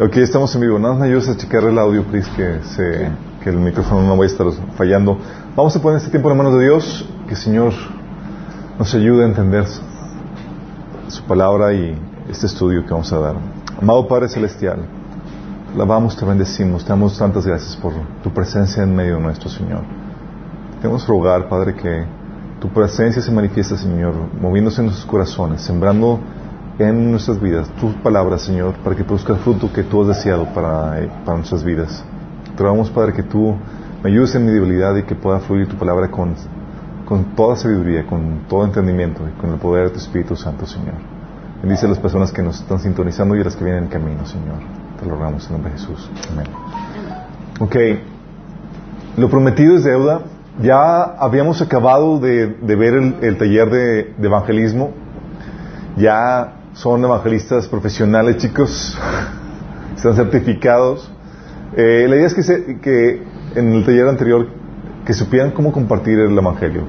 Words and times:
Ok, 0.00 0.16
estamos 0.18 0.54
en 0.54 0.60
vivo. 0.60 0.78
Nada 0.78 0.94
más 0.94 1.00
me 1.00 1.06
ayudas 1.08 1.28
a 1.28 1.36
checar 1.36 1.64
el 1.64 1.76
audio, 1.76 2.04
please, 2.04 2.30
que, 2.36 2.60
se, 2.62 3.10
que 3.42 3.50
el 3.50 3.56
micrófono 3.56 4.02
no 4.02 4.16
vaya 4.16 4.30
a 4.30 4.32
estar 4.32 4.46
fallando. 4.76 5.18
Vamos 5.56 5.74
a 5.74 5.82
poner 5.82 5.96
este 5.96 6.10
tiempo 6.10 6.30
en 6.30 6.36
las 6.36 6.44
manos 6.44 6.56
de 6.60 6.66
Dios, 6.66 7.04
que 7.26 7.34
el 7.34 7.36
Señor 7.36 7.72
nos 8.78 8.94
ayude 8.94 9.24
a 9.24 9.26
entender 9.26 9.64
su, 11.08 11.22
palabra 11.24 11.72
y 11.72 12.00
este 12.30 12.46
estudio 12.46 12.84
que 12.86 12.92
vamos 12.92 13.12
a 13.12 13.18
dar. 13.18 13.34
Amado 13.82 14.06
Padre 14.06 14.28
Celestial, 14.28 14.78
alabamos, 15.74 16.16
te 16.16 16.24
bendecimos, 16.24 16.84
te 16.84 16.90
damos 16.90 17.18
tantas 17.18 17.44
gracias 17.44 17.74
por 17.74 17.92
tu 18.22 18.30
presencia 18.30 18.84
en 18.84 18.94
medio 18.94 19.16
de 19.16 19.22
nuestro 19.22 19.48
Señor. 19.48 19.82
Queremos 20.80 21.08
rogar, 21.08 21.48
Padre, 21.48 21.74
que 21.74 22.04
tu 22.60 22.68
presencia 22.68 23.20
se 23.20 23.32
manifieste, 23.32 23.76
Señor, 23.76 24.14
moviéndose 24.40 24.80
en 24.80 24.86
nuestros 24.86 25.10
corazones, 25.10 25.60
sembrando 25.60 26.20
en 26.78 27.10
nuestras 27.10 27.40
vidas 27.40 27.68
tus 27.80 27.92
palabras, 27.94 28.42
Señor, 28.42 28.74
para 28.84 28.94
que 28.94 29.04
produzca 29.04 29.32
el 29.32 29.40
fruto 29.40 29.72
que 29.72 29.82
tú 29.82 30.02
has 30.02 30.08
deseado 30.08 30.46
para, 30.54 31.00
eh, 31.00 31.10
para 31.24 31.38
nuestras 31.38 31.64
vidas. 31.64 32.04
Te 32.56 32.62
rogamos, 32.62 32.90
Padre, 32.90 33.12
que 33.12 33.24
tú 33.24 33.56
me 34.02 34.10
ayudes 34.10 34.34
en 34.36 34.46
mi 34.46 34.52
debilidad 34.52 34.94
y 34.96 35.02
que 35.02 35.14
pueda 35.14 35.40
fluir 35.40 35.68
tu 35.68 35.76
palabra 35.76 36.08
con, 36.10 36.34
con 37.04 37.34
toda 37.34 37.56
sabiduría, 37.56 38.06
con 38.06 38.42
todo 38.48 38.64
entendimiento 38.64 39.22
y 39.28 39.40
con 39.40 39.50
el 39.50 39.58
poder 39.58 39.86
de 39.86 39.90
tu 39.90 39.98
Espíritu 39.98 40.36
Santo, 40.36 40.66
Señor. 40.66 40.94
Bendice 41.60 41.86
a 41.86 41.88
las 41.88 41.98
personas 41.98 42.30
que 42.30 42.42
nos 42.42 42.60
están 42.60 42.78
sintonizando 42.78 43.34
y 43.34 43.40
a 43.40 43.44
las 43.44 43.56
que 43.56 43.64
vienen 43.64 43.84
en 43.84 43.90
camino, 43.90 44.24
Señor. 44.24 44.58
Te 45.00 45.06
lo 45.06 45.16
rogamos 45.16 45.46
en 45.46 45.52
nombre 45.52 45.72
de 45.72 45.78
Jesús. 45.78 46.08
Amén. 46.30 46.46
Ok. 47.58 47.76
Lo 49.16 49.28
prometido 49.28 49.76
es 49.76 49.82
deuda. 49.82 50.20
Ya 50.62 51.02
habíamos 51.02 51.60
acabado 51.60 52.20
de, 52.20 52.46
de 52.46 52.76
ver 52.76 52.94
el, 52.94 53.16
el 53.22 53.38
taller 53.38 53.70
de, 53.70 54.14
de 54.16 54.26
evangelismo. 54.26 54.90
Ya 55.96 56.57
son 56.78 57.04
evangelistas 57.04 57.66
profesionales, 57.66 58.36
chicos. 58.36 58.96
Están 59.96 60.14
certificados. 60.14 61.10
Eh, 61.76 62.06
la 62.08 62.14
idea 62.14 62.26
es 62.26 62.34
que, 62.34 63.22
en 63.56 63.72
el 63.72 63.84
taller 63.84 64.06
anterior 64.06 64.46
que 65.04 65.12
supieran 65.12 65.50
cómo 65.50 65.72
compartir 65.72 66.20
el 66.20 66.38
evangelio, 66.38 66.82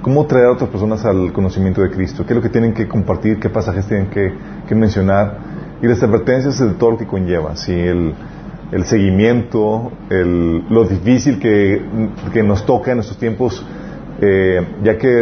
cómo 0.00 0.26
traer 0.26 0.46
a 0.46 0.52
otras 0.52 0.70
personas 0.70 1.04
al 1.04 1.32
conocimiento 1.32 1.82
de 1.82 1.90
Cristo, 1.90 2.24
qué 2.24 2.34
es 2.34 2.36
lo 2.36 2.42
que 2.42 2.50
tienen 2.50 2.72
que 2.72 2.86
compartir, 2.86 3.40
qué 3.40 3.50
pasajes 3.50 3.86
tienen 3.86 4.06
que, 4.08 4.32
mencionar 4.74 5.38
y 5.82 5.88
las 5.88 6.02
advertencias 6.02 6.58
de 6.60 6.74
todo 6.74 6.92
lo 6.92 6.98
que 6.98 7.06
conlleva, 7.06 7.56
¿sí? 7.56 7.72
el, 7.72 8.14
seguimiento, 8.84 9.90
lo 10.08 10.84
difícil 10.84 11.40
que, 11.40 11.82
nos 12.44 12.64
toca 12.64 12.92
en 12.92 13.00
estos 13.00 13.18
tiempos, 13.18 13.66
eh, 14.20 14.64
ya 14.84 14.96
que 14.98 15.20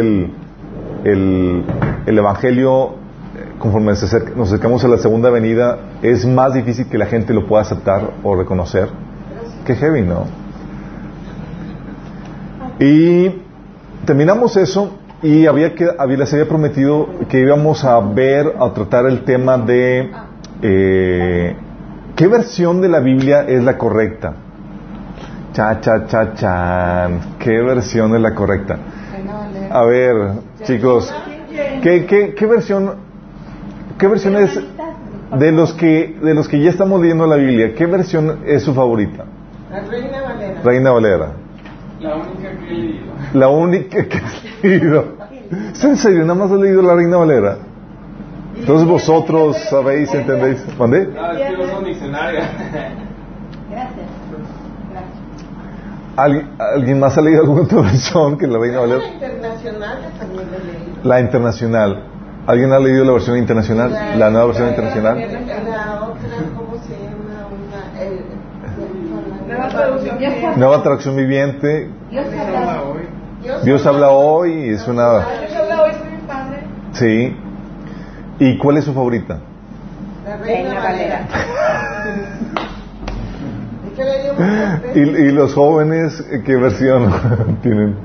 el 1.03 1.63
evangelio 2.05 3.00
conforme 3.61 3.91
nos 3.91 4.03
acercamos 4.03 4.83
a 4.83 4.87
la 4.87 4.97
segunda 4.97 5.29
venida, 5.29 5.77
es 6.01 6.25
más 6.25 6.53
difícil 6.53 6.87
que 6.87 6.97
la 6.97 7.05
gente 7.05 7.33
lo 7.33 7.47
pueda 7.47 7.61
aceptar 7.61 8.11
o 8.23 8.35
reconocer. 8.35 8.89
Qué 9.65 9.75
heavy, 9.75 10.01
¿no? 10.01 10.25
Y 12.79 13.29
terminamos 14.05 14.57
eso 14.57 14.97
y 15.21 15.45
había 15.45 15.75
que, 15.75 15.87
había, 15.97 16.17
les 16.17 16.33
había 16.33 16.47
prometido 16.47 17.07
que 17.29 17.39
íbamos 17.39 17.83
a 17.85 17.99
ver, 17.99 18.55
a 18.59 18.73
tratar 18.73 19.05
el 19.05 19.23
tema 19.23 19.59
de 19.59 20.09
eh, 20.63 21.55
qué 22.15 22.27
versión 22.27 22.81
de 22.81 22.89
la 22.89 22.99
Biblia 22.99 23.45
es 23.47 23.63
la 23.63 23.77
correcta. 23.77 24.33
Cha, 25.53 25.79
cha, 25.81 26.07
cha, 26.07 26.33
chan. 26.33 27.19
¿Qué 27.37 27.61
versión 27.61 28.15
es 28.15 28.21
la 28.21 28.33
correcta? 28.33 28.79
A 29.69 29.83
ver, 29.83 30.15
chicos, 30.63 31.13
¿qué, 31.83 32.05
qué, 32.07 32.33
qué 32.33 32.45
versión 32.47 33.10
¿Qué 34.01 34.07
versión 34.07 34.35
es 34.35 34.59
de 35.37 35.51
los 35.51 35.73
que 35.73 36.17
de 36.23 36.33
los 36.33 36.47
que 36.47 36.59
ya 36.59 36.71
estamos 36.71 36.99
leyendo 36.99 37.27
la 37.27 37.35
Biblia? 37.35 37.75
¿Qué 37.75 37.85
versión 37.85 38.39
es 38.47 38.63
su 38.63 38.73
favorita? 38.73 39.25
La 39.69 39.81
Reina 39.81 40.21
Valera. 40.23 40.61
Reina 40.63 40.91
Valera. 40.91 41.31
La 41.99 42.15
única 42.15 42.49
que 42.49 42.67
he 42.67 42.73
leído. 42.73 43.05
La 43.33 43.49
única 43.49 44.07
que 44.07 44.21
he 44.63 44.67
leído. 44.67 45.05
¿Es 45.71 45.83
en 45.83 45.97
serio? 45.97 46.21
¿Nada 46.21 46.33
más 46.33 46.51
has 46.51 46.59
leído 46.59 46.81
la 46.81 46.95
Reina 46.95 47.17
Valera? 47.17 47.57
Entonces 48.57 48.87
vosotros 48.87 49.55
sabéis, 49.69 50.11
entendéis. 50.15 50.65
¿Mandé? 50.79 51.07
Ah, 51.15 51.33
es 51.33 51.51
que 51.51 51.57
no 51.57 51.67
son 51.69 51.85
diccionarios. 51.85 52.43
Gracias. 53.69 54.05
¿Alguien, 56.17 56.49
¿Alguien 56.57 56.99
más 56.99 57.15
ha 57.19 57.21
leído 57.21 57.41
alguna 57.41 57.61
otra 57.61 57.81
versión 57.81 58.35
que 58.35 58.47
la 58.47 58.57
Reina 58.57 58.77
La 58.77 58.81
Valera? 58.81 59.07
internacional 59.07 59.99
también 60.17 60.47
la 60.51 60.57
leí. 60.57 60.93
La 61.03 61.19
internacional. 61.21 62.10
¿Alguien 62.47 62.73
ha 62.73 62.79
leído 62.79 63.05
la 63.05 63.11
versión 63.13 63.37
internacional? 63.37 63.91
¿La 64.17 64.29
nueva 64.29 64.47
versión 64.47 64.69
internacional? 64.69 65.17
La 65.19 66.01
otra, 66.01 66.29
¿cómo 66.55 66.75
se 66.83 66.93
llama? 66.93 67.47
Una, 67.47 68.01
el, 68.01 68.25
Nueva 69.47 69.67
traducción 69.69 70.17
viviente. 70.17 70.57
Nueva 70.57 70.83
traducción 70.83 71.15
viviente. 71.15 71.89
Dios 72.09 72.25
habla 72.33 72.83
hoy. 72.83 73.01
Dios 73.63 73.85
habla 73.85 74.09
hoy. 74.09 74.69
Es 74.69 74.87
una. 74.87 75.19
Dios 75.19 75.55
habla 75.55 75.83
hoy, 75.83 75.91
soy 75.91 76.11
mi 76.11 76.27
padre. 76.27 76.63
Sí. 76.93 77.37
¿Y 78.39 78.57
cuál 78.57 78.77
es 78.77 78.85
su 78.85 78.93
favorita? 78.93 79.39
La 80.25 80.37
Reina 80.37 80.75
Valera. 80.81 81.27
Es 83.91 84.95
¿Y, 84.95 84.99
y 84.99 85.31
los 85.31 85.53
jóvenes 85.53 86.25
qué 86.45 86.55
versión 86.55 87.11
tienen? 87.61 87.95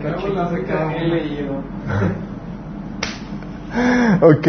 Creo 0.00 0.16
que 0.16 0.28
la 0.28 0.48
que 0.50 0.96
he 0.96 1.08
leído. 1.08 1.54
Ok, 4.20 4.46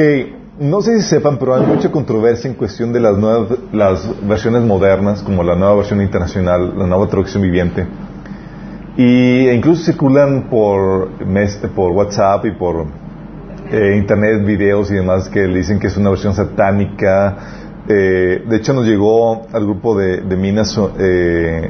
no 0.59 0.81
sé 0.81 1.01
si 1.01 1.09
sepan, 1.09 1.37
pero 1.37 1.55
hay 1.55 1.65
mucha 1.65 1.91
controversia 1.91 2.49
en 2.49 2.55
cuestión 2.55 2.93
de 2.93 2.99
las 2.99 3.17
nuevas, 3.17 3.57
las 3.73 4.27
versiones 4.27 4.61
modernas, 4.63 5.23
como 5.23 5.43
la 5.43 5.55
nueva 5.55 5.75
versión 5.75 6.01
internacional, 6.01 6.77
la 6.77 6.85
nueva 6.85 7.07
traducción 7.07 7.41
viviente. 7.41 7.87
Y 8.97 9.47
e 9.47 9.53
incluso 9.53 9.83
circulan 9.83 10.47
por, 10.49 11.09
por 11.75 11.91
WhatsApp 11.91 12.45
y 12.45 12.51
por 12.51 12.85
eh, 13.71 13.97
internet 13.97 14.45
videos 14.45 14.91
y 14.91 14.95
demás 14.95 15.27
que 15.27 15.41
dicen 15.47 15.79
que 15.79 15.87
es 15.87 15.97
una 15.97 16.11
versión 16.11 16.35
satánica. 16.35 17.37
Eh, 17.87 18.43
de 18.47 18.55
hecho, 18.55 18.73
nos 18.73 18.85
llegó 18.85 19.47
al 19.51 19.63
grupo 19.63 19.97
de, 19.97 20.21
Minas 20.37 20.79
eh, 20.99 21.69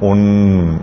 un, 0.00 0.80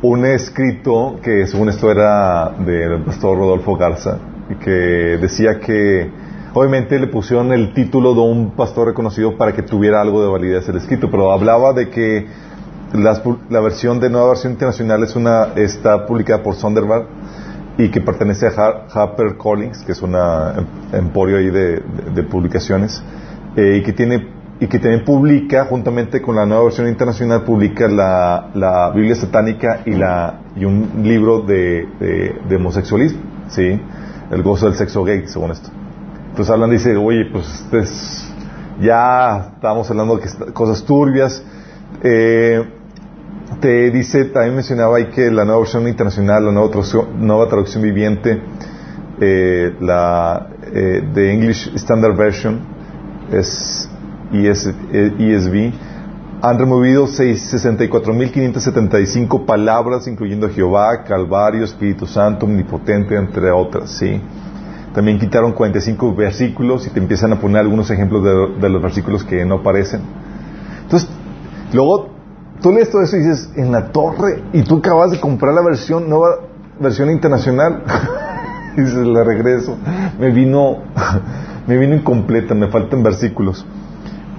un 0.00 0.24
escrito 0.24 1.18
que 1.22 1.46
según 1.46 1.68
esto 1.68 1.90
era 1.90 2.50
del 2.58 3.02
pastor 3.02 3.36
Rodolfo 3.36 3.76
Garza, 3.76 4.18
que 4.56 5.18
decía 5.20 5.60
que 5.60 6.10
obviamente 6.54 6.98
le 6.98 7.06
pusieron 7.08 7.52
el 7.52 7.72
título 7.74 8.14
de 8.14 8.20
un 8.20 8.50
pastor 8.52 8.88
reconocido 8.88 9.36
para 9.36 9.52
que 9.52 9.62
tuviera 9.62 10.00
algo 10.00 10.22
de 10.22 10.28
validez 10.30 10.68
el 10.68 10.76
escrito, 10.76 11.10
pero 11.10 11.32
hablaba 11.32 11.72
de 11.72 11.90
que 11.90 12.26
las 12.94 13.22
la 13.50 13.60
versión 13.60 14.00
de 14.00 14.08
nueva 14.10 14.28
versión 14.28 14.52
internacional 14.52 15.02
es 15.02 15.14
una 15.14 15.48
está 15.56 16.06
publicada 16.06 16.42
por 16.42 16.54
Sonderberg 16.54 17.06
y 17.76 17.90
que 17.90 18.00
pertenece 18.00 18.46
a 18.46 18.50
Ha- 18.56 18.86
Harper 18.92 19.36
Collins, 19.36 19.84
que 19.84 19.92
es 19.92 20.02
una 20.02 20.54
em- 20.56 20.98
emporio 20.98 21.36
ahí 21.36 21.50
de 21.50 22.22
publicaciones, 22.24 23.02
eh, 23.56 23.76
y 23.78 23.82
que 23.82 23.92
tiene 23.92 24.26
y 24.60 24.66
que 24.66 24.80
también 24.80 25.04
publica, 25.04 25.66
juntamente 25.66 26.20
con 26.20 26.34
la 26.34 26.44
nueva 26.44 26.64
versión 26.64 26.88
internacional, 26.88 27.44
publica 27.44 27.86
la, 27.86 28.48
la 28.54 28.90
Biblia 28.90 29.14
satánica 29.14 29.82
y 29.86 29.92
la 29.92 30.40
y 30.56 30.64
un 30.64 30.90
libro 31.04 31.42
de, 31.42 31.86
de, 32.00 32.34
de 32.48 32.56
homosexualismo, 32.56 33.20
sí, 33.48 33.80
el 34.30 34.42
gozo 34.42 34.66
del 34.66 34.74
sexo 34.76 35.04
gay, 35.04 35.24
según 35.26 35.50
esto. 35.52 35.70
Entonces 36.30 36.50
hablan, 36.52 36.70
dice, 36.70 36.96
oye, 36.96 37.26
pues 37.32 37.46
este 37.64 37.78
es- 37.80 38.24
ya 38.80 39.52
estamos 39.54 39.90
hablando 39.90 40.16
de 40.16 40.22
que 40.22 40.52
cosas 40.52 40.84
turbias. 40.84 41.42
Eh, 42.02 42.62
te 43.60 43.90
dice, 43.90 44.26
también 44.26 44.54
mencionaba 44.54 44.98
ahí 44.98 45.06
que 45.06 45.30
la 45.30 45.44
nueva 45.44 45.60
versión 45.60 45.88
internacional, 45.88 46.44
la 46.44 46.52
nueva 46.52 46.68
traducción, 46.68 47.26
nueva 47.26 47.48
traducción 47.48 47.82
viviente, 47.82 48.40
eh, 49.20 49.74
la 49.80 50.48
eh, 50.72 51.02
de 51.12 51.32
English 51.32 51.72
Standard 51.74 52.14
Version, 52.14 52.60
es 53.32 53.88
ES, 54.32 54.66
eh, 54.92 55.12
ESV, 55.18 55.72
han 56.40 56.58
removido 56.58 57.06
seis- 57.06 57.52
64.575 57.52 59.44
palabras, 59.44 60.06
incluyendo 60.06 60.48
Jehová, 60.48 61.02
Calvario, 61.04 61.64
Espíritu 61.64 62.06
Santo, 62.06 62.46
Omnipotente, 62.46 63.16
entre 63.16 63.50
otras, 63.50 63.90
¿sí? 63.90 64.20
También 64.94 65.18
quitaron 65.18 65.52
45 65.52 66.14
versículos 66.14 66.86
y 66.86 66.90
te 66.90 66.98
empiezan 67.00 67.32
a 67.32 67.40
poner 67.40 67.58
algunos 67.58 67.90
ejemplos 67.90 68.22
de, 68.24 68.60
de 68.60 68.68
los 68.68 68.80
versículos 68.82 69.24
que 69.24 69.44
no 69.44 69.56
aparecen. 69.56 70.00
Entonces, 70.82 71.08
luego 71.72 72.08
tú 72.62 72.72
lees 72.72 72.90
todo 72.90 73.02
eso 73.02 73.16
y 73.16 73.20
dices, 73.20 73.50
en 73.56 73.70
la 73.72 73.90
torre, 73.92 74.42
y 74.52 74.62
tú 74.62 74.76
acabas 74.78 75.10
de 75.10 75.20
comprar 75.20 75.54
la 75.54 75.62
versión, 75.62 76.08
nueva 76.08 76.36
versión 76.80 77.10
internacional. 77.10 77.82
y 78.76 78.80
dices, 78.80 79.06
la 79.06 79.24
regreso. 79.24 79.76
Me 80.18 80.30
vino, 80.30 80.78
me 81.66 81.76
vino 81.76 81.94
incompleta, 81.96 82.54
me 82.54 82.68
faltan 82.68 83.02
versículos. 83.02 83.66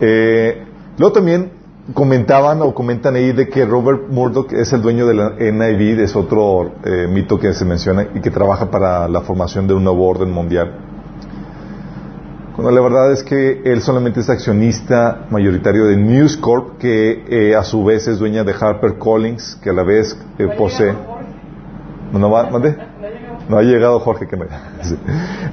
Eh, 0.02 0.66
luego 0.98 1.14
también 1.14 1.59
comentaban 1.94 2.62
o 2.62 2.74
comentan 2.74 3.16
ahí 3.16 3.32
de 3.32 3.48
que 3.50 3.66
Robert 3.66 4.08
Murdoch 4.10 4.52
es 4.54 4.72
el 4.74 4.82
dueño 4.82 5.06
de 5.08 5.14
la 5.14 5.30
NIV, 5.32 6.00
es 6.02 6.16
otro 6.16 6.72
eh, 6.84 7.08
mito 7.10 7.40
que 7.40 7.54
se 7.54 7.66
menciona 7.66 8.08
y 8.14 8.20
que 8.22 8.30
trabaja 8.32 8.70
para 8.70 9.08
la 9.08 9.22
formación 9.22 9.68
de 9.68 9.74
un 9.74 9.84
nuevo 9.84 10.08
orden 10.08 10.32
mundial. 10.32 10.72
Bueno, 12.56 12.72
la 12.72 12.82
verdad 12.82 13.12
es 13.14 13.24
que 13.24 13.62
él 13.64 13.82
solamente 13.82 14.20
es 14.20 14.30
accionista 14.30 15.26
mayoritario 15.30 15.86
de 15.86 15.96
News 15.96 16.36
Corp, 16.38 16.78
que 16.78 17.24
eh, 17.30 17.56
a 17.56 17.64
su 17.64 17.86
vez 17.86 18.08
es 18.08 18.20
dueña 18.20 18.44
de 18.44 18.54
Harper 18.60 18.98
Collins, 18.98 19.58
que 19.64 19.70
a 19.70 19.74
la 19.74 19.84
vez 19.84 20.18
eh, 20.38 20.48
posee. 20.58 20.94
¿No, 22.12 22.30
va- 22.30 22.50
mande? 22.50 22.76
No 23.50 23.58
ha 23.58 23.64
llegado 23.64 24.00
Jorge, 24.00 24.28
que, 24.28 24.38
me- 24.38 24.46
sí. 24.84 24.96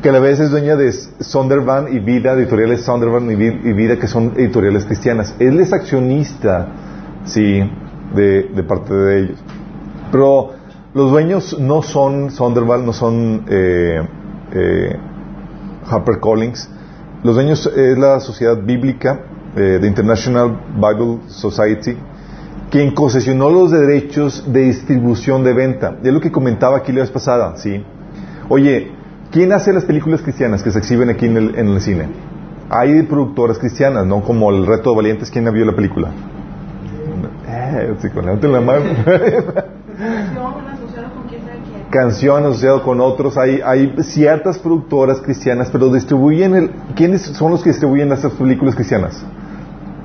que 0.02 0.08
a 0.10 0.12
la 0.12 0.20
vez 0.20 0.38
es 0.38 0.50
dueña 0.50 0.76
de 0.76 0.92
Sondervan 0.92 1.92
y 1.92 1.98
Vida, 1.98 2.32
editoriales 2.34 2.82
Sondervan 2.82 3.30
y 3.30 3.34
Vi- 3.34 3.60
y 3.64 3.72
Vida, 3.72 3.96
que 3.98 4.06
son 4.06 4.34
editoriales 4.36 4.84
cristianas. 4.84 5.34
Él 5.38 5.58
es 5.60 5.72
accionista, 5.72 6.68
sí, 7.24 7.60
de, 8.14 8.42
de 8.54 8.62
parte 8.62 8.92
de 8.94 9.18
ellos. 9.20 9.38
Pero 10.12 10.50
los 10.94 11.10
dueños 11.10 11.58
no 11.58 11.82
son 11.82 12.30
Sondervan, 12.30 12.84
no 12.86 12.92
son 12.92 13.44
eh, 13.48 14.06
eh, 14.52 14.96
HarperCollins. 15.88 16.68
Los 17.22 17.34
dueños 17.34 17.66
es 17.74 17.98
la 17.98 18.20
Sociedad 18.20 18.56
Bíblica, 18.62 19.20
eh, 19.56 19.78
de 19.80 19.86
International 19.88 20.54
Bible 20.74 21.20
Society, 21.28 21.96
quien 22.70 22.94
concesionó 22.94 23.50
los 23.50 23.70
derechos 23.70 24.44
de 24.52 24.62
distribución 24.62 25.44
de 25.44 25.52
venta. 25.52 25.96
Es 26.02 26.12
lo 26.12 26.20
que 26.20 26.32
comentaba 26.32 26.78
aquí 26.78 26.92
la 26.92 27.00
vez 27.00 27.10
pasada, 27.10 27.56
¿sí? 27.56 27.82
Oye, 28.48 28.92
¿quién 29.30 29.52
hace 29.52 29.72
las 29.72 29.84
películas 29.84 30.22
cristianas 30.22 30.62
que 30.62 30.70
se 30.70 30.78
exhiben 30.78 31.10
aquí 31.10 31.26
en 31.26 31.36
el, 31.36 31.54
en 31.56 31.68
el 31.68 31.80
cine? 31.80 32.08
Hay 32.68 33.02
productoras 33.02 33.58
cristianas, 33.58 34.06
¿no? 34.06 34.22
Como 34.22 34.50
El 34.50 34.66
Reto 34.66 34.90
de 34.90 34.96
Valientes, 34.96 35.30
¿quién 35.30 35.50
vio 35.52 35.64
la 35.64 35.74
película? 35.74 36.10
Eh, 37.48 37.94
sí, 38.00 38.08
con 38.10 38.26
la 38.26 38.60
mano. 38.60 38.84
Canción 41.90 42.44
asociado 42.44 42.82
con 42.82 43.00
otros. 43.00 43.38
Hay, 43.38 43.60
hay 43.64 43.94
ciertas 44.02 44.58
productoras 44.58 45.20
cristianas, 45.20 45.70
pero 45.70 45.92
distribuyen 45.92 46.54
el... 46.54 46.70
¿Quiénes 46.96 47.22
son 47.22 47.52
los 47.52 47.62
que 47.62 47.70
distribuyen 47.70 48.10
estas 48.12 48.32
películas 48.32 48.74
cristianas? 48.74 49.24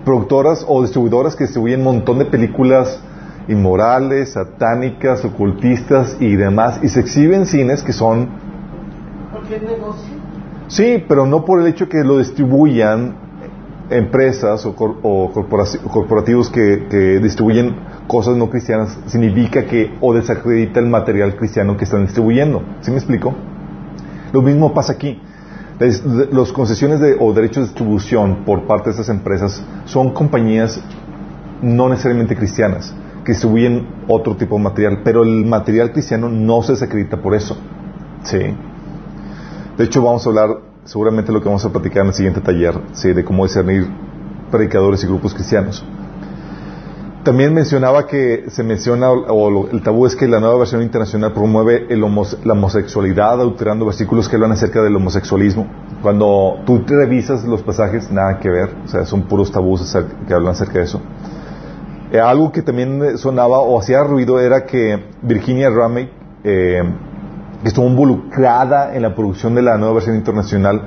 Productoras 0.05 0.65
o 0.67 0.81
distribuidoras 0.81 1.35
que 1.35 1.43
distribuyen 1.43 1.79
un 1.81 1.85
montón 1.85 2.19
de 2.19 2.25
películas 2.25 3.01
inmorales, 3.47 4.33
satánicas, 4.33 5.23
ocultistas 5.25 6.17
y 6.19 6.35
demás, 6.35 6.79
y 6.83 6.89
se 6.89 7.01
exhiben 7.01 7.45
cines 7.45 7.83
que 7.83 7.93
son... 7.93 8.29
Porque 9.31 9.55
es 9.57 9.61
negocio. 9.63 10.15
Sí, 10.67 11.03
pero 11.07 11.25
no 11.25 11.43
por 11.45 11.59
el 11.61 11.67
hecho 11.67 11.89
que 11.89 12.03
lo 12.03 12.17
distribuyan 12.19 13.15
empresas 13.89 14.65
o, 14.65 14.73
cor- 14.73 14.97
o 15.03 15.31
corporativos 15.33 16.49
que, 16.49 16.87
que 16.89 17.19
distribuyen 17.19 17.75
cosas 18.07 18.37
no 18.37 18.49
cristianas, 18.49 18.97
significa 19.07 19.65
que 19.65 19.93
o 19.99 20.13
desacredita 20.13 20.79
el 20.79 20.87
material 20.87 21.35
cristiano 21.35 21.75
que 21.75 21.83
están 21.83 22.05
distribuyendo. 22.05 22.63
¿Sí 22.81 22.89
me 22.91 22.97
explico? 22.97 23.33
Lo 24.31 24.41
mismo 24.41 24.73
pasa 24.73 24.93
aquí. 24.93 25.21
Los 26.31 26.53
concesiones 26.53 26.99
de, 26.99 27.15
o 27.19 27.33
derechos 27.33 27.63
de 27.63 27.63
distribución 27.63 28.43
por 28.45 28.67
parte 28.67 28.85
de 28.85 28.91
estas 28.91 29.09
empresas 29.09 29.63
son 29.85 30.11
compañías 30.11 30.79
no 31.61 31.89
necesariamente 31.89 32.35
cristianas, 32.35 32.93
que 33.25 33.31
distribuyen 33.31 33.87
otro 34.07 34.35
tipo 34.35 34.57
de 34.57 34.63
material, 34.63 35.01
pero 35.03 35.23
el 35.23 35.45
material 35.45 35.91
cristiano 35.91 36.29
no 36.29 36.61
se 36.61 36.73
desacredita 36.73 37.17
por 37.17 37.33
eso. 37.33 37.57
Sí. 38.23 38.39
De 39.77 39.83
hecho, 39.83 40.03
vamos 40.03 40.25
a 40.25 40.29
hablar 40.29 40.49
seguramente 40.83 41.31
lo 41.31 41.41
que 41.41 41.47
vamos 41.47 41.65
a 41.65 41.71
platicar 41.71 42.03
en 42.03 42.09
el 42.09 42.13
siguiente 42.13 42.41
taller, 42.41 42.79
sí, 42.93 43.13
de 43.13 43.23
cómo 43.23 43.45
discernir 43.45 43.87
predicadores 44.51 45.03
y 45.03 45.07
grupos 45.07 45.33
cristianos. 45.33 45.83
También 47.23 47.53
mencionaba 47.53 48.07
que 48.07 48.45
se 48.49 48.63
menciona, 48.63 49.11
o 49.11 49.69
el 49.71 49.83
tabú 49.83 50.07
es 50.07 50.15
que 50.15 50.27
la 50.27 50.39
nueva 50.39 50.57
versión 50.57 50.81
internacional 50.81 51.33
promueve 51.33 51.85
el 51.89 52.03
homos- 52.03 52.35
la 52.43 52.53
homosexualidad, 52.53 53.33
adulterando 53.33 53.85
versículos 53.85 54.27
que 54.27 54.37
hablan 54.37 54.53
acerca 54.53 54.81
del 54.81 54.95
homosexualismo. 54.95 55.67
Cuando 56.01 56.57
tú 56.65 56.83
revisas 56.87 57.43
los 57.45 57.61
pasajes, 57.61 58.11
nada 58.11 58.39
que 58.39 58.49
ver, 58.49 58.69
o 58.85 58.87
sea, 58.87 59.05
son 59.05 59.23
puros 59.23 59.51
tabús 59.51 59.81
acerca- 59.81 60.15
que 60.27 60.33
hablan 60.33 60.53
acerca 60.53 60.79
de 60.79 60.85
eso. 60.85 60.99
Eh, 62.11 62.19
algo 62.19 62.51
que 62.51 62.63
también 62.63 63.03
eh, 63.03 63.17
sonaba 63.17 63.59
o 63.59 63.79
hacía 63.79 64.03
ruido 64.03 64.39
era 64.39 64.65
que 64.65 65.05
Virginia 65.21 65.69
Ramey, 65.69 66.09
eh, 66.43 66.81
que 67.61 67.67
estuvo 67.67 67.85
involucrada 67.85 68.95
en 68.95 69.03
la 69.03 69.13
producción 69.13 69.53
de 69.53 69.61
la 69.61 69.77
nueva 69.77 69.93
versión 69.93 70.15
internacional, 70.15 70.81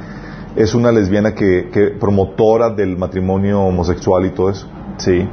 es 0.57 0.75
una 0.75 0.91
lesbiana 0.91 1.33
que, 1.33 1.71
que 1.73 1.91
promotora 1.99 2.71
del 2.71 2.97
matrimonio 2.99 3.61
homosexual 3.63 4.27
y 4.27 4.31
todo 4.31 4.51
eso. 4.51 4.67
Sí. 4.97 5.29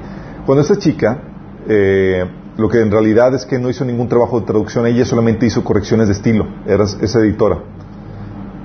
Cuando 0.46 0.62
esta 0.62 0.78
chica, 0.78 1.20
eh, 1.68 2.26
lo 2.58 2.68
que 2.70 2.82
en 2.82 2.92
realidad 2.92 3.34
es 3.36 3.46
que 3.46 3.60
no 3.60 3.70
hizo 3.70 3.86
ningún 3.86 4.08
trabajo 4.08 4.40
de 4.40 4.46
traducción, 4.46 4.86
ella 4.88 5.06
solamente 5.06 5.46
hizo 5.46 5.64
correcciones 5.64 6.08
de 6.08 6.14
estilo, 6.14 6.48
era 6.68 6.84
esa 6.84 7.20
editora. 7.20 7.60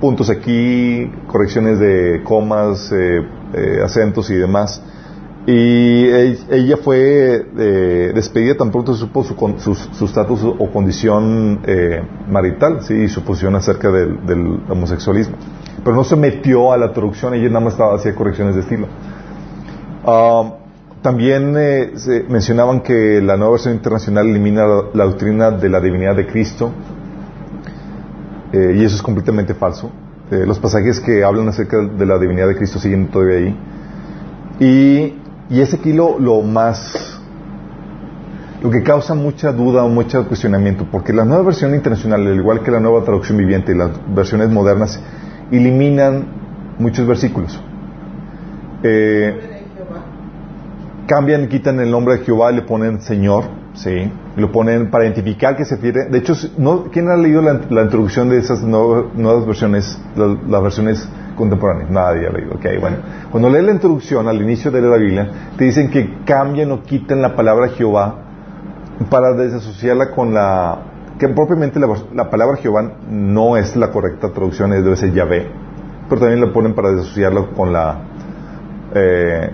Puntos 0.01 0.29
aquí, 0.29 1.09
correcciones 1.27 1.79
de 1.79 2.21
comas, 2.23 2.91
eh, 2.91 3.21
eh, 3.53 3.79
acentos 3.83 4.29
y 4.29 4.35
demás. 4.35 4.81
Y 5.47 6.07
ella 6.49 6.75
fue 6.75 7.45
despedida 8.13 8.55
tan 8.57 8.69
pronto 8.69 8.93
supo 8.93 9.23
su 9.23 9.33
con- 9.33 9.57
su 9.61 9.71
estatus 10.03 10.43
o 10.43 10.69
condición 10.71 11.61
marital, 12.29 12.81
sí, 12.81 12.93
y 13.03 13.07
su 13.07 13.23
posición 13.23 13.55
acerca 13.55 13.89
del, 13.89 14.25
del 14.25 14.59
homosexualismo. 14.69 15.37
Pero 15.85 15.95
no 15.95 16.03
se 16.03 16.17
metió 16.17 16.73
a 16.73 16.77
la 16.77 16.91
traducción, 16.91 17.33
ella 17.33 17.47
nada 17.47 17.61
más 17.61 17.73
estaba 17.73 17.95
hacía 17.95 18.13
correcciones 18.13 18.55
de 18.55 18.61
estilo. 18.61 18.87
Ah, 20.05 20.51
también 21.07 21.55
eh, 21.57 21.93
se 21.95 22.23
mencionaban 22.23 22.81
que 22.81 23.21
la 23.21 23.37
nueva 23.37 23.53
versión 23.53 23.73
internacional 23.73 24.27
elimina 24.27 24.65
la, 24.93 25.05
doctrina 25.05 25.51
de 25.51 25.69
la 25.69 25.79
divinidad 25.79 26.17
de 26.17 26.27
Cristo, 26.27 26.69
eh, 28.51 28.75
y 28.77 28.83
eso 28.83 28.97
es 28.97 29.01
completamente 29.01 29.53
falso. 29.53 29.89
Eh, 30.29 30.43
los 30.45 30.59
pasajes 30.59 30.99
que 30.99 31.23
hablan 31.23 31.47
acerca 31.47 31.77
de 31.77 32.05
la 32.05 32.19
divinidad 32.19 32.49
de 32.49 32.57
Cristo 32.57 32.77
siguen 32.77 33.07
todavía 33.07 33.37
ahí. 33.37 33.55
Y, 34.59 35.13
y 35.49 35.61
es 35.61 35.73
aquí 35.73 35.93
lo, 35.93 36.41
más, 36.41 37.21
lo 38.61 38.69
que 38.69 38.83
causa 38.83 39.13
mucha 39.13 39.53
duda 39.53 39.85
o 39.85 39.87
mucho 39.87 40.27
cuestionamiento, 40.27 40.87
porque 40.91 41.13
la 41.13 41.23
nueva 41.23 41.43
versión 41.43 41.73
internacional, 41.73 42.27
al 42.27 42.35
igual 42.35 42.63
que 42.63 42.71
la 42.71 42.81
nueva 42.81 43.05
traducción 43.05 43.37
viviente 43.37 43.71
y 43.71 43.77
las 43.77 43.91
versiones 44.13 44.49
modernas, 44.49 44.99
eliminan 45.53 46.25
muchos 46.79 47.07
versículos. 47.07 47.57
Cambian, 51.07 51.47
quitan 51.47 51.79
el 51.79 51.89
nombre 51.89 52.17
de 52.17 52.25
Jehová 52.25 52.51
y 52.51 52.55
le 52.57 52.61
ponen 52.61 53.01
Señor, 53.01 53.45
sí, 53.73 54.11
lo 54.35 54.51
ponen 54.51 54.91
para 54.91 55.05
identificar 55.05 55.55
que 55.55 55.65
se 55.65 55.75
refiere. 55.75 56.05
De 56.05 56.19
hecho. 56.19 56.33
¿quién 56.91 57.09
ha 57.09 57.15
leído 57.15 57.41
la, 57.41 57.81
introducción 57.81 58.29
de 58.29 58.37
esas 58.37 58.61
nuevas, 58.61 59.45
versiones, 59.45 59.99
la- 60.15 60.37
las 60.47 60.61
versiones 60.61 61.09
contemporáneas? 61.35 61.89
Nadie 61.89 62.27
ha 62.27 62.31
leído. 62.31 62.53
Ok, 62.55 62.65
bueno. 62.79 62.97
Cuando 63.31 63.49
lees 63.49 63.65
la 63.65 63.71
introducción 63.71 64.27
al 64.27 64.41
inicio 64.41 64.69
de 64.69 64.81
la 64.81 64.97
Biblia, 64.97 65.29
te 65.57 65.63
dicen 65.63 65.89
que 65.89 66.19
cambian 66.25 66.71
o 66.71 66.83
quitan 66.83 67.21
la 67.21 67.35
palabra 67.35 67.69
Jehová 67.69 68.15
para 69.09 69.33
desasociarla 69.33 70.11
con 70.11 70.33
la 70.33 70.79
que 71.17 71.29
propiamente 71.29 71.79
la, 71.79 71.87
la 72.13 72.29
palabra 72.29 72.57
Jehová 72.57 72.91
no 73.09 73.57
es 73.57 73.75
la 73.75 73.89
correcta 73.91 74.29
traducción, 74.29 74.69
debe 74.71 74.95
ser 74.95 75.13
Yahvé, 75.13 75.47
pero 76.07 76.21
también 76.21 76.41
la 76.41 76.53
ponen 76.53 76.75
para 76.75 76.91
desasociarla 76.91 77.47
con 77.55 77.73
la 77.73 78.01
eh, 78.93 79.49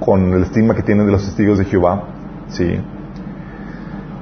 con 0.00 0.32
el 0.32 0.42
estigma 0.42 0.74
que 0.74 0.82
tienen 0.82 1.06
de 1.06 1.12
los 1.12 1.24
testigos 1.24 1.58
de 1.58 1.64
Jehová, 1.64 2.04
sí. 2.48 2.80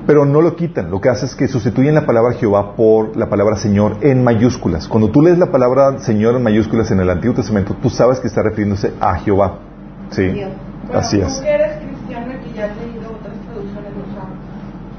Pero 0.07 0.25
no 0.25 0.41
lo 0.41 0.55
quitan, 0.55 0.91
lo 0.91 1.01
que 1.01 1.09
hace 1.09 1.27
es 1.27 1.35
que 1.35 1.49
sustituyen 1.49 1.95
la 1.95 2.07
palabra 2.07 2.33
Jehová 2.35 2.77
por 2.77 3.17
la 3.17 3.29
palabra 3.29 3.57
Señor 3.57 3.99
en 4.03 4.23
mayúsculas. 4.23 4.87
Cuando 4.87 5.11
tú 5.11 5.21
lees 5.21 5.37
la 5.37 5.51
palabra 5.51 5.99
Señor 5.99 6.37
en 6.37 6.45
mayúsculas 6.45 6.91
en 6.93 7.01
el 7.01 7.11
Antiguo 7.11 7.35
Testamento, 7.35 7.75
tú 7.83 7.91
sabes 7.91 8.21
que 8.21 8.29
está 8.29 8.43
refiriéndose 8.43 8.93
a 9.01 9.17
Jehová, 9.17 9.59
sí. 10.11 10.29
Bueno, 10.29 10.53
Así 10.93 11.21
es. 11.21 11.43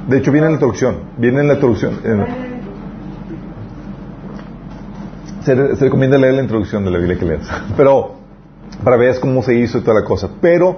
De 0.08 0.18
hecho, 0.18 0.32
viene 0.32 0.48
en 0.48 0.54
la 0.54 0.60
traducción, 0.60 0.96
viene 1.18 1.42
en 1.42 1.48
la 1.48 1.60
traducción. 1.60 1.94
se, 5.42 5.76
se 5.76 5.86
recomienda 5.86 6.18
leer 6.18 6.34
la 6.34 6.42
introducción 6.42 6.84
de 6.84 6.92
la 6.92 6.98
Biblia 6.98 7.18
que 7.18 7.26
leas. 7.26 7.48
Pero, 7.78 8.16
para 8.84 8.98
ver 8.98 9.20
cómo 9.20 9.42
se 9.44 9.56
hizo 9.56 9.78
y 9.78 9.82
toda 9.82 10.00
la 10.02 10.06
cosa. 10.06 10.30
Pero, 10.42 10.78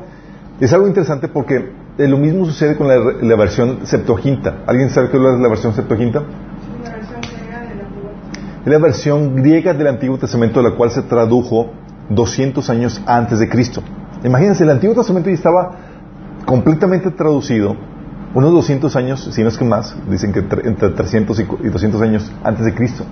es 0.59 0.71
algo 0.73 0.87
interesante 0.87 1.27
porque 1.27 1.71
eh, 1.97 2.07
lo 2.07 2.17
mismo 2.17 2.45
sucede 2.45 2.75
con 2.75 2.87
la, 2.87 2.97
la 2.97 3.35
versión 3.35 3.79
Septuaginta. 3.85 4.59
¿Alguien 4.67 4.89
sabe 4.89 5.09
qué 5.09 5.17
es 5.17 5.23
la 5.23 5.47
versión 5.49 5.73
Septuaginta? 5.73 6.19
Una 6.21 6.89
versión 6.91 7.21
griega 7.21 7.59
del. 7.61 7.79
Es 8.65 8.71
la 8.71 8.77
versión 8.79 9.35
griega 9.35 9.73
del 9.73 9.87
Antiguo 9.87 10.17
Testamento, 10.17 10.61
la 10.61 10.71
cual 10.71 10.91
se 10.91 11.01
tradujo 11.03 11.71
200 12.09 12.69
años 12.69 13.01
antes 13.05 13.39
de 13.39 13.47
Cristo. 13.49 13.81
Imagínense, 14.23 14.63
el 14.63 14.69
Antiguo 14.71 14.95
Testamento 14.95 15.29
ya 15.29 15.35
estaba 15.35 15.71
completamente 16.45 17.11
traducido, 17.11 17.75
unos 18.33 18.51
200 18.51 18.95
años, 18.95 19.29
si 19.31 19.41
no 19.43 19.47
es 19.49 19.57
que 19.57 19.65
más, 19.65 19.95
dicen 20.09 20.33
que 20.33 20.43
tre- 20.43 20.65
entre 20.65 20.89
300 20.89 21.39
y 21.39 21.45
cu- 21.45 21.57
y 21.63 21.69
200 21.69 22.01
años 22.01 22.31
antes 22.43 22.65
de 22.65 22.73
Cristo. 22.73 23.03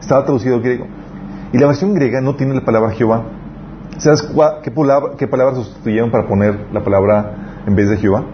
Estaba 0.00 0.24
traducido 0.24 0.56
al 0.56 0.62
griego. 0.62 0.86
Y 1.52 1.58
la 1.58 1.66
versión 1.66 1.94
griega 1.94 2.20
no 2.20 2.34
tiene 2.34 2.54
la 2.54 2.64
palabra 2.64 2.90
Jehová. 2.90 3.24
¿Sabes 3.96 4.22
qué, 4.62 4.70
palabra, 4.70 5.12
qué 5.18 5.26
palabra 5.26 5.54
sustituyeron 5.56 6.10
para 6.10 6.28
poner 6.28 6.66
la 6.72 6.84
palabra 6.84 7.62
en 7.66 7.74
vez 7.74 7.88
de 7.88 7.96
Jehová? 7.96 8.24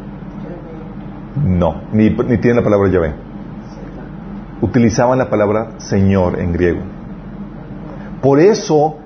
No, 1.42 1.82
ni, 1.92 2.10
ni 2.10 2.38
tiene 2.38 2.56
la 2.56 2.62
palabra 2.62 2.90
Yahvé. 2.90 3.14
Utilizaban 4.60 5.18
la 5.18 5.30
palabra 5.30 5.78
Señor 5.78 6.38
en 6.38 6.52
griego. 6.52 6.80
Por 8.20 8.40
eso 8.40 8.96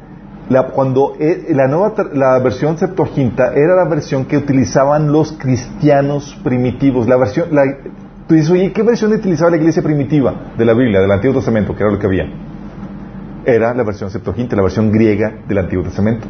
la, 0.48 0.68
cuando 0.68 1.14
eh, 1.18 1.46
la 1.50 1.68
nueva 1.68 1.94
la 2.12 2.38
versión 2.38 2.78
Septuaginta 2.78 3.52
era 3.54 3.76
la 3.76 3.84
versión 3.84 4.24
que 4.24 4.36
utilizaban 4.36 5.12
los 5.12 5.32
cristianos 5.32 6.38
primitivos. 6.42 7.06
La 7.06 7.16
versión, 7.16 7.48
la, 7.52 7.64
tú 8.26 8.34
dices, 8.34 8.50
oye, 8.50 8.72
¿qué 8.72 8.82
versión 8.82 9.12
utilizaba 9.12 9.50
la 9.50 9.58
iglesia 9.58 9.82
primitiva 9.82 10.52
de 10.56 10.64
la 10.64 10.74
Biblia, 10.74 11.00
del 11.00 11.10
Antiguo 11.10 11.36
Testamento, 11.36 11.74
que 11.74 11.82
era 11.82 11.92
lo 11.92 11.98
que 11.98 12.06
había? 12.06 12.26
Era 13.48 13.72
la 13.74 13.82
versión 13.82 14.10
Septuaginta, 14.10 14.54
la 14.56 14.62
versión 14.62 14.92
griega 14.92 15.32
del 15.48 15.58
Antiguo 15.58 15.82
Testamento. 15.84 16.26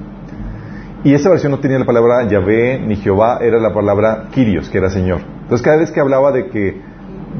Y 1.05 1.15
esa 1.15 1.29
versión 1.31 1.51
no 1.53 1.59
tenía 1.59 1.79
la 1.79 1.85
palabra 1.85 2.27
Yahvé 2.29 2.79
ni 2.87 2.97
Jehová, 2.97 3.39
era 3.43 3.59
la 3.59 3.73
palabra 3.75 4.29
Kyrios, 4.33 4.69
que 4.69 4.79
era 4.79 4.89
Señor. 4.91 5.21
Entonces 5.43 5.63
cada 5.65 5.77
vez 5.79 5.91
que 5.91 6.01
hablaba 6.01 6.31
de 6.33 6.49
que 6.49 6.81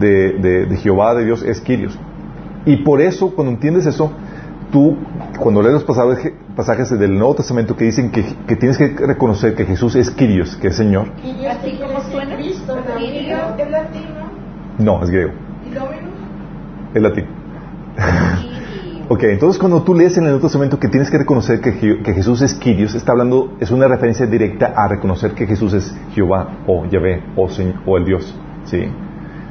de, 0.01 0.33
de- 0.39 0.67
de 0.67 0.77
Jehová, 0.79 1.15
de 1.15 1.25
Dios, 1.25 1.43
es 1.43 1.61
Kyrios. 1.61 1.99
Y 2.67 2.79
por 2.79 3.01
eso, 3.01 3.35
cuando 3.35 3.53
entiendes 3.53 3.87
eso, 3.87 4.13
tú, 4.73 4.97
cuando 5.39 5.63
lees 5.63 5.75
los 5.75 5.85
pasajes, 5.85 6.33
pasajes 6.57 6.91
del 6.99 7.15
Nuevo 7.17 7.37
Testamento 7.37 7.77
que 7.77 7.85
dicen 7.85 8.11
que, 8.11 8.25
que 8.47 8.57
tienes 8.57 8.77
que 8.79 8.89
reconocer 9.07 9.55
que 9.55 9.65
Jesús 9.65 9.95
es 9.97 10.11
Kyrios, 10.11 10.57
que 10.57 10.69
es 10.69 10.77
Señor, 10.77 11.09
Así 11.51 11.79
como 11.81 12.01
suena. 12.11 12.35
Es 12.39 12.61
latino. 13.71 14.31
no, 14.79 15.03
es 15.05 15.11
griego, 15.11 15.33
¿Y 15.69 15.75
Dominus? 15.75 16.15
es 16.95 17.03
latín. 17.03 17.25
Ok, 19.11 19.23
entonces 19.25 19.59
cuando 19.59 19.83
tú 19.83 19.95
lees 19.95 20.19
en 20.19 20.25
el 20.25 20.31
Nuevo 20.33 20.43
Testamento 20.43 20.79
que 20.79 20.89
tienes 20.89 21.11
que 21.11 21.17
reconocer 21.17 21.61
que, 21.61 21.73
Je- 21.73 22.03
que 22.03 22.13
Jesús 22.13 22.43
es 22.43 22.55
Kyrios, 22.55 22.95
está 22.95 23.13
hablando, 23.13 23.55
es 23.59 23.71
una 23.71 23.89
referencia 23.89 24.27
directa 24.27 24.75
a 24.77 24.87
reconocer 24.87 25.33
que 25.33 25.47
Jesús 25.47 25.73
es 25.73 25.97
Jehová, 26.13 26.59
o 26.67 26.85
Yahvé, 26.85 27.23
o, 27.35 27.49
Señor, 27.49 27.77
o 27.87 27.97
el 27.97 28.05
Dios. 28.05 28.39
¿Sí? 28.65 28.85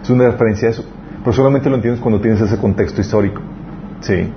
Es 0.03 0.09
una 0.11 0.29
referencia 0.29 0.67
a 0.67 0.71
eso. 0.71 0.85
Pero 1.23 1.33
solamente 1.33 1.69
lo 1.71 1.75
entiendes 1.75 2.01
cuando 2.01 2.21
tienes 2.21 2.39
ese 2.39 2.57
contexto 2.59 3.01
histórico. 3.01 3.41
¿Sí? 4.01 4.31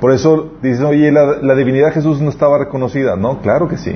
Por 0.00 0.10
eso 0.10 0.54
dices, 0.60 0.82
oye, 0.82 1.12
la, 1.12 1.54
divinidad 1.54 1.86
de 1.86 1.92
Jesús 1.92 2.20
no 2.20 2.28
estaba 2.28 2.58
reconocida. 2.58 3.14
No, 3.14 3.40
claro 3.40 3.68
que 3.68 3.76
sí. 3.76 3.94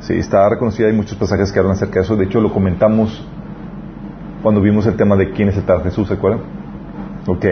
Sí, 0.00 0.14
está 0.14 0.48
reconocida. 0.48 0.86
Hay 0.86 0.94
muchos 0.94 1.18
pasajes 1.18 1.52
que 1.52 1.58
hablan 1.58 1.74
acerca 1.74 1.96
de 2.00 2.06
eso. 2.06 2.16
De 2.16 2.24
hecho, 2.24 2.40
lo 2.40 2.50
comentamos 2.50 3.24
cuando 4.42 4.62
vimos 4.62 4.86
el 4.86 4.96
tema 4.96 5.16
de 5.16 5.32
quién 5.32 5.48
es 5.50 5.56
el 5.58 5.64
tal 5.64 5.82
Jesús, 5.82 6.08
¿se 6.08 6.14
acuerdan? 6.14 6.40
Ok. 7.26 7.44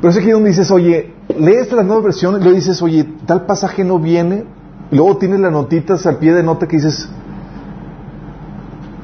Pero 0.00 0.10
es 0.10 0.16
aquí 0.16 0.30
donde 0.30 0.48
dices, 0.48 0.70
oye, 0.70 1.12
lees 1.38 1.70
la 1.72 1.82
nueva 1.82 2.02
versión 2.02 2.36
y 2.36 2.38
luego 2.38 2.54
dices, 2.54 2.80
oye, 2.80 3.06
tal 3.26 3.44
pasaje 3.44 3.84
no 3.84 3.98
viene. 3.98 4.44
Luego 4.90 5.18
tienes 5.18 5.40
las 5.40 5.52
notitas 5.52 6.06
al 6.06 6.16
pie 6.16 6.32
de 6.32 6.42
nota 6.42 6.66
que 6.66 6.76
dices, 6.76 7.08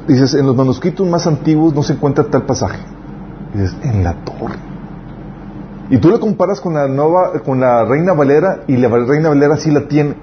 dices, 0.08 0.34
en 0.34 0.46
los 0.46 0.56
manuscritos 0.56 1.06
más 1.06 1.26
antiguos 1.26 1.74
no 1.74 1.82
se 1.82 1.92
encuentra 1.92 2.24
tal 2.24 2.46
pasaje. 2.46 2.78
Dices, 3.52 3.76
en 3.82 4.04
la 4.04 4.14
torre. 4.24 4.56
Y 5.90 5.98
tú 5.98 6.08
lo 6.08 6.18
comparas 6.18 6.60
con 6.62 6.74
la 6.74 6.88
nueva, 6.88 7.40
con 7.44 7.60
la 7.60 7.84
Reina 7.84 8.14
Valera 8.14 8.62
y 8.66 8.76
la 8.76 8.88
Reina 8.88 9.28
Valera 9.28 9.56
sí 9.58 9.70
la 9.70 9.86
tiene. 9.88 10.14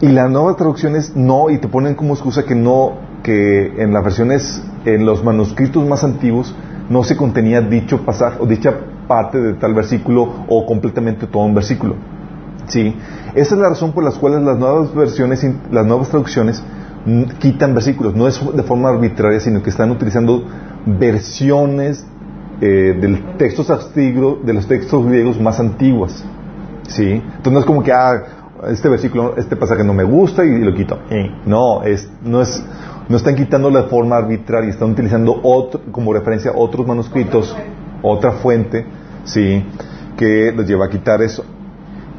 Y 0.00 0.08
la 0.08 0.28
nueva 0.28 0.56
traducción 0.56 0.96
es 0.96 1.14
no, 1.14 1.48
y 1.48 1.58
te 1.58 1.68
ponen 1.68 1.94
como 1.94 2.14
excusa 2.14 2.44
que 2.44 2.56
no, 2.56 2.98
que 3.22 3.82
en 3.82 3.92
las 3.92 4.02
versiones, 4.02 4.62
en 4.84 5.06
los 5.06 5.24
manuscritos 5.24 5.86
más 5.86 6.02
antiguos, 6.02 6.54
no 6.90 7.04
se 7.04 7.16
contenía 7.16 7.60
dicho 7.60 8.04
pasaje 8.04 8.38
o 8.40 8.46
dicha 8.46 8.74
parte 9.08 9.40
de 9.40 9.54
tal 9.54 9.74
versículo 9.74 10.28
o 10.48 10.66
completamente 10.66 11.26
todo 11.26 11.42
un 11.42 11.54
versículo. 11.54 11.96
¿Sí? 12.66 12.94
Esa 13.34 13.54
es 13.54 13.60
la 13.60 13.70
razón 13.70 13.92
por 13.92 14.04
la 14.04 14.12
cual 14.12 14.44
las 14.44 14.58
nuevas 14.58 14.94
versiones, 14.94 15.44
las 15.72 15.86
nuevas 15.86 16.10
traducciones 16.10 16.62
quitan 17.38 17.74
versículos. 17.74 18.14
No 18.14 18.28
es 18.28 18.40
de 18.54 18.62
forma 18.62 18.90
arbitraria, 18.90 19.40
sino 19.40 19.62
que 19.62 19.70
están 19.70 19.90
utilizando 19.90 20.44
versiones 20.86 22.06
eh, 22.60 22.96
del 23.00 23.36
texto 23.36 23.64
sanscrito, 23.64 24.40
de 24.42 24.52
los 24.52 24.66
textos 24.66 25.04
griegos 25.06 25.40
más 25.40 25.58
antiguos. 25.60 26.24
¿Sí? 26.88 27.12
Entonces 27.12 27.52
no 27.52 27.58
es 27.60 27.64
como 27.66 27.82
que, 27.82 27.92
ah, 27.92 28.22
este 28.68 28.88
versículo, 28.88 29.36
este 29.36 29.56
pasaje 29.56 29.84
no 29.84 29.94
me 29.94 30.04
gusta 30.04 30.44
y, 30.44 30.58
lo 30.58 30.74
quito. 30.74 30.98
Eh, 31.10 31.30
No, 31.46 31.82
es, 31.84 32.10
no 32.22 32.42
es, 32.42 32.62
no 33.08 33.16
están 33.16 33.36
quitándolo 33.36 33.82
de 33.82 33.88
forma 33.88 34.16
arbitraria, 34.16 34.70
están 34.70 34.90
utilizando 34.90 35.38
otro, 35.42 35.80
como 35.92 36.12
referencia 36.12 36.52
otros 36.54 36.86
manuscritos, 36.86 37.56
otra 38.02 38.32
fuente, 38.32 38.86
sí, 39.24 39.64
que 40.16 40.52
los 40.52 40.66
lleva 40.66 40.86
a 40.86 40.88
quitar 40.88 41.22
eso. 41.22 41.44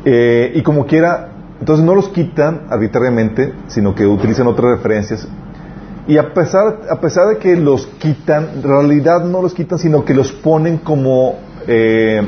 Eh, 0.06 0.54
y 0.56 0.62
como 0.64 0.86
quiera, 0.86 1.30
entonces 1.60 1.86
no 1.86 1.96
los 1.96 2.10
quitan 2.10 2.68
arbitrariamente, 2.70 3.54
sino 3.68 3.94
que 3.94 4.06
utilizan 4.06 4.48
otras 4.48 4.78
referencias. 4.78 5.28
Y 6.08 6.18
a 6.18 6.34
pesar, 6.34 6.82
a 6.90 7.00
pesar 7.00 7.28
de 7.28 7.38
que 7.38 7.56
los 7.56 7.86
quitan, 7.86 8.50
en 8.56 8.64
realidad 8.64 9.24
no 9.26 9.42
los 9.42 9.54
quitan, 9.54 9.78
sino 9.78 10.06
que 10.06 10.14
los 10.14 10.32
ponen 10.32 10.78
como 10.78 11.36
eh, 11.68 12.22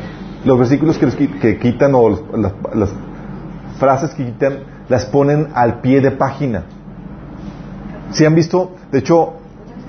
los 0.46 0.60
versículos 0.60 0.98
que, 0.98 1.06
los 1.06 1.16
que 1.16 1.58
quitan 1.60 1.96
o 1.96 2.10
las, 2.10 2.54
las 2.76 2.94
frases 3.80 4.14
que 4.14 4.26
quitan, 4.26 4.60
las 4.90 5.06
ponen 5.06 5.48
al 5.56 5.82
pie 5.82 6.02
de 6.02 6.12
página. 6.12 6.66
Si 8.12 8.26
han 8.26 8.36
visto, 8.36 8.76
de 8.92 9.00
hecho, 9.00 9.41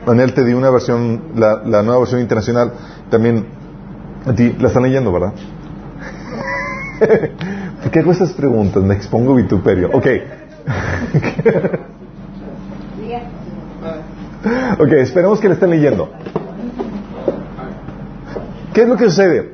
Daniel 0.07 0.35
te 0.35 0.45
di 0.45 0.53
una 0.53 0.71
versión, 0.71 1.23
la, 1.37 1.63
nueva 1.83 1.99
versión 2.01 2.21
internacional, 2.21 2.73
también 3.11 3.47
a 4.27 4.33
ti 4.33 4.55
la 4.59 4.69
están 4.69 4.83
leyendo, 4.83 5.13
¿verdad? 5.13 5.33
¿Por 7.83 7.91
qué 7.91 8.01
hago 8.01 8.13
esas 8.13 8.33
preguntas? 8.33 8.83
Me 8.83 8.95
expongo 8.95 9.35
vituperio. 9.35 9.91
Ok. 9.93 10.07
ok, 14.79 14.93
esperemos 14.93 15.41
que 15.41 15.49
la 15.49 15.55
estén 15.55 15.71
leyendo. 15.71 16.11
¿Qué 18.73 18.83
es 18.83 18.89
lo 18.89 18.97
que 18.97 19.05
sucede? 19.05 19.53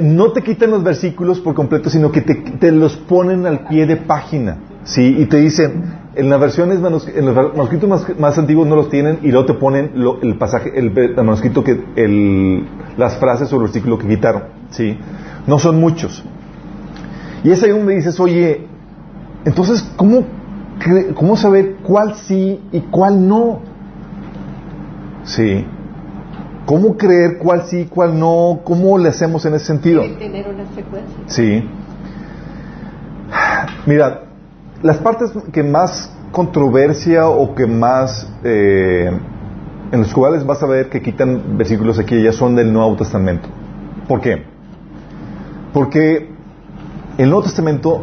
No 0.00 0.32
te 0.32 0.42
quitan 0.42 0.70
los 0.72 0.82
versículos 0.82 1.38
por 1.40 1.54
completo, 1.54 1.90
sino 1.90 2.10
que 2.10 2.22
te 2.22 2.72
los 2.72 2.96
ponen 2.96 3.46
al 3.46 3.68
pie 3.68 3.86
de 3.86 3.96
página. 3.96 4.58
¿sí? 4.88 5.16
Y 5.18 5.26
te 5.26 5.36
dicen, 5.36 5.84
en 6.18 6.28
las 6.28 6.40
versiones, 6.40 6.78
en 7.14 7.24
los 7.26 7.34
manuscritos 7.54 7.88
más, 7.88 8.18
más 8.18 8.36
antiguos 8.38 8.66
no 8.66 8.76
los 8.76 8.90
tienen 8.90 9.20
y 9.22 9.30
luego 9.30 9.46
te 9.46 9.54
ponen 9.54 9.92
lo- 9.94 10.20
el 10.20 10.36
pasaje, 10.36 10.72
el, 10.78 10.96
el 10.98 11.14
manuscrito, 11.16 11.62
que, 11.64 11.82
el, 11.96 12.66
las 12.96 13.16
frases 13.18 13.52
o 13.52 13.56
el 13.56 13.62
versículo 13.62 13.98
que 13.98 14.06
quitaron. 14.08 14.42
¿sí? 14.70 14.98
No 15.46 15.58
son 15.58 15.80
muchos. 15.80 16.24
Y 17.44 17.50
es 17.50 17.62
ahí 17.62 17.70
donde 17.70 17.94
dices, 17.94 18.18
oye, 18.20 18.66
entonces, 19.44 19.82
¿cómo, 19.96 20.24
cómo 21.14 21.36
saber 21.36 21.76
cuál 21.84 22.16
sí 22.16 22.60
y 22.72 22.80
cuál 22.80 23.26
no? 23.26 23.60
Sí. 25.24 25.64
¿Cómo 26.66 26.96
creer 26.98 27.38
cuál 27.38 27.62
sí 27.62 27.78
y 27.80 27.84
cuál 27.86 28.18
no? 28.18 28.60
¿Cómo 28.64 28.98
le 28.98 29.08
hacemos 29.08 29.44
en 29.46 29.54
ese 29.54 29.66
sentido? 29.66 30.02
Debe 30.02 30.16
tener 30.16 30.48
una 30.48 30.64
secuencia. 30.74 31.16
Sí. 31.26 31.62
Mira, 33.86 34.22
las 34.82 34.98
partes 34.98 35.32
que 35.52 35.62
más 35.62 36.12
controversia 36.32 37.28
o 37.28 37.54
que 37.54 37.66
más 37.66 38.30
eh, 38.44 39.10
en 39.90 40.00
los 40.00 40.12
cuales 40.12 40.44
vas 40.44 40.62
a 40.62 40.66
ver 40.66 40.88
que 40.90 41.00
quitan 41.00 41.56
versículos 41.56 41.98
aquí 41.98 42.22
ya 42.22 42.32
son 42.32 42.54
del 42.54 42.72
Nuevo 42.72 42.96
Testamento. 42.96 43.48
¿Por 44.06 44.20
qué? 44.20 44.44
Porque 45.72 46.30
el 47.16 47.28
Nuevo 47.28 47.42
Testamento 47.42 48.02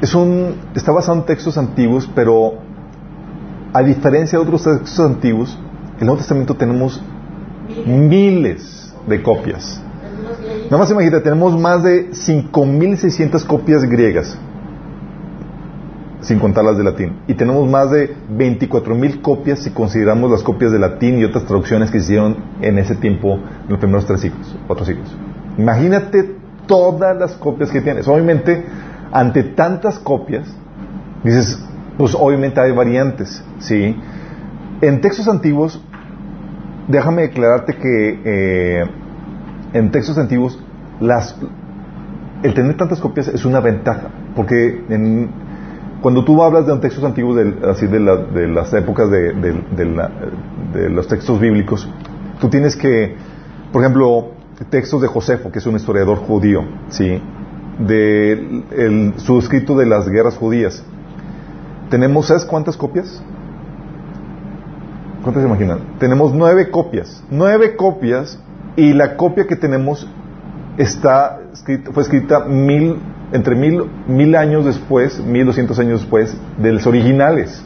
es 0.00 0.14
un 0.14 0.54
está 0.74 0.92
basado 0.92 1.18
en 1.18 1.26
textos 1.26 1.58
antiguos, 1.58 2.08
pero 2.14 2.54
a 3.72 3.82
diferencia 3.82 4.38
de 4.38 4.44
otros 4.44 4.64
textos 4.64 5.00
antiguos, 5.00 5.58
el 5.98 6.06
Nuevo 6.06 6.18
Testamento 6.18 6.54
tenemos 6.54 7.02
miles 7.86 8.94
de 9.06 9.22
copias. 9.22 9.82
Nada 10.64 10.78
más 10.78 10.90
imagínate, 10.90 11.22
tenemos 11.22 11.58
más 11.58 11.82
de 11.82 12.10
5.600 12.10 13.44
copias 13.44 13.82
griegas, 13.84 14.38
sin 16.20 16.38
contar 16.38 16.64
las 16.64 16.76
de 16.76 16.84
latín. 16.84 17.20
Y 17.26 17.34
tenemos 17.34 17.68
más 17.68 17.90
de 17.90 18.14
24.000 18.36 19.22
copias 19.22 19.60
si 19.60 19.70
consideramos 19.70 20.30
las 20.30 20.42
copias 20.42 20.72
de 20.72 20.78
latín 20.78 21.18
y 21.18 21.24
otras 21.24 21.44
traducciones 21.44 21.90
que 21.90 21.98
hicieron 21.98 22.36
en 22.60 22.78
ese 22.78 22.94
tiempo, 22.94 23.34
en 23.34 23.68
los 23.68 23.78
primeros 23.78 24.06
tres 24.06 24.20
siglos, 24.20 24.56
cuatro 24.66 24.84
siglos. 24.84 25.16
Imagínate 25.58 26.36
todas 26.66 27.16
las 27.16 27.32
copias 27.32 27.70
que 27.70 27.80
tienes. 27.80 28.06
Obviamente, 28.06 28.64
ante 29.12 29.42
tantas 29.42 29.98
copias, 29.98 30.46
dices, 31.24 31.62
pues 31.98 32.14
obviamente 32.18 32.60
hay 32.60 32.72
variantes, 32.72 33.42
¿sí? 33.58 33.96
En 34.80 35.00
textos 35.00 35.28
antiguos, 35.28 35.82
déjame 36.88 37.22
declararte 37.22 37.76
que 37.76 38.20
eh, 38.24 38.84
en 39.72 39.90
textos 39.90 40.16
antiguos 40.18 40.58
el 42.42 42.54
tener 42.54 42.76
tantas 42.76 43.00
copias 43.00 43.28
es 43.28 43.44
una 43.44 43.60
ventaja, 43.60 44.08
porque 44.34 44.84
en, 44.88 45.30
cuando 46.02 46.24
tú 46.24 46.42
hablas 46.42 46.66
de 46.66 46.76
textos 46.78 47.04
antiguos, 47.04 47.36
del- 47.36 47.58
así 47.68 47.86
de, 47.86 48.00
la- 48.00 48.16
de 48.16 48.48
las 48.48 48.72
épocas 48.72 49.10
de, 49.10 49.32
de- 49.34 49.52
de 49.76 50.08
de 50.72 50.88
los 50.90 51.08
textos 51.08 51.38
bíblicos, 51.40 51.88
tú 52.40 52.48
tienes 52.48 52.76
que, 52.76 53.16
por 53.72 53.82
ejemplo, 53.82 54.28
textos 54.70 55.00
de 55.02 55.08
Josefo, 55.08 55.50
que 55.50 55.58
es 55.58 55.66
un 55.66 55.76
historiador 55.76 56.18
judío, 56.18 56.62
¿sí? 56.88 57.20
de 57.78 58.32
el- 58.76 59.14
su 59.16 59.38
escrito 59.38 59.74
de 59.76 59.86
las 59.86 60.08
guerras 60.08 60.36
judías. 60.36 60.84
Tenemos, 61.88 62.26
¿sabes 62.26 62.44
cuántas 62.44 62.76
copias? 62.76 63.22
¿Cuántas 65.22 65.42
se 65.42 65.48
imaginan? 65.48 65.78
Tenemos 65.98 66.32
nueve 66.34 66.70
copias. 66.70 67.22
Nueve 67.30 67.76
copias 67.76 68.38
y 68.76 68.92
la 68.92 69.16
copia 69.16 69.46
que 69.46 69.56
tenemos 69.56 70.08
está 70.78 71.40
escrita, 71.52 71.90
fue 71.92 72.02
escrita 72.02 72.44
mil 72.46 72.96
entre 73.32 73.54
mil, 73.54 73.84
mil 74.06 74.34
años 74.34 74.64
después, 74.64 75.20
mil 75.24 75.46
doscientos 75.46 75.78
años 75.78 76.00
después, 76.00 76.36
de 76.58 76.72
los 76.72 76.86
originales. 76.86 77.64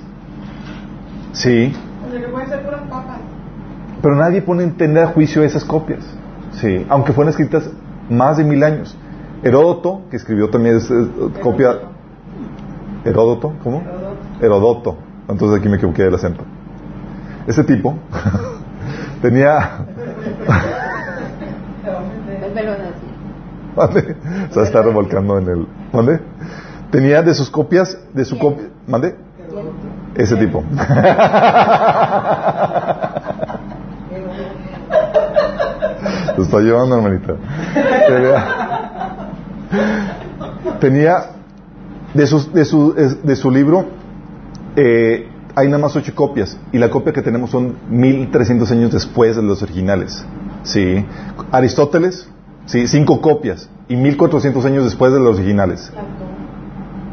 Sí. 1.32 1.74
O 2.06 2.10
sea, 2.10 2.20
que 2.20 2.28
pueden 2.28 2.48
ser 2.48 2.62
puras 2.62 2.82
papas. 2.82 3.18
Pero 4.02 4.16
nadie 4.16 4.42
pone 4.42 4.64
en 4.64 4.76
tela 4.76 5.00
de 5.00 5.06
juicio 5.06 5.42
esas 5.42 5.64
copias. 5.64 6.00
Sí. 6.52 6.84
Aunque 6.88 7.12
fueron 7.12 7.30
escritas 7.30 7.68
más 8.10 8.36
de 8.36 8.44
mil 8.44 8.62
años. 8.62 8.96
Heródoto, 9.42 10.02
que 10.10 10.16
escribió 10.16 10.50
también 10.50 10.76
esa 10.76 10.94
copia. 11.42 11.78
Heródoto, 13.04 13.54
¿cómo? 13.62 13.82
Herodoto. 14.40 14.96
Entonces 15.28 15.58
aquí 15.58 15.68
me 15.68 15.76
equivoqué 15.76 16.04
del 16.04 16.14
acento. 16.14 16.44
Ese 17.46 17.64
tipo 17.64 17.98
tenía. 19.22 19.86
¿Mande? 23.76 24.16
Se 24.50 24.62
está 24.62 24.82
revolcando 24.82 25.38
en 25.38 25.48
el. 25.48 25.66
¿Mande? 25.92 26.20
Tenía 26.90 27.22
de 27.22 27.34
sus 27.34 27.50
copias, 27.50 27.98
de 28.12 28.24
su 28.24 28.38
copia. 28.38 28.68
¿Mande? 28.86 29.16
Ese 30.14 30.36
tipo. 30.36 30.62
Lo 36.36 36.42
está 36.42 36.60
llevando, 36.60 36.96
hermanita. 36.96 37.34
Tenía, 40.80 41.30
de, 42.12 42.26
sus- 42.26 42.52
de, 42.52 42.64
su, 42.64 42.92
de 42.94 43.36
su 43.36 43.50
libro, 43.50 43.86
eh, 44.76 45.28
hay 45.54 45.68
nada 45.68 45.78
más 45.82 45.94
ocho 45.96 46.14
copias. 46.14 46.58
Y 46.72 46.78
la 46.78 46.90
copia 46.90 47.12
que 47.12 47.22
tenemos 47.22 47.50
son 47.50 47.76
1300 47.88 48.70
años 48.72 48.92
después 48.92 49.36
de 49.36 49.42
los 49.42 49.62
originales. 49.62 50.24
Sí. 50.64 51.04
Aristóteles, 51.52 52.28
sí, 52.66 52.86
cinco 52.86 53.20
copias. 53.20 53.68
Y 53.88 53.96
1400 53.96 54.64
años 54.64 54.84
después 54.84 55.12
de 55.12 55.20
los 55.20 55.36
originales. 55.38 55.92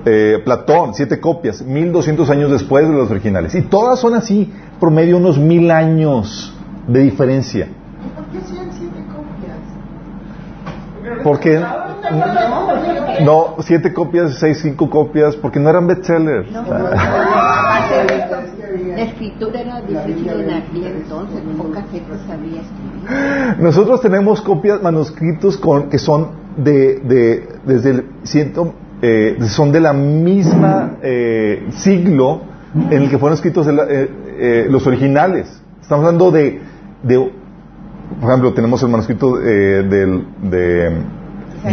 Eh, 0.05 0.41
Platón, 0.43 0.93
siete 0.93 1.19
copias, 1.19 1.61
1200 1.61 2.29
años 2.29 2.51
después 2.51 2.87
de 2.87 2.93
los 2.93 3.11
originales. 3.11 3.53
Y 3.55 3.61
todas 3.61 3.99
son 3.99 4.15
así, 4.15 4.51
promedio 4.79 5.17
unos 5.17 5.37
mil 5.37 5.69
años 5.69 6.55
de 6.87 7.01
diferencia. 7.01 7.67
¿Y 7.67 8.09
por 8.15 8.25
qué 8.31 8.39
siete 8.47 9.03
copias? 9.13 9.57
Porque 11.23 11.61
no, 13.23 13.55
siete 13.59 13.93
copias, 13.93 14.35
seis, 14.39 14.59
cinco 14.61 14.89
copias, 14.89 15.35
porque 15.35 15.59
no 15.59 15.69
eran 15.69 15.85
bestsellers. 15.87 16.51
No, 16.51 16.63
la 19.01 19.07
escritura 19.09 19.61
era 19.61 19.81
difícil 19.81 20.29
en 20.29 20.49
aquel 20.51 20.85
entonces, 20.85 21.41
poca 21.57 21.81
gente 21.91 22.11
sabía 22.27 22.61
escribir. 22.61 23.57
Nosotros 23.59 23.99
tenemos 24.01 24.41
copias, 24.41 24.81
manuscritos 24.81 25.57
con, 25.57 25.89
que 25.89 25.97
son 25.97 26.29
de, 26.57 26.99
de 26.99 27.47
desde 27.65 27.89
el 27.91 28.05
ciento, 28.23 28.73
eh, 29.01 29.37
son 29.47 29.71
de 29.71 29.79
la 29.81 29.93
misma 29.93 30.97
eh, 31.01 31.67
siglo 31.71 32.41
en 32.89 33.01
el 33.03 33.09
que 33.09 33.17
fueron 33.17 33.33
escritos 33.35 33.65
el- 33.67 33.79
eh, 33.79 34.09
eh, 34.39 34.67
los 34.69 34.85
originales. 34.85 35.61
Estamos 35.81 36.05
hablando 36.05 36.29
de, 36.31 36.61
de, 37.01 37.31
por 38.19 38.29
ejemplo, 38.29 38.53
tenemos 38.53 38.83
el 38.83 38.89
manuscrito 38.89 39.41
eh, 39.41 39.83
del, 39.83 40.27
de 40.43 40.91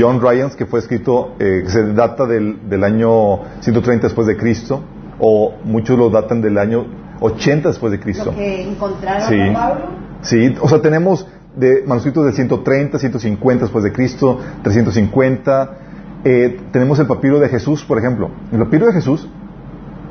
John 0.01 0.21
Ryans 0.21 0.57
que 0.57 0.65
fue 0.65 0.81
escrito, 0.81 1.35
eh, 1.39 1.63
que 1.65 1.71
se 1.71 1.93
data 1.93 2.25
del, 2.27 2.69
del 2.71 2.83
año 2.85 3.41
130 3.61 4.07
después 4.07 4.27
de 4.27 4.37
Cristo, 4.37 4.83
o 5.21 5.53
muchos 5.65 5.99
lo 5.99 6.09
datan 6.11 6.41
del 6.41 6.57
año 6.59 6.87
80 7.21 7.69
después 7.69 7.91
de 7.93 8.01
Cristo. 8.01 8.27
Lo 8.27 8.37
que 8.37 8.63
encontraron 8.71 9.29
Sí. 9.29 9.39
Pablo, 9.53 10.09
Sí, 10.21 10.55
o 10.61 10.69
sea, 10.69 10.81
tenemos 10.83 11.27
de 11.57 11.85
manuscritos 11.87 12.25
del 12.25 12.35
130, 12.35 12.99
150 12.99 13.65
después 13.65 13.85
de 13.85 13.93
Cristo, 13.93 14.39
350. 14.63 15.79
Eh, 16.25 16.61
tenemos 16.73 16.99
el 16.99 17.07
papiro 17.07 17.39
de 17.39 17.49
Jesús, 17.49 17.85
por 17.85 17.99
ejemplo. 17.99 18.31
El 18.53 18.59
papiro 18.59 18.87
de 18.87 18.93
Jesús 18.93 19.29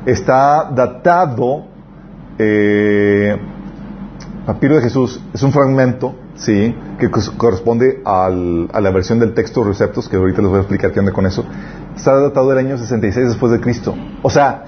está 0.06 0.70
datado. 0.74 1.66
Eh, 2.38 3.36
papiro 4.46 4.76
de 4.76 4.82
Jesús 4.82 5.20
es 5.34 5.42
un 5.42 5.52
fragmento, 5.52 6.14
sí, 6.36 6.74
que 6.98 7.10
corresponde 7.10 8.00
al- 8.04 8.68
a 8.72 8.80
la 8.80 8.90
versión 8.90 9.18
del 9.18 9.34
texto 9.34 9.62
Receptos, 9.64 10.08
que 10.08 10.16
ahorita 10.16 10.40
les 10.40 10.48
voy 10.48 10.58
a 10.58 10.60
explicar 10.62 10.92
qué 10.92 11.00
onda 11.00 11.12
con 11.12 11.26
eso. 11.26 11.44
Está 11.96 12.18
datado 12.18 12.48
del 12.50 12.58
año 12.58 12.78
66 12.78 13.28
después 13.28 13.52
de 13.52 13.60
Cristo. 13.60 13.94
O 14.22 14.30
sea, 14.30 14.67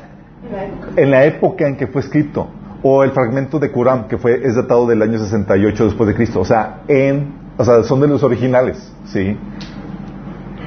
en 0.97 1.11
la 1.11 1.25
época. 1.25 1.67
en 1.67 1.77
que 1.77 1.87
fue 1.87 2.03
escrito 2.03 2.49
o 2.83 3.05
el 3.05 3.11
fragmento 3.11 3.59
de 3.59 3.71
Qur'an 3.71 4.09
que 4.09 4.17
fue 4.17 4.41
es 4.43 4.55
datado 4.55 4.87
del 4.87 5.03
año 5.03 5.19
68 5.19 5.85
después 5.85 6.09
de 6.09 6.15
Cristo 6.15 6.41
o 6.41 6.45
sea 6.45 6.83
en 6.89 7.35
o 7.57 7.65
sea 7.65 7.83
son 7.83 8.01
de 8.01 8.09
los 8.09 8.23
originales 8.23 8.91
sí 9.05 9.37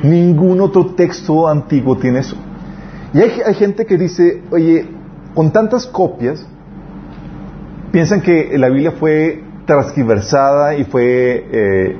ningún 0.03 0.61
otro 0.61 0.93
texto 0.93 1.47
antiguo 1.47 1.97
tiene 1.97 2.19
eso 2.19 2.35
y 3.13 3.19
hay, 3.19 3.53
gente 3.55 3.85
que 3.85 3.97
dice 3.97 4.43
oye 4.51 4.87
con 5.33 5.51
tantas 5.51 5.87
copias 5.87 6.45
piensan 7.91 8.21
que 8.21 8.57
la 8.57 8.69
Biblia 8.69 8.91
fue 8.91 9.43
transgiversada 9.65 10.75
y 10.75 10.83
fue 10.83 11.47
eh, 11.51 11.97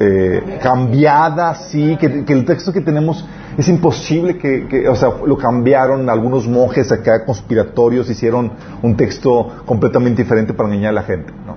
eh, 0.00 0.58
cambiada, 0.62 1.54
sí, 1.54 1.96
que 2.00 2.24
el 2.26 2.44
texto 2.44 2.72
que 2.72 2.80
tenemos 2.80 3.24
es 3.56 3.68
imposible 3.68 4.38
que, 4.38 4.88
o 4.88 4.96
sea, 4.96 5.10
lo 5.24 5.36
cambiaron 5.36 6.08
algunos 6.10 6.46
monjes 6.48 6.90
acá 6.90 7.24
conspiratorios, 7.24 8.10
hicieron 8.10 8.52
un 8.82 8.96
texto 8.96 9.62
completamente 9.64 10.22
diferente 10.22 10.52
para 10.52 10.68
engañar 10.68 10.90
a 10.90 10.94
la 10.94 11.02
gente, 11.02 11.32
¿no? 11.46 11.56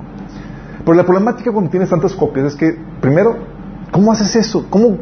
Pero 0.86 0.96
la 0.96 1.04
problemática 1.04 1.52
cuando 1.52 1.70
tienes 1.70 1.90
tantas 1.90 2.14
copias 2.14 2.48
es 2.48 2.56
que, 2.56 2.78
primero, 3.02 3.36
¿cómo 3.92 4.12
haces 4.12 4.36
eso? 4.36 4.66
¿Cómo, 4.70 4.98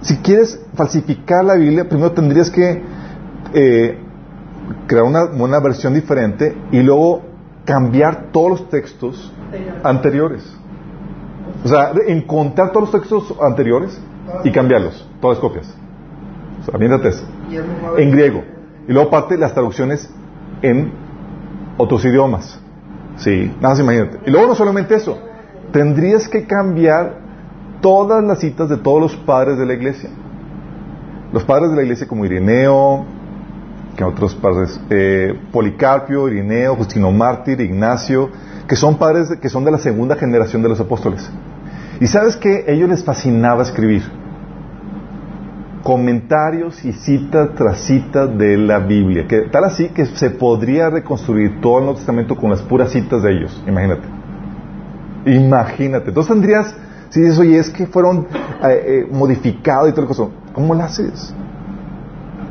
si 0.00 0.18
quieres 0.18 0.60
falsificar 0.74 1.44
la 1.44 1.54
Biblia, 1.54 1.88
primero 1.88 2.12
tendrías 2.12 2.50
que 2.50 2.82
eh, 3.52 3.98
crear 4.86 5.04
una 5.04 5.60
versión 5.60 5.94
diferente 5.94 6.56
y 6.70 6.80
luego 6.80 7.22
cambiar 7.64 8.30
todos 8.30 8.50
los 8.50 8.68
textos 8.68 9.32
anteriores. 9.82 10.44
O 11.64 11.68
sea, 11.68 11.92
encontrar 12.06 12.70
todos 12.70 12.92
los 12.92 12.92
textos 12.92 13.34
anteriores 13.40 13.98
y 14.44 14.50
cambiarlos, 14.50 15.08
todas 15.20 15.38
las 15.38 15.40
copias. 15.40 15.83
O 16.66 16.70
sea, 16.70 16.78
mírate 16.78 17.08
eso. 17.08 17.24
En 17.98 18.10
griego. 18.10 18.42
Y 18.88 18.92
luego 18.92 19.08
aparte 19.08 19.36
las 19.36 19.52
traducciones 19.52 20.10
en 20.62 20.92
otros 21.76 22.04
idiomas. 22.04 22.58
Sí, 23.16 23.52
nada 23.56 23.70
más 23.70 23.80
imagínate. 23.80 24.18
Y 24.26 24.30
luego 24.30 24.48
no 24.48 24.54
solamente 24.54 24.94
eso, 24.94 25.18
tendrías 25.72 26.28
que 26.28 26.46
cambiar 26.46 27.18
todas 27.80 28.24
las 28.24 28.40
citas 28.40 28.68
de 28.68 28.76
todos 28.76 29.00
los 29.00 29.16
padres 29.16 29.58
de 29.58 29.66
la 29.66 29.74
iglesia. 29.74 30.10
Los 31.32 31.44
padres 31.44 31.70
de 31.70 31.76
la 31.76 31.82
iglesia 31.82 32.08
como 32.08 32.24
Irineo, 32.24 33.04
que 33.96 34.04
otros 34.04 34.34
padres, 34.34 34.80
eh, 34.90 35.38
Policarpio, 35.52 36.28
Irineo, 36.28 36.76
Justino 36.76 37.12
Mártir, 37.12 37.60
Ignacio, 37.60 38.30
que 38.66 38.76
son 38.76 38.96
padres 38.96 39.36
que 39.40 39.48
son 39.48 39.64
de 39.64 39.70
la 39.70 39.78
segunda 39.78 40.16
generación 40.16 40.62
de 40.62 40.68
los 40.68 40.80
apóstoles. 40.80 41.30
Y 42.00 42.06
sabes 42.06 42.36
que 42.36 42.64
a 42.66 42.70
ellos 42.72 42.88
les 42.88 43.04
fascinaba 43.04 43.62
escribir 43.62 44.02
comentarios 45.84 46.82
y 46.84 46.92
cita 46.94 47.52
tras 47.54 47.78
cita 47.82 48.26
de 48.26 48.56
la 48.56 48.78
Biblia, 48.78 49.28
que 49.28 49.42
tal 49.42 49.64
así 49.64 49.90
que 49.90 50.06
se 50.06 50.30
podría 50.30 50.88
reconstruir 50.88 51.60
todo 51.60 51.78
el 51.78 51.84
Nuevo 51.84 51.98
Testamento 51.98 52.36
con 52.36 52.50
las 52.50 52.62
puras 52.62 52.90
citas 52.90 53.22
de 53.22 53.32
ellos, 53.32 53.62
imagínate. 53.68 54.08
Imagínate. 55.26 56.08
Entonces 56.08 56.32
tendrías, 56.32 56.74
si 57.10 57.20
dices, 57.20 57.38
oye, 57.38 57.58
es 57.58 57.68
que 57.68 57.86
fueron 57.86 58.26
eh, 58.62 58.84
eh, 58.86 59.08
modificados 59.12 59.90
y 59.90 59.92
todo 59.92 60.02
el 60.02 60.08
cosa, 60.08 60.24
¿cómo 60.54 60.74
lo 60.74 60.82
haces? 60.82 61.34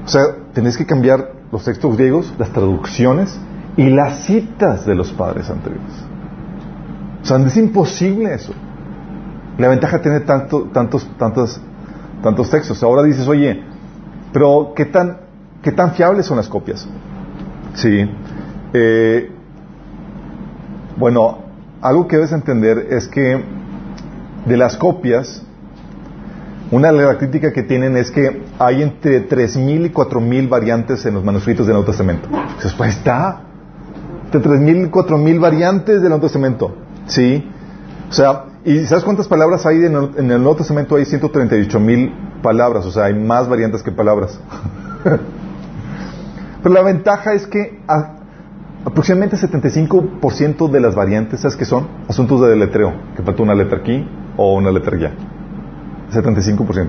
O 0.06 0.08
sea, 0.08 0.22
tenés 0.54 0.78
que 0.78 0.86
cambiar 0.86 1.32
los 1.52 1.66
textos 1.66 1.98
griegos, 1.98 2.32
las 2.38 2.50
traducciones 2.50 3.36
y 3.78 3.90
las 3.90 4.26
citas 4.26 4.86
de 4.86 4.94
los 4.94 5.12
padres 5.12 5.50
anteriores. 5.50 6.06
O 7.24 7.26
sea, 7.26 7.38
es 7.38 7.58
imposible 7.58 8.32
eso. 8.32 8.54
La 9.58 9.70
ventaja 9.70 10.02
tiene 10.02 10.20
tanto, 10.20 10.70
tantos, 10.74 11.10
tantos, 11.18 11.60
tantos 12.24 12.50
textos. 12.50 12.82
Ahora 12.82 13.04
dices, 13.04 13.28
oye, 13.28 13.62
pero 14.32 14.74
¿qué 14.76 14.86
tan, 14.86 15.18
qué 15.62 15.72
tan 15.72 15.94
fiables 15.94 16.26
son 16.26 16.38
las 16.38 16.48
copias? 16.48 16.88
Sí. 17.76 18.10
Eh, 18.74 19.32
bueno, 20.98 21.40
algo 21.82 22.08
que 22.08 22.16
debes 22.16 22.32
entender 22.32 22.88
es 22.90 23.08
que 23.08 23.44
de 24.46 24.58
las 24.58 24.78
copias, 24.78 25.44
una 26.72 26.92
de 26.92 27.04
las 27.04 27.18
críticas 27.18 27.54
que 27.54 27.64
tienen 27.64 27.98
es 27.98 28.10
que 28.10 28.42
hay 28.58 28.82
entre 28.82 29.28
3.000 29.28 29.88
y 29.88 29.90
4.000 29.90 30.50
variantes 30.50 31.06
en 31.06 31.14
los 31.14 31.24
manuscritos 31.24 31.68
del 31.68 31.76
Nuevo 31.76 31.88
Testamento. 31.88 32.28
Entonces, 32.32 32.74
pues 32.74 32.98
está. 32.98 33.42
Entre 34.26 34.42
3.000 34.42 34.88
y 34.88 34.90
4.000 34.90 35.40
variantes 35.40 36.02
del 36.02 36.10
Nuevo 36.10 36.22
Testamento. 36.22 36.76
¿Sí? 37.06 37.48
O 38.10 38.14
sea, 38.14 38.46
¿y 38.66 38.86
sabes 38.86 39.04
cuántas 39.04 39.28
palabras 39.28 39.66
hay 39.66 39.78
en 39.86 39.96
el, 39.96 40.10
en 40.18 40.32
el 40.32 40.38
Nuevo 40.42 40.56
Testamento? 40.58 40.96
Hay 40.96 41.04
138.000 41.04 42.42
palabras. 42.42 42.86
O 42.86 42.92
sea, 42.92 43.06
hay 43.06 43.14
más 43.14 43.48
variantes 43.50 43.84
que 43.84 43.92
palabras. 43.92 44.40
Pero 46.64 46.74
la 46.76 46.82
ventaja 46.82 47.34
es 47.34 47.46
que 47.48 47.80
a- 47.88 48.16
aproximadamente 48.86 49.38
75% 49.38 50.70
de 50.70 50.80
las 50.80 50.96
variantes, 50.96 51.42
¿sabes 51.42 51.58
qué 51.58 51.66
son? 51.66 51.88
Asuntos 52.08 52.42
de 52.42 52.50
deletreo. 52.50 52.94
Que 53.16 53.24
falta 53.24 53.44
una 53.44 53.56
letra 53.56 53.80
aquí 53.80 54.08
o 54.38 54.56
una 54.56 54.72
letra 54.72 54.96
allá. 54.96 55.12
75%. 56.12 56.88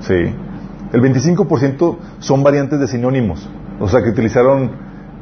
Sí. 0.00 0.14
El 0.92 1.02
25% 1.02 1.96
son 2.20 2.42
variantes 2.42 2.78
de 2.78 2.86
sinónimos, 2.86 3.48
o 3.80 3.88
sea, 3.88 4.02
que 4.04 4.10
utilizaron 4.10 4.70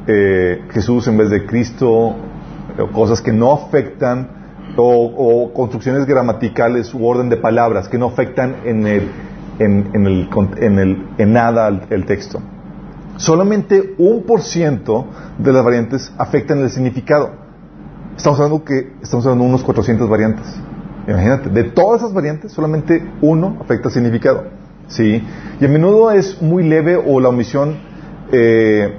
eh, 0.05 0.63
Jesús 0.69 1.07
en 1.07 1.17
vez 1.17 1.31
de 1.31 1.45
Cristo, 1.47 1.89
o 1.89 2.87
cosas 2.93 3.19
que 3.21 3.33
no 3.33 3.51
afectan, 3.51 4.27
o, 4.77 5.51
construcciones 5.53 6.05
gramaticales 6.05 6.93
u 6.93 7.05
orden 7.05 7.29
de 7.29 7.37
palabras 7.37 7.87
que 7.87 7.97
no 7.97 8.07
afectan 8.07 8.57
en, 8.65 8.87
el, 8.87 9.09
en, 9.59 9.89
en, 9.93 10.05
el, 10.05 10.29
en, 10.57 10.79
el, 10.79 11.07
en 11.17 11.33
nada 11.33 11.67
el, 11.89 12.05
texto. 12.05 12.41
Solamente 13.17 13.95
un 13.97 14.23
por 14.23 14.41
ciento 14.41 15.07
de 15.37 15.53
las 15.53 15.63
variantes 15.63 16.11
afectan 16.17 16.59
el 16.59 16.69
significado. 16.69 17.31
Estamos 18.17 18.39
hablando 18.39 18.63
que 18.63 18.93
estamos 19.01 19.25
hablando 19.25 19.45
de 19.45 19.49
unos 19.49 19.63
400 19.63 20.09
variantes. 20.09 20.45
Imagínate, 21.07 21.49
de 21.49 21.63
todas 21.65 22.01
esas 22.01 22.13
variantes, 22.13 22.51
solamente 22.51 23.03
uno 23.21 23.57
afecta 23.61 23.89
el 23.89 23.93
significado. 23.93 24.45
¿sí? 24.87 25.23
Y 25.59 25.65
a 25.65 25.67
menudo 25.67 26.11
es 26.11 26.41
muy 26.41 26.63
leve 26.63 26.95
o 26.95 27.19
la 27.19 27.29
omisión 27.29 27.77
eh, 28.31 28.97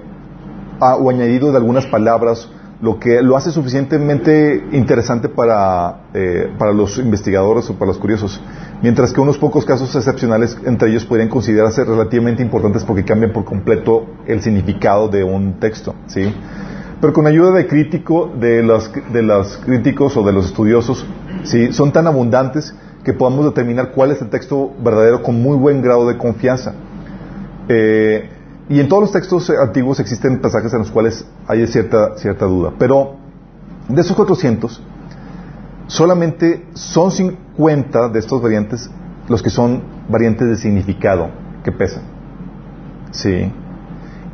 o 0.80 1.10
añadido 1.10 1.50
de 1.50 1.56
algunas 1.56 1.86
palabras, 1.86 2.50
lo 2.80 3.00
que 3.00 3.22
lo 3.22 3.36
hace 3.36 3.50
suficientemente 3.50 4.66
interesante 4.72 5.28
para, 5.28 6.08
eh, 6.12 6.52
para 6.58 6.72
los 6.72 6.98
investigadores 6.98 7.68
o 7.70 7.74
para 7.74 7.86
los 7.88 7.98
curiosos. 7.98 8.40
Mientras 8.82 9.12
que 9.12 9.20
unos 9.20 9.38
pocos 9.38 9.64
casos 9.64 9.94
excepcionales 9.96 10.58
entre 10.66 10.90
ellos 10.90 11.06
podrían 11.06 11.28
considerarse 11.28 11.84
relativamente 11.84 12.42
importantes 12.42 12.84
porque 12.84 13.04
cambian 13.04 13.32
por 13.32 13.44
completo 13.44 14.06
el 14.26 14.42
significado 14.42 15.08
de 15.08 15.24
un 15.24 15.58
texto. 15.58 15.94
¿sí? 16.06 16.34
Pero 17.00 17.12
con 17.14 17.26
ayuda 17.26 17.52
de 17.52 17.66
crítico, 17.66 18.30
de 18.38 18.62
los, 18.62 18.90
de 19.10 19.22
los 19.22 19.56
críticos 19.58 20.16
o 20.16 20.22
de 20.22 20.32
los 20.32 20.46
estudiosos, 20.46 21.06
¿sí? 21.44 21.72
son 21.72 21.92
tan 21.92 22.06
abundantes 22.06 22.74
que 23.02 23.14
podamos 23.14 23.46
determinar 23.46 23.92
cuál 23.92 24.10
es 24.10 24.20
el 24.20 24.28
texto 24.28 24.72
verdadero 24.82 25.22
con 25.22 25.40
muy 25.40 25.56
buen 25.56 25.80
grado 25.80 26.06
de 26.08 26.18
confianza. 26.18 26.74
Eh, 27.68 28.28
y 28.68 28.80
en 28.80 28.88
todos 28.88 29.02
los 29.02 29.12
textos 29.12 29.48
antiguos 29.50 30.00
existen 30.00 30.40
pasajes 30.40 30.72
en 30.72 30.80
los 30.80 30.90
cuales 30.90 31.24
hay 31.46 31.66
cierta, 31.66 32.16
cierta 32.18 32.46
duda. 32.46 32.72
Pero 32.78 33.14
de 33.88 34.00
esos 34.00 34.16
400, 34.16 34.82
solamente 35.86 36.66
son 36.74 37.10
50 37.10 38.08
de 38.08 38.18
estos 38.18 38.42
variantes 38.42 38.90
los 39.28 39.42
que 39.42 39.50
son 39.50 39.82
variantes 40.08 40.48
de 40.48 40.56
significado 40.56 41.30
que 41.64 41.72
pesan. 41.72 42.02
Sí. 43.10 43.52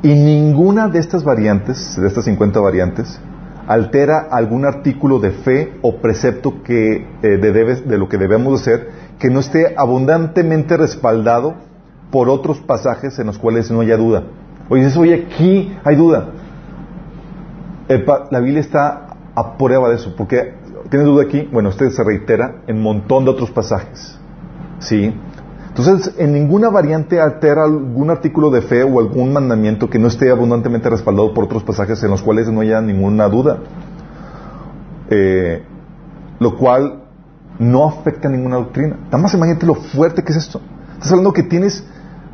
Y 0.03 0.15
ninguna 0.15 0.89
de 0.89 0.99
estas 0.99 1.25
variantes, 1.25 1.97
de 2.01 2.07
estas 2.07 2.25
50 2.25 2.61
variantes, 2.61 3.21
altera 3.69 4.27
algún 4.31 4.65
artículo 4.65 5.19
de 5.21 5.31
fe 5.31 5.79
o 5.83 5.97
precepto 5.99 6.63
que, 6.63 7.07
eh, 7.23 7.39
de, 7.39 7.53
debes- 7.53 7.85
de 7.85 7.97
lo 7.97 8.09
que 8.09 8.19
debemos 8.19 8.61
hacer 8.61 8.91
que 9.19 9.31
no 9.31 9.39
esté 9.41 9.75
abundantemente 9.77 10.77
respaldado 10.77 11.55
por 12.13 12.29
otros 12.29 12.61
pasajes 12.61 13.19
en 13.19 13.27
los 13.27 13.39
cuales 13.39 13.69
no 13.73 13.81
haya 13.81 13.97
duda. 13.97 14.23
Oye, 14.69 14.87
oye, 14.97 15.27
aquí 15.27 15.77
hay 15.83 15.97
duda. 15.97 16.29
La 18.31 18.39
Biblia 18.39 18.61
está 18.61 19.17
a 19.35 19.57
prueba 19.57 19.89
de 19.89 19.97
eso, 19.97 20.15
porque 20.17 20.55
¿tienes 20.89 21.09
duda 21.09 21.25
aquí? 21.25 21.49
Bueno, 21.51 21.71
este 21.71 21.91
se 21.91 22.05
reitera 22.05 22.63
en 22.69 22.77
un 22.77 22.83
montón 22.83 23.25
de 23.25 23.31
otros 23.31 23.51
pasajes. 23.51 24.19
¿Sí? 24.79 25.13
Entonces, 25.69 26.15
en 26.19 26.35
ninguna 26.35 26.69
variante 26.69 27.19
altera 27.19 27.65
algún 27.65 28.11
artículo 28.11 28.51
de 28.51 28.61
fe 28.61 28.83
o 28.83 29.01
algún 29.01 29.33
mandamiento 29.33 29.89
que 29.89 29.99
no 29.99 30.09
esté 30.09 30.31
abundantemente 30.31 30.91
respaldado 30.91 31.33
por 31.33 31.45
otros 31.45 31.63
pasajes 31.63 32.03
en 32.03 32.11
los 32.11 32.23
cuales 32.23 32.47
no 32.53 32.61
haya 32.61 32.81
ninguna 32.83 33.27
duda. 33.29 33.59
Eh, 35.09 35.63
lo 36.39 36.57
cual 36.59 37.05
no 37.59 37.89
afecta 37.89 38.29
a 38.29 38.31
ninguna 38.31 38.57
doctrina. 38.57 38.99
Nada 39.07 39.19
más 39.19 39.33
imagínate 39.33 39.65
lo 39.65 39.75
fuerte 39.75 40.23
que 40.23 40.33
es 40.33 40.39
esto. 40.39 40.61
Estás 40.95 41.11
hablando 41.13 41.33
que 41.33 41.43
tienes, 41.43 41.85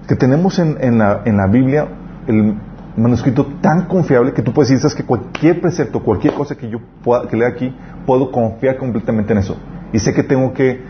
que 0.08 0.16
tenemos 0.16 0.58
en, 0.58 0.76
en 0.80 0.98
la, 0.98 1.22
en 1.26 1.36
la 1.36 1.46
Biblia 1.46 1.86
el 2.26 2.54
manuscrito 2.96 3.46
tan 3.60 3.86
confiable 3.86 4.32
que 4.32 4.42
tú 4.42 4.52
puedes 4.52 4.70
decir, 4.70 4.80
sabes 4.82 4.96
que 4.96 5.04
cualquier 5.04 5.60
precepto, 5.60 6.02
cualquier 6.02 6.34
cosa 6.34 6.56
que 6.56 6.68
yo 6.68 6.78
pueda, 7.04 7.28
que 7.28 7.36
lea 7.36 7.48
aquí, 7.48 7.72
puedo 8.06 8.32
confiar 8.32 8.76
completamente 8.78 9.32
en 9.32 9.38
eso. 9.38 9.56
Y 9.92 9.98
sé 10.00 10.12
que 10.12 10.22
tengo 10.24 10.52
que 10.52 10.80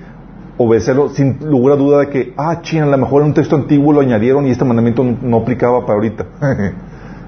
obedecerlo 0.57 1.09
sin 1.11 1.38
lugar 1.48 1.74
a 1.74 1.76
duda 1.76 1.98
de 2.00 2.09
que, 2.09 2.33
ah, 2.37 2.61
ching, 2.62 2.83
a 2.83 2.87
lo 2.87 2.96
mejor 2.98 3.22
en 3.22 3.28
un 3.28 3.35
texto 3.35 3.57
antiguo 3.57 3.92
lo 3.92 4.00
añadieron 4.00 4.46
y 4.46 4.50
este 4.50 4.64
mandamiento 4.64 5.04
no, 5.04 5.37
aplicaba 5.38 5.83
para 5.83 5.94
ahorita. 5.94 6.26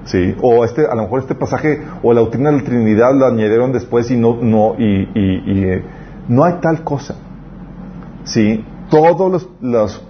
sí, 0.05 0.35
o 0.41 0.65
este, 0.65 0.85
a 0.85 0.95
lo 0.95 1.03
mejor 1.03 1.19
este 1.21 1.35
pasaje 1.35 1.81
o 2.01 2.11
la 2.13 2.21
doctrina 2.21 2.51
de 2.51 2.57
la 2.57 2.63
Trinidad 2.63 3.13
lo 3.13 3.27
añadieron 3.27 3.71
después 3.71 4.09
y 4.11 4.17
no, 4.17 4.37
no, 4.41 4.75
y, 4.79 5.09
y- 5.13 5.63
eh, 5.63 5.83
no 6.27 6.43
hay 6.43 6.53
tal 6.61 6.83
cosa. 6.83 7.15
Sí, 8.23 8.65
todos 8.89 9.49
los- 9.61 10.03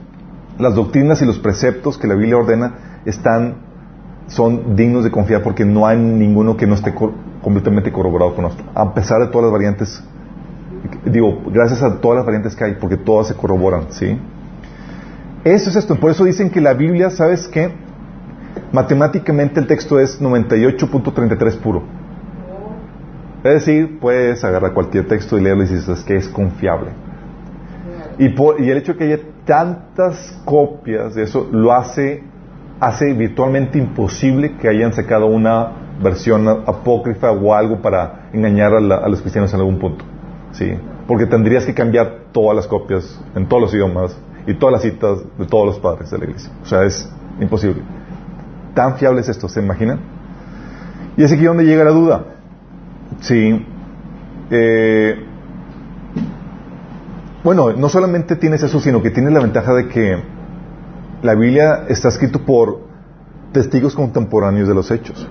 las 0.61 0.75
doctrinas 0.75 1.21
y 1.21 1.25
los 1.25 1.39
preceptos 1.39 1.97
que 1.97 2.07
la 2.07 2.15
Biblia 2.15 2.37
ordena 2.37 2.73
están, 3.05 3.55
son 4.27 4.75
dignos 4.75 5.03
de 5.03 5.11
confiar 5.11 5.41
porque 5.43 5.65
no 5.65 5.85
hay 5.87 5.97
ninguno 5.97 6.55
que 6.57 6.67
no 6.67 6.75
esté 6.75 6.93
co- 6.93 7.13
completamente 7.41 7.91
corroborado 7.91 8.35
con 8.35 8.45
otro, 8.45 8.63
a 8.73 8.93
pesar 8.93 9.19
de 9.21 9.27
todas 9.27 9.43
las 9.45 9.51
variantes 9.51 10.03
digo, 11.05 11.41
gracias 11.51 11.83
a 11.83 11.99
todas 11.99 12.17
las 12.17 12.25
variantes 12.25 12.55
que 12.55 12.63
hay, 12.63 12.73
porque 12.79 12.97
todas 12.97 13.27
se 13.27 13.35
corroboran, 13.35 13.85
¿sí? 13.89 14.17
Eso 15.43 15.69
es 15.69 15.75
esto, 15.75 15.95
por 15.99 16.11
eso 16.11 16.23
dicen 16.23 16.49
que 16.49 16.61
la 16.61 16.73
Biblia, 16.73 17.09
¿sabes 17.09 17.47
qué? 17.47 17.71
Matemáticamente 18.71 19.59
el 19.59 19.67
texto 19.67 19.99
es 19.99 20.21
98.33 20.21 21.57
puro. 21.57 21.83
Es 23.43 23.53
decir, 23.53 23.99
puedes 23.99 24.43
agarrar 24.43 24.73
cualquier 24.73 25.07
texto 25.07 25.37
y 25.37 25.41
leerlo 25.41 25.63
y 25.63 25.67
dices 25.67 26.03
que 26.03 26.15
es 26.15 26.27
confiable. 26.29 26.91
Y, 28.17 28.29
por- 28.29 28.59
y 28.61 28.69
el 28.69 28.77
hecho 28.77 28.93
de 28.93 28.97
que 28.99 29.03
haya 29.05 29.19
tantas 29.45 30.39
copias 30.45 31.15
de 31.15 31.23
eso 31.23 31.47
lo 31.51 31.73
hace, 31.73 32.23
hace 32.79 33.13
virtualmente 33.13 33.77
imposible 33.77 34.57
que 34.57 34.67
hayan 34.69 34.93
sacado 34.93 35.27
una 35.27 35.71
versión 36.01 36.47
apócrifa 36.47 37.31
o 37.31 37.53
algo 37.53 37.81
para 37.81 38.29
engañar 38.33 38.73
a, 38.73 38.79
la- 38.79 38.97
a 38.97 39.07
los 39.09 39.21
cristianos 39.21 39.53
en 39.53 39.59
algún 39.59 39.79
punto. 39.79 40.03
¿sí? 40.51 40.73
Porque 41.07 41.25
tendrías 41.25 41.65
que 41.65 41.73
cambiar 41.73 42.25
todas 42.31 42.55
las 42.55 42.67
copias 42.67 43.19
en 43.35 43.47
todos 43.47 43.61
los 43.63 43.73
idiomas 43.73 44.17
y 44.47 44.53
todas 44.55 44.73
las 44.73 44.81
citas 44.81 45.19
de 45.37 45.45
todos 45.45 45.65
los 45.65 45.79
padres 45.79 46.09
de 46.11 46.17
la 46.17 46.25
iglesia. 46.25 46.51
O 46.63 46.65
sea, 46.65 46.83
es 46.83 47.09
imposible. 47.39 47.81
Tan 48.73 48.95
fiable 48.97 49.21
es 49.21 49.29
esto, 49.29 49.47
¿se 49.47 49.61
imaginan? 49.61 49.99
Y 51.17 51.23
es 51.23 51.31
aquí 51.31 51.43
donde 51.43 51.63
llega 51.65 51.83
la 51.83 51.91
duda. 51.91 52.23
Sí. 53.19 53.65
Eh, 54.49 55.25
bueno, 57.43 57.73
no 57.73 57.89
solamente 57.89 58.35
tienes 58.35 58.61
eso, 58.63 58.79
sino 58.79 59.01
que 59.01 59.09
tienes 59.09 59.33
la 59.33 59.39
ventaja 59.39 59.73
de 59.73 59.87
que 59.87 60.17
la 61.23 61.35
Biblia 61.35 61.85
está 61.87 62.09
escrito 62.09 62.39
por 62.39 62.81
testigos 63.51 63.95
contemporáneos 63.95 64.67
de 64.67 64.75
los 64.75 64.91
hechos. 64.91 65.27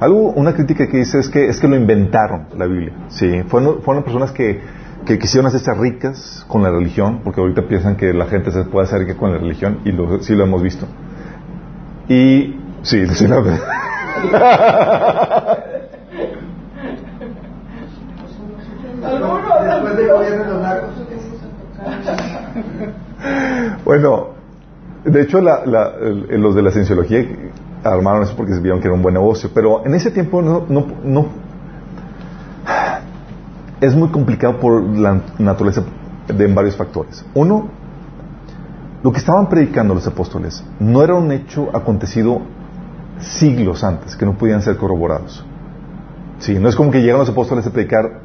Algo, 0.00 0.30
una 0.30 0.54
crítica 0.54 0.86
que 0.86 0.98
dice 0.98 1.18
es 1.18 1.28
que 1.28 1.48
es 1.48 1.60
que 1.60 1.68
lo 1.68 1.76
inventaron 1.76 2.46
la 2.56 2.66
Biblia. 2.66 2.92
Sí, 3.08 3.42
fueron, 3.48 3.82
fueron 3.82 4.02
personas 4.02 4.32
que, 4.32 4.60
que 5.04 5.18
quisieron 5.18 5.46
hacerse 5.46 5.72
ricas 5.74 6.44
con 6.48 6.62
la 6.62 6.70
religión, 6.70 7.20
porque 7.22 7.40
ahorita 7.40 7.62
piensan 7.68 7.96
que 7.96 8.12
la 8.14 8.26
gente 8.26 8.50
se 8.50 8.64
puede 8.64 8.86
hacer 8.86 9.00
rica 9.00 9.16
con 9.16 9.32
la 9.32 9.38
religión 9.38 9.80
y 9.84 9.92
lo, 9.92 10.22
sí 10.22 10.34
lo 10.34 10.44
hemos 10.44 10.62
visto. 10.62 10.86
Y 12.08 12.56
sí, 12.82 13.06
sí 13.14 13.26
lo 13.26 13.42
Después 19.60 19.96
del 19.96 20.08
gobierno 20.08 20.44
de 20.44 20.50
los 20.50 20.62
narcos. 20.62 21.09
Bueno, 23.84 24.28
de 25.04 25.22
hecho, 25.22 25.40
los 25.40 26.54
de 26.54 26.62
la 26.62 26.70
cienciología 26.70 27.24
armaron 27.84 28.22
eso 28.22 28.34
porque 28.36 28.52
vieron 28.60 28.80
que 28.80 28.86
era 28.86 28.94
un 28.94 29.02
buen 29.02 29.14
negocio, 29.14 29.50
pero 29.54 29.84
en 29.86 29.94
ese 29.94 30.10
tiempo 30.10 30.42
no, 30.42 30.64
no, 30.68 30.86
no- 31.04 31.26
es 33.80 33.94
muy 33.94 34.08
complicado 34.10 34.58
por 34.58 34.82
la 34.82 35.20
naturaleza 35.38 35.82
de 36.28 36.46
varios 36.52 36.76
factores. 36.76 37.24
Uno, 37.34 37.68
lo 39.02 39.12
que 39.12 39.18
estaban 39.18 39.48
predicando 39.48 39.94
los 39.94 40.06
apóstoles 40.06 40.62
no 40.78 41.02
era 41.02 41.14
un 41.14 41.32
hecho 41.32 41.68
acontecido 41.74 42.42
siglos 43.20 43.82
antes, 43.84 44.16
que 44.16 44.26
no 44.26 44.36
podían 44.36 44.62
ser 44.62 44.76
corroborados. 44.76 45.44
Sí, 46.38 46.58
no 46.58 46.68
es 46.68 46.76
como 46.76 46.90
que 46.90 47.00
llegan 47.02 47.18
los 47.20 47.30
apóstoles 47.30 47.66
a 47.66 47.70
predicar 47.70 48.20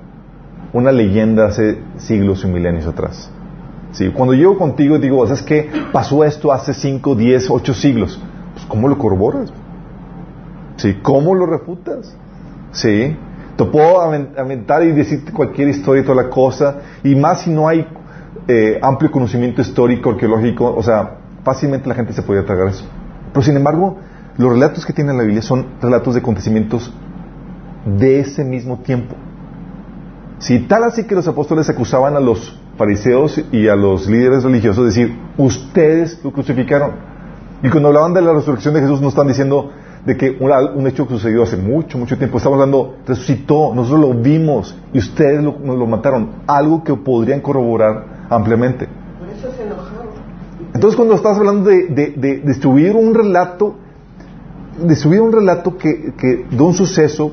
una 0.74 0.92
leyenda 0.92 1.46
hace 1.48 1.82
siglos 1.98 2.44
y 2.44 2.48
milenios 2.48 2.88
atrás. 2.88 3.32
Sí, 3.96 4.10
cuando 4.10 4.34
llego 4.34 4.58
contigo 4.58 4.98
y 4.98 5.00
digo, 5.00 5.26
¿sabes 5.26 5.42
qué? 5.42 5.70
Pasó 5.94 6.24
esto 6.26 6.52
hace 6.52 6.74
5, 6.74 7.16
10, 7.16 7.50
8 7.50 7.74
siglos. 7.74 8.20
Pues, 8.54 8.66
¿cómo 8.66 8.90
lo 8.90 8.98
corroboras? 8.98 9.54
Sí, 10.76 10.96
¿cómo 11.02 11.34
lo 11.34 11.46
refutas? 11.46 12.14
Sí, 12.74 13.16
te 13.56 13.64
puedo 13.64 14.02
aven- 14.02 14.38
aventar 14.38 14.84
y 14.84 14.92
decirte 14.92 15.32
cualquier 15.32 15.70
historia 15.70 16.02
y 16.02 16.06
toda 16.06 16.22
la 16.24 16.30
cosa, 16.30 16.80
y 17.06 17.16
más 17.16 17.42
si 17.44 17.52
no 17.52 17.70
hay 17.70 17.88
eh, 18.50 18.80
amplio 18.82 19.10
conocimiento 19.12 19.62
histórico, 19.62 20.10
arqueológico, 20.10 20.76
o 20.76 20.84
sea, 20.84 21.12
fácilmente 21.46 21.88
la 21.88 21.96
gente 21.96 22.12
se 22.12 22.22
podría 22.22 22.46
tragar 22.46 22.68
eso. 22.68 22.84
Pero 23.32 23.42
sin 23.44 23.56
embargo, 23.56 23.98
los 24.38 24.52
relatos 24.52 24.86
que 24.86 24.92
tiene 24.92 25.14
la 25.14 25.24
Biblia 25.24 25.42
son 25.42 25.68
relatos 25.82 26.16
de 26.16 26.20
acontecimientos 26.20 26.94
de 27.98 28.20
ese 28.20 28.44
mismo 28.44 28.80
tiempo. 28.80 29.16
Si 30.40 30.60
tal 30.60 30.84
así 30.84 31.06
que 31.06 31.16
los 31.16 31.28
apóstoles 31.28 31.70
acusaban 31.70 32.16
a 32.16 32.20
los 32.20 32.60
fariseos 32.78 33.42
y 33.52 33.68
a 33.68 33.76
los 33.76 34.08
líderes 34.08 34.44
religiosos 34.44 34.84
de 34.84 34.86
decir, 34.86 35.20
ustedes 35.38 36.20
lo 36.24 36.32
crucificaron. 36.32 36.92
Y 37.64 37.70
cuando 37.70 37.88
hablaban 37.88 38.14
de 38.14 38.22
la 38.22 38.34
resurrección 38.34 38.74
de 38.74 38.82
Jesús, 38.82 39.02
no 39.02 39.10
están 39.10 39.28
diciendo 39.28 39.72
de 40.06 40.18
que 40.18 40.38
un, 40.40 40.52
un 40.52 40.88
hecho 40.88 41.08
que 41.08 41.14
sucedió 41.14 41.44
hace 41.44 41.58
mucho, 41.58 41.98
mucho 41.98 42.18
tiempo. 42.18 42.38
Estamos 42.38 42.58
hablando, 42.58 42.98
resucitó, 43.08 43.74
nosotros 43.74 44.02
lo 44.02 44.14
vimos 44.14 44.78
y 44.94 45.00
ustedes 45.00 45.42
lo, 45.42 45.58
nos 45.64 45.78
lo 45.78 45.88
mataron. 45.88 46.44
Algo 46.48 46.84
que 46.84 46.94
podrían 46.94 47.42
corroborar 47.42 48.28
ampliamente. 48.30 48.88
Por 49.20 49.30
eso 49.30 49.52
se 49.56 49.64
enojaron. 49.64 50.14
Entonces, 50.74 50.96
cuando 50.98 51.16
estás 51.16 51.38
hablando 51.38 51.70
de, 51.70 51.88
de, 51.88 52.14
de 52.18 52.38
distribuir 52.42 52.96
un 52.96 53.16
relato, 53.16 53.76
distribuir 54.84 55.22
un 55.22 55.32
relato 55.32 55.78
que, 55.78 56.14
que 56.18 56.46
de 56.50 56.62
un 56.62 56.74
suceso 56.74 57.32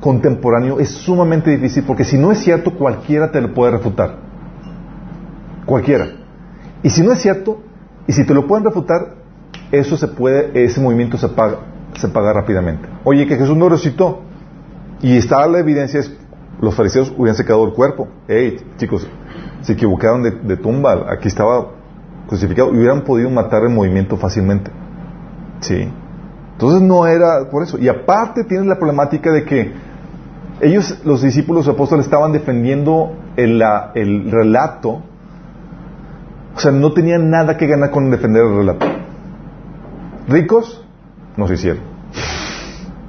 contemporáneo 0.00 0.80
es 0.80 0.88
sumamente 0.88 1.50
difícil 1.50 1.84
porque 1.84 2.04
si 2.04 2.18
no 2.18 2.32
es 2.32 2.38
cierto, 2.38 2.76
cualquiera 2.76 3.30
te 3.30 3.40
lo 3.40 3.52
puede 3.52 3.72
refutar. 3.72 4.16
Cualquiera. 5.66 6.08
Y 6.82 6.90
si 6.90 7.02
no 7.02 7.12
es 7.12 7.20
cierto, 7.20 7.60
y 8.06 8.12
si 8.12 8.24
te 8.24 8.34
lo 8.34 8.46
pueden 8.46 8.64
refutar, 8.64 9.14
eso 9.70 9.96
se 9.96 10.08
puede, 10.08 10.64
ese 10.64 10.80
movimiento 10.80 11.16
se 11.18 11.28
paga, 11.28 11.58
se 11.94 12.08
paga 12.08 12.32
rápidamente. 12.32 12.88
Oye, 13.04 13.26
que 13.26 13.36
Jesús 13.36 13.56
no 13.56 13.68
resucitó. 13.68 14.22
Y 15.02 15.16
está 15.16 15.46
la 15.46 15.60
evidencia, 15.60 16.00
es, 16.00 16.14
los 16.60 16.74
fariseos 16.74 17.12
hubieran 17.16 17.36
secado 17.36 17.64
el 17.64 17.72
cuerpo. 17.72 18.08
Hey, 18.26 18.56
chicos, 18.76 19.06
se 19.60 19.72
equivocaron 19.74 20.22
de, 20.22 20.30
de 20.30 20.56
tumba, 20.56 21.06
aquí 21.10 21.28
estaba 21.28 21.68
crucificado 22.26 22.72
y 22.74 22.78
hubieran 22.78 23.02
podido 23.02 23.30
matar 23.30 23.62
el 23.62 23.70
movimiento 23.70 24.16
fácilmente. 24.16 24.70
Sí. 25.60 25.90
Entonces 26.52 26.82
no 26.82 27.06
era 27.06 27.48
por 27.50 27.62
eso. 27.62 27.78
Y 27.78 27.88
aparte 27.88 28.44
tienes 28.44 28.66
la 28.66 28.76
problemática 28.76 29.32
de 29.32 29.44
que 29.44 29.72
ellos, 30.60 31.00
los 31.04 31.22
discípulos 31.22 31.66
los 31.66 31.74
apóstoles, 31.74 32.04
estaban 32.06 32.32
defendiendo 32.32 33.12
el, 33.36 33.58
la- 33.58 33.92
el 33.94 34.30
relato. 34.30 35.02
O 36.54 36.58
sea, 36.60 36.72
no 36.72 36.92
tenían 36.92 37.30
nada 37.30 37.56
que 37.56 37.66
ganar 37.66 37.90
con 37.90 38.10
defender 38.10 38.44
el 38.44 38.56
relato. 38.56 38.86
Ricos, 40.28 40.84
no 41.36 41.46
se 41.48 41.54
hicieron. 41.54 41.82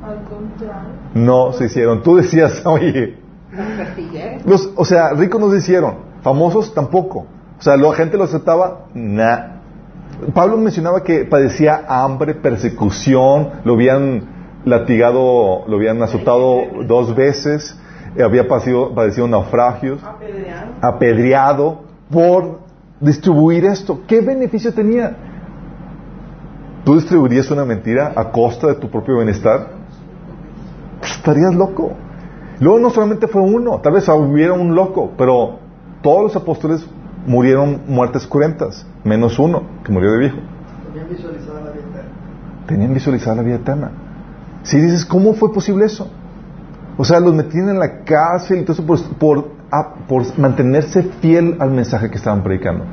Al 0.04 0.24
contrario. 0.24 0.90
No 1.14 1.52
se 1.54 1.66
hicieron. 1.66 2.02
Tú 2.04 2.16
decías, 2.16 2.62
oye, 2.66 3.18
los, 4.46 4.72
o 4.76 4.86
sea, 4.86 5.10
ricos 5.14 5.42
no 5.42 5.52
se 5.52 5.58
hicieron. 5.58 5.96
Famosos 6.22 6.74
tampoco. 6.74 7.26
O 7.60 7.62
sea, 7.64 7.78
la 7.78 7.94
gente 7.94 8.18
lo 8.18 8.24
aceptaba, 8.24 8.86
nah. 8.94 9.58
Pablo 10.34 10.58
mencionaba 10.58 11.04
que 11.04 11.26
padecía 11.26 11.84
hambre, 11.88 12.36
persecución, 12.36 13.50
lo 13.64 13.74
habían 13.74 14.41
latigado, 14.66 15.64
lo 15.68 15.78
habían 15.78 16.02
azotado 16.02 16.62
dos 16.86 17.16
veces, 17.16 17.78
eh, 18.16 18.24
había 18.24 18.48
padecido, 18.48 18.94
padecido 18.94 19.28
naufragios, 19.28 20.04
Apedrearon. 20.04 20.74
apedreado 20.82 21.82
por 22.10 22.60
distribuir 23.00 23.66
esto. 23.66 24.02
¿Qué 24.08 24.22
beneficio 24.22 24.74
tenía? 24.74 25.16
¿Tú 26.84 26.96
distribuirías 26.96 27.50
una 27.52 27.64
mentira 27.66 28.14
a 28.16 28.32
costa 28.32 28.68
de 28.68 28.76
tu 28.76 28.90
propio 28.90 29.16
bienestar? 29.18 29.70
Estarías 31.04 31.54
loco. 31.54 31.94
Luego 32.60 32.80
no 32.80 32.90
solamente 32.92 33.28
fue 33.28 33.42
uno, 33.42 33.80
tal 33.82 33.94
vez 33.94 34.08
hubiera 34.10 34.54
un 34.54 34.76
loco, 34.76 35.12
pero 35.18 35.60
todos 36.02 36.24
los 36.24 36.36
apóstoles 36.36 36.88
murieron 37.26 37.82
muertes 37.88 38.28
cruentas, 38.28 38.86
menos 39.04 39.40
uno, 39.40 39.64
que 39.84 39.92
murió 39.92 40.12
de 40.12 40.18
viejo. 40.20 40.38
Tenían 40.94 41.10
visualizada 41.10 41.62
la 41.62 41.72
vida 41.72 41.84
eterna. 41.90 42.10
Tenían 42.68 42.94
visualizada 42.94 43.36
la 43.38 43.42
vida 43.44 43.56
eterna. 43.56 43.92
Si 44.64 44.80
dices, 44.80 45.06
¿cómo 45.06 45.34
fue 45.34 45.52
posible 45.54 45.86
eso? 45.86 46.10
O 46.98 47.06
sea, 47.06 47.20
los 47.20 47.34
metían 47.34 47.70
en 47.70 47.80
la 47.80 48.04
cárcel 48.04 48.60
y 48.60 48.62
todo 48.64 48.74
eso 48.74 48.86
por, 48.86 49.02
por, 49.18 49.48
ah, 49.72 49.96
por 50.08 50.24
mantenerse 50.38 51.02
fiel 51.22 51.56
al 51.60 51.72
mensaje 51.72 52.10
que 52.12 52.18
estaban 52.18 52.44
predicando. 52.44 52.84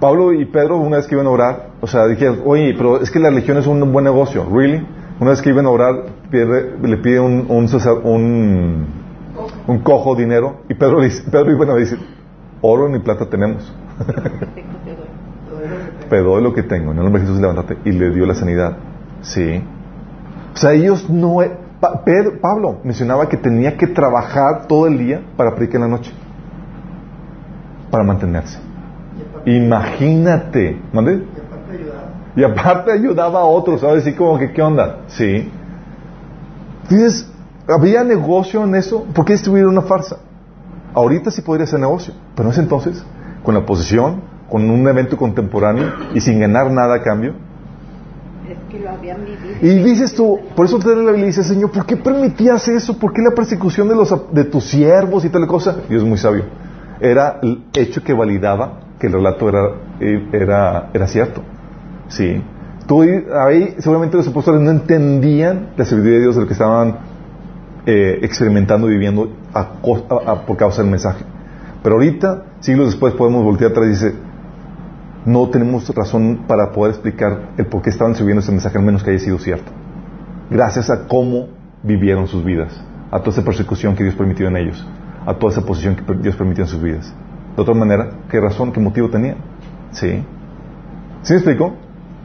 Pablo 0.00 0.32
y 0.32 0.44
Pedro, 0.44 0.76
una 0.78 0.98
vez 0.98 1.06
que 1.08 1.16
iban 1.16 1.26
a 1.26 1.30
orar, 1.30 1.70
o 1.80 1.86
sea, 1.88 2.06
dijeron, 2.06 2.40
oye, 2.44 2.74
pero 2.76 3.00
es 3.02 3.10
que 3.10 3.18
la 3.18 3.30
religión 3.30 3.56
es 3.56 3.66
un 3.66 3.90
buen 3.92 4.04
negocio, 4.04 4.46
¿really? 4.52 4.86
Una 5.18 5.30
vez 5.30 5.42
que 5.42 5.48
iban 5.50 5.66
a 5.66 5.70
orar, 5.70 6.04
pide- 6.30 6.76
le 6.80 6.96
pide 6.98 7.18
un, 7.18 7.46
un, 7.48 7.66
un, 8.04 8.86
un 9.66 9.78
cojo 9.80 10.14
dinero, 10.14 10.58
y 10.68 10.74
Pedro, 10.74 11.00
le 11.00 11.04
dice- 11.06 11.24
Pedro 11.28 11.50
iban 11.50 11.70
a 11.70 11.74
decir, 11.74 11.98
oro 12.60 12.88
ni 12.88 13.00
plata 13.00 13.26
tenemos, 13.28 13.74
pero 16.08 16.24
doy 16.30 16.42
lo 16.42 16.54
que 16.54 16.62
tengo. 16.62 16.92
En 16.92 16.98
el 16.98 17.04
nombre 17.04 17.20
de 17.22 17.26
Jesús, 17.26 17.40
levántate. 17.40 17.78
Y 17.84 17.92
le 17.92 18.10
dio 18.10 18.24
la 18.24 18.34
sanidad. 18.34 18.76
Sí. 19.22 19.62
O 20.58 20.60
sea, 20.60 20.72
ellos 20.72 21.08
no. 21.08 21.40
e- 21.40 21.56
Pa- 21.80 22.02
Pedro- 22.04 22.40
Pablo 22.40 22.78
mencionaba 22.82 23.28
que 23.28 23.36
tenía 23.36 23.76
que 23.76 23.86
trabajar 23.86 24.66
todo 24.66 24.88
el 24.88 24.98
día 24.98 25.22
para 25.36 25.54
predicar 25.54 25.76
en 25.76 25.82
la 25.82 25.86
noche. 25.96 26.12
Para 27.88 28.02
mantenerse. 28.02 28.58
Y 29.44 29.56
Imagínate. 29.58 30.80
¿Mande? 30.92 31.22
y 31.22 31.40
aparte 31.40 31.72
ayudaba. 31.72 32.02
Y 32.34 32.42
aparte 32.44 32.92
ayudaba 32.92 33.40
a 33.40 33.44
otros, 33.44 33.80
¿sabes? 33.80 34.02
Así 34.02 34.14
como 34.14 34.36
que, 34.40 34.52
¿qué 34.52 34.60
onda? 34.60 35.02
Sí. 35.06 35.48
Dices, 36.90 37.30
¿había 37.68 38.02
negocio 38.02 38.64
en 38.64 38.74
eso? 38.74 39.04
¿Por 39.14 39.24
qué 39.24 39.34
distribuir 39.34 39.64
una 39.66 39.82
farsa? 39.82 40.16
Ahorita 40.94 41.30
sí 41.30 41.42
podría 41.42 41.66
ser 41.68 41.78
negocio, 41.78 42.12
pero 42.34 42.48
en 42.48 42.52
ese 42.54 42.62
entonces, 42.62 43.04
con 43.44 43.54
la 43.54 43.64
posición, 43.64 44.22
con 44.50 44.68
un 44.68 44.88
evento 44.88 45.16
contemporáneo 45.16 45.92
y 46.12 46.20
sin 46.20 46.40
ganar 46.40 46.72
nada 46.72 46.96
a 46.96 47.02
cambio. 47.04 47.34
Y 49.62 49.68
dices 49.82 50.14
tú, 50.14 50.38
por 50.54 50.66
eso 50.66 50.78
te 50.78 50.88
da 50.88 50.96
la 50.96 51.12
Biblia 51.12 51.32
Señor, 51.32 51.70
¿por 51.70 51.86
qué 51.86 51.96
permitías 51.96 52.68
eso? 52.68 52.98
¿Por 52.98 53.12
qué 53.12 53.22
la 53.22 53.34
persecución 53.34 53.88
de, 53.88 53.94
los, 53.94 54.14
de 54.32 54.44
tus 54.44 54.64
siervos 54.64 55.24
y 55.24 55.28
tal 55.30 55.46
cosa? 55.46 55.76
Dios 55.88 56.02
es 56.02 56.08
muy 56.08 56.18
sabio. 56.18 56.44
Era 57.00 57.38
el 57.42 57.64
hecho 57.74 58.02
que 58.02 58.12
validaba 58.12 58.80
que 58.98 59.06
el 59.06 59.12
relato 59.12 59.48
era, 59.48 59.70
era, 60.32 60.90
era 60.92 61.06
cierto. 61.06 61.42
Sí. 62.08 62.42
Tú, 62.86 63.02
ahí 63.02 63.76
seguramente 63.78 64.16
los 64.16 64.26
apóstoles 64.28 64.60
no 64.62 64.70
entendían 64.70 65.70
la 65.76 65.84
sabiduría 65.84 66.16
de 66.16 66.22
Dios 66.22 66.34
de 66.36 66.40
lo 66.40 66.46
que 66.46 66.54
estaban 66.54 66.98
eh, 67.86 68.18
experimentando 68.22 68.88
y 68.88 68.92
viviendo 68.92 69.30
por 70.46 70.56
causa 70.56 70.82
del 70.82 70.90
mensaje. 70.90 71.24
Pero 71.82 71.96
ahorita, 71.96 72.44
siglos 72.60 72.88
después, 72.88 73.14
podemos 73.14 73.44
voltear 73.44 73.70
atrás 73.70 73.86
y 73.86 73.90
dice, 73.90 74.14
no 75.28 75.48
tenemos 75.50 75.86
razón 75.94 76.44
para 76.48 76.72
poder 76.72 76.92
explicar 76.94 77.50
el 77.58 77.66
por 77.66 77.82
qué 77.82 77.90
estaban 77.90 78.14
sirviendo 78.14 78.40
ese 78.40 78.50
mensaje, 78.50 78.78
al 78.78 78.84
menos 78.84 79.02
que 79.02 79.10
haya 79.10 79.18
sido 79.18 79.38
cierto. 79.38 79.70
Gracias 80.50 80.88
a 80.88 81.06
cómo 81.06 81.48
vivieron 81.82 82.26
sus 82.26 82.42
vidas, 82.42 82.72
a 83.10 83.18
toda 83.18 83.32
esa 83.32 83.44
persecución 83.44 83.94
que 83.94 84.04
Dios 84.04 84.14
permitió 84.16 84.48
en 84.48 84.56
ellos, 84.56 84.86
a 85.26 85.34
toda 85.34 85.52
esa 85.52 85.62
posición 85.66 85.96
que 85.96 86.02
Dios 86.14 86.34
permitió 86.34 86.64
en 86.64 86.70
sus 86.70 86.82
vidas. 86.82 87.12
De 87.54 87.62
otra 87.62 87.74
manera, 87.74 88.10
¿qué 88.30 88.40
razón, 88.40 88.72
qué 88.72 88.80
motivo 88.80 89.10
tenían? 89.10 89.36
¿Sí? 89.92 90.24
¿Sí 91.22 91.32
me 91.34 91.38
explico? 91.38 91.74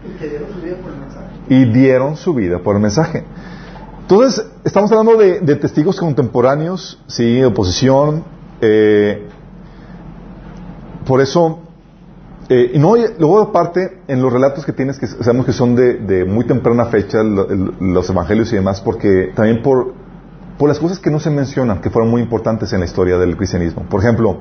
Y 0.08 0.18
que 0.20 0.30
dieron 0.30 0.50
su 0.54 0.62
vida 0.62 0.76
por 0.82 0.92
el 0.94 1.00
mensaje. 1.00 1.28
y 1.50 1.66
dieron 1.66 2.16
su 2.16 2.34
vida 2.34 2.60
por 2.60 2.76
el 2.78 2.82
mensaje. 2.82 3.24
Entonces, 4.02 4.46
estamos 4.64 4.90
hablando 4.94 5.18
de, 5.18 5.42
de 5.42 5.56
testigos 5.58 6.00
contemporáneos, 6.00 7.04
sí, 7.08 7.44
oposición. 7.44 8.24
eh, 8.62 9.28
por 11.06 11.20
eso, 11.20 11.60
eh, 12.50 12.72
y 12.74 12.80
no, 12.80 12.96
luego 12.96 13.42
aparte, 13.42 14.02
en 14.08 14.22
los 14.22 14.32
relatos 14.32 14.66
que 14.66 14.74
tienes, 14.74 15.00
que 15.00 15.08
sabemos 15.08 15.46
que 15.46 15.54
son 15.54 15.76
de, 15.76 16.26
muy 16.26 16.46
temprana 16.46 16.86
fecha, 16.86 17.24
los 17.24 18.10
evangelios 18.10 18.52
y 18.52 18.56
demás, 18.56 18.82
porque 18.82 19.32
también 19.36 19.62
por, 19.62 19.94
por 20.58 20.70
las 20.70 20.80
cosas 20.80 21.00
que 21.00 21.10
no 21.10 21.20
se 21.20 21.30
mencionan, 21.30 21.82
que 21.82 21.90
fueron 21.90 22.12
muy 22.12 22.22
importantes 22.22 22.74
en 22.74 22.82
la 22.82 22.86
historia 22.86 23.18
del 23.18 23.38
cristianismo. 23.38 23.84
Por 23.90 24.02
ejemplo, 24.02 24.40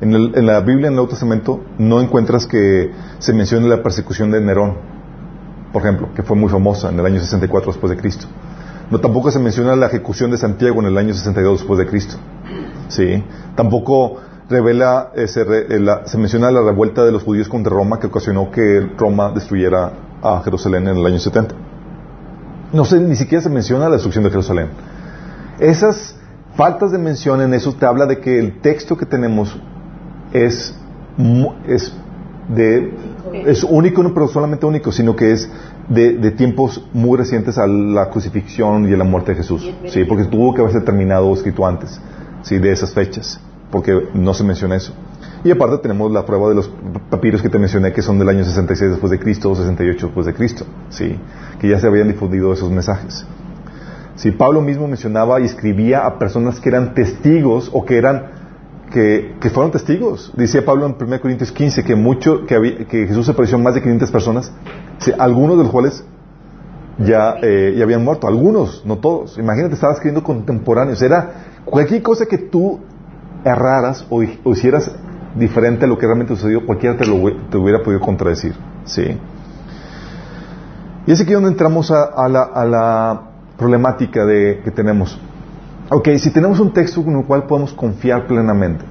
en, 0.00 0.14
en 0.14 0.46
la 0.46 0.60
Biblia, 0.60 0.86
en 0.86 0.92
el 0.92 0.96
Nuevo 0.96 1.08
Testamento, 1.08 1.60
no 1.78 2.00
encuentras 2.00 2.46
que 2.46 2.90
se 3.18 3.32
mencione 3.32 3.68
la 3.68 3.82
persecución 3.82 4.30
de 4.30 4.40
Nerón 4.40 5.00
por 5.72 5.82
ejemplo, 5.82 6.08
que 6.14 6.22
fue 6.22 6.36
muy 6.36 6.48
famosa 6.48 6.88
en 6.90 6.98
el 6.98 7.06
año 7.06 7.20
64 7.20 7.72
después 7.72 7.90
de 7.90 7.96
Cristo. 7.96 8.26
No 8.90 9.00
tampoco 9.00 9.30
se 9.30 9.38
menciona 9.38 9.76
la 9.76 9.86
ejecución 9.86 10.30
de 10.30 10.38
Santiago 10.38 10.80
en 10.80 10.86
el 10.86 10.98
año 10.98 11.14
62 11.14 11.60
después 11.60 11.78
de 11.78 11.86
Cristo. 11.86 12.16
Sí. 12.88 13.22
Tampoco 13.54 14.16
revela 14.50 15.12
eh, 15.14 15.26
se, 15.28 15.44
re- 15.44 15.66
eh, 15.70 15.78
la- 15.80 16.06
se 16.06 16.18
menciona 16.18 16.50
la 16.50 16.60
revuelta 16.62 17.04
de 17.04 17.12
los 17.12 17.22
judíos 17.22 17.48
contra 17.48 17.72
Roma 17.72 17.98
que 18.00 18.08
ocasionó 18.08 18.50
que 18.50 18.86
Roma 18.98 19.30
destruyera 19.32 19.92
a 20.22 20.40
Jerusalén 20.44 20.88
en 20.88 20.96
el 20.96 21.06
año 21.06 21.18
70. 21.18 21.54
No 22.72 22.84
sé, 22.84 23.00
ni 23.00 23.16
siquiera 23.16 23.42
se 23.42 23.48
menciona 23.50 23.86
la 23.86 23.92
destrucción 23.94 24.24
de 24.24 24.30
Jerusalén. 24.30 24.68
Esas 25.58 26.16
faltas 26.56 26.90
de 26.92 26.98
mención 26.98 27.40
en 27.40 27.54
eso 27.54 27.72
te 27.72 27.86
habla 27.86 28.06
de 28.06 28.18
que 28.18 28.38
el 28.38 28.60
texto 28.60 28.96
que 28.96 29.06
tenemos 29.06 29.56
es, 30.32 30.74
es 31.66 31.94
de 32.48 32.92
es 33.46 33.62
único, 33.64 34.02
no 34.02 34.12
pero 34.12 34.26
solamente 34.28 34.66
único, 34.66 34.90
sino 34.90 35.14
que 35.14 35.32
es 35.32 35.48
de, 35.88 36.14
de 36.14 36.30
tiempos 36.32 36.84
muy 36.92 37.16
recientes 37.16 37.58
a 37.58 37.66
la 37.66 38.10
crucifixión 38.10 38.88
y 38.88 38.92
a 38.92 38.96
la 38.96 39.04
muerte 39.04 39.32
de 39.32 39.36
Jesús. 39.38 39.62
Sí, 39.88 40.04
porque 40.04 40.24
tuvo 40.24 40.52
que 40.54 40.60
haberse 40.60 40.80
terminado 40.80 41.26
o 41.28 41.34
escrito 41.34 41.66
antes, 41.66 42.00
sí, 42.42 42.58
de 42.58 42.72
esas 42.72 42.92
fechas, 42.92 43.40
porque 43.70 44.08
no 44.14 44.34
se 44.34 44.44
menciona 44.44 44.76
eso. 44.76 44.92
Y 45.44 45.50
aparte 45.50 45.78
tenemos 45.78 46.10
la 46.12 46.26
prueba 46.26 46.48
de 46.50 46.54
los 46.54 46.70
papiros 47.08 47.40
que 47.40 47.48
te 47.48 47.58
mencioné 47.58 47.92
que 47.92 48.02
son 48.02 48.18
del 48.18 48.28
año 48.28 48.44
66 48.44 48.90
después 48.90 49.10
de 49.10 49.18
Cristo 49.18 49.50
o 49.50 49.54
68 49.56 50.06
después 50.06 50.26
de 50.26 50.34
Cristo, 50.34 50.66
sí, 50.90 51.18
que 51.58 51.68
ya 51.68 51.78
se 51.80 51.86
habían 51.86 52.08
difundido 52.08 52.52
esos 52.52 52.70
mensajes. 52.70 53.24
Sí, 54.16 54.32
Pablo 54.32 54.60
mismo 54.60 54.86
mencionaba 54.86 55.40
y 55.40 55.44
escribía 55.44 56.04
a 56.04 56.18
personas 56.18 56.60
que 56.60 56.68
eran 56.68 56.92
testigos 56.94 57.70
o 57.72 57.84
que 57.86 57.96
eran 57.96 58.38
que, 58.92 59.36
que 59.40 59.48
fueron 59.50 59.70
testigos. 59.72 60.30
Decía 60.36 60.64
Pablo 60.64 60.84
en 60.84 60.96
1 61.00 61.20
Corintios 61.20 61.52
15 61.52 61.84
que, 61.84 61.94
mucho, 61.94 62.44
que, 62.44 62.54
había- 62.56 62.84
que 62.86 63.06
Jesús 63.06 63.24
se 63.24 63.32
apareció 63.32 63.56
a 63.56 63.60
más 63.60 63.74
de 63.74 63.80
500 63.82 64.10
personas, 64.10 64.52
sí, 64.98 65.12
algunos 65.18 65.56
de 65.56 65.62
los 65.62 65.72
cuales 65.72 66.04
ya, 66.98 67.36
eh, 67.40 67.74
ya 67.78 67.84
habían 67.84 68.04
muerto, 68.04 68.26
algunos, 68.26 68.84
no 68.84 68.98
todos. 68.98 69.38
Imagínate, 69.38 69.74
estabas 69.74 69.96
escribiendo 69.96 70.22
contemporáneos. 70.22 71.00
Era 71.00 71.30
cualquier 71.64 72.02
cosa 72.02 72.26
que 72.26 72.36
tú 72.36 72.80
erraras 73.44 74.06
o, 74.10 74.22
o 74.44 74.52
hicieras 74.52 74.90
diferente 75.34 75.84
a 75.84 75.88
lo 75.88 75.96
que 75.98 76.06
realmente 76.06 76.34
sucedió, 76.34 76.66
cualquiera 76.66 76.96
te, 76.96 77.06
lo, 77.06 77.16
te 77.50 77.56
hubiera 77.56 77.82
podido 77.82 78.00
contradecir. 78.00 78.54
¿sí? 78.84 79.18
Y 81.06 81.12
es 81.12 81.20
aquí 81.20 81.32
donde 81.32 81.50
entramos 81.50 81.90
a, 81.90 82.04
a 82.04 82.28
la, 82.28 82.42
a 82.42 82.64
la 82.64 83.22
problemática 83.56 84.24
de, 84.24 84.60
que 84.64 84.70
tenemos. 84.70 85.18
Ok, 85.90 86.08
si 86.18 86.30
tenemos 86.30 86.60
un 86.60 86.72
texto 86.72 87.04
con 87.04 87.16
el 87.16 87.24
cual 87.24 87.44
podemos 87.44 87.72
confiar 87.72 88.26
plenamente, 88.26 88.84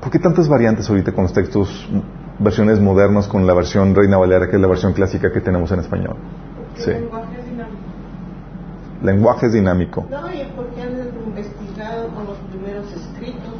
¿por 0.00 0.10
qué 0.10 0.18
tantas 0.18 0.48
variantes 0.48 0.88
ahorita 0.88 1.12
con 1.12 1.24
los 1.24 1.32
textos, 1.32 1.88
mm, 1.90 2.44
versiones 2.44 2.80
modernas, 2.80 3.26
con 3.26 3.46
la 3.46 3.54
versión 3.54 3.94
Reina 3.94 4.16
Valera, 4.16 4.48
que 4.48 4.56
es 4.56 4.62
la 4.62 4.68
versión 4.68 4.92
clásica 4.92 5.32
que 5.32 5.40
tenemos 5.40 5.72
en 5.72 5.80
español? 5.80 6.16
Sí. 6.76 6.90
El 6.90 7.02
lenguaje 7.02 7.36
es 7.38 7.46
dinámico. 7.46 7.76
Lenguaje 9.02 9.46
es 9.46 9.52
dinámico. 9.52 10.06
No, 10.10 10.32
y 10.32 10.52
porque 10.54 10.82
han 10.82 10.92
investigado 11.26 12.08
con 12.14 12.26
los 12.26 12.38
primeros 12.50 12.92
escritos. 12.92 13.54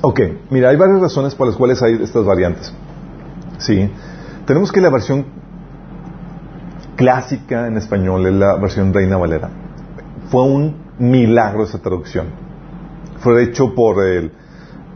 Ok, 0.00 0.20
mira, 0.50 0.68
hay 0.70 0.76
varias 0.76 1.00
razones 1.00 1.34
por 1.34 1.46
las 1.48 1.56
cuales 1.56 1.82
hay 1.82 1.94
estas 2.02 2.24
variantes. 2.24 2.72
Sí. 3.58 3.90
Tenemos 4.46 4.70
que 4.70 4.80
la 4.80 4.90
versión 4.90 5.26
clásica 6.96 7.66
en 7.66 7.76
español 7.76 8.26
es 8.26 8.34
la 8.34 8.56
versión 8.56 8.92
Reina 8.92 9.16
Valera. 9.16 9.50
Fue 10.30 10.42
un 10.42 10.76
milagro 10.98 11.64
esa 11.64 11.78
traducción. 11.80 12.26
Fue 13.18 13.42
hecho 13.42 13.74
por 13.74 14.04
el, 14.06 14.32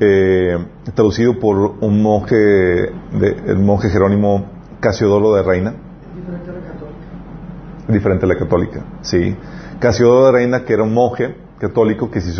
eh, 0.00 0.56
traducido 0.94 1.38
por 1.38 1.56
un 1.80 2.02
monje, 2.02 2.36
de- 2.36 3.36
el 3.46 3.58
monje 3.58 3.88
Jerónimo 3.88 4.46
Casiodoro 4.80 5.34
de 5.34 5.42
Reina, 5.42 5.74
diferente 6.14 6.50
a 6.50 6.52
la 6.54 6.60
católica. 6.60 7.88
diferente 7.88 8.24
a 8.24 8.28
la 8.28 8.36
católica, 8.36 8.80
sí. 9.02 9.36
Casiodoro 9.80 10.26
de 10.26 10.32
Reina, 10.32 10.64
que 10.64 10.72
era 10.74 10.82
un 10.84 10.94
monje 10.94 11.36
católico 11.62 12.11
que 12.11 12.20
se 12.20 12.31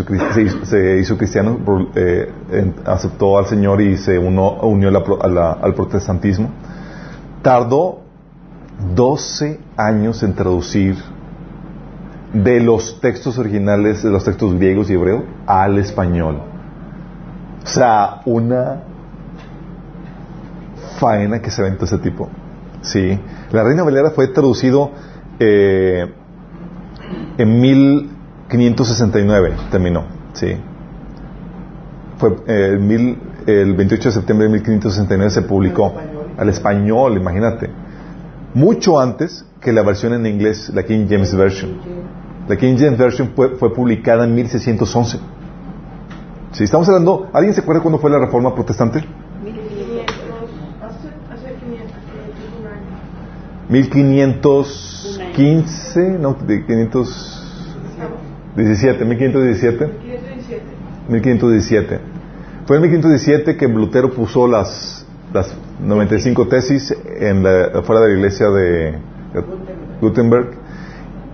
hizo, 0.99 1.17
cristiano, 1.17 1.61
eh, 1.95 2.29
aceptó 2.85 3.39
al 3.39 3.47
Señor 3.47 3.81
y 3.81 3.97
se 3.97 4.19
unió 4.19 4.89
al 4.89 5.75
protestantismo. 5.75 6.51
Tardó 7.41 8.01
12 8.97 9.61
años 9.77 10.25
en 10.25 10.35
traducir 10.35 10.97
de 12.33 12.59
los 12.59 13.01
textos 13.01 13.39
originales, 13.39 14.03
de 14.03 14.11
los 14.11 14.25
textos 14.25 14.57
griegos 14.57 14.91
y 14.91 14.95
hebreos, 14.95 15.23
al 15.47 15.79
español. 15.79 16.41
O 17.63 17.67
sea, 17.69 18.23
una 18.25 18.83
faena 20.99 21.41
que 21.41 21.53
se 21.53 21.63
aventó 21.63 21.85
ese 21.85 21.99
tipo. 21.99 22.29
Sí. 22.81 23.21
La 23.53 23.63
Reina 23.63 23.85
Valera 23.85 24.11
fue 24.11 24.27
traducido 24.27 24.91
eh, 25.39 26.13
en 27.39 27.61
1569, 28.59 29.55
terminó. 29.71 30.05
Sí. 30.35 30.57
Fue 32.19 32.37
eh, 32.47 32.77
mil- 32.81 33.19
el 33.47 33.75
28 33.75 34.09
de 34.09 34.13
septiembre 34.13 34.47
de 34.47 34.53
1569 34.55 35.31
se 35.31 35.43
publicó 35.43 35.95
Al 36.37 36.49
español. 36.49 37.17
imagínate. 37.17 37.71
Mucho 38.55 39.01
antes 39.01 39.45
que 39.61 39.73
la 39.73 39.83
versión 39.83 40.13
en 40.15 40.27
inglés, 40.27 40.71
la 40.75 40.83
King 40.85 41.07
James 41.09 41.35
Version. 41.35 41.79
La 42.49 42.57
King 42.57 42.77
James 42.79 42.99
Version 42.99 43.31
fue, 43.35 43.57
fue 43.57 43.73
publicada 43.75 44.25
en 44.25 44.35
1611. 44.35 45.19
Si 46.53 46.65
estamos 46.65 46.87
hablando, 46.89 47.29
¿alguien 47.33 47.55
se 47.55 47.61
acuerda 47.63 47.81
cuándo 47.81 47.99
fue 47.99 48.11
la 48.11 48.19
reforma 48.19 48.55
protestante? 48.55 49.01
500, 49.01 49.11
hace, 50.83 51.09
hace 51.33 51.55
500, 51.55 51.93
500 52.05 52.61
un 52.61 52.67
año. 52.67 52.83
1515, 53.71 56.19
no, 56.21 56.35
de 56.35 56.65
517, 58.55 59.05
1517, 59.05 59.87
517. 60.03 60.63
1517. 61.09 61.99
Fue 62.67 62.77
en 62.77 62.83
1517 62.83 63.57
que 63.57 63.67
Lutero 63.69 64.11
puso 64.13 64.47
las, 64.47 65.07
las 65.33 65.57
95 65.83 66.47
tesis 66.49 66.95
en 67.19 67.43
la, 67.43 67.83
fuera 67.83 68.03
de 68.03 68.09
la 68.11 68.15
iglesia 68.15 68.49
de 68.51 68.95
Gutenberg. 70.01 70.51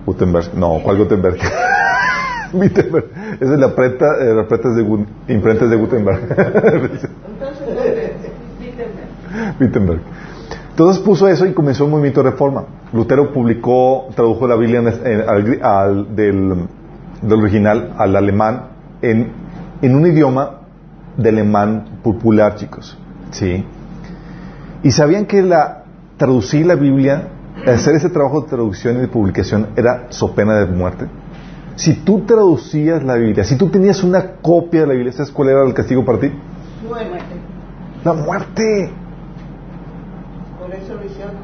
Gutenberg, 0.05 0.55
no, 0.55 0.79
¿cuál 0.83 0.97
Gutenberg? 0.97 1.37
Wittenberg. 2.53 3.05
Esa 3.39 3.53
es 3.53 3.59
la 3.59 3.75
preta, 3.75 4.05
eh, 4.21 4.33
las 4.33 4.47
pretas 4.47 4.75
de 4.75 4.81
imprentas 5.27 5.69
de 5.69 5.75
Gutenberg. 5.75 6.19
Wittenberg. 9.59 9.99
Entonces 10.71 11.03
puso 11.03 11.27
eso 11.27 11.45
y 11.45 11.53
comenzó 11.53 11.85
un 11.85 11.91
movimiento 11.91 12.23
de 12.23 12.31
reforma. 12.31 12.63
Lutero 12.93 13.31
publicó, 13.33 14.07
tradujo 14.15 14.47
la 14.47 14.55
Biblia 14.55 14.79
en- 14.79 14.87
en- 15.07 15.29
al, 15.29 15.59
al- 15.61 16.15
del, 16.15 16.67
del 17.21 17.39
original 17.39 17.93
al 17.97 18.15
alemán 18.15 18.67
en, 19.01 19.31
en 19.81 19.95
un 19.95 20.07
idioma 20.07 20.61
de 21.17 21.29
alemán 21.29 21.99
popular, 22.03 22.55
chicos. 22.55 22.97
¿Sí? 23.31 23.65
Y 24.83 24.91
sabían 24.91 25.25
que 25.25 25.41
la, 25.41 25.83
traducir 26.17 26.65
la 26.65 26.75
Biblia, 26.75 27.29
hacer 27.65 27.95
ese 27.95 28.09
trabajo 28.09 28.41
de 28.41 28.47
traducción 28.47 28.97
y 28.97 28.99
de 29.01 29.07
publicación 29.07 29.67
era 29.75 30.07
so 30.09 30.33
pena 30.33 30.55
de 30.59 30.65
muerte. 30.67 31.07
Si 31.75 31.93
tú 31.93 32.21
traducías 32.21 33.03
la 33.03 33.15
Biblia, 33.15 33.43
si 33.43 33.57
tú 33.57 33.69
tenías 33.69 34.03
una 34.03 34.33
copia 34.41 34.81
de 34.81 34.87
la 34.87 34.93
Biblia, 34.93 35.13
¿sabes 35.13 35.31
cuál 35.31 35.49
era 35.49 35.63
el 35.65 35.73
castigo 35.73 36.03
para 36.05 36.19
ti? 36.19 36.31
Muerte. 36.87 37.35
La 38.03 38.13
muerte. 38.13 38.91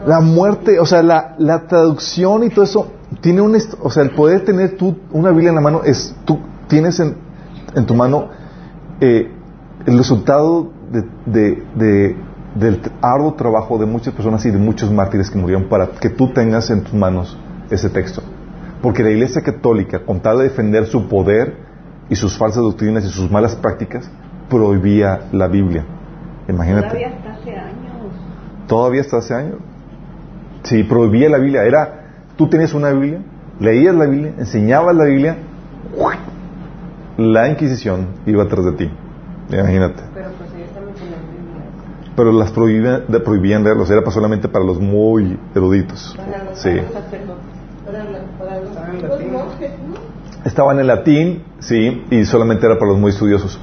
La 0.06 0.20
muerte, 0.20 0.80
o 0.80 0.86
sea, 0.86 1.02
la, 1.02 1.36
la 1.38 1.68
traducción 1.68 2.44
y 2.44 2.50
todo 2.50 2.64
eso, 2.64 2.92
tiene 3.22 3.42
un, 3.42 3.56
o 3.82 3.90
sea, 3.90 4.04
el 4.04 4.12
poder 4.12 4.46
tener 4.46 4.78
tú 4.78 4.98
una 5.12 5.32
Biblia 5.32 5.50
en 5.50 5.56
la 5.56 5.62
mano 5.62 5.82
es, 5.84 6.16
tú 6.26 6.40
tienes 6.68 7.00
en, 7.00 7.16
en 7.76 7.86
tu 7.86 7.96
mano 7.96 8.30
eh, 9.02 9.32
el 9.86 9.98
resultado 9.98 10.72
de, 10.92 11.04
de- 11.26 11.64
de- 11.76 12.16
del 12.56 12.82
arduo 13.02 13.34
trabajo 13.34 13.78
de 13.78 13.86
muchas 13.86 14.14
personas 14.14 14.46
y 14.46 14.52
de 14.52 14.58
muchos 14.58 14.90
mártires 14.90 15.30
que 15.30 15.38
murieron 15.38 15.68
para 15.68 15.88
que 15.88 16.10
tú 16.10 16.32
tengas 16.32 16.70
en 16.70 16.84
tus 16.84 16.94
manos 16.94 17.38
ese 17.70 17.90
texto. 17.90 18.22
Porque 18.82 19.04
la 19.04 19.10
Iglesia 19.10 19.42
Católica, 19.42 20.00
con 20.06 20.22
tal 20.22 20.38
de 20.38 20.46
defender 20.46 20.86
su 20.86 21.08
poder 21.10 21.58
y 22.10 22.16
sus 22.16 22.38
falsas 22.38 22.64
doctrinas 22.64 23.04
y 23.04 23.10
sus 23.10 23.30
malas 23.30 23.56
prácticas, 23.56 24.10
prohibía 24.50 25.22
la 25.34 25.48
Biblia. 25.50 25.84
Imagínate. 26.48 26.88
Todavía 26.88 27.08
hasta 27.18 27.32
hace 27.34 27.56
años. 27.58 27.94
Todavía 28.68 29.02
hasta 29.02 29.18
hace 29.18 29.34
años. 29.34 29.56
Sí, 30.64 30.84
prohibía 30.84 31.30
la 31.30 31.38
Biblia. 31.40 31.64
Era, 31.66 32.05
tú 32.38 32.48
tenías 32.48 32.74
una 32.74 32.90
Biblia, 32.92 33.20
leías 33.60 33.96
la 33.96 34.06
Biblia, 34.06 34.34
enseñabas 34.38 34.96
la 34.96 35.06
Biblia, 35.06 35.38
la 37.18 37.50
Inquisición 37.50 38.08
iba 38.26 38.44
atrás 38.44 38.66
de 38.66 38.72
ti. 38.74 38.92
Imagínate. 39.52 40.02
Pero 40.14 40.30
pues. 40.38 40.50
Pero 42.16 42.32
las 42.32 42.52
prohibían, 42.52 43.64
leerlos. 43.64 43.90
Era 43.92 44.10
solamente 44.10 44.48
para 44.48 44.64
los 44.66 44.80
muy 44.80 45.38
eruditos. 45.54 46.16
Para 46.18 46.44
los 46.46 46.58
Sí. 46.60 46.70
Para, 46.70 48.60
los, 48.60 48.70
en 48.70 49.02
los 49.02 49.10
latín. 49.12 49.34
monjes, 49.34 49.72
¿no? 49.88 49.96
Estaban 50.46 50.80
en 50.80 50.88
latín, 50.88 51.44
sí, 51.60 52.06
y 52.10 52.26
solamente 52.26 52.66
era 52.66 52.76
para 52.80 52.92
los 52.92 53.00
muy 53.00 53.12
estudiosos. 53.12 53.60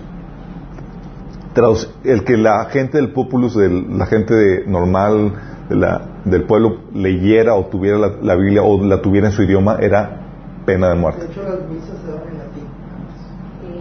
Traduc- 1.54 1.88
el 2.04 2.24
que 2.24 2.36
la 2.36 2.66
gente 2.66 2.98
del 2.98 3.10
populus, 3.12 3.54
del- 3.56 3.98
la 3.98 4.06
gente 4.06 4.34
de- 4.34 4.66
normal 4.66 5.32
la- 5.74 6.02
del 6.24 6.44
pueblo 6.44 6.76
leyera 6.94 7.54
o 7.54 7.66
tuviera 7.66 7.98
la, 7.98 8.12
la 8.22 8.34
Biblia 8.36 8.62
o 8.62 8.82
la 8.84 9.00
tuviera 9.02 9.26
en 9.28 9.32
su 9.32 9.42
idioma 9.42 9.76
era 9.80 10.20
pena 10.66 10.88
de 10.88 10.94
De 10.94 11.00
muerte. 11.00 11.24
hecho, 11.26 11.42
las 11.42 11.68
misas 11.68 11.98
se 12.04 12.06
daban 12.12 12.28
en 12.28 12.38
latín. 12.38 12.64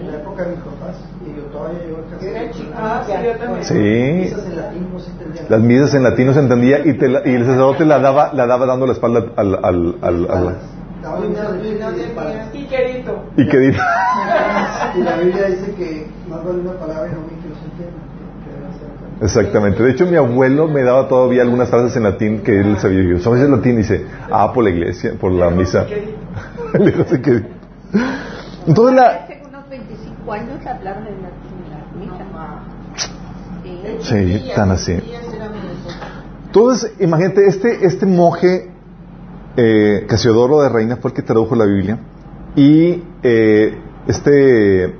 En 0.01 0.11
la 0.11 0.17
época 0.17 0.43
de 0.43 0.49
mis 0.51 0.59
papás, 0.59 0.95
y 1.25 1.35
yo 1.37 1.43
todavía 1.43 1.79
llevo 1.85 1.97
el 1.99 2.03
caso. 2.05 2.21
Yo 2.25 2.29
era 2.31 2.51
chiquita. 2.51 2.75
Ah, 2.77 3.03
sí, 3.05 3.11
yo 3.23 3.31
también. 3.37 3.63
Sí, 3.63 3.75
Misas 4.23 4.45
en 4.47 4.55
latín 4.57 4.87
no 4.91 4.99
se 4.99 5.11
entendían. 5.11 5.45
las 5.49 5.61
misas 5.61 5.93
en 5.93 6.03
latín 6.03 6.25
no 6.27 6.33
se 6.33 6.39
entendía 6.39 6.79
y, 6.85 6.93
te 6.97 7.07
la- 7.09 7.21
y 7.25 7.33
el 7.35 7.45
sacerdote 7.45 7.85
la 7.85 7.99
daba, 7.99 8.33
la 8.33 8.47
daba 8.47 8.65
dando 8.65 8.87
la 8.87 8.93
espalda 8.93 9.25
al... 9.35 9.55
al, 9.63 9.95
al, 10.01 10.55
Y 12.53 12.67
quedito. 12.67 13.23
y. 13.37 13.47
Y 14.99 15.01
la 15.03 15.15
Biblia 15.17 15.45
dice 15.47 15.73
que 15.75 16.07
más 16.29 16.43
vale 16.43 16.59
una 16.59 16.73
palabra 16.73 17.07
y 17.09 17.13
no 17.13 17.21
mil 17.21 17.40
Exactamente. 19.21 19.83
De 19.83 19.91
hecho, 19.91 20.07
mi 20.07 20.17
abuelo 20.17 20.67
me 20.67 20.81
daba 20.81 21.07
todavía 21.07 21.43
algunas 21.43 21.69
frases 21.69 21.95
en 21.95 22.03
latín 22.03 22.41
que 22.41 22.59
él 22.59 22.77
sabía. 22.79 23.03
Yo, 23.03 23.19
¿sabes 23.19 23.41
el 23.41 23.51
latín? 23.51 23.77
Dice, 23.77 24.05
ah, 24.31 24.51
por 24.51 24.63
la 24.63 24.71
iglesia, 24.71 25.13
por 25.19 25.31
la 25.31 25.51
misa. 25.51 25.85
Entonces 28.67 28.95
la... 28.95 29.07
Hace 29.07 29.41
unos 29.47 29.69
25 29.69 30.33
años 30.33 30.65
hablaron 30.65 31.05
en 31.07 31.21
latín 31.21 31.51
en 31.65 31.71
las 31.71 31.85
misas. 31.95 32.27
Sí. 33.99 34.51
Tan 34.55 34.71
así. 34.71 34.97
Entonces, 36.47 36.93
imagínate, 36.99 37.47
este, 37.47 37.85
este 37.85 38.05
monje 38.05 38.71
eh, 39.55 40.05
Casiodoro 40.07 40.61
de 40.61 40.69
Reina 40.69 40.97
fue 40.97 41.11
el 41.11 41.15
que 41.15 41.21
tradujo 41.21 41.55
la 41.55 41.65
Biblia 41.65 41.99
y 42.55 43.03
eh, 43.23 43.77
este 44.07 44.95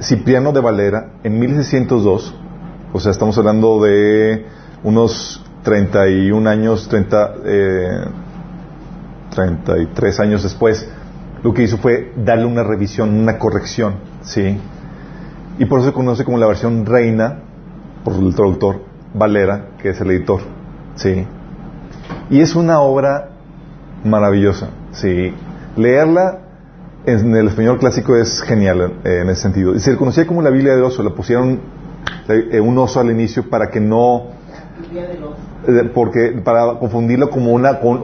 Cipriano 0.00 0.52
de 0.52 0.60
Valera 0.60 1.12
en 1.22 1.38
1602, 1.38 2.34
o 2.94 3.00
sea, 3.00 3.10
estamos 3.10 3.36
hablando 3.38 3.82
de 3.82 4.46
unos 4.84 5.44
31 5.64 6.48
años, 6.48 6.88
30, 6.88 7.34
eh, 7.44 8.04
33 9.34 10.20
años 10.20 10.44
después, 10.44 10.88
lo 11.42 11.52
que 11.52 11.64
hizo 11.64 11.76
fue 11.78 12.12
darle 12.16 12.46
una 12.46 12.62
revisión, 12.62 13.12
una 13.18 13.36
corrección, 13.36 13.96
¿sí? 14.22 14.60
Y 15.58 15.64
por 15.64 15.80
eso 15.80 15.88
se 15.88 15.92
conoce 15.92 16.24
como 16.24 16.38
la 16.38 16.46
versión 16.46 16.86
reina, 16.86 17.40
por 18.04 18.14
el 18.14 18.32
traductor 18.32 18.82
Valera, 19.12 19.70
que 19.82 19.88
es 19.88 20.00
el 20.00 20.12
editor, 20.12 20.42
¿sí? 20.94 21.26
Y 22.30 22.40
es 22.42 22.54
una 22.54 22.78
obra 22.78 23.30
maravillosa, 24.04 24.68
¿sí? 24.92 25.34
Leerla 25.76 26.42
en 27.06 27.34
el 27.34 27.48
español 27.48 27.80
clásico 27.80 28.14
es 28.14 28.40
genial 28.42 29.00
eh, 29.02 29.18
en 29.22 29.30
ese 29.30 29.42
sentido. 29.42 29.74
Y 29.74 29.80
se 29.80 29.90
le 29.90 29.96
conocía 29.96 30.28
como 30.28 30.42
la 30.42 30.50
Biblia 30.50 30.76
de 30.76 30.82
oso, 30.82 31.02
la 31.02 31.10
pusieron 31.10 31.82
un 32.60 32.76
oso 32.78 33.00
al 33.00 33.10
inicio 33.10 33.48
para 33.48 33.68
que 33.68 33.80
no 33.80 34.26
eh, 35.66 35.90
porque 35.94 36.40
para 36.44 36.78
confundirlo 36.78 37.30
como 37.30 37.52
una 37.52 37.80
con, 37.80 38.02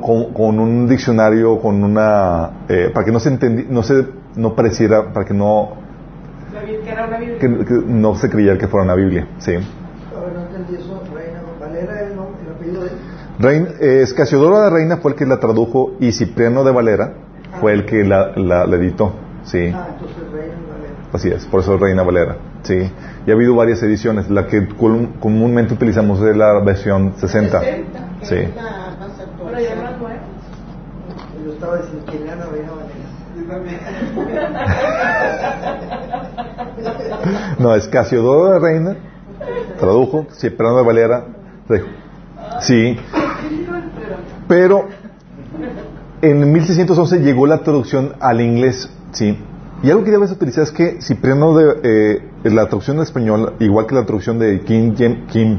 un 0.58 0.88
diccionario 0.88 1.60
con 1.60 1.82
una 1.82 2.50
eh, 2.68 2.90
para 2.92 3.04
que 3.04 3.12
no 3.12 3.20
se 3.20 3.30
entendi- 3.30 3.66
no 3.68 3.82
se 3.82 4.06
no 4.36 4.54
pareciera 4.54 5.12
para 5.12 5.26
que 5.26 5.34
no 5.34 5.70
que 7.38 7.48
no 7.86 8.14
se 8.16 8.30
creyera 8.30 8.58
que 8.58 8.66
fuera 8.68 8.84
una 8.84 8.94
Biblia 8.94 9.26
sí. 9.38 9.52
Reina 9.52 9.66
apellido 12.56 12.84
de. 12.84 12.90
Eh, 13.80 14.02
Reina 14.70 14.96
fue 14.98 15.12
el 15.12 15.16
que 15.16 15.26
la 15.26 15.38
tradujo 15.38 15.92
y 16.00 16.12
Cipriano 16.12 16.64
de 16.64 16.72
Valera 16.72 17.12
fue 17.60 17.72
el 17.72 17.84
que 17.86 18.04
la, 18.04 18.32
la- 18.36 18.66
editó 18.76 19.12
sí 19.44 19.72
Ah. 19.74 19.88
Así 21.12 21.28
es 21.28 21.44
por 21.46 21.60
eso 21.60 21.74
es 21.74 21.80
Reina 21.80 22.02
Valera 22.02 22.36
sí 22.62 22.90
y 23.26 23.30
ha 23.30 23.34
habido 23.34 23.54
varias 23.54 23.82
ediciones 23.82 24.30
la 24.30 24.46
que 24.46 24.68
com- 24.68 25.14
comúnmente 25.20 25.74
utilizamos 25.74 26.20
es 26.22 26.36
la 26.36 26.60
versión 26.60 27.14
60 27.16 27.60
sí 28.22 28.34
Es 28.34 28.54
la 28.56 28.62
más 29.00 29.10
Pero 29.44 29.58
ya 29.60 29.74
no. 29.74 29.90
Yo 31.44 31.52
estaba 31.54 31.76
diciendo 31.78 32.04
que 32.06 32.22
era 32.22 32.34
Reina 32.36 32.70
Valera. 32.72 32.94
Yo. 33.36 33.40
No, 37.58 37.74
es 37.74 37.88
Casiodoro 37.88 38.52
de 38.52 38.58
Reina, 38.58 38.96
tradujo, 39.78 40.26
Cipriano 40.32 40.76
de 40.78 40.82
Valera. 40.84 41.24
Sí, 42.60 42.96
pero 44.48 44.86
en 46.20 46.52
1611 46.52 47.18
llegó 47.20 47.46
la 47.46 47.58
traducción 47.58 48.14
al 48.20 48.40
inglés, 48.40 48.90
sí. 49.12 49.38
Y 49.82 49.90
algo 49.90 50.04
que 50.04 50.10
debes 50.10 50.30
utilizar 50.30 50.64
es 50.64 50.72
que 50.72 51.00
Cipriano 51.00 51.56
de 51.56 51.80
eh, 51.82 52.30
la 52.44 52.66
traducción 52.66 52.98
en 52.98 53.02
español, 53.02 53.54
igual 53.60 53.86
que 53.86 53.94
la 53.94 54.04
traducción 54.04 54.38
de 54.38 54.60
King 54.60 54.92
James, 54.96 55.18
King 55.32 55.58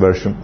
Version, 0.00 0.34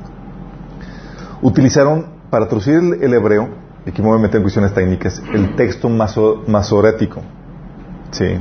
utilizaron 1.42 2.06
para 2.30 2.46
traducir 2.46 2.74
el, 3.00 3.14
hebreo, 3.14 3.48
y 3.84 3.90
aquí 3.90 4.00
me 4.00 4.08
voy 4.08 4.18
a 4.18 4.22
meter 4.22 4.36
en 4.36 4.42
cuestiones 4.42 4.72
técnicas, 4.74 5.20
el 5.34 5.56
texto 5.56 5.88
maso- 5.88 6.44
masorético. 6.46 7.20
Sí. 8.12 8.38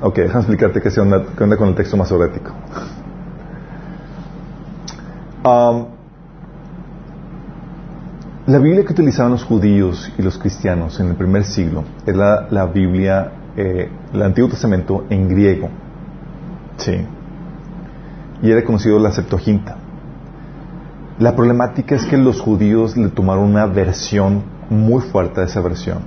Ok, 0.00 0.16
déjame 0.16 0.40
explicarte 0.40 0.80
qué, 0.80 1.00
onda, 1.00 1.24
qué 1.36 1.44
onda 1.44 1.56
con 1.56 1.68
el 1.68 1.74
texto 1.74 1.96
masorético. 1.96 2.50
Am, 5.44 5.86
la 8.46 8.58
Biblia 8.58 8.84
que 8.84 8.92
utilizaban 8.92 9.30
los 9.30 9.44
judíos 9.44 10.10
y 10.18 10.22
los 10.22 10.36
cristianos 10.36 10.98
en 10.98 11.08
el 11.10 11.14
primer 11.14 11.44
siglo 11.44 11.84
es 12.04 12.16
la, 12.16 12.66
Biblia, 12.66 13.30
eh, 13.56 13.88
el 14.12 14.22
Antiguo 14.22 14.50
Testamento 14.50 15.04
en 15.10 15.28
griego. 15.28 15.68
Sí. 16.76 17.06
Y 18.42 18.50
era 18.50 18.64
conocido 18.64 18.98
la 18.98 19.12
Septuaginta. 19.12 19.76
La 21.20 21.36
problemática 21.36 21.94
es 21.94 22.04
que 22.04 22.16
los 22.16 22.40
judíos 22.40 22.96
le 22.96 23.10
tomaron 23.10 23.44
una 23.44 23.66
versión 23.66 24.42
muy 24.70 25.02
fuerte 25.02 25.42
a 25.42 25.44
esa 25.44 25.60
versión, 25.60 25.98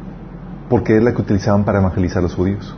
porque 0.69 0.97
es 0.97 1.03
la 1.03 1.13
que 1.13 1.21
utilizaban 1.21 1.63
para 1.63 1.79
evangelizar 1.79 2.17
a 2.19 2.23
los 2.23 2.35
judíos. 2.35 2.75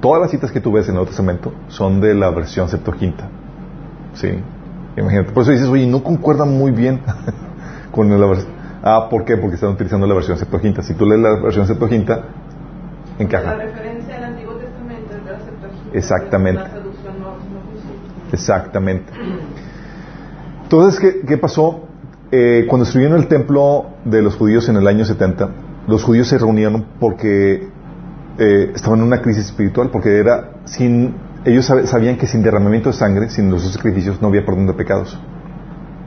Todas 0.00 0.22
las 0.22 0.30
citas 0.30 0.52
que 0.52 0.60
tú 0.60 0.70
ves 0.70 0.84
en 0.84 0.90
el 0.90 0.94
Nuevo 0.96 1.08
Testamento 1.08 1.52
son 1.66 2.00
de 2.00 2.14
la 2.14 2.30
versión 2.30 2.68
Septuaginta. 2.68 3.28
Sí. 4.14 4.28
Imagínate. 4.96 5.32
Por 5.32 5.42
eso 5.42 5.50
dices, 5.50 5.68
oye, 5.68 5.86
no 5.86 6.04
concuerda 6.04 6.44
muy 6.44 6.70
bien 6.70 7.00
con 7.92 8.08
la 8.20 8.26
versión. 8.26 8.50
Ah, 8.82 9.06
¿por 9.08 9.24
qué? 9.24 9.36
Porque 9.36 9.54
están 9.54 9.70
utilizando 9.70 10.06
la 10.08 10.14
versión 10.14 10.36
Septuaginta. 10.36 10.82
Si 10.82 10.94
tú 10.94 11.06
lees 11.06 11.20
la 11.20 11.40
versión 11.40 11.66
Septuaginta, 11.68 12.16
La 13.18 13.24
encaja. 13.24 13.54
referencia 13.54 14.16
al 14.16 14.24
Antiguo 14.24 14.54
Testamento 14.54 15.14
es 15.16 15.24
de 15.24 15.30
la 15.32 15.38
Septuaginta. 15.38 15.96
Exactamente. 15.98 16.62
La 16.62 16.68
no, 16.68 16.80
no. 16.80 18.32
Exactamente. 18.32 19.12
Entonces, 20.64 20.98
¿qué, 21.00 21.20
qué 21.26 21.38
pasó? 21.38 21.84
Eh, 22.30 22.64
cuando 22.68 22.84
estuvieron 22.86 23.18
el 23.18 23.28
templo 23.28 23.86
de 24.04 24.22
los 24.22 24.36
judíos 24.36 24.68
en 24.68 24.76
el 24.76 24.86
año 24.88 25.04
70, 25.04 25.50
los 25.86 26.02
judíos 26.02 26.28
se 26.28 26.38
reunieron 26.38 26.86
porque 26.98 27.68
eh, 28.38 28.72
estaban 28.74 29.00
en 29.00 29.06
una 29.06 29.20
crisis 29.20 29.44
espiritual, 29.46 29.90
porque 29.90 30.16
era 30.18 30.52
sin 30.64 31.14
ellos 31.44 31.68
sab- 31.70 31.84
sabían 31.84 32.16
que 32.16 32.26
sin 32.26 32.42
derramamiento 32.42 32.88
de 32.88 32.94
sangre, 32.94 33.28
sin 33.28 33.50
los 33.50 33.70
sacrificios, 33.70 34.22
no 34.22 34.28
había 34.28 34.44
perdón 34.46 34.66
de 34.66 34.72
pecados. 34.72 35.18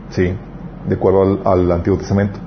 Sí, 0.10 0.34
de 0.88 0.96
acuerdo 0.96 1.42
al, 1.46 1.72
Antiguo 1.72 1.98
Testamento. 1.98 2.40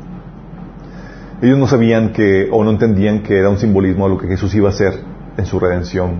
Ellos 1.40 1.58
no 1.58 1.66
sabían 1.66 2.12
que, 2.12 2.48
o 2.50 2.64
no 2.64 2.70
entendían 2.70 3.22
que 3.22 3.38
era 3.38 3.48
un 3.48 3.58
simbolismo 3.58 4.08
de 4.08 4.14
lo 4.14 4.20
que 4.20 4.26
Jesús 4.26 4.54
iba 4.54 4.68
a 4.68 4.72
hacer 4.72 4.94
en 5.36 5.46
su 5.46 5.60
redención 5.60 6.16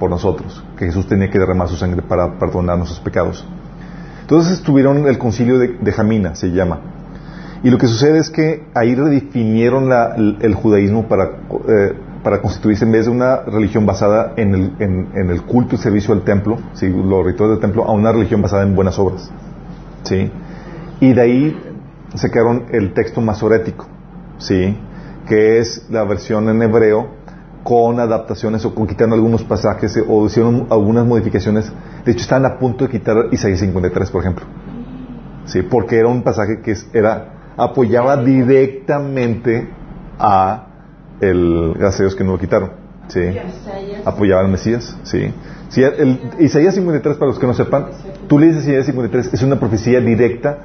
por 0.00 0.10
nosotros, 0.10 0.64
que 0.76 0.86
Jesús 0.86 1.06
tenía 1.06 1.30
que 1.30 1.38
derramar 1.38 1.68
su 1.68 1.76
sangre 1.76 2.02
para 2.02 2.38
perdonar 2.38 2.76
nuestros 2.76 2.98
pecados. 3.00 3.46
Entonces 4.22 4.54
estuvieron 4.54 5.06
el 5.06 5.18
concilio 5.18 5.58
de, 5.58 5.76
de 5.80 5.92
Jamina, 5.92 6.34
se 6.34 6.50
llama. 6.50 6.80
Y 7.62 7.70
lo 7.70 7.78
que 7.78 7.86
sucede 7.86 8.18
es 8.18 8.30
que 8.30 8.64
ahí 8.74 8.96
redefinieron 8.96 9.90
el, 10.40 10.54
judaísmo 10.54 11.06
para, 11.06 11.24
eh, 11.68 11.92
para 12.24 12.40
constituirse 12.42 12.84
en 12.84 12.90
vez 12.90 13.04
de 13.06 13.12
una 13.12 13.36
religión 13.42 13.86
basada 13.86 14.32
en 14.36 14.54
el, 14.54 14.72
en- 14.80 15.08
en 15.14 15.30
el 15.30 15.42
culto 15.42 15.76
y 15.76 15.78
servicio 15.78 16.12
al 16.12 16.22
templo, 16.22 16.58
¿sí? 16.72 16.88
los 16.88 17.24
rituales 17.24 17.56
del 17.58 17.60
templo, 17.60 17.84
a 17.84 17.92
una 17.92 18.10
religión 18.10 18.42
basada 18.42 18.64
en 18.64 18.74
buenas 18.74 18.98
obras. 18.98 19.30
¿sí? 20.02 20.28
Y 21.02 21.14
de 21.14 21.20
ahí 21.20 21.60
sacaron 22.14 22.66
el 22.70 22.94
texto 22.94 23.20
masorético, 23.20 23.88
¿sí? 24.38 24.78
que 25.26 25.58
es 25.58 25.84
la 25.90 26.04
versión 26.04 26.48
en 26.48 26.62
hebreo 26.62 27.08
con 27.64 27.98
adaptaciones 27.98 28.64
o 28.64 28.72
con 28.72 28.86
quitando 28.86 29.16
algunos 29.16 29.42
pasajes 29.42 29.98
o 30.08 30.26
hicieron 30.26 30.68
algunas 30.70 31.04
modificaciones. 31.04 31.72
De 32.04 32.12
hecho, 32.12 32.20
están 32.20 32.46
a 32.46 32.56
punto 32.56 32.84
de 32.84 32.90
quitar 32.92 33.16
Isaías 33.32 33.58
53, 33.58 34.10
por 34.12 34.20
ejemplo. 34.20 34.46
Sí, 35.46 35.62
porque 35.62 35.98
era 35.98 36.06
un 36.06 36.22
pasaje 36.22 36.60
que 36.62 36.76
era 36.92 37.54
apoyaba 37.56 38.16
directamente 38.18 39.70
a 40.20 40.68
el 41.20 41.74
gracias 41.76 42.00
a 42.00 42.02
Dios 42.04 42.14
que 42.14 42.22
no 42.22 42.30
lo 42.30 42.38
quitaron. 42.38 42.70
Sí. 43.08 43.22
Apoyaba 44.04 44.42
al 44.42 44.48
Mesías, 44.48 44.96
sí. 45.02 45.34
Sí, 45.68 45.82
el, 45.82 46.20
Isaías 46.38 46.76
53, 46.76 47.16
para 47.16 47.30
los 47.32 47.40
que 47.40 47.46
no 47.48 47.54
sepan, 47.54 47.86
tú 48.28 48.38
lees 48.38 48.58
Isaías 48.58 48.86
53, 48.86 49.34
es 49.34 49.42
una 49.42 49.58
profecía 49.58 50.00
directa 50.00 50.58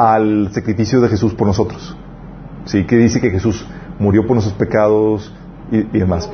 al 0.00 0.50
sacrificio 0.52 0.98
de 1.02 1.08
Jesús 1.08 1.34
por 1.34 1.46
nosotros. 1.46 1.94
Sí, 2.64 2.86
que 2.86 2.96
dice 2.96 3.20
que 3.20 3.30
Jesús 3.30 3.66
murió 3.98 4.26
por 4.26 4.32
nuestros 4.32 4.56
pecados 4.56 5.30
y, 5.70 5.78
y 5.78 5.98
demás. 5.98 6.30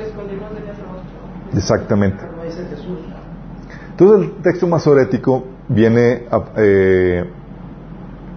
Exactamente. 1.52 2.24
Entonces 3.90 4.28
el 4.28 4.42
texto 4.42 4.68
masorético 4.68 5.44
viene 5.68 6.26
a, 6.30 6.44
eh, 6.58 7.24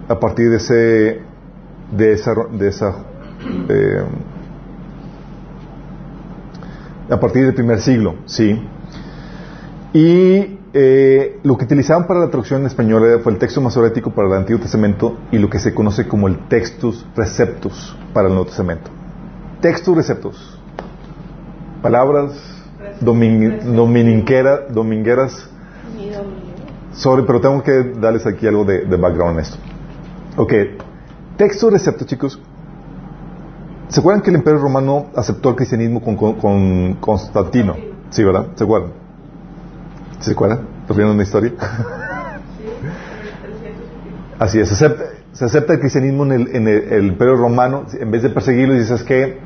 a 0.08 0.20
partir 0.20 0.50
de 0.50 0.58
ese 0.58 1.22
de 1.92 2.14
esa 2.14 2.34
de 2.52 2.68
esa 2.68 2.96
eh, 3.70 4.06
a 7.12 7.20
partir 7.20 7.46
del 7.46 7.54
primer 7.54 7.80
siglo, 7.82 8.16
sí. 8.26 8.60
Y 9.94 10.59
eh, 10.74 11.40
lo 11.44 11.58
que 11.58 11.66
utilizaban 11.66 12.06
para 12.08 12.20
la 12.20 12.28
traducción 12.28 12.62
en 12.62 12.68
español 12.68 13.22
fue 13.24 13.32
el 13.34 13.40
texto 13.40 13.60
masorético 13.62 14.12
para 14.12 14.28
el 14.28 14.34
Antiguo 14.36 14.62
Testamento 14.62 15.18
y 15.32 15.38
lo 15.38 15.50
que 15.50 15.60
se 15.60 15.74
conoce 15.74 16.08
como 16.08 16.28
el 16.28 16.48
textus 16.48 17.06
receptus 17.16 17.96
para 18.14 18.28
el 18.28 18.34
Nuevo 18.34 18.48
Testamento. 18.48 18.90
Textus 19.62 19.96
receptus. 19.96 20.60
Palabras 21.82 22.34
domingueras 23.02 24.74
domingo. 24.74 25.12
Sorry, 26.94 27.24
pero 27.26 27.40
tengo 27.42 27.64
que 27.64 27.94
darles 28.00 28.26
aquí 28.28 28.46
algo 28.48 28.66
de, 28.66 28.84
background 28.86 29.38
en 29.38 29.40
esto. 29.46 29.58
Ok, 30.38 30.54
texto 31.38 31.70
recepto, 31.70 32.06
chicos. 32.06 32.40
¿Se 33.88 34.00
acuerdan 34.02 34.22
que 34.22 34.30
el 34.30 34.36
Imperio 34.38 34.60
Romano 34.60 35.08
aceptó 35.16 35.50
el 35.50 35.56
cristianismo 35.56 36.02
con- 36.02 36.16
con 36.36 36.94
Constantino? 36.96 37.76
Sí, 38.10 38.24
¿verdad? 38.24 38.48
¿Se 38.56 38.64
acuerdan? 38.64 38.92
¿Sí 40.20 40.26
¿Se 40.26 40.32
acuerdan? 40.32 40.60
¿Estás 40.82 40.98
viendo 40.98 41.14
una 41.14 41.24
historia? 41.24 41.52
Sí, 41.52 42.64
en 42.64 42.88
el 42.88 43.58
300 43.60 43.84
y 43.84 44.10
pico. 44.10 44.44
Así 44.44 44.60
es, 44.60 44.68
se 44.70 44.74
acepta, 44.76 45.04
se 45.34 45.46
acepta 45.46 45.74
el 45.74 45.80
cristianismo 45.80 46.24
en, 46.26 46.32
el, 46.34 46.56
en 46.56 46.68
el- 46.68 46.94
el 46.94 47.06
Imperio 47.08 47.36
Romano. 47.36 47.86
En 48.00 48.12
vez 48.12 48.24
de 48.24 48.30
perseguirlos, 48.30 48.78
dices 48.78 49.04
que 49.04 49.40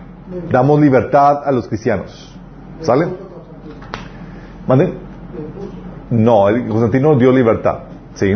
damos 0.52 0.80
libertad 0.80 1.44
a 1.46 1.52
los 1.52 1.68
cristianos. 1.68 2.36
¿Sale? 2.82 3.08
¿Mande? 4.68 4.94
No, 6.10 6.50
el- 6.50 6.68
Constantino 6.68 7.16
dio 7.18 7.32
libertad, 7.32 7.80
¿sí? 8.16 8.34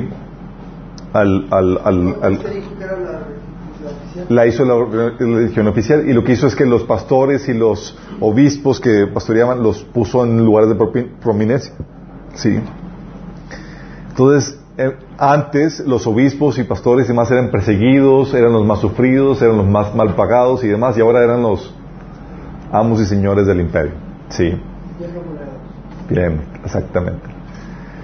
Al, 1.13 1.47
al, 1.51 1.79
al, 1.83 2.15
al- 2.21 2.39
la 4.29 4.45
hizo 4.47 4.65
la 4.65 4.73
religión 5.19 5.67
oficial 5.67 6.07
y 6.09 6.13
lo 6.13 6.23
que 6.23 6.33
hizo 6.33 6.47
es 6.47 6.55
que 6.55 6.65
los 6.65 6.83
pastores 6.83 7.47
y 7.49 7.53
los 7.53 7.97
obispos 8.19 8.79
que 8.79 9.07
pastoreaban 9.07 9.61
los 9.63 9.83
puso 9.83 10.23
en 10.25 10.43
lugares 10.43 10.69
de 10.69 10.75
prominencia. 11.21 11.73
Sí. 12.37 12.59
Entonces, 14.09 14.59
eh, 14.77 14.95
antes 15.17 15.79
los 15.79 16.07
obispos 16.07 16.57
y 16.59 16.63
pastores 16.63 17.05
y 17.05 17.09
demás 17.09 17.29
eran 17.31 17.49
perseguidos, 17.51 18.33
eran 18.33 18.53
los 18.53 18.65
más 18.65 18.79
sufridos, 18.79 19.41
eran 19.41 19.57
los 19.57 19.67
más 19.67 19.93
mal 19.93 20.15
pagados 20.15 20.63
y 20.63 20.67
demás, 20.67 20.97
y 20.97 21.01
ahora 21.01 21.23
eran 21.23 21.41
los 21.41 21.73
amos 22.71 23.01
y 23.01 23.05
señores 23.05 23.45
del 23.47 23.59
imperio. 23.59 23.93
Sí. 24.29 24.59
Bien 26.09 26.41
exactamente. 26.63 27.27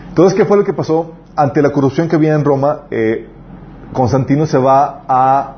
Entonces, 0.09 0.37
¿qué 0.37 0.45
fue 0.45 0.57
lo 0.57 0.63
que 0.63 0.73
pasó? 0.73 1.13
Ante 1.35 1.61
la 1.61 1.71
corrupción 1.71 2.07
que 2.07 2.15
había 2.15 2.35
en 2.35 2.43
Roma, 2.43 2.81
eh, 2.91 3.27
Constantino 3.93 4.45
se 4.45 4.57
va 4.57 5.03
a... 5.07 5.55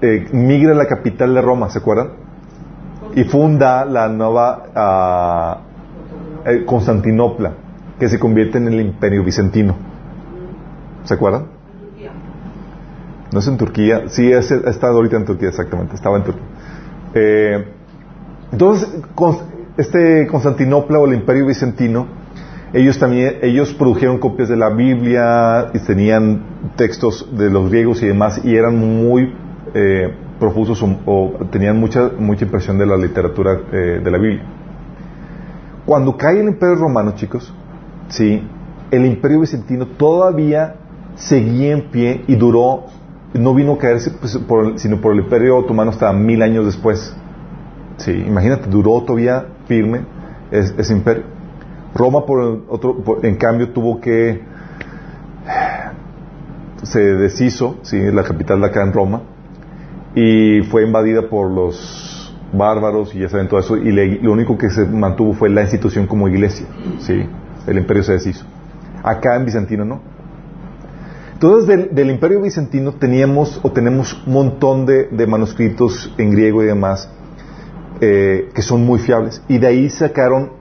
eh, 0.00 0.28
migra 0.32 0.72
a 0.72 0.74
la 0.74 0.86
capital 0.86 1.34
de 1.34 1.42
Roma, 1.42 1.68
¿se 1.70 1.78
acuerdan? 1.78 2.10
Y 3.14 3.24
funda 3.24 3.84
la 3.84 4.08
nueva 4.08 4.62
ah, 4.74 5.58
eh, 6.46 6.64
Constantinopla, 6.64 7.52
que 7.98 8.08
se 8.08 8.18
convierte 8.18 8.58
en 8.58 8.68
el 8.68 8.80
imperio 8.80 9.24
bizantino. 9.24 9.76
¿Se 11.04 11.14
acuerdan? 11.14 11.46
No 13.32 13.38
es 13.38 13.48
en 13.48 13.56
Turquía, 13.56 14.08
sí, 14.08 14.30
es, 14.30 14.50
está 14.50 14.88
ahorita 14.88 15.16
en 15.16 15.24
Turquía, 15.24 15.48
exactamente, 15.48 15.94
estaba 15.94 16.18
en 16.18 16.24
Turquía. 16.24 16.44
Eh, 17.14 17.64
entonces, 18.52 18.88
este 19.78 20.26
Constantinopla 20.26 20.98
o 20.98 21.06
el 21.06 21.14
Imperio 21.14 21.46
Bizantino, 21.46 22.06
ellos 22.74 22.98
también, 22.98 23.38
ellos 23.40 23.72
produjeron 23.72 24.18
copias 24.18 24.50
de 24.50 24.56
la 24.56 24.68
Biblia 24.68 25.70
y 25.72 25.78
tenían 25.78 26.42
textos 26.76 27.26
de 27.36 27.50
los 27.50 27.70
griegos 27.70 28.02
y 28.02 28.06
demás 28.06 28.40
y 28.44 28.54
eran 28.54 28.78
muy 28.78 29.34
eh, 29.74 30.14
profusos 30.38 30.82
o, 30.82 30.98
o 31.06 31.46
tenían 31.50 31.78
mucha 31.78 32.10
mucha 32.18 32.44
impresión 32.44 32.76
de 32.78 32.86
la 32.86 32.96
literatura 32.96 33.58
eh, 33.72 34.00
de 34.02 34.10
la 34.10 34.18
Biblia. 34.18 34.44
Cuando 35.86 36.16
cae 36.16 36.40
el 36.40 36.48
Imperio 36.48 36.76
Romano, 36.76 37.12
chicos, 37.14 37.52
sí, 38.12 38.42
el 38.90 39.06
Imperio 39.06 39.40
Bizantino 39.40 39.86
todavía 39.86 40.76
seguía 41.16 41.72
en 41.72 41.82
pie 41.90 42.24
y 42.28 42.36
duró, 42.36 42.84
no 43.34 43.54
vino 43.54 43.72
a 43.72 43.78
caerse 43.78 44.10
pues, 44.10 44.38
sino 44.76 45.00
por 45.00 45.12
el 45.14 45.20
Imperio 45.20 45.56
Otomano 45.56 45.90
hasta 45.90 46.12
mil 46.12 46.42
años 46.42 46.66
después. 46.66 47.14
Sí, 47.96 48.10
imagínate, 48.12 48.68
duró 48.68 49.02
todavía 49.02 49.46
firme 49.66 50.02
es- 50.50 50.74
ese 50.78 50.92
imperio. 50.92 51.24
Roma, 51.94 52.24
por 52.26 52.62
otro, 52.68 52.96
por- 52.98 53.24
en 53.24 53.36
cambio, 53.36 53.70
tuvo 53.70 54.00
que 54.00 54.42
se 56.82 57.00
deshizo, 57.00 57.76
sí, 57.82 57.98
la 58.12 58.22
capital 58.24 58.60
de 58.60 58.66
acá 58.66 58.82
en 58.82 58.92
Roma, 58.92 59.22
y 60.14 60.62
fue 60.70 60.84
invadida 60.84 61.28
por 61.28 61.50
los 61.50 62.34
bárbaros 62.52 63.14
y 63.14 63.20
ya 63.20 63.28
saben 63.28 63.48
todo 63.48 63.60
eso, 63.60 63.76
y 63.76 63.92
le- 63.92 64.20
lo 64.20 64.32
único 64.32 64.58
que 64.58 64.68
se 64.70 64.84
mantuvo 64.86 65.32
fue 65.34 65.48
la 65.48 65.62
institución 65.62 66.06
como 66.06 66.28
iglesia, 66.28 66.66
sí, 66.98 67.24
el 67.66 67.78
imperio 67.78 68.02
se 68.02 68.12
deshizo. 68.12 68.44
Acá 69.02 69.36
en 69.36 69.44
Bizantino 69.44 69.84
no. 69.84 70.00
Entonces 71.34 71.66
del, 71.66 71.94
del 71.94 72.10
imperio 72.10 72.40
bizantino 72.40 72.92
teníamos 72.92 73.58
o 73.64 73.72
tenemos 73.72 74.14
un 74.26 74.32
montón 74.32 74.86
de, 74.86 75.08
de 75.08 75.26
manuscritos 75.26 76.14
en 76.16 76.30
griego 76.30 76.62
y 76.62 76.66
demás 76.66 77.10
eh, 78.00 78.50
que 78.54 78.62
son 78.62 78.84
muy 78.84 78.98
fiables. 78.98 79.42
Y 79.48 79.58
de 79.58 79.66
ahí 79.66 79.88
sacaron 79.88 80.52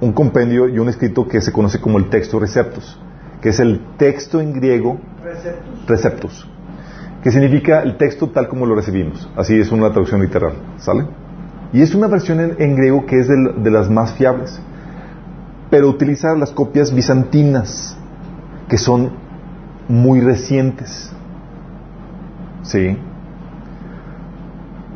un 0.00 0.12
compendio 0.12 0.68
y 0.68 0.78
un 0.78 0.88
escrito 0.88 1.28
que 1.28 1.40
se 1.40 1.52
conoce 1.52 1.80
como 1.80 1.98
el 1.98 2.10
texto 2.10 2.38
receptus, 2.38 2.98
que 3.40 3.50
es 3.50 3.60
el 3.60 3.80
texto 3.96 4.40
en 4.40 4.52
griego 4.52 5.00
Receptus. 5.22 5.86
receptus, 5.86 6.50
que 7.22 7.30
significa 7.30 7.82
el 7.82 7.96
texto 7.96 8.28
tal 8.30 8.48
como 8.48 8.66
lo 8.66 8.74
recibimos. 8.74 9.30
Así 9.36 9.58
es 9.58 9.70
una 9.70 9.90
traducción 9.90 10.20
literal, 10.22 10.54
¿sale? 10.78 11.06
Y 11.72 11.80
es 11.80 11.94
una 11.94 12.08
versión 12.08 12.40
en, 12.40 12.56
en 12.58 12.74
griego 12.74 13.06
que 13.06 13.20
es 13.20 13.28
de 13.28 13.70
las 13.70 13.88
más 13.88 14.12
fiables, 14.14 14.60
pero 15.72 15.88
utiliza 15.88 16.34
las 16.34 16.50
copias 16.50 16.94
bizantinas, 16.94 17.96
que 18.68 18.76
son 18.76 19.10
muy 19.88 20.20
recientes. 20.20 21.10
¿Sí? 22.60 22.98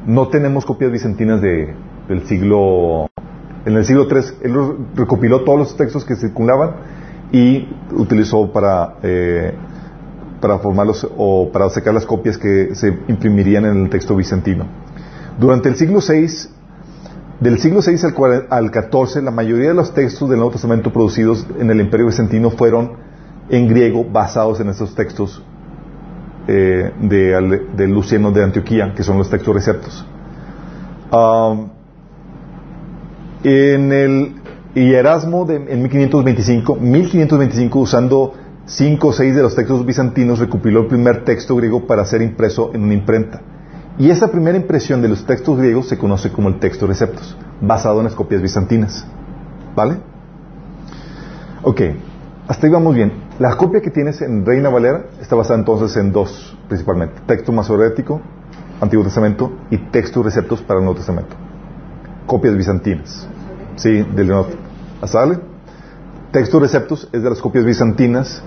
No 0.06 0.28
tenemos 0.28 0.66
copias 0.66 0.92
bizantinas 0.92 1.40
de, 1.40 1.74
del 2.08 2.26
siglo... 2.26 3.08
En 3.64 3.74
el 3.74 3.86
siglo 3.86 4.06
III, 4.06 4.20
él 4.42 4.54
recopiló 4.94 5.44
todos 5.44 5.58
los 5.58 5.76
textos 5.78 6.04
que 6.04 6.14
circulaban 6.14 6.72
y 7.32 7.70
utilizó 7.92 8.52
para, 8.52 8.96
eh, 9.02 9.54
para 10.42 10.58
formarlos 10.58 11.08
o 11.16 11.48
para 11.52 11.70
sacar 11.70 11.94
las 11.94 12.04
copias 12.04 12.36
que 12.36 12.74
se 12.74 12.88
imprimirían 13.08 13.64
en 13.64 13.84
el 13.84 13.88
texto 13.88 14.14
bizantino. 14.14 14.66
Durante 15.40 15.70
el 15.70 15.76
siglo 15.76 16.00
VI, 16.06 16.50
del 17.40 17.58
siglo 17.58 17.80
VI 17.80 18.46
al, 18.50 18.70
XIV, 18.70 19.22
la 19.22 19.30
mayoría 19.30 19.68
de 19.68 19.74
los 19.74 19.92
textos 19.92 20.28
del 20.28 20.38
Nuevo 20.38 20.52
Testamento 20.52 20.92
producidos 20.92 21.46
en 21.58 21.70
el 21.70 21.80
Imperio 21.80 22.06
Bizantino 22.06 22.50
fueron 22.50 22.92
en 23.50 23.68
griego 23.68 24.04
basados 24.04 24.60
en 24.60 24.70
estos 24.70 24.94
textos 24.94 25.42
eh, 26.48 26.92
de, 27.00 27.66
de 27.76 27.88
Luciano 27.88 28.30
de 28.32 28.42
Antioquía, 28.42 28.94
que 28.94 29.02
son 29.02 29.18
los 29.18 29.28
textos 29.28 29.54
receptos. 29.54 30.06
En 33.44 33.92
el 33.92 34.34
y 34.74 34.92
Erasmo 34.92 35.46
de, 35.46 35.56
en 35.56 35.82
1525, 35.82 36.76
1525 36.76 37.78
usando 37.78 38.34
cinco 38.66 39.08
o 39.08 39.12
seis 39.12 39.34
de 39.34 39.42
los 39.42 39.54
textos 39.54 39.86
bizantinos 39.86 40.38
recopiló 40.38 40.80
el 40.80 40.86
primer 40.86 41.24
texto 41.24 41.56
griego 41.56 41.86
para 41.86 42.04
ser 42.04 42.20
impreso 42.20 42.72
en 42.74 42.82
una 42.82 42.94
imprenta. 42.94 43.40
Y 43.98 44.10
esa 44.10 44.28
primera 44.28 44.58
impresión 44.58 45.00
de 45.00 45.08
los 45.08 45.24
textos 45.24 45.58
griegos 45.58 45.88
se 45.88 45.96
conoce 45.96 46.30
como 46.30 46.48
el 46.48 46.58
texto 46.58 46.86
receptos, 46.86 47.34
basado 47.60 47.98
en 47.98 48.04
las 48.04 48.14
copias 48.14 48.42
bizantinas. 48.42 49.06
¿Vale? 49.74 49.98
Ok, 51.62 51.80
hasta 52.46 52.66
ahí 52.66 52.72
vamos 52.72 52.94
bien. 52.94 53.12
La 53.38 53.56
copia 53.56 53.80
que 53.80 53.90
tienes 53.90 54.20
en 54.20 54.44
Reina 54.44 54.68
Valera 54.68 55.06
está 55.20 55.34
basada 55.34 55.58
entonces 55.58 55.96
en 55.96 56.12
dos, 56.12 56.56
principalmente. 56.68 57.20
Texto 57.26 57.52
masorético, 57.52 58.20
Antiguo 58.80 59.04
Testamento, 59.04 59.52
y 59.70 59.78
textos 59.78 60.24
receptos 60.24 60.60
para 60.60 60.78
el 60.78 60.84
Nuevo 60.84 60.98
Testamento. 60.98 61.34
Copias 62.26 62.54
bizantinas. 62.54 63.26
Sí, 63.76 64.02
del 64.14 64.28
Nuevo 64.28 64.48
¿Sale? 65.04 65.38
Textos 66.32 66.60
receptos 66.60 67.08
es 67.12 67.22
de 67.22 67.30
las 67.30 67.40
copias 67.40 67.64
bizantinas 67.64 68.42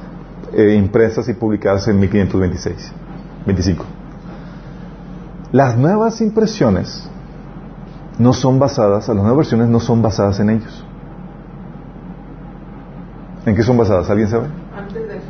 eh, 0.54 0.76
impresas 0.76 1.28
y 1.30 1.34
publicadas 1.34 1.88
en 1.88 2.00
1526. 2.00 2.91
25. 3.45 3.99
Las 5.52 5.78
nuevas 5.78 6.22
impresiones 6.22 7.10
no 8.20 8.34
son 8.34 8.60
basadas, 8.60 9.08
las 9.08 9.18
nuevas 9.18 9.36
versiones 9.38 9.68
no 9.70 9.80
son 9.80 10.02
basadas 10.02 10.39
en 10.39 10.50
ellos. 10.52 10.86
¿En 13.45 13.56
qué 13.56 13.64
son 13.64 13.78
basadas? 13.78 14.10
¿Alguien 14.10 14.30
sabe? 14.30 14.47
Antes 14.78 15.08
de 15.08 15.18
eso. 15.18 15.26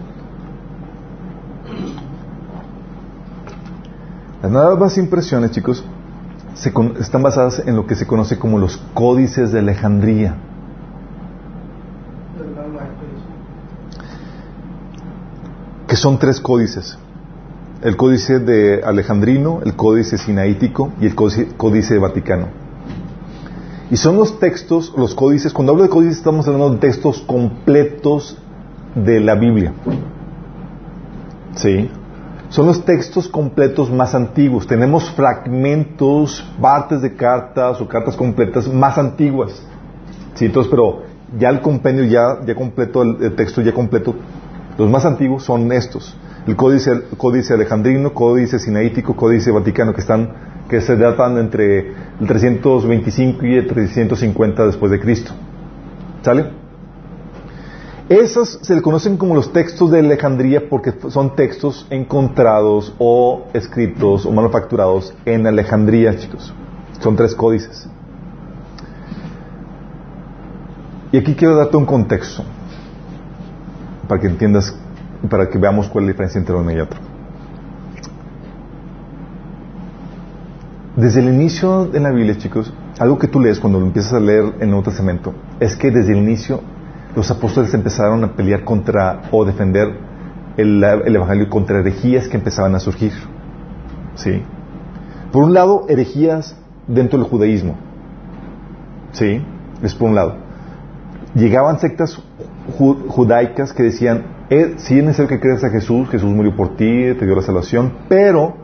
Las 4.41 4.51
nuevas 4.51 4.97
impresiones, 4.97 5.51
chicos, 5.51 5.83
se 6.55 6.73
con- 6.73 6.97
están 6.97 7.21
basadas 7.23 7.59
en 7.65 7.75
lo 7.75 7.85
que 7.87 7.95
se 7.95 8.05
conoce 8.07 8.37
como 8.39 8.57
los 8.57 8.77
códices 8.93 9.51
de 9.51 9.59
Alejandría. 9.59 10.35
Que 15.87 15.95
son 15.95 16.17
tres 16.19 16.39
códices. 16.39 16.97
El 17.81 17.95
códice 17.95 18.39
de 18.39 18.81
Alejandrino, 18.83 19.61
el 19.63 19.75
códice 19.75 20.17
sinaítico 20.17 20.91
y 20.99 21.05
el 21.05 21.15
códice, 21.15 21.47
códice 21.55 21.97
vaticano. 21.97 22.47
Y 23.89 23.95
son 23.95 24.17
los 24.17 24.37
textos, 24.39 24.93
los 24.97 25.15
códices, 25.15 25.53
cuando 25.53 25.71
hablo 25.71 25.83
de 25.83 25.89
códices 25.89 26.17
estamos 26.17 26.45
hablando 26.47 26.71
de 26.71 26.77
textos 26.77 27.21
completos 27.21 28.37
de 28.95 29.21
la 29.21 29.35
Biblia. 29.35 29.73
¿Sí? 31.55 31.89
Son 32.49 32.67
los 32.67 32.83
textos 32.83 33.29
completos 33.29 33.89
más 33.89 34.13
antiguos. 34.13 34.67
Tenemos 34.67 35.09
fragmentos, 35.11 36.45
partes 36.61 37.01
de 37.01 37.15
cartas 37.15 37.79
o 37.79 37.87
cartas 37.87 38.15
completas 38.17 38.67
más 38.67 38.97
antiguas. 38.97 39.51
¿Sí? 40.33 40.45
Entonces, 40.45 40.69
pero 40.69 41.03
ya 41.37 41.49
el 41.49 41.61
compendio, 41.61 42.03
ya, 42.03 42.45
ya 42.45 42.55
completo, 42.55 43.03
el, 43.03 43.23
el 43.23 43.35
texto 43.35 43.61
ya 43.61 43.73
completo, 43.73 44.15
los 44.77 44.89
más 44.89 45.05
antiguos 45.05 45.43
son 45.43 45.71
estos. 45.71 46.15
El 46.47 46.55
códice, 46.55 46.91
el 46.91 47.03
códice 47.17 47.53
alejandrino, 47.53 48.13
códice 48.13 48.59
sinaítico, 48.59 49.15
códice 49.15 49.51
vaticano, 49.51 49.93
que 49.93 50.01
están, 50.01 50.33
que 50.69 50.81
se 50.81 50.95
datan 50.95 51.37
entre 51.37 51.89
el 52.19 52.27
325 52.27 53.45
y 53.45 53.55
el 53.55 53.67
350 53.67 54.65
después 54.65 54.91
de 54.91 54.99
Cristo. 54.99 55.31
¿Sale? 56.21 56.59
Esos 58.09 58.57
se 58.63 58.73
le 58.73 58.81
conocen 58.81 59.17
como 59.17 59.35
los 59.35 59.53
textos 59.53 59.91
de 59.91 59.99
Alejandría 59.99 60.67
porque 60.67 60.93
son 61.09 61.35
textos 61.35 61.85
encontrados 61.91 62.95
o 62.97 63.45
escritos 63.53 64.25
o 64.25 64.31
manufacturados 64.31 65.13
en 65.25 65.45
Alejandría, 65.45 66.17
chicos. 66.17 66.51
Son 66.99 67.15
tres 67.15 67.35
códices. 67.35 67.87
Y 71.11 71.17
aquí 71.17 71.35
quiero 71.35 71.55
darte 71.55 71.77
un 71.77 71.85
contexto 71.85 72.43
para 74.07 74.19
que 74.19 74.27
entiendas, 74.27 74.75
para 75.27 75.49
que 75.49 75.57
veamos 75.57 75.89
cuál 75.89 76.03
es 76.03 76.07
la 76.07 76.11
diferencia 76.13 76.39
entre 76.39 76.55
uno 76.55 76.71
y 76.71 76.79
otro. 76.79 76.99
Desde 80.95 81.21
el 81.21 81.29
inicio 81.29 81.85
de 81.85 81.99
la 81.99 82.11
Biblia, 82.11 82.37
chicos, 82.37 82.73
algo 82.99 83.17
que 83.17 83.27
tú 83.27 83.39
lees 83.39 83.59
cuando 83.59 83.79
lo 83.79 83.85
empiezas 83.85 84.13
a 84.13 84.19
leer 84.19 84.45
en 84.57 84.63
el 84.63 84.69
Nuevo 84.69 84.83
Testamento 84.83 85.33
es 85.59 85.75
que 85.75 85.91
desde 85.91 86.11
el 86.11 86.17
inicio 86.19 86.61
los 87.15 87.29
apóstoles 87.31 87.73
empezaron 87.73 88.23
a 88.23 88.33
pelear 88.33 88.63
contra 88.63 89.21
o 89.31 89.45
defender 89.45 89.97
el, 90.57 90.83
el 90.83 91.15
Evangelio 91.15 91.49
contra 91.49 91.79
herejías 91.79 92.27
que 92.27 92.37
empezaban 92.37 92.75
a 92.75 92.79
surgir. 92.79 93.13
¿Sí? 94.15 94.41
Por 95.31 95.43
un 95.43 95.53
lado, 95.53 95.85
herejías 95.87 96.57
dentro 96.87 97.19
del 97.19 97.27
judaísmo. 97.29 97.77
¿Sí? 99.13 99.41
Es 99.81 99.95
por 99.95 100.09
un 100.09 100.15
lado. 100.15 100.35
Llegaban 101.35 101.79
sectas 101.79 102.21
ju- 102.77 103.07
judaicas 103.07 103.71
que 103.71 103.83
decían, 103.83 104.23
eh, 104.49 104.73
sí 104.77 104.97
es 104.97 105.03
necesario 105.03 105.29
que 105.29 105.39
creas 105.39 105.63
a 105.63 105.69
Jesús, 105.69 106.09
Jesús 106.09 106.29
murió 106.29 106.55
por 106.55 106.75
ti, 106.75 107.13
te 107.13 107.25
dio 107.25 107.35
la 107.35 107.41
salvación, 107.41 107.93
pero, 108.07 108.55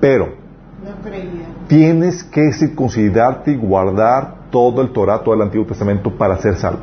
pero, 0.00 0.34
No 0.84 1.02
creía. 1.02 1.46
tienes 1.66 2.22
que 2.24 2.52
circuncidarte 2.52 3.52
y 3.52 3.56
guardar 3.56 4.34
todo 4.50 4.82
el 4.82 4.90
Torah, 4.90 5.22
todo 5.22 5.34
el 5.34 5.42
Antiguo 5.42 5.66
Testamento 5.66 6.16
para 6.16 6.36
ser 6.38 6.56
salvo. 6.56 6.80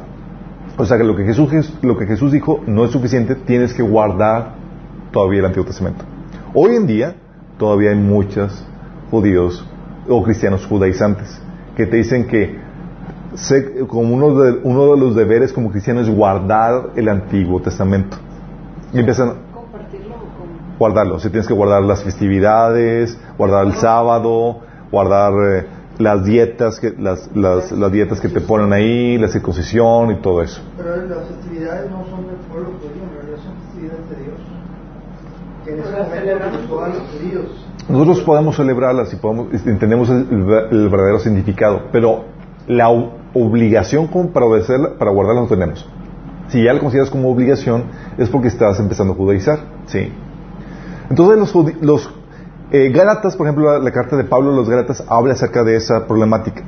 O 0.77 0.85
sea 0.85 0.97
que 0.97 1.03
lo 1.03 1.15
que 1.15 1.23
Jesús, 1.23 1.73
lo 1.81 1.97
que 1.97 2.05
Jesús 2.05 2.31
dijo 2.31 2.61
no 2.67 2.85
es 2.85 2.91
suficiente, 2.91 3.35
tienes 3.35 3.73
que 3.73 3.81
guardar 3.81 4.53
todavía 5.11 5.39
el 5.39 5.45
Antiguo 5.45 5.65
Testamento. 5.65 6.05
Hoy 6.53 6.75
en 6.75 6.85
día 6.85 7.15
todavía 7.57 7.89
hay 7.91 7.97
muchos 7.97 8.65
judíos 9.09 9.65
o 10.07 10.23
cristianos 10.23 10.65
judaizantes 10.65 11.41
que 11.75 11.85
te 11.85 11.97
dicen 11.97 12.27
que 12.27 12.59
se- 13.35 13.85
como 13.87 14.13
uno 14.13 14.39
de, 14.39 14.59
uno 14.63 14.93
de 14.93 14.99
los 14.99 15.15
deberes 15.15 15.53
como 15.53 15.71
cristiano 15.71 16.01
es 16.01 16.09
guardar 16.09 16.91
el 16.95 17.09
Antiguo 17.09 17.61
Testamento. 17.61 18.17
Y 18.93 18.99
empiezan, 18.99 19.33
guardarlo. 20.79 21.19
Si 21.19 21.29
tienes 21.29 21.47
que 21.47 21.53
guardar 21.53 21.83
las 21.83 22.03
festividades, 22.03 23.19
guardar 23.37 23.65
el 23.65 23.73
sábado, 23.73 24.59
guardar 24.91 25.33
eh, 25.33 25.65
las 25.99 26.23
dietas, 26.23 26.79
que, 26.79 26.93
las, 26.97 27.29
las, 27.35 27.71
las 27.71 27.91
dietas 27.91 28.21
que 28.21 28.29
te 28.29 28.41
ponen 28.41 28.71
ahí, 28.73 29.17
la 29.17 29.27
circuncisión 29.27 30.11
y 30.11 30.15
todo 30.21 30.41
eso. 30.43 30.61
Pero 30.77 30.95
las 31.07 31.27
festividades 31.27 31.89
no 31.89 32.05
son 32.05 32.27
del 32.27 32.35
pueblo 32.51 32.69
judío, 32.79 33.03
en 33.03 33.15
realidad 33.15 33.37
son 33.43 33.55
festividades 33.65 34.09
de 34.09 34.23
Dios. 34.23 34.39
Que 35.65 35.71
en 35.73 35.79
ese 35.79 35.91
momento 35.91 36.87
los 36.87 37.09
judíos. 37.11 37.65
Nosotros 37.89 38.21
podemos 38.21 38.55
celebrarlas 38.55 39.13
y 39.13 39.15
podemos, 39.17 39.47
entendemos 39.65 40.09
el, 40.09 40.27
el 40.71 40.89
verdadero 40.89 41.19
significado, 41.19 41.83
pero 41.91 42.25
la 42.67 42.89
obligación 43.33 44.07
como 44.07 44.29
para 44.31 44.45
para 44.99 45.11
guardarla 45.11 45.41
no 45.41 45.47
tenemos. 45.47 45.87
Si 46.49 46.63
ya 46.63 46.73
la 46.73 46.79
consideras 46.79 47.09
como 47.09 47.29
obligación, 47.29 47.85
es 48.17 48.29
porque 48.29 48.47
estás 48.47 48.79
empezando 48.79 49.13
a 49.13 49.15
judaizar, 49.15 49.59
¿sí? 49.85 50.11
Entonces 51.09 51.37
los, 51.37 51.81
los 51.81 52.09
eh, 52.71 52.89
Gálatas, 52.89 53.35
por 53.35 53.47
ejemplo, 53.47 53.79
la, 53.79 53.91
carta 53.91 54.17
de 54.17 54.23
Pablo 54.23 54.51
a 54.51 54.55
los 54.55 54.69
Gálatas 54.69 55.03
habla 55.07 55.33
acerca 55.33 55.63
de 55.63 55.75
esa 55.75 56.05
problemática. 56.05 56.63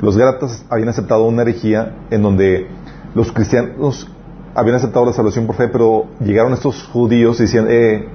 Los 0.00 0.16
Gálatas 0.16 0.64
habían 0.70 0.88
aceptado 0.88 1.24
una 1.24 1.42
herejía 1.42 1.94
en 2.10 2.22
donde 2.22 2.68
los 3.14 3.32
cristianos 3.32 4.08
habían 4.54 4.76
aceptado 4.76 5.06
la 5.06 5.12
salvación 5.12 5.46
por 5.46 5.56
fe, 5.56 5.68
pero 5.68 6.06
llegaron 6.20 6.52
estos 6.52 6.84
judíos 6.92 7.38
y 7.40 7.44
decían, 7.44 7.66
eh, 7.68 8.08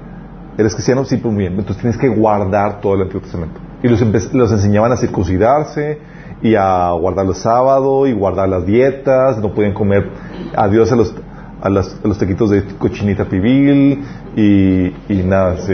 ¿eres 0.57 0.73
cristiano? 0.73 1.03
Sí, 1.05 1.17
pues 1.17 1.33
muy 1.33 1.43
bien. 1.43 1.53
Entonces 1.53 1.81
tienes 1.81 1.97
que 1.97 2.07
guardar 2.07 2.79
todo 2.81 2.95
el 2.95 3.01
Antiguo 3.01 3.21
Testamento. 3.21 3.59
Y 3.83 3.87
los, 3.87 4.01
los 4.33 4.51
enseñaban 4.51 4.91
a 4.91 4.97
circuncidarse 4.97 5.99
y 6.41 6.55
a 6.55 6.91
guardar 6.91 7.25
los 7.25 7.39
sábados 7.39 8.07
y 8.07 8.13
guardar 8.13 8.49
las 8.49 8.65
dietas, 8.65 9.37
no 9.39 9.53
podían 9.53 9.73
comer 9.73 10.09
adiós 10.55 10.91
a 10.91 10.95
los, 10.95 11.13
a 11.61 11.69
las- 11.69 11.97
a 12.03 12.07
los 12.07 12.17
taquitos 12.17 12.49
de 12.51 12.63
cochinita 12.77 13.25
pibil 13.25 14.03
y, 14.35 14.85
y 15.09 15.23
nada, 15.25 15.57
sí. 15.57 15.73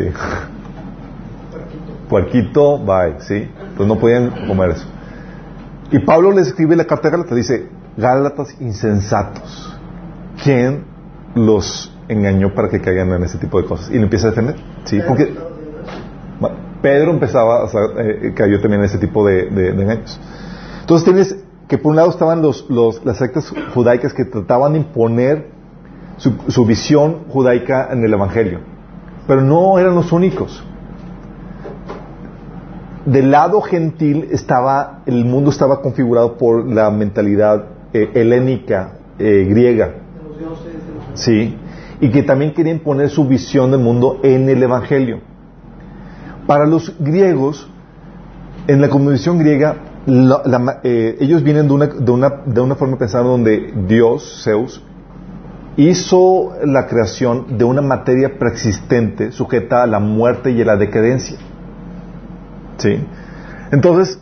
Puerquito, 2.10 2.78
bye, 2.80 3.16
¿sí? 3.20 3.36
Entonces 3.60 3.88
no 3.88 3.98
podían 3.98 4.30
comer 4.48 4.72
eso. 4.72 4.86
Y 5.92 6.00
Pablo 6.00 6.32
les 6.32 6.48
escribe 6.48 6.76
la 6.76 6.86
carta 6.86 7.08
de 7.10 7.12
Gálatas, 7.18 7.36
dice, 7.36 7.68
Gálatas 7.98 8.56
insensatos, 8.62 9.78
¿quién 10.44 10.86
los 11.36 11.96
engañó 12.08 12.54
para 12.54 12.70
que 12.70 12.82
caigan 12.82 13.12
en 13.14 13.24
ese 13.24 13.38
tipo 13.38 13.62
de 13.62 13.68
cosas? 13.68 13.90
Y 13.92 13.98
lo 13.98 14.04
empieza 14.04 14.28
a 14.28 14.30
defender, 14.32 14.56
¿sí? 14.86 15.00
Porque 15.08 15.34
Pedro 16.82 17.12
empezaba, 17.12 17.64
o 17.64 17.70
sea, 17.70 17.82
eh, 18.00 18.34
cayó 18.36 18.60
también 18.60 18.82
en 18.82 18.86
ese 18.88 18.98
tipo 18.98 19.26
de, 19.26 19.50
de- 19.50 19.72
de 19.74 19.82
engaños. 19.84 20.20
Entonces 20.84 21.06
tienes 21.06 21.38
que 21.70 21.78
por 21.78 21.92
un 21.92 21.96
lado 21.96 22.10
estaban 22.10 22.42
los, 22.42 22.70
los- 22.70 23.04
las 23.06 23.18
sectas 23.18 23.54
judaicas 23.74 24.14
que 24.14 24.26
trataban 24.26 24.74
de 24.74 24.80
imponer 24.80 25.48
su, 26.18 26.66
visión 26.66 27.20
judaica 27.30 27.88
en 27.92 28.04
el 28.04 28.14
Evangelio, 28.14 28.60
pero 29.28 29.42
no 29.42 29.80
eran 29.80 29.96
los 29.96 30.12
únicos 30.12 30.64
del 33.06 33.32
lado 33.32 33.62
gentil 33.62 34.28
estaba, 34.32 35.02
el 35.06 35.26
mundo 35.26 35.50
estaba 35.50 35.82
configurado 35.82 36.38
por 36.38 36.66
la 36.72 36.90
mentalidad 36.90 37.66
eh, 37.94 38.10
helénica, 38.14 38.94
eh, 39.20 39.46
griega, 39.50 39.96
¿sí? 41.14 41.58
Y 42.00 42.10
que 42.12 42.24
también 42.24 42.54
querían 42.54 42.80
poner 42.80 43.10
su 43.10 43.28
visión 43.28 43.72
del 43.72 43.80
mundo 43.82 44.20
en 44.24 44.48
el 44.50 44.62
Evangelio. 44.64 45.20
Para 46.48 46.66
los 46.66 46.96
griegos, 47.00 47.70
en 48.68 48.80
la 48.82 48.90
cosmovisión 48.90 49.38
griega, 49.40 49.76
la- 50.06 50.80
eh, 50.84 51.18
ellos 51.20 51.44
vienen 51.44 51.68
de 51.68 51.74
una, 51.74 51.88
de, 51.88 52.12
una, 52.12 52.30
de 52.46 52.62
una 52.62 52.76
forma 52.76 52.94
de 52.96 53.00
pensar 53.00 53.24
donde 53.24 53.74
Dios, 53.88 54.42
Zeus, 54.44 54.84
hizo 55.78 56.52
la 56.66 56.86
creación 56.88 57.58
de 57.58 57.64
una 57.66 57.82
materia 57.82 58.38
preexistente 58.38 59.32
sujeta 59.32 59.84
a 59.84 59.88
la 59.88 60.00
muerte 60.00 60.52
y 60.52 60.62
a 60.62 60.66
la 60.66 60.78
decadencia. 60.78 61.38
¿Sí? 62.78 63.00
Entonces, 63.72 64.20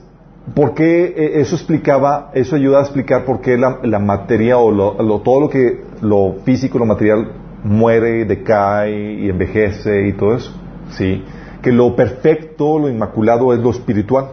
¿por 0.53 0.73
qué 0.73 1.05
eh, 1.17 1.41
eso 1.41 1.55
explicaba, 1.55 2.32
eso 2.34 2.55
ayuda 2.55 2.79
a 2.79 2.82
explicar 2.82 3.25
por 3.25 3.41
qué 3.41 3.57
la, 3.57 3.79
la 3.84 3.99
materia 3.99 4.57
o 4.57 4.71
lo- 4.71 5.01
lo- 5.01 5.19
todo 5.21 5.41
lo 5.41 5.49
que, 5.49 5.84
lo 6.01 6.36
físico, 6.45 6.77
lo 6.79 6.86
material 6.86 7.32
muere, 7.63 8.25
decae 8.25 9.13
y 9.21 9.29
envejece 9.29 10.07
y 10.07 10.13
todo 10.13 10.36
eso? 10.36 10.53
¿Sí? 10.91 11.23
Que 11.61 11.71
lo 11.71 11.95
perfecto, 11.95 12.79
lo 12.79 12.89
inmaculado 12.89 13.53
es 13.53 13.59
lo 13.59 13.71
espiritual. 13.71 14.27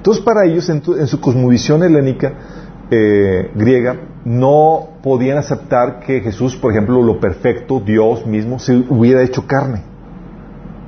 Entonces, 0.00 0.24
para 0.24 0.46
ellos, 0.46 0.66
en, 0.70 0.82
su 1.06 1.20
cosmovisión 1.20 1.82
helénica 1.82 2.32
eh, 2.90 3.50
griega, 3.54 3.96
no 4.24 4.88
podían 5.02 5.36
aceptar 5.36 6.00
que 6.00 6.22
Jesús, 6.22 6.56
por 6.56 6.72
ejemplo, 6.72 7.02
lo 7.02 7.20
perfecto, 7.20 7.80
Dios 7.80 8.24
mismo, 8.24 8.58
se 8.58 8.76
hubiera 8.88 9.22
hecho 9.22 9.46
carne. 9.46 9.82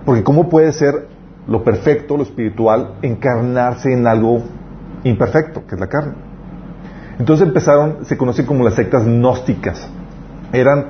Porque 0.06 0.24
¿cómo 0.24 0.48
puede 0.48 0.72
ser 0.72 1.08
lo 1.46 1.62
perfecto, 1.62 2.16
lo 2.16 2.22
espiritual, 2.22 2.94
encarnarse 3.02 3.92
en 3.92 4.06
algo 4.06 4.44
imperfecto, 5.04 5.66
que 5.66 5.74
es 5.74 5.80
la 5.82 5.88
carne? 5.88 6.14
Entonces 7.18 7.46
empezaron, 7.46 8.06
se 8.06 8.16
conocen 8.16 8.46
como 8.46 8.64
las 8.64 8.76
sectas 8.76 9.04
gnósticas. 9.04 9.90
Eran 10.54 10.86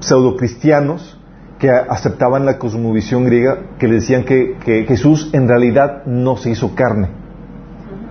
pseudocristianos 0.00 1.16
que 1.60 1.70
aceptaban 1.70 2.46
la 2.46 2.58
cosmovisión 2.58 3.26
griega, 3.26 3.58
que 3.78 3.86
le 3.86 3.96
decían 3.96 4.24
que 4.24 4.84
Jesús 4.88 5.30
en 5.32 5.46
realidad 5.46 6.06
no 6.06 6.36
se 6.38 6.50
hizo 6.50 6.74
carne. 6.74 7.20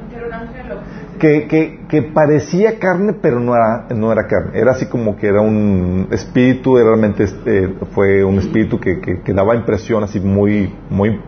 Que 0.10 0.16
era 0.16 0.28
un 0.28 0.34
ángel 0.34 0.72
o 0.72 0.76
Que, 1.20 2.12
parecía 2.14 2.80
carne, 2.80 3.14
pero 3.14 3.40
no 3.40 3.54
era, 3.54 3.88
no 3.96 4.12
era 4.12 4.26
carne. 4.28 4.58
Era 4.60 4.72
así 4.72 4.88
como 4.88 5.18
que 5.18 5.28
era 5.28 5.42
un 5.42 6.08
espíritu, 6.12 6.78
realmente 6.78 7.24
este, 7.24 7.68
fue 7.94 8.24
un 8.24 8.40
espíritu 8.40 8.80
que, 8.80 9.22
daba 9.34 9.56
impresión 9.56 10.04
así 10.04 10.20
muy, 10.20 10.74
muy 10.90 11.20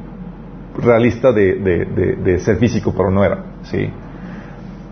realista 0.81 1.31
de 1.31 2.39
ser 2.39 2.57
físico, 2.57 2.93
pero 2.95 3.11
no 3.11 3.23
era. 3.23 3.43
¿sí? 3.63 3.89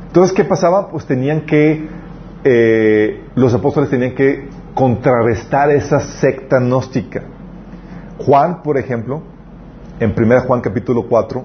Entonces, 0.09 0.35
¿qué 0.35 0.43
pasaba? 0.43 0.89
Pues 0.89 1.05
tenían 1.05 1.41
que, 1.41 1.87
eh, 2.43 3.21
los 3.35 3.53
apóstoles 3.53 3.91
tenían 3.91 4.15
que 4.15 4.47
contrarrestar 4.73 5.69
esa 5.69 5.99
secta 5.99 6.59
gnóstica. 6.59 7.21
Juan, 8.17 8.63
por 8.63 8.79
ejemplo, 8.79 9.21
en 9.99 10.15
1 10.17 10.41
Juan 10.47 10.61
capítulo 10.61 11.05
4, 11.07 11.43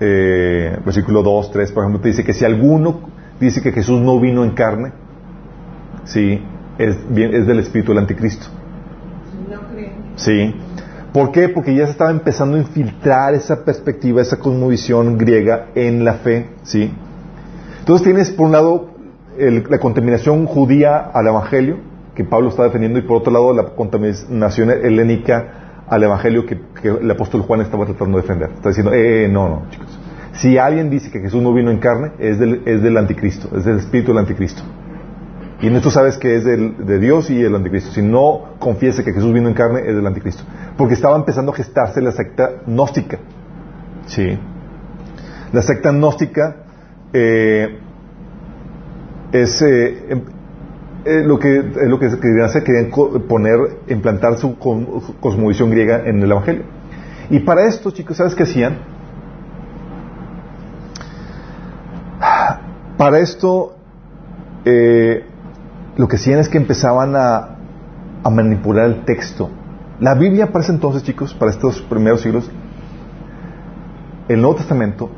eh, 0.00 0.78
versículo 0.84 1.22
2, 1.22 1.50
3, 1.52 1.72
por 1.72 1.84
ejemplo, 1.84 2.00
te 2.00 2.08
dice 2.08 2.24
que 2.24 2.32
si 2.32 2.44
alguno 2.44 3.00
dice 3.40 3.62
que 3.62 3.72
Jesús 3.72 4.00
no 4.00 4.18
vino 4.20 4.44
en 4.44 4.50
carne, 4.50 4.92
sí, 6.04 6.42
es, 6.78 6.96
bien, 7.12 7.34
es 7.34 7.46
del 7.46 7.58
espíritu 7.60 7.92
del 7.92 7.98
anticristo. 7.98 8.46
No 9.50 9.60
creen. 9.72 9.92
Sí. 10.16 10.54
¿Por 11.12 11.30
qué? 11.30 11.48
Porque 11.50 11.74
ya 11.74 11.84
se 11.86 11.92
estaba 11.92 12.10
empezando 12.10 12.56
a 12.56 12.60
infiltrar 12.60 13.34
esa 13.34 13.64
perspectiva, 13.64 14.22
esa 14.22 14.38
cosmovisión 14.38 15.18
griega 15.18 15.66
en 15.74 16.04
la 16.04 16.14
fe, 16.14 16.48
¿sí? 16.62 16.90
Entonces 17.80 18.04
tienes, 18.04 18.30
por 18.30 18.46
un 18.46 18.52
lado, 18.52 18.90
el- 19.38 19.64
la 19.68 19.78
contaminación 19.78 20.46
judía 20.46 20.96
al 20.96 21.26
evangelio, 21.26 21.76
que 22.14 22.24
Pablo 22.24 22.48
está 22.48 22.64
defendiendo, 22.64 22.98
y 22.98 23.02
por 23.02 23.18
otro 23.18 23.32
lado, 23.32 23.52
la 23.54 23.64
contaminación 23.74 24.70
helénica 24.70 25.61
al 25.92 26.02
evangelio 26.02 26.46
que, 26.46 26.58
el 26.84 27.10
apóstol 27.10 27.42
Juan 27.42 27.60
estaba 27.60 27.84
tratando 27.84 28.16
de 28.16 28.22
defender. 28.22 28.50
Está 28.54 28.70
diciendo, 28.70 28.94
eh, 28.94 29.26
eh, 29.26 29.28
no, 29.28 29.48
no, 29.48 29.70
chicos. 29.70 29.98
Si 30.32 30.56
alguien 30.56 30.88
dice 30.88 31.10
que 31.10 31.20
Jesús 31.20 31.42
no 31.42 31.52
vino 31.52 31.70
en 31.70 31.80
carne, 31.80 32.12
es 32.18 32.38
del, 32.38 32.62
es 32.64 32.82
del 32.82 32.96
anticristo, 32.96 33.54
es 33.54 33.66
del 33.66 33.76
espíritu 33.76 34.12
del 34.12 34.18
anticristo. 34.20 34.62
Y 35.60 35.66
en 35.66 35.76
esto 35.76 35.90
sabes 35.90 36.16
que 36.16 36.34
es 36.34 36.44
de 36.44 36.98
Dios 36.98 37.28
y 37.30 37.42
el 37.42 37.54
anticristo. 37.54 37.92
Si 37.92 38.00
no 38.00 38.54
confiese 38.58 39.04
que 39.04 39.12
Jesús 39.12 39.34
vino 39.34 39.48
en 39.48 39.54
carne, 39.54 39.82
es 39.86 39.94
del 39.94 40.06
anticristo. 40.06 40.42
Porque 40.78 40.94
estaba 40.94 41.14
empezando 41.14 41.52
a 41.52 41.54
gestarse 41.54 42.00
la 42.00 42.10
secta 42.10 42.62
gnóstica. 42.66 43.18
Sí. 44.06 44.38
La 45.52 45.60
secta 45.60 45.92
gnóstica 45.92 46.56
eh, 47.12 47.78
es 49.30 49.60
eh, 49.60 50.06
em- 50.08 50.24
eh, 51.04 51.22
lo 51.24 51.38
que 51.38 51.58
es 51.58 51.88
lo 51.88 51.98
que 51.98 52.10
se 52.10 52.18
querían 52.18 52.44
hacer, 52.44 52.62
querían 52.62 52.90
poner, 53.28 53.58
implantar 53.88 54.36
su 54.36 54.56
cosmovisión 55.20 55.70
griega 55.70 56.02
en 56.06 56.22
el 56.22 56.30
Evangelio. 56.30 56.64
Y 57.30 57.40
para 57.40 57.66
esto, 57.66 57.90
chicos, 57.90 58.16
¿sabes 58.16 58.34
qué 58.34 58.44
hacían? 58.44 58.78
Para 62.96 63.18
esto, 63.18 63.74
eh, 64.64 65.24
lo 65.96 66.06
que 66.06 66.16
hacían 66.16 66.38
es 66.38 66.48
que 66.48 66.58
empezaban 66.58 67.16
a, 67.16 67.56
a 68.22 68.30
manipular 68.30 68.86
el 68.86 69.04
texto. 69.04 69.50
La 69.98 70.14
Biblia 70.14 70.52
para 70.52 70.64
ese 70.64 70.72
entonces, 70.72 71.02
chicos, 71.02 71.34
para 71.34 71.50
estos 71.50 71.80
primeros 71.82 72.20
siglos, 72.20 72.50
el 74.28 74.40
Nuevo 74.40 74.56
Testamento 74.56 75.10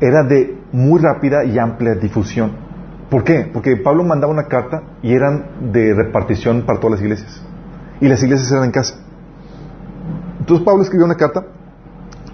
era 0.00 0.22
de 0.22 0.58
muy 0.72 1.00
rápida 1.00 1.44
y 1.44 1.58
amplia 1.58 1.94
difusión. 1.94 2.69
¿Por 3.10 3.24
qué? 3.24 3.50
Porque 3.52 3.76
Pablo 3.76 4.04
mandaba 4.04 4.32
una 4.32 4.44
carta 4.44 4.82
y 5.02 5.12
eran 5.12 5.72
de 5.72 5.94
repartición 5.94 6.62
para 6.62 6.78
todas 6.78 6.92
las 6.92 7.00
iglesias. 7.02 7.42
Y 8.00 8.08
las 8.08 8.22
iglesias 8.22 8.50
eran 8.52 8.64
en 8.64 8.70
casa. 8.70 8.94
Entonces 10.38 10.64
Pablo 10.64 10.82
escribió 10.82 11.06
una 11.06 11.16
carta 11.16 11.44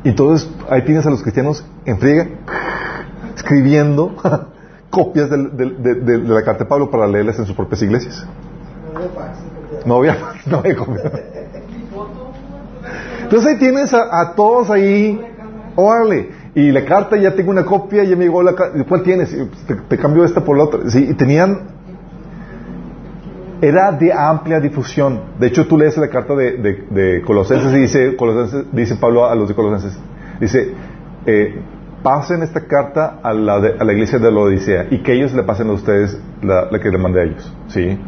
y 0.05 0.11
entonces 0.11 0.49
ahí 0.69 0.83
tienes 0.85 1.07
a 1.07 1.11
los 1.11 1.23
cristianos 1.23 1.65
en 1.87 1.99
friega 1.99 2.29
escribiendo 3.35 4.15
copias 4.91 5.31
de, 5.31 5.39
la 5.39 6.43
carta 6.43 6.65
de 6.65 6.69
Pablo 6.69 6.91
para 6.91 7.07
leerlas 7.07 7.39
en 7.39 7.47
sus 7.47 7.57
propias 7.57 7.83
iglesias. 7.83 8.27
No 9.87 9.97
había, 9.97 10.17
no 10.47 10.59
había. 10.59 10.77
Entonces 13.23 13.51
ahí 13.51 13.59
tienes 13.59 13.93
a 13.95 14.35
todos 14.37 14.71
ahí, 14.71 15.21
órale, 15.75 16.31
y 16.57 16.73
la 16.73 16.85
carta 16.87 17.17
ya 17.19 17.35
tengo 17.35 17.51
una 17.51 17.65
copia, 17.67 18.03
ya 18.03 18.17
me 18.17 18.25
llegó 18.25 18.43
la 18.43 18.55
carta, 18.55 18.83
¿cuál 18.89 19.03
tienes? 19.03 19.31
Pues, 19.67 19.79
Te, 19.89 19.99
cambio 19.99 20.25
esta 20.25 20.41
por 20.43 20.57
la 20.57 20.65
otra. 20.65 20.89
Sí, 20.91 21.07
y 21.11 21.15
tenían, 21.15 21.69
era 23.61 23.93
de 23.93 24.11
amplia 24.13 24.59
difusión. 24.59 25.21
De 25.39 25.49
hecho, 25.49 25.67
tú 25.67 25.77
lees 25.79 25.97
la 25.99 26.09
carta 26.09 26.35
de, 26.35 26.53
de- 26.91 27.23
Colosenses 27.23 27.73
y 27.75 27.79
dice, 27.81 28.17
Colosenses, 28.17 28.67
dice 28.73 28.97
Pablo 28.97 29.27
a 29.27 29.35
los 29.35 29.49
de 29.49 29.55
Colosenses, 29.55 29.99
dice, 30.41 30.73
eh, 31.27 31.61
pasen 32.03 32.43
esta 32.43 32.61
carta 32.67 33.19
a 33.23 33.33
la, 33.35 33.61
de- 33.61 33.75
a 33.79 33.85
la 33.85 33.93
iglesia 33.93 34.19
de 34.19 34.31
la 34.31 34.41
Odisea 34.41 34.87
y 34.91 35.03
que 35.03 35.13
ellos 35.13 35.35
le 35.35 35.43
pasen 35.43 35.69
a 35.69 35.73
ustedes 35.75 36.19
la, 36.43 36.69
que 36.81 36.89
le 36.91 36.99
mandé 36.99 37.21
a 37.21 37.25
ellos. 37.25 37.55
¿Sí? 37.69 37.99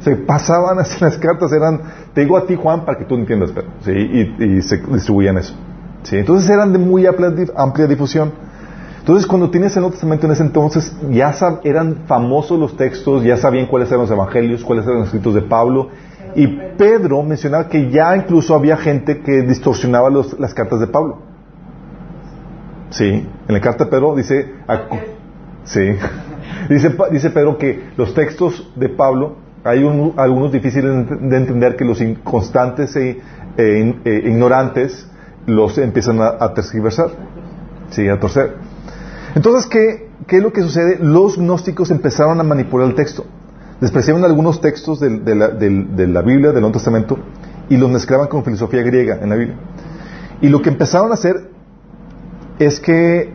Se 0.00 0.14
pasaban 0.14 0.78
así 0.80 0.96
las 1.02 1.18
cartas, 1.18 1.52
eran, 1.52 1.80
te 2.14 2.20
digo 2.20 2.36
a 2.36 2.46
ti 2.46 2.54
Juan 2.54 2.84
para 2.84 2.98
que 2.98 3.04
tú 3.04 3.16
entiendas, 3.16 3.50
pero, 3.52 3.66
¿sí? 3.80 3.90
y 3.92 4.62
se 4.62 4.76
distribuían 4.76 5.38
eso. 5.38 5.56
¿Sí? 6.06 6.16
Entonces 6.18 6.48
eran 6.48 6.72
de 6.72 6.78
muy 6.78 7.04
amplia, 7.04 7.32
amplia 7.56 7.86
difusión. 7.88 8.30
Entonces 9.00 9.26
cuando 9.26 9.50
tienes 9.50 9.74
el 9.76 9.80
Nuevo 9.80 9.92
Testamento 9.92 10.26
en 10.26 10.32
ese 10.32 10.44
entonces, 10.44 10.96
ya 11.10 11.32
sab- 11.32 11.60
eran 11.64 12.04
famosos 12.06 12.58
los 12.60 12.76
textos, 12.76 13.24
ya 13.24 13.36
sabían 13.36 13.66
cuáles 13.66 13.88
eran 13.88 14.02
los 14.02 14.10
evangelios, 14.12 14.62
cuáles 14.64 14.84
eran 14.84 14.98
los 15.00 15.06
escritos 15.08 15.34
de 15.34 15.42
Pablo. 15.42 15.88
Y 16.36 16.46
Pedro 16.78 17.22
mencionaba 17.24 17.68
que 17.68 17.90
ya 17.90 18.16
incluso 18.16 18.54
había 18.54 18.76
gente 18.76 19.20
que 19.20 19.42
distorsionaba 19.42 20.08
los- 20.10 20.38
las 20.38 20.54
cartas 20.54 20.78
de 20.78 20.86
Pablo. 20.86 21.18
Sí, 22.90 23.04
en 23.48 23.54
la 23.54 23.60
carta 23.60 23.84
de 23.84 23.90
Pedro 23.90 24.14
dice, 24.14 24.52
sí, 25.64 25.80
dice, 26.70 26.96
dice 27.10 27.30
Pedro 27.30 27.58
que 27.58 27.82
los 27.96 28.14
textos 28.14 28.70
de 28.76 28.88
Pablo 28.90 29.36
hay 29.64 29.82
un- 29.82 30.14
algunos 30.16 30.52
difíciles 30.52 30.84
de 30.94 31.02
ent- 31.16 31.20
de 31.30 31.36
entender 31.36 31.76
que 31.76 31.84
los 31.84 32.00
inconstantes 32.00 32.94
e, 32.96 33.20
e 33.56 33.94
e 34.04 34.14
ignorantes 34.28 35.08
los 35.46 35.78
empiezan 35.78 36.20
a, 36.20 36.34
a 36.40 36.54
tergiversar, 36.54 37.10
sí, 37.90 38.08
a 38.08 38.18
torcer. 38.18 38.56
Entonces, 39.34 39.66
¿qué, 39.66 40.08
¿qué 40.26 40.38
es 40.38 40.42
lo 40.42 40.52
que 40.52 40.62
sucede? 40.62 40.98
Los 41.00 41.36
gnósticos 41.38 41.90
empezaron 41.90 42.40
a 42.40 42.42
manipular 42.42 42.86
el 42.88 42.94
texto. 42.94 43.24
Despreciaban 43.80 44.24
algunos 44.24 44.60
textos 44.60 45.00
del- 45.00 45.24
de, 45.24 45.34
la, 45.34 45.48
del- 45.48 45.94
de 45.94 46.06
la 46.08 46.22
Biblia, 46.22 46.52
del 46.52 46.60
Nuevo 46.62 46.72
Testamento, 46.72 47.18
y 47.68 47.76
los 47.76 47.90
mezclaban 47.90 48.28
con 48.28 48.42
filosofía 48.44 48.82
griega 48.82 49.18
en 49.20 49.28
la 49.30 49.36
Biblia. 49.36 49.56
Y 50.40 50.48
lo 50.48 50.62
que 50.62 50.70
empezaron 50.70 51.10
a 51.10 51.14
hacer 51.14 51.50
es 52.58 52.80
que 52.80 53.34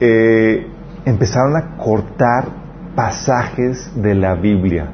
eh, 0.00 0.66
empezaron 1.04 1.56
a 1.56 1.76
cortar 1.76 2.48
pasajes 2.94 3.90
de 3.94 4.14
la 4.14 4.34
Biblia 4.34 4.90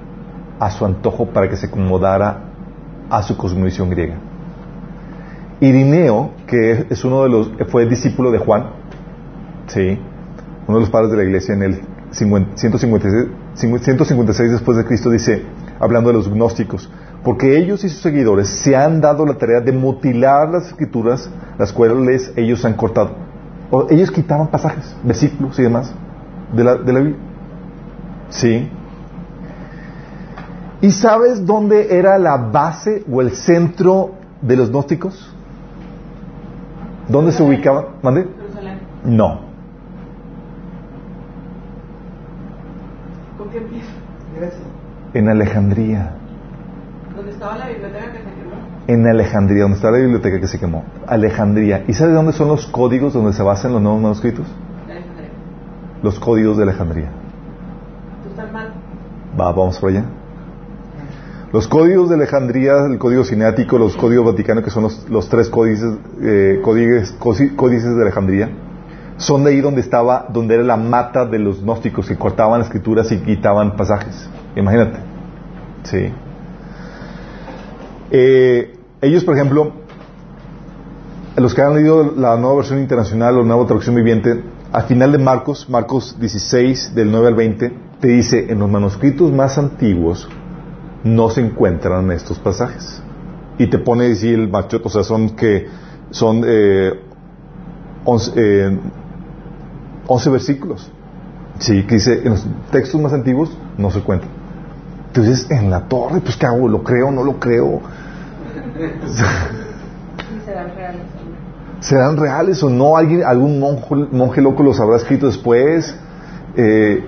a 0.59 0.71
su 0.71 0.85
antojo 0.85 1.27
para 1.27 1.49
que 1.49 1.57
se 1.57 1.67
acomodara 1.67 2.45
a 3.11 3.23
su 3.23 3.37
cosmovisión 3.37 3.89
griega. 3.91 4.17
Irineo, 5.61 6.33
que 6.53 6.87
es 6.91 7.03
uno 7.03 7.23
de 7.23 7.31
los, 7.31 7.51
fue 7.69 7.87
discípulo 7.87 8.31
de 8.31 8.37
Juan, 8.37 8.73
sí, 9.69 9.99
uno 10.69 10.77
de 10.77 10.81
los 10.83 10.91
padres 10.91 11.11
de 11.11 11.17
la 11.17 11.25
iglesia 11.25 11.55
en 11.55 11.63
el 11.63 11.81
50 12.11 12.59
156, 12.59 13.29
156 13.55 14.53
después 14.53 14.77
de 14.77 14.85
Cristo 14.85 15.09
dice, 15.09 15.47
hablando 15.81 16.11
de 16.11 16.17
los 16.17 16.29
gnósticos, 16.29 16.91
porque 17.25 17.57
ellos 17.57 17.83
y 17.85 17.89
sus 17.89 18.03
seguidores 18.03 18.51
se 18.51 18.77
han 18.77 19.01
dado 19.01 19.25
la 19.25 19.39
tarea 19.39 19.63
de 19.63 19.73
mutilar 19.73 20.51
las 20.51 20.67
escrituras, 20.67 21.31
las 21.59 21.73
cuales 21.73 22.31
ellos 22.37 22.63
han 22.67 22.75
cortado. 22.75 23.13
O 23.71 23.87
ellos 23.89 24.11
quitaban 24.11 24.49
pasajes, 24.49 24.95
versículos 25.03 25.59
y 25.59 25.63
demás 25.63 25.95
de 26.55 26.65
la, 26.65 26.75
de 26.75 26.93
la 26.93 26.99
Biblia. 26.99 27.19
Sí. 28.29 28.69
¿Y 30.83 30.91
sabes 30.91 31.47
dónde 31.47 31.97
era 31.97 32.19
la 32.19 32.37
base 32.37 33.05
o 33.11 33.23
el 33.23 33.31
centro 33.31 34.17
de 34.43 34.57
los 34.57 34.71
gnósticos? 34.71 35.32
¿Dónde 37.09 37.33
se 37.33 37.43
ubicaban? 37.43 37.87
¿Mande? 38.03 38.27
Jerusalén. 38.39 38.79
No. 39.05 39.41
¿Con 43.39 43.51
qué 43.51 43.59
empieza? 43.59 43.91
En 45.15 45.29
Alejandría. 45.29 46.13
¿Dónde 47.15 47.33
estaba 47.33 47.59
la 47.59 47.69
biblioteca 47.69 48.13
que 48.13 48.19
se 48.19 48.25
quemó? 48.25 48.53
En 48.87 49.07
Alejandría, 49.07 49.63
donde 49.63 49.77
está 49.77 49.91
la 49.91 49.99
biblioteca 49.99 50.41
que 50.41 50.47
se 50.47 50.59
quemó. 50.59 50.85
Alejandría. 51.07 51.85
¿Y 51.87 51.93
sabes 51.93 52.15
dónde 52.15 52.33
son 52.33 52.49
los 52.49 52.67
códigos 52.67 53.13
donde 53.13 53.33
se 53.33 53.43
basan 53.43 53.73
los 53.73 53.83
nuevos 53.83 54.01
manuscritos? 54.01 54.47
De 54.87 54.93
Alejandría. 54.93 55.31
Los 56.03 56.19
códigos 56.19 56.57
de 56.57 56.63
Alejandría. 56.63 57.11
Tú 58.23 58.31
estás 58.31 58.51
mal. 58.53 58.73
Va, 59.39 59.53
vamos 59.53 59.79
por 59.79 59.91
allá. 59.91 60.05
Los 61.53 61.69
códigos 61.69 62.09
de 62.09 62.15
Alejandría, 62.15 62.73
el 62.91 62.99
código 62.99 63.25
cinético, 63.25 63.77
los 63.79 63.95
códigos 63.97 64.25
vaticanos, 64.27 64.65
que 64.65 64.71
son 64.71 64.85
los, 64.85 65.09
los 65.11 65.29
tres 65.29 65.51
códices, 65.51 65.93
eh, 66.23 66.61
códices, 66.63 67.15
cosi- 67.19 67.55
códices 67.55 67.95
de 67.95 68.03
Alejandría, 68.03 68.51
son 69.19 69.45
de 69.45 69.51
ahí 69.51 69.61
donde 69.61 69.83
estaba, 69.83 70.27
donde 70.33 70.55
era 70.55 70.65
la 70.65 70.79
mata 70.79 71.27
de 71.27 71.39
los 71.39 71.63
gnósticos 71.63 72.09
que 72.09 72.17
cortaban 72.17 72.63
escrituras 72.63 73.13
y 73.13 73.19
quitaban 73.19 73.77
pasajes. 73.77 74.29
Imagínate. 74.57 74.99
Sí. 75.85 76.11
Eh, 78.11 78.75
ellos, 79.03 79.25
por 79.25 79.35
ejemplo, 79.35 79.73
los 81.37 81.55
que 81.55 81.61
han 81.63 81.75
leído 81.75 82.15
la 82.17 82.37
nueva 82.37 82.57
versión 82.57 82.79
internacional 82.79 83.37
o 83.39 83.45
nueva 83.45 83.67
traducción 83.67 83.95
viviente, 83.95 84.43
al 84.73 84.85
final 84.85 85.13
de 85.13 85.19
Marcos, 85.19 85.69
Marcos 85.69 86.17
16, 86.19 86.95
del 86.95 87.11
9 87.11 87.29
al 87.29 87.35
20, 87.35 87.73
te 88.01 88.09
dice, 88.09 88.47
en 88.51 88.59
los 88.59 88.71
manuscritos 88.71 89.31
más 89.33 89.59
antiguos 89.59 90.29
no 91.05 91.31
se 91.31 91.41
encuentran 91.41 92.11
estos 92.11 92.39
pasajes. 92.39 93.03
Y 93.59 93.69
te 93.69 93.79
pone 93.79 94.09
decir 94.09 94.39
el 94.39 94.49
machote, 94.49 94.87
o 94.87 94.91
sea, 94.91 95.03
son 95.03 95.31
que 95.31 95.67
son 96.11 96.43
eh, 96.47 96.93
11, 98.05 98.33
eh, 98.37 98.79
11 100.07 100.31
versículos. 100.31 100.91
Sí, 101.59 101.85
que 101.85 101.97
dice, 101.97 102.23
en 102.25 102.31
los 102.31 102.47
textos 102.71 103.01
más 103.01 103.13
antiguos 103.13 103.57
no 103.79 103.91
se 103.91 104.01
cuentan. 104.01 104.31
Entonces, 105.09 105.51
en 105.51 105.71
la 105.71 105.89
torre, 105.89 106.21
pues 106.21 106.37
¿qué 106.37 106.47
hago? 106.47 106.69
¿Lo 106.69 106.83
creo? 106.83 107.11
¿No 107.11 107.23
lo 107.23 107.39
creo? 107.39 107.81
Serán 110.45 110.75
reales. 110.75 111.03
¿Serán 111.81 112.17
reales 112.17 112.63
o 112.63 112.71
no? 112.71 112.97
¿Alguien, 112.97 113.23
¿Algún 113.25 113.61
monje, 113.61 113.95
monje 114.11 114.41
loco 114.41 114.63
los 114.63 114.81
habrá 114.81 114.97
escrito 114.97 115.27
después? 115.27 115.95
Eh, 116.57 117.05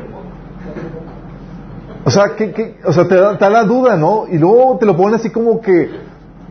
o 2.05 2.11
sea, 2.11 2.35
que, 2.37 2.53
que- 2.53 2.77
o 2.85 2.93
sea 2.93 3.07
te, 3.09 3.15
da, 3.17 3.51
la 3.51 3.65
duda, 3.65 3.97
¿no? 3.97 4.25
Y 4.31 4.39
luego 4.39 4.77
te 4.79 4.87
lo 4.87 4.97
ponen 4.97 5.15
así 5.15 5.31
como 5.31 5.61
que, 5.61 5.91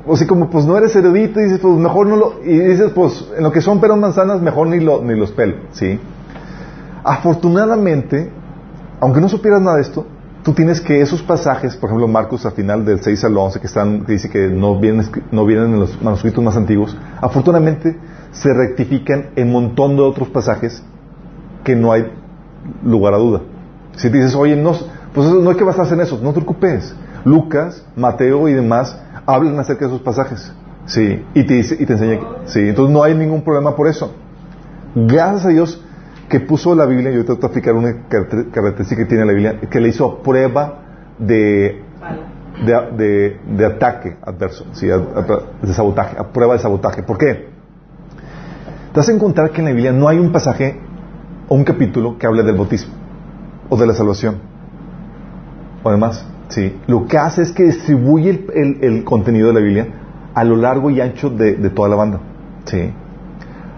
o 0.06 0.18
sea, 0.18 0.28
como 0.28 0.50
pues 0.50 0.66
no 0.66 0.78
eres 0.78 0.96
erudito 0.96 1.40
y 1.40 1.44
dices, 1.44 1.60
pues 1.60 1.76
mejor 1.76 2.08
no 2.08 2.16
lo, 2.16 2.34
y 2.44 2.58
dices, 2.58 2.92
pues 2.94 3.26
en 3.38 3.44
lo 3.44 3.52
que 3.52 3.62
son 3.62 3.80
peras 3.80 3.98
manzanas, 3.98 4.42
mejor 4.42 4.68
ni, 4.68 4.80
lo, 4.80 5.02
ni 5.04 5.16
los 5.18 5.32
pelo, 5.32 5.56
¿sí? 5.72 6.00
Afortunadamente, 7.04 8.32
aunque 9.00 9.20
no 9.22 9.30
supieras 9.30 9.62
nada 9.62 9.76
de 9.78 9.82
esto, 9.84 10.06
tú 10.44 10.54
tienes 10.54 10.82
que 10.82 11.02
esos 11.02 11.22
pasajes, 11.22 11.76
por 11.76 11.90
ejemplo, 11.90 12.08
Marcos 12.08 12.46
al 12.46 12.54
final 12.54 12.86
del 12.86 13.02
6 13.02 13.24
al 13.26 13.38
11, 13.38 13.60
que, 13.60 13.68
están, 13.68 14.06
que 14.06 14.14
dice 14.14 14.30
que 14.30 14.48
no 14.48 14.80
vienen, 14.80 15.06
no 15.32 15.46
vienen 15.46 15.74
en 15.74 15.80
los 15.82 16.02
manuscritos 16.02 16.44
más 16.44 16.56
antiguos, 16.56 16.96
afortunadamente 17.22 17.98
se 18.32 18.54
rectifican 18.54 19.28
en 19.36 19.48
un 19.48 19.54
montón 19.54 19.96
de 19.96 20.02
otros 20.02 20.30
pasajes 20.30 20.84
que 21.64 21.76
no 21.76 21.92
hay 21.92 22.12
lugar 22.84 23.14
a 23.14 23.18
duda. 23.18 23.42
Si 23.96 24.10
dices, 24.10 24.34
oye, 24.36 24.56
no, 24.56 24.74
Pues 25.14 25.30
no 25.30 25.50
hay 25.50 25.56
que 25.56 25.64
basarse 25.64 25.94
en 25.94 26.02
eso, 26.02 26.20
no 26.22 26.30
te 26.30 26.42
preocupes. 26.42 26.96
Lucas, 27.24 27.86
Mateo 27.96 28.50
y 28.50 28.54
demás 28.54 29.00
hablan 29.26 29.60
acerca 29.60 29.86
de 29.86 29.92
esos 29.92 30.02
pasajes. 30.02 30.52
Sí, 30.86 31.24
y 31.34 31.44
te, 31.44 31.54
dice, 31.54 31.78
y 31.80 31.86
te 31.86 31.94
enseña. 31.94 32.20
Sí, 32.46 32.60
entonces 32.60 32.94
no 32.94 33.04
hay 33.04 33.16
ningún 33.16 33.44
problema 33.44 33.76
por 33.76 33.88
eso. 33.88 34.14
Gracias 34.96 35.46
a 35.46 35.50
Dios 35.50 35.82
que 36.28 36.40
puso 36.40 36.74
la 36.76 36.86
Biblia, 36.86 37.12
yo 37.12 37.24
te 37.24 37.34
voy 37.34 37.42
a 37.42 37.46
explicar 37.46 37.76
una 37.76 38.08
característica 38.08 39.04
que 39.04 39.08
tiene 39.08 39.26
la 39.26 39.34
Biblia, 39.34 39.60
que 39.60 39.80
le 39.80 39.90
hizo 39.90 40.22
prueba 40.24 40.80
de, 41.20 41.82
de, 42.66 43.40
de, 43.46 43.66
ataque 43.66 44.18
adverso, 44.26 44.66
¿sí? 44.74 44.88
de 44.88 45.74
sabotaje, 45.74 46.18
a 46.18 46.28
prueba 46.30 46.54
de 46.54 46.60
sabotaje. 46.60 47.04
¿Por 47.04 47.18
qué? 47.18 47.50
Te 48.94 49.00
vas 49.00 49.10
a 49.10 49.12
encontrar 49.12 49.52
que 49.52 49.62
en 49.62 49.66
la 49.66 49.72
Biblia 49.72 49.92
no 49.92 50.08
hay 50.08 50.18
un 50.18 50.32
pasaje 50.32 50.80
o 51.48 51.56
un 51.56 51.64
capítulo 51.64 52.18
que 52.18 52.26
hable 52.26 52.44
del 52.44 52.56
bautismo 52.56 52.94
o 53.70 53.78
de 53.78 53.88
la 53.88 53.94
salvación 53.94 54.53
o 55.84 55.92
demás. 55.92 56.26
Sí. 56.50 56.76
Lo 56.88 57.08
que 57.08 57.18
hace 57.18 57.42
es 57.42 57.52
que 57.52 57.64
distribuye 57.64 58.46
el, 58.54 59.04
contenido 59.04 59.48
de 59.48 59.54
la 59.54 59.60
Biblia 59.60 59.88
a 60.34 60.44
lo 60.44 60.56
largo 60.56 60.90
y 60.90 61.02
ancho 61.02 61.30
de, 61.30 61.54
toda 61.70 61.90
la 61.90 61.96
banda. 61.96 62.20
Sí. 62.66 62.92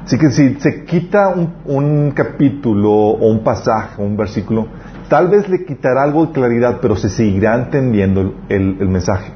Así 0.06 0.18
que 0.18 0.30
si 0.32 0.56
se 0.60 0.86
quita 0.86 1.34
un, 1.66 2.12
capítulo 2.12 2.91
o 2.91 3.28
un 3.28 3.43
pasaje 3.43 4.01
un 4.01 4.16
versículo, 4.16 4.68
tal 5.10 5.30
vez 5.30 5.49
le 5.49 5.66
quitará 5.66 6.03
algo 6.03 6.28
de 6.28 6.34
claridad, 6.34 6.78
pero 6.82 6.95
se 6.95 7.10
seguirá 7.10 7.56
entendiendo 7.56 8.36
el, 8.49 8.88
mensaje. 8.88 9.32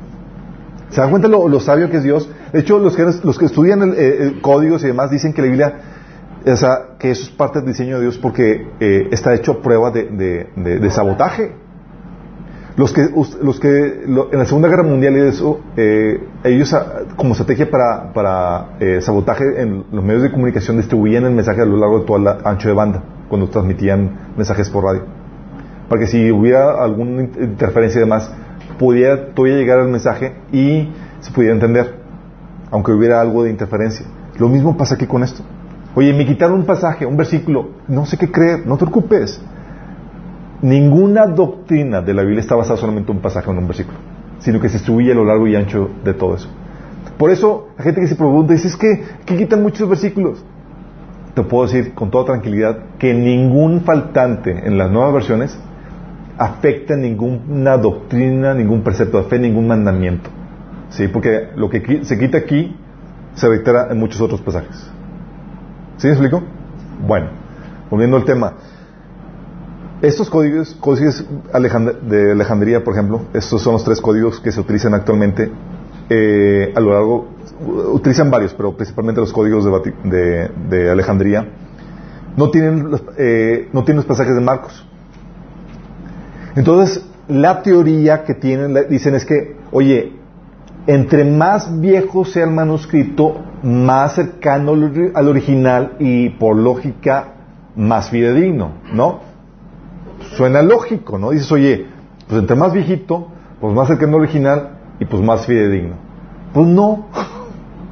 ¿Se 0.89 1.01
dan 1.01 1.09
cuenta 1.09 1.27
lo, 1.27 1.59
sabio 1.59 1.89
que 1.89 1.97
es 1.97 2.03
Dios? 2.03 2.29
De 2.53 2.59
hecho, 2.59 2.77
los 2.79 2.95
que, 2.95 3.03
los 3.23 3.39
que 3.39 3.45
estudian 3.45 3.81
el, 3.81 4.41
códigos 4.41 4.83
y 4.83 4.87
demás 4.87 5.09
dicen 5.09 5.33
que 5.33 5.41
la 5.41 5.47
Biblia, 5.47 5.73
o 6.45 6.55
sea, 6.57 6.97
que 6.99 7.11
eso 7.11 7.23
es 7.23 7.29
parte 7.29 7.59
del 7.59 7.69
diseño 7.69 7.95
de 7.97 8.03
Dios 8.03 8.17
porque 8.17 8.67
eh, 8.79 9.07
está 9.11 9.33
hecho 9.33 9.53
a 9.53 9.61
prueba 9.61 9.91
de 9.91 10.91
sabotaje. 10.91 11.68
Los 12.79 12.93
que, 12.93 13.09
los 13.41 13.59
que 13.59 14.03
en 14.05 14.39
la 14.39 14.45
Segunda 14.45 14.69
Guerra 14.69 14.83
Mundial 14.83 15.17
y 15.17 15.19
eso, 15.27 15.59
eh, 15.75 16.23
ellos 16.45 16.73
ah, 16.73 16.99
como 17.17 17.33
estrategia 17.33 17.69
para, 17.69 18.13
para 18.13 18.77
eh, 18.79 19.01
sabotaje 19.01 19.43
en 19.61 19.83
los 19.91 20.01
medios 20.01 20.23
de 20.23 20.31
comunicación 20.31 20.77
distribuían 20.77 21.25
el 21.25 21.33
mensaje 21.33 21.61
a 21.61 21.65
lo 21.65 21.75
largo 21.75 21.99
de 21.99 22.05
todo 22.05 22.15
el 22.15 22.27
ancho 22.45 22.69
de 22.69 22.73
banda 22.73 23.03
cuando 23.27 23.49
transmitían 23.49 24.31
mensajes 24.37 24.69
por 24.69 24.85
radio. 24.85 25.01
Para 25.89 25.99
que 25.99 26.07
si 26.07 26.31
hubiera 26.31 26.81
alguna 26.81 27.23
interferencia 27.23 27.99
y 27.99 28.03
demás, 28.05 28.31
pudiera 28.77 29.33
todavía 29.33 29.57
llegar 29.57 29.79
el 29.79 29.89
mensaje 29.89 30.35
y 30.53 30.89
se 31.19 31.33
pudiera 31.33 31.55
entender, 31.55 31.95
aunque 32.71 32.93
hubiera 32.93 33.19
algo 33.19 33.43
de 33.43 33.49
interferencia. 33.49 34.05
Lo 34.37 34.47
mismo 34.47 34.77
pasa 34.77 34.95
aquí 34.95 35.05
con 35.05 35.21
esto. 35.21 35.43
Oye, 35.95 36.13
me 36.13 36.25
quitaron 36.25 36.59
un 36.59 36.65
pasaje, 36.65 37.05
un 37.05 37.17
versículo, 37.17 37.71
no 37.89 38.05
sé 38.05 38.17
qué 38.17 38.31
creer, 38.31 38.65
no 38.65 38.77
te 38.77 38.85
preocupes. 38.85 39.41
Ninguna 40.61 41.25
doctrina 41.25 42.01
de 42.01 42.13
la 42.13 42.21
Biblia 42.23 42.41
está 42.41 42.55
basada 42.55 42.77
solamente 42.77 43.11
en 43.11 43.17
un 43.17 43.21
pasaje 43.21 43.49
o 43.49 43.53
en 43.53 43.59
un 43.59 43.67
versículo, 43.67 43.97
sino 44.39 44.59
que 44.59 44.67
se 44.67 44.75
distribuye 44.75 45.11
a 45.11 45.15
lo 45.15 45.23
largo 45.23 45.47
y 45.47 45.55
ancho 45.55 45.89
de 46.03 46.13
todo 46.13 46.35
eso. 46.35 46.49
Por 47.17 47.31
eso, 47.31 47.69
la 47.77 47.83
gente 47.83 48.01
que 48.01 48.07
se 48.07 48.15
pregunta 48.15 48.53
dice, 48.53 48.67
es 48.67 48.77
que, 48.77 49.03
quitan 49.25 49.61
muchos 49.61 49.87
versículos. 49.87 50.43
Te 51.33 51.43
puedo 51.43 51.65
decir 51.65 51.93
con 51.93 52.11
toda 52.11 52.25
tranquilidad 52.25 52.77
que 52.97 53.13
ningún 53.13 53.81
faltante 53.81 54.67
en 54.67 54.77
las 54.77 54.91
nuevas 54.91 55.13
versiones 55.13 55.59
afecta 56.37 56.95
ninguna 56.95 57.77
doctrina, 57.77 58.53
ningún 58.53 58.81
precepto 58.81 59.17
de 59.17 59.23
fe, 59.25 59.39
ningún 59.39 59.67
mandamiento. 59.67 60.29
¿Sí? 60.89 61.07
Porque 61.07 61.49
lo 61.55 61.69
que 61.69 62.03
se 62.03 62.17
quita 62.17 62.37
aquí 62.39 62.75
se 63.35 63.47
reitera 63.47 63.87
en 63.91 63.99
muchos 63.99 64.19
otros 64.21 64.41
pasajes. 64.41 64.89
¿Sí 65.97 66.07
me 66.07 66.13
explico? 66.13 66.41
Bueno, 67.05 67.27
volviendo 67.89 68.17
al 68.17 68.25
tema. 68.25 68.53
Estos 70.01 70.29
códigos, 70.29 70.77
códigos 70.79 71.25
de 72.07 72.31
Alejandría, 72.31 72.83
por 72.85 72.93
ejemplo, 72.93 73.21
estos 73.33 73.61
son 73.61 73.73
los 73.73 73.83
tres 73.83 73.99
códigos 73.99 74.39
que 74.39 74.51
se 74.51 74.61
utilizan 74.61 74.93
actualmente 74.93 75.51
eh, 76.09 76.71
a 76.73 76.79
lo 76.79 76.93
largo, 76.93 77.27
utilizan 77.91 78.31
varios, 78.31 78.53
pero 78.53 78.77
principalmente 78.77 79.19
los 79.19 79.33
códigos 79.33 79.65
de, 80.05 80.89
Alejandría, 80.89 81.49
no 82.37 82.49
tienen, 82.49 82.89
eh, 83.17 83.67
no 83.73 83.83
tienen 83.83 83.97
los 83.97 84.05
pasajes 84.05 84.35
de 84.35 84.41
Marcos. 84.41 84.87
Entonces, 86.55 87.05
la 87.27 87.61
teoría 87.61 88.23
que 88.23 88.35
tienen, 88.35 88.73
dicen 88.89 89.15
es 89.15 89.25
que, 89.25 89.57
oye, 89.71 90.13
entre 90.87 91.25
más 91.25 91.77
viejo 91.81 92.23
sea 92.23 92.45
el 92.45 92.51
manuscrito, 92.51 93.35
más 93.63 94.15
cercano 94.15 94.71
al 95.13 95.27
original 95.27 95.97
y 95.99 96.29
por 96.29 96.55
lógica 96.55 97.33
más 97.75 98.09
fidedigno, 98.09 98.71
¿no? 98.93 99.28
Suena 100.35 100.61
lógico, 100.61 101.17
¿no? 101.17 101.31
Dices, 101.31 101.51
oye, 101.51 101.85
pues 102.27 102.41
entre 102.41 102.55
más 102.55 102.73
viejito, 102.73 103.27
pues 103.59 103.73
más 103.73 103.87
cercano 103.87 104.17
al 104.17 104.23
original 104.23 104.77
y 104.99 105.05
pues 105.05 105.21
más 105.23 105.45
fidedigno. 105.45 105.95
Pues 106.53 106.67
no. 106.67 107.07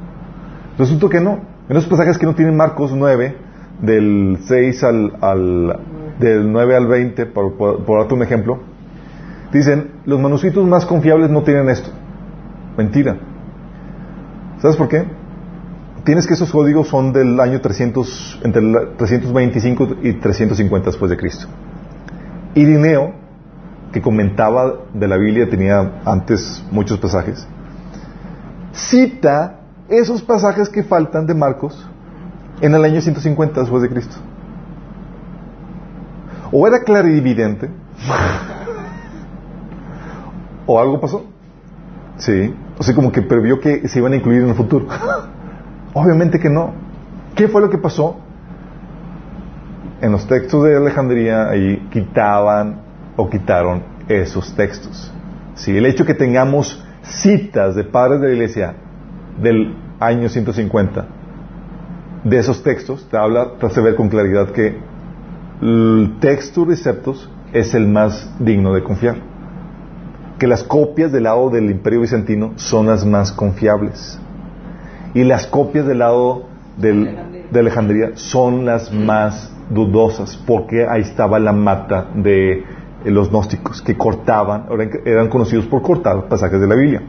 Resulta 0.78 1.08
que 1.08 1.20
no. 1.20 1.40
En 1.68 1.76
esos 1.76 1.88
pasajes 1.88 2.18
que 2.18 2.26
no 2.26 2.34
tienen 2.34 2.56
Marcos 2.56 2.92
9, 2.92 3.36
del 3.82 4.38
6 4.42 4.84
al, 4.84 5.12
al 5.20 5.80
del 6.18 6.50
9 6.50 6.76
al 6.76 6.86
20, 6.86 7.26
por, 7.26 7.54
por, 7.54 7.98
darte 7.98 8.14
un 8.14 8.22
ejemplo, 8.22 8.58
dicen, 9.52 9.92
los 10.04 10.18
manuscritos 10.20 10.66
más 10.66 10.86
confiables 10.86 11.30
no 11.30 11.42
tienen 11.42 11.68
esto. 11.68 11.90
Mentira. 12.76 13.16
¿Sabes 14.60 14.76
por 14.76 14.88
qué? 14.88 15.04
Tienes 16.04 16.26
que 16.26 16.34
esos 16.34 16.50
códigos 16.50 16.88
son 16.88 17.12
del 17.12 17.38
año 17.38 17.60
300, 17.60 18.40
entre 18.44 18.62
el 18.62 18.96
325 18.96 19.88
y 20.02 20.14
350 20.14 20.90
después 20.90 21.10
de 21.10 21.16
Cristo. 21.16 21.46
Irineo, 22.58 23.12
que 23.92 24.02
comentaba 24.02 24.74
de 24.92 25.08
la 25.08 25.16
Biblia, 25.16 25.48
tenía 25.48 26.00
antes 26.04 26.64
muchos 26.70 26.98
pasajes, 26.98 27.46
cita 28.72 29.60
esos 29.88 30.22
pasajes 30.22 30.68
que 30.68 30.82
faltan 30.82 31.26
de 31.26 31.34
Marcos 31.34 31.88
en 32.60 32.74
el 32.74 32.84
año 32.84 33.00
150 33.00 33.60
después 33.60 33.82
de 33.82 33.88
Cristo. 33.88 34.16
O 36.50 36.66
era 36.66 36.82
clarividente, 36.82 37.70
o 40.66 40.80
algo 40.80 41.00
pasó. 41.00 41.24
Sí, 42.16 42.54
o 42.78 42.82
sea, 42.82 42.94
como 42.94 43.12
que 43.12 43.22
previó 43.22 43.60
que 43.60 43.86
se 43.86 44.00
iban 44.00 44.12
a 44.12 44.16
incluir 44.16 44.42
en 44.42 44.48
el 44.48 44.54
futuro. 44.54 44.86
Obviamente 45.94 46.40
que 46.40 46.50
no. 46.50 46.72
¿Qué 47.36 47.46
fue 47.46 47.60
lo 47.60 47.70
que 47.70 47.78
pasó? 47.78 48.16
En 50.00 50.12
los 50.12 50.26
textos 50.26 50.64
de 50.64 50.76
Alejandría 50.76 51.48
ahí 51.48 51.88
quitaban 51.90 52.80
o 53.16 53.28
quitaron 53.28 53.82
esos 54.08 54.54
textos. 54.54 55.12
Si 55.54 55.76
el 55.76 55.86
hecho 55.86 56.04
que 56.04 56.14
tengamos 56.14 56.82
citas 57.02 57.74
de 57.74 57.84
padres 57.84 58.20
de 58.20 58.28
la 58.28 58.34
iglesia 58.34 58.74
del 59.40 59.74
año 59.98 60.28
150 60.28 61.06
de 62.24 62.38
esos 62.38 62.62
textos 62.62 63.08
te 63.10 63.16
habla, 63.16 63.54
te 63.58 63.66
hace 63.66 63.80
ver 63.80 63.96
con 63.96 64.08
claridad 64.08 64.50
que 64.50 64.76
el 65.60 66.18
texto 66.20 66.64
receptos 66.64 67.28
es 67.52 67.74
el 67.74 67.88
más 67.88 68.30
digno 68.38 68.74
de 68.74 68.82
confiar. 68.82 69.16
Que 70.38 70.46
las 70.46 70.62
copias 70.62 71.10
del 71.10 71.24
lado 71.24 71.50
del 71.50 71.70
imperio 71.70 72.02
bizantino 72.02 72.52
son 72.56 72.86
las 72.86 73.04
más 73.04 73.32
confiables. 73.32 74.20
Y 75.14 75.24
las 75.24 75.48
copias 75.48 75.86
del 75.86 75.98
lado 75.98 76.44
del, 76.76 77.48
de 77.50 77.58
Alejandría 77.58 78.12
son 78.14 78.64
las 78.64 78.92
más 78.92 79.52
dudosas, 79.70 80.36
porque 80.46 80.86
ahí 80.88 81.02
estaba 81.02 81.38
la 81.38 81.52
mata 81.52 82.08
de 82.14 82.52
eh, 83.04 83.10
los 83.10 83.30
gnósticos, 83.30 83.82
que 83.82 83.96
cortaban, 83.96 84.66
eran 85.04 85.28
conocidos 85.28 85.66
por 85.66 85.82
cortar 85.82 86.28
pasajes 86.28 86.60
de 86.60 86.66
la 86.66 86.74
Biblia. 86.74 87.02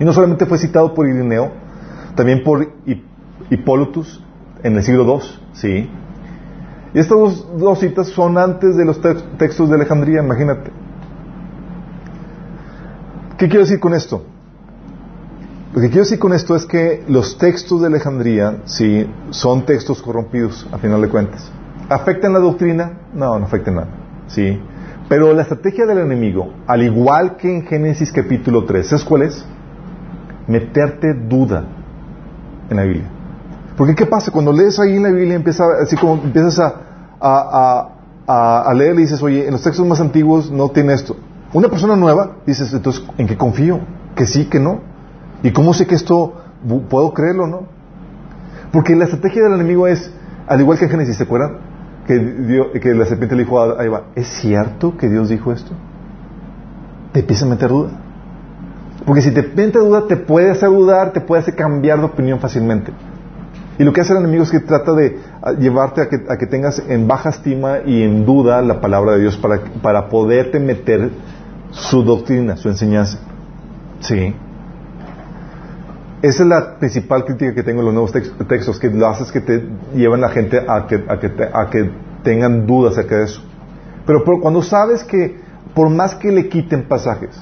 Y 0.00 0.04
no 0.04 0.12
solamente 0.12 0.46
fue 0.46 0.58
citado 0.58 0.92
por 0.94 1.08
Irineo, 1.08 1.50
también 2.14 2.42
por 2.42 2.66
Hipólitus 3.50 4.22
en 4.62 4.76
el 4.76 4.82
siglo 4.82 5.04
II, 5.04 5.20
¿sí? 5.52 5.90
Y 6.94 6.98
estas 6.98 7.18
dos, 7.58 7.78
citas 7.78 8.08
son 8.08 8.38
antes 8.38 8.76
de 8.76 8.84
los 8.84 9.00
textos 9.38 9.68
de 9.68 9.74
Alejandría, 9.74 10.22
imagínate. 10.22 10.70
¿Qué 13.36 13.48
quiero 13.48 13.64
decir 13.64 13.78
con 13.78 13.92
esto? 13.92 14.24
Lo 15.74 15.82
que 15.82 15.88
quiero 15.88 16.04
decir 16.04 16.18
con 16.18 16.32
esto 16.32 16.56
es 16.56 16.64
que 16.64 17.04
los 17.06 17.36
textos 17.36 17.82
de 17.82 17.88
Alejandría, 17.88 18.62
sí, 18.64 19.06
son 19.28 19.66
textos 19.66 20.00
corrompidos, 20.00 20.66
a 20.72 20.78
final 20.78 21.02
de 21.02 21.08
cuentas. 21.10 21.52
¿Afectan 21.88 22.32
la 22.32 22.40
doctrina? 22.40 22.92
No, 23.14 23.38
no 23.38 23.46
afectan 23.46 23.76
nada. 23.76 23.88
¿Sí? 24.26 24.60
Pero 25.08 25.32
la 25.32 25.42
estrategia 25.42 25.86
del 25.86 25.98
enemigo, 25.98 26.52
al 26.66 26.82
igual 26.82 27.36
que 27.36 27.54
en 27.54 27.62
Génesis 27.62 28.10
capítulo 28.10 28.64
3, 28.64 28.92
¿es 28.92 29.04
cuál 29.04 29.22
es? 29.22 29.44
Meterte 30.48 31.14
duda 31.14 31.64
en 32.68 32.76
la 32.76 32.82
Biblia. 32.82 33.08
Porque 33.76 33.94
¿qué 33.94 34.06
pasa? 34.06 34.32
Cuando 34.32 34.52
lees 34.52 34.80
ahí 34.80 34.96
en 34.96 35.02
la 35.04 35.10
Biblia, 35.10 35.34
empieza, 35.34 35.64
así 35.80 35.96
como 35.96 36.14
empiezas 36.14 36.58
a, 36.58 36.74
a, 37.20 37.88
a, 38.26 38.62
a 38.62 38.74
leer 38.74 38.94
y 38.96 39.02
dices, 39.02 39.22
oye, 39.22 39.46
en 39.46 39.52
los 39.52 39.62
textos 39.62 39.86
más 39.86 40.00
antiguos 40.00 40.50
no 40.50 40.70
tiene 40.70 40.94
esto. 40.94 41.16
Una 41.52 41.68
persona 41.68 41.94
nueva, 41.94 42.38
dices, 42.44 42.72
entonces, 42.72 43.04
¿en 43.16 43.28
qué 43.28 43.36
confío? 43.36 43.80
¿Que 44.16 44.26
sí, 44.26 44.46
que 44.46 44.58
no? 44.58 44.80
¿Y 45.42 45.52
cómo 45.52 45.72
sé 45.74 45.86
que 45.86 45.94
esto 45.94 46.42
puedo 46.88 47.14
creerlo 47.14 47.44
o 47.44 47.46
no? 47.46 47.62
Porque 48.72 48.96
la 48.96 49.04
estrategia 49.04 49.44
del 49.44 49.54
enemigo 49.54 49.86
es, 49.86 50.10
al 50.48 50.60
igual 50.60 50.78
que 50.78 50.86
en 50.86 50.90
Génesis, 50.90 51.16
¿se 51.16 51.22
acuerdan? 51.22 51.58
Que, 52.06 52.94
la 52.94 53.06
serpiente 53.06 53.34
le 53.36 53.44
dijo 53.44 53.60
a 53.60 53.84
Eva, 53.84 54.04
¿es 54.14 54.26
cierto 54.26 54.96
que 54.96 55.08
Dios 55.08 55.28
dijo 55.28 55.52
esto? 55.52 55.72
te 57.16 57.20
empieza 57.20 57.46
a 57.46 57.48
meter 57.48 57.70
duda. 57.70 57.88
Porque 59.06 59.22
si 59.22 59.30
te 59.30 59.42
mete 59.42 59.78
duda, 59.78 60.06
te 60.06 60.18
puede 60.18 60.50
hacer 60.50 60.68
dudar, 60.68 61.14
te 61.14 61.22
puede 61.22 61.40
hacer 61.40 61.54
cambiar 61.54 61.98
de 61.98 62.04
opinión 62.04 62.40
fácilmente. 62.40 62.92
Y 63.78 63.84
lo 63.84 63.92
que 63.94 64.02
hace 64.02 64.12
el 64.12 64.18
enemigo 64.18 64.42
es 64.42 64.50
que 64.50 64.60
trata 64.60 64.92
de 64.92 65.18
ah, 65.40 65.52
llevarte 65.52 66.02
a 66.02 66.08
que, 66.10 66.16
a 66.28 66.36
que 66.36 66.46
tengas 66.46 66.82
en 66.86 67.08
baja 67.08 67.30
estima 67.30 67.78
y 67.86 68.02
en 68.02 68.26
duda 68.26 68.60
la 68.60 68.82
palabra 68.82 69.12
de 69.12 69.20
Dios 69.20 69.38
para, 69.38 69.60
para 69.80 70.10
poderte 70.10 70.60
meter 70.60 71.10
su 71.70 72.02
doctrina, 72.02 72.58
su 72.58 72.68
enseñanza. 72.68 73.18
Sí. 74.00 74.34
Esa 76.22 76.42
es 76.42 76.48
la 76.48 76.78
principal 76.78 77.24
crítica 77.24 77.54
que 77.54 77.62
tengo 77.62 77.80
en 77.80 77.86
los 77.86 77.94
nuevos 77.94 78.14
tex- 78.14 78.32
textos, 78.48 78.78
que 78.78 78.88
lo 78.90 79.06
haces 79.06 79.30
que 79.30 79.40
te 79.40 79.68
llevan 79.94 80.24
a 80.24 80.28
la 80.28 80.32
gente 80.32 80.58
a 80.66 80.86
que, 80.86 81.04
a 81.08 81.18
que, 81.20 81.32
a 81.52 81.70
que 81.70 81.90
tengan 82.22 82.66
dudas 82.66 82.92
acerca 82.94 83.16
de 83.18 83.24
eso. 83.24 83.42
Pero, 84.06 84.24
cuando 84.40 84.62
sabes 84.62 85.04
que 85.04 85.38
por 85.74 85.90
más 85.90 86.14
que 86.14 86.32
le 86.32 86.48
quiten 86.48 86.88
pasajes, 86.88 87.38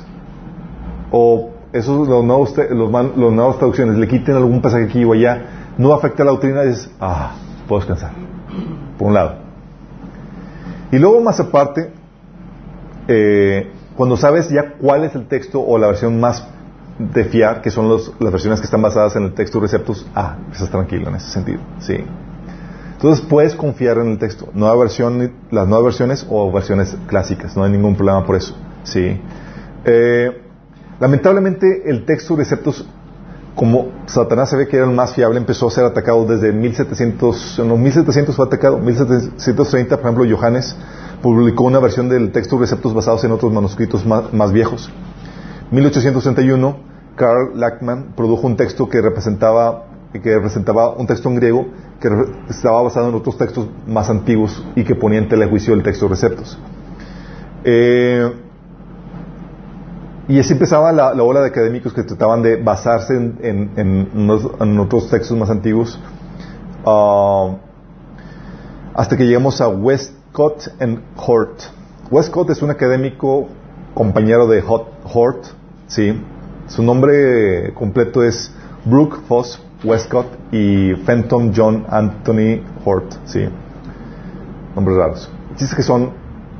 o 1.13 1.51
esos 1.73 2.09
los 2.09 2.25
nuevos, 2.25 2.55
los, 2.71 3.17
los 3.17 3.33
nuevas 3.33 3.59
traducciones 3.59 3.97
le 3.97 4.09
quiten 4.09 4.35
algún 4.35 4.61
pasaje 4.61 4.85
aquí 4.85 5.05
o 5.05 5.13
allá, 5.13 5.75
no 5.79 5.93
afecta 5.93 6.23
a 6.23 6.27
la 6.27 6.33
doctrina, 6.33 6.63
dices, 6.63 6.91
ah, 7.01 7.37
puedo 7.69 7.81
descansar. 7.81 8.13
Por 8.99 9.09
un 9.09 9.15
lado. 9.15 9.37
Y 10.91 10.99
luego 10.99 11.21
más 11.21 11.39
aparte, 11.41 11.93
eh, 13.09 13.71
cuando 13.97 14.17
sabes 14.17 14.49
ya 14.51 14.75
cuál 14.81 15.05
es 15.05 15.15
el 15.15 15.27
texto 15.27 15.61
o 15.61 15.79
la 15.79 15.87
versión 15.89 16.19
más 16.19 16.49
de 16.99 17.25
fiar, 17.25 17.61
que 17.61 17.71
son 17.71 17.89
los- 17.89 18.13
las 18.21 18.31
versiones 18.33 18.61
que 18.61 18.67
están 18.67 18.83
basadas 18.83 19.17
en 19.17 19.25
el 19.25 19.35
texto 19.35 19.61
receptus, 19.61 20.07
ah, 20.15 20.37
estás 20.53 20.71
tranquilo 20.71 21.09
en 21.09 21.17
ese 21.17 21.29
sentido, 21.29 21.61
sí. 21.81 21.97
Entonces 22.93 23.25
puedes 23.27 23.55
confiar 23.55 23.99
en 23.99 24.13
el 24.13 24.19
texto, 24.19 24.49
nueva 24.55 24.77
versión, 24.77 25.33
las 25.51 25.67
nuevas 25.67 25.85
versiones 25.85 26.27
o 26.31 26.51
versiones 26.53 26.97
clásicas, 27.07 27.57
no 27.57 27.65
hay 27.65 27.73
ningún 27.73 27.97
problema 27.97 28.25
por 28.25 28.37
eso, 28.37 28.57
sí. 28.85 29.21
Eh, 29.85 30.41
lamentablemente 31.01 31.83
el 31.91 32.05
texto 32.07 32.37
receptus, 32.37 32.87
como 33.57 33.89
Satanás 34.07 34.51
se 34.51 34.57
ve 34.57 34.69
que 34.69 34.77
era 34.77 34.87
el 34.87 34.93
más 34.93 35.15
fiable, 35.15 35.39
empezó 35.39 35.67
a 35.67 35.71
ser 35.71 35.85
atacado 35.85 36.25
desde 36.25 36.53
1700, 36.53 37.59
en 37.59 37.69
los 37.69 37.79
1700 37.79 38.37
fue 38.37 38.47
atacado, 38.47 38.79
1730, 38.79 39.97
por 39.97 40.07
ejemplo, 40.11 40.37
Johannes 40.37 40.77
publicó 41.23 41.65
una 41.65 41.81
versión 41.81 42.09
del 42.09 42.33
texto 42.33 42.59
receptus 42.59 42.95
basados 42.95 43.25
en 43.25 43.33
otros 43.33 43.53
manuscritos 43.53 44.05
más 44.07 44.53
viejos. 44.53 44.91
1831, 45.71 46.77
Karl 47.17 47.59
Lackman 47.59 48.15
produjo 48.17 48.47
un 48.47 48.57
texto 48.57 48.89
que 48.89 49.01
representaba, 49.01 49.87
que 50.13 50.35
representaba 50.35 50.91
un 50.91 51.07
texto 51.07 51.29
en 51.29 51.37
griego 51.37 51.67
que 52.01 52.09
estaba 52.49 52.83
basado 52.83 53.09
en 53.09 53.15
otros 53.15 53.39
textos 53.39 53.69
más 53.87 54.11
antiguos 54.11 54.65
y 54.75 54.85
que 54.85 54.95
ponía 54.95 55.19
en 55.19 55.29
telejuicio 55.29 55.75
el 55.75 55.83
texto 55.83 56.09
receptus. 56.09 56.59
Eh, 57.65 58.33
y 60.29 60.39
así 60.39 60.53
empezaba 60.55 60.93
la, 60.93 61.15
la 61.15 61.23
ola 61.23 61.41
de 61.41 61.49
académicos 61.49 61.93
que 61.93 62.03
trataban 62.03 62.43
de 62.43 62.57
basarse 62.57 63.15
en, 63.15 63.71
en 63.77 64.79
otros 64.79 65.11
textos 65.11 65.37
más 65.37 65.51
antiguos, 65.51 66.01
ah, 66.87 67.57
hasta 68.95 69.17
que 69.17 69.27
llegamos 69.27 69.61
a 69.61 69.69
Westcott 69.69 70.69
and 70.81 71.01
Hort. 71.17 71.63
Westcott 72.11 72.51
es 72.51 72.63
un 72.63 72.71
académico 72.71 73.49
compañero 73.95 74.47
de 74.49 74.61
Hot- 74.63 74.89
Hort, 75.13 75.45
¿sí? 75.87 76.21
Su 76.67 76.83
nombre 76.83 77.73
completo 77.75 78.23
es 78.23 78.53
Brooke 78.85 79.19
Foss 79.29 79.61
Westcott 79.85 80.27
y 80.53 80.95
Fenton 81.05 81.53
John 81.55 81.85
Anthony 81.89 82.63
Hort, 82.85 83.13
¿sí? 83.27 83.47
Nombres 84.75 84.97
raros. 84.97 85.31
Dice 85.59 85.77
que 85.77 85.83
son 85.83 86.11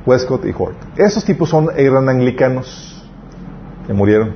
Westcott 0.05 0.45
y 0.45 0.53
Hort. 0.57 0.75
Esos 0.97 1.25
tipos 1.25 1.49
son, 1.49 1.69
eran 1.75 2.07
anglicanos, 2.07 3.03
que 3.87 3.93
murieron, 3.93 4.33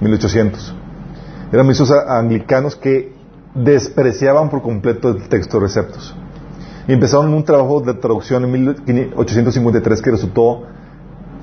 1800. 0.00 0.74
Eran 1.52 1.66
ministros 1.66 1.90
a- 1.92 2.18
anglicanos 2.18 2.76
que 2.76 3.12
despreciaban 3.54 4.48
por 4.50 4.62
completo 4.62 5.08
el 5.10 5.28
texto 5.28 5.58
de 5.58 5.64
receptos. 5.66 6.14
Y 6.88 6.92
empezaron 6.92 7.32
un 7.34 7.44
trabajo 7.44 7.80
de 7.80 7.94
traducción 7.94 8.44
en 8.44 8.52
1853 8.52 10.00
que 10.02 10.10
resultó, 10.12 10.62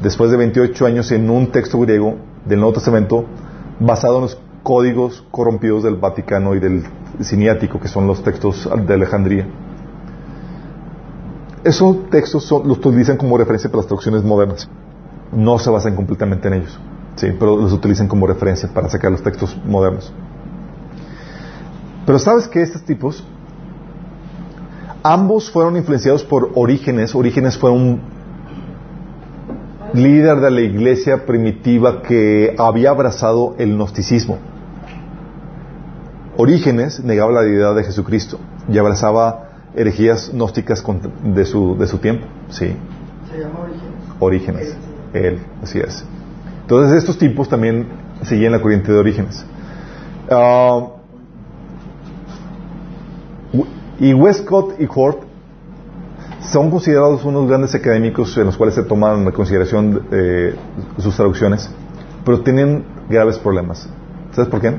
después 0.04 0.30
de 0.30 0.38
28 0.38 0.86
años, 0.86 1.12
en 1.12 1.30
un 1.30 1.48
texto 1.48 1.80
griego 1.80 2.18
del 2.46 2.60
Nuevo 2.60 2.74
Testamento 2.74 3.26
basado 3.80 4.18
en 4.18 4.24
los 4.24 4.38
códigos 4.62 5.26
corrompidos 5.32 5.84
del 5.84 5.96
Vaticano 5.96 6.54
y 6.56 6.60
del 6.60 6.84
Siniático, 7.22 7.80
que 7.80 7.88
son 7.88 8.06
los 8.06 8.22
textos 8.22 8.70
de 8.86 8.94
Alejandría. 8.94 9.48
Esos 11.64 12.10
textos 12.10 12.52
los 12.52 12.78
utilizan 12.78 13.16
como 13.16 13.38
referencia 13.38 13.70
para 13.70 13.78
las 13.78 13.88
traducciones 13.88 14.24
modernas. 14.24 14.70
No 15.32 15.58
se 15.58 15.70
basan 15.70 15.96
completamente 15.96 16.50
en 16.50 16.56
ellos, 16.56 16.78
sí, 17.16 17.28
pero 17.40 17.56
los 17.56 17.72
utilizan 17.72 18.08
como 18.10 18.28
referencia 18.28 18.70
para 18.74 18.90
sacar 18.90 19.10
los 19.10 19.24
textos 19.24 19.58
modernos. 19.66 20.12
Pero 22.06 22.20
sabes 22.20 22.50
que 22.50 22.62
estos 22.62 22.84
tipos, 22.84 23.24
ambos 25.02 25.50
fueron 25.50 25.78
influenciados 25.78 26.26
por 26.26 26.52
Orígenes. 26.56 27.16
Orígenes 27.16 27.58
fue 27.58 27.72
un 27.72 28.13
líder 29.94 30.40
de 30.40 30.52
la 30.52 30.62
iglesia 30.62 31.26
primitiva 31.26 32.02
que 32.02 32.56
había 32.58 32.90
abrazado 32.90 33.56
el 33.60 33.76
gnosticismo. 33.76 34.40
Orígenes 36.36 37.04
negaba 37.04 37.32
la 37.32 37.42
deidad 37.42 37.76
de 37.76 37.84
Jesucristo 37.84 38.40
y 38.68 38.78
abrazaba 38.78 39.50
herejías 39.76 40.32
gnósticas 40.34 40.84
de 41.24 41.46
su, 41.46 41.78
de 41.78 41.88
su 41.88 42.00
tiempo. 42.00 42.26
Sí, 42.50 42.76
Se 43.32 43.40
llama 43.40 43.60
Orígenes. 43.60 43.94
Orígenes. 44.20 44.78
Él, 45.14 45.40
así 45.62 45.80
es. 45.80 46.04
Entonces 46.62 46.98
estos 46.98 47.18
tipos 47.18 47.48
también 47.48 47.88
seguían 48.24 48.52
la 48.52 48.62
corriente 48.62 48.92
de 48.92 48.98
Orígenes. 48.98 49.46
Ah, 50.32 50.88
y 54.00 54.14
Westcott 54.14 54.80
y 54.80 54.88
Hort 54.94 55.33
son 56.52 56.70
considerados 56.70 57.24
unos 57.24 57.48
grandes 57.48 57.74
académicos 57.76 58.38
en 58.38 58.46
los 58.46 58.58
cuales 58.58 58.76
se 58.76 58.84
toman 58.84 59.24
en 59.26 59.32
consideración 59.32 60.08
eh, 60.12 60.56
sus 60.98 61.16
traducciones, 61.16 61.70
pero 62.26 62.42
tienen 62.42 62.84
graves 63.10 63.38
problemas. 63.38 63.88
¿Sabes 64.32 64.50
por 64.50 64.60
qué? 64.62 64.72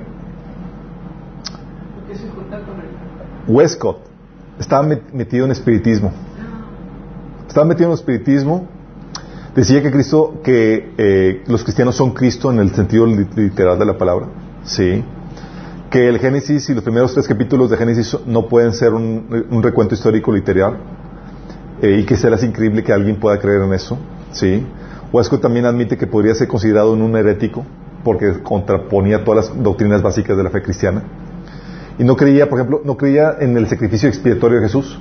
Porque 1.95 2.15
se 2.17 2.29
junta 2.29 2.61
con 2.61 2.81
el. 2.81 3.55
Westcott 3.55 3.99
estaba 4.59 4.87
met- 4.87 5.13
metido 5.13 5.45
en 5.47 5.53
espiritismo. 5.53 6.13
Estaba 7.47 7.67
metido 7.67 7.89
en 7.91 7.95
espiritismo. 7.95 8.67
Decía 9.55 9.81
que 9.83 9.93
Cristo, 9.93 10.41
que 10.43 10.93
eh, 10.99 11.45
los 11.47 11.63
cristianos 11.63 11.95
son 11.95 12.11
Cristo 12.13 12.51
en 12.51 12.59
el 12.59 12.71
sentido 12.75 13.07
li- 13.07 13.29
literal 13.37 13.79
de 13.79 13.85
la 13.87 13.97
palabra. 13.97 14.27
Sí. 14.65 15.05
Que 15.91 16.09
el 16.09 16.19
Génesis 16.19 16.69
y 16.71 16.75
los 16.75 16.83
primeros 16.83 17.15
tres 17.15 17.29
capítulos 17.29 17.71
de 17.71 17.77
Génesis 17.77 18.17
no 18.27 18.49
pueden 18.49 18.73
ser 18.73 18.93
un, 18.93 19.47
un 19.51 19.63
recuento 19.63 19.95
histórico 19.95 20.33
literal. 20.33 20.77
Eh, 21.83 21.99
y 22.01 22.05
que 22.07 22.17
será 22.17 22.37
increíble 22.45 22.83
que 22.83 22.93
alguien 22.93 23.17
pueda 23.17 23.39
creer 23.39 23.63
en 23.63 23.73
eso. 23.75 23.99
Sí. 24.33 24.67
Westcott 25.13 25.41
también 25.43 25.65
admite 25.67 25.97
que 25.97 26.07
podría 26.07 26.35
ser 26.35 26.49
considerado 26.49 26.93
un 26.93 27.17
herético 27.17 27.65
porque 28.03 28.43
contraponía 28.43 29.25
todas 29.25 29.49
las 29.51 29.63
doctrinas 29.63 30.03
básicas 30.03 30.37
de 30.37 30.43
la 30.43 30.51
fe 30.51 30.61
cristiana. 30.63 31.03
Y 31.99 32.05
no 32.05 32.17
creía, 32.17 32.49
por 32.51 32.59
ejemplo, 32.59 32.81
no 32.85 32.97
creía 32.97 33.37
en 33.41 33.57
el 33.57 33.67
sacrificio 33.69 34.09
expiatorio 34.09 34.59
de 34.59 34.65
Jesús. 34.67 35.01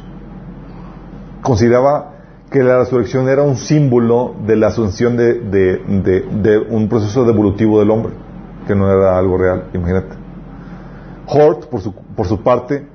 Consideraba 1.42 2.12
que 2.50 2.62
la 2.64 2.78
resurrección 2.80 3.28
era 3.28 3.42
un 3.42 3.58
símbolo 3.58 4.36
de 4.46 4.56
la 4.56 4.68
asunción 4.68 5.18
de, 5.18 5.34
de- 5.40 5.78
de- 5.88 6.22
de 6.42 6.58
un 6.60 6.88
proceso 6.88 7.28
evolutivo 7.28 7.80
del 7.80 7.90
hombre, 7.90 8.14
que 8.68 8.76
no 8.76 8.90
era 8.92 9.18
algo 9.18 9.38
real, 9.38 9.66
imagínate. 9.74 10.16
Hort, 11.26 11.66
por 11.66 11.82
su, 11.82 11.94
por 11.94 12.28
su 12.28 12.42
parte, 12.44 12.86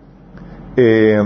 eh, 0.76 1.20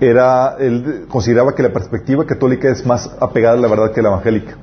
era, 0.00 0.56
él 0.58 1.06
consideraba 1.08 1.54
que 1.54 1.62
la 1.62 1.72
perspectiva 1.72 2.24
católica 2.26 2.70
es 2.70 2.84
más 2.84 3.10
apegada 3.20 3.56
a 3.56 3.60
la 3.60 3.68
verdad 3.68 3.92
que 3.92 4.02
la 4.02 4.08
evangélica. 4.08 4.56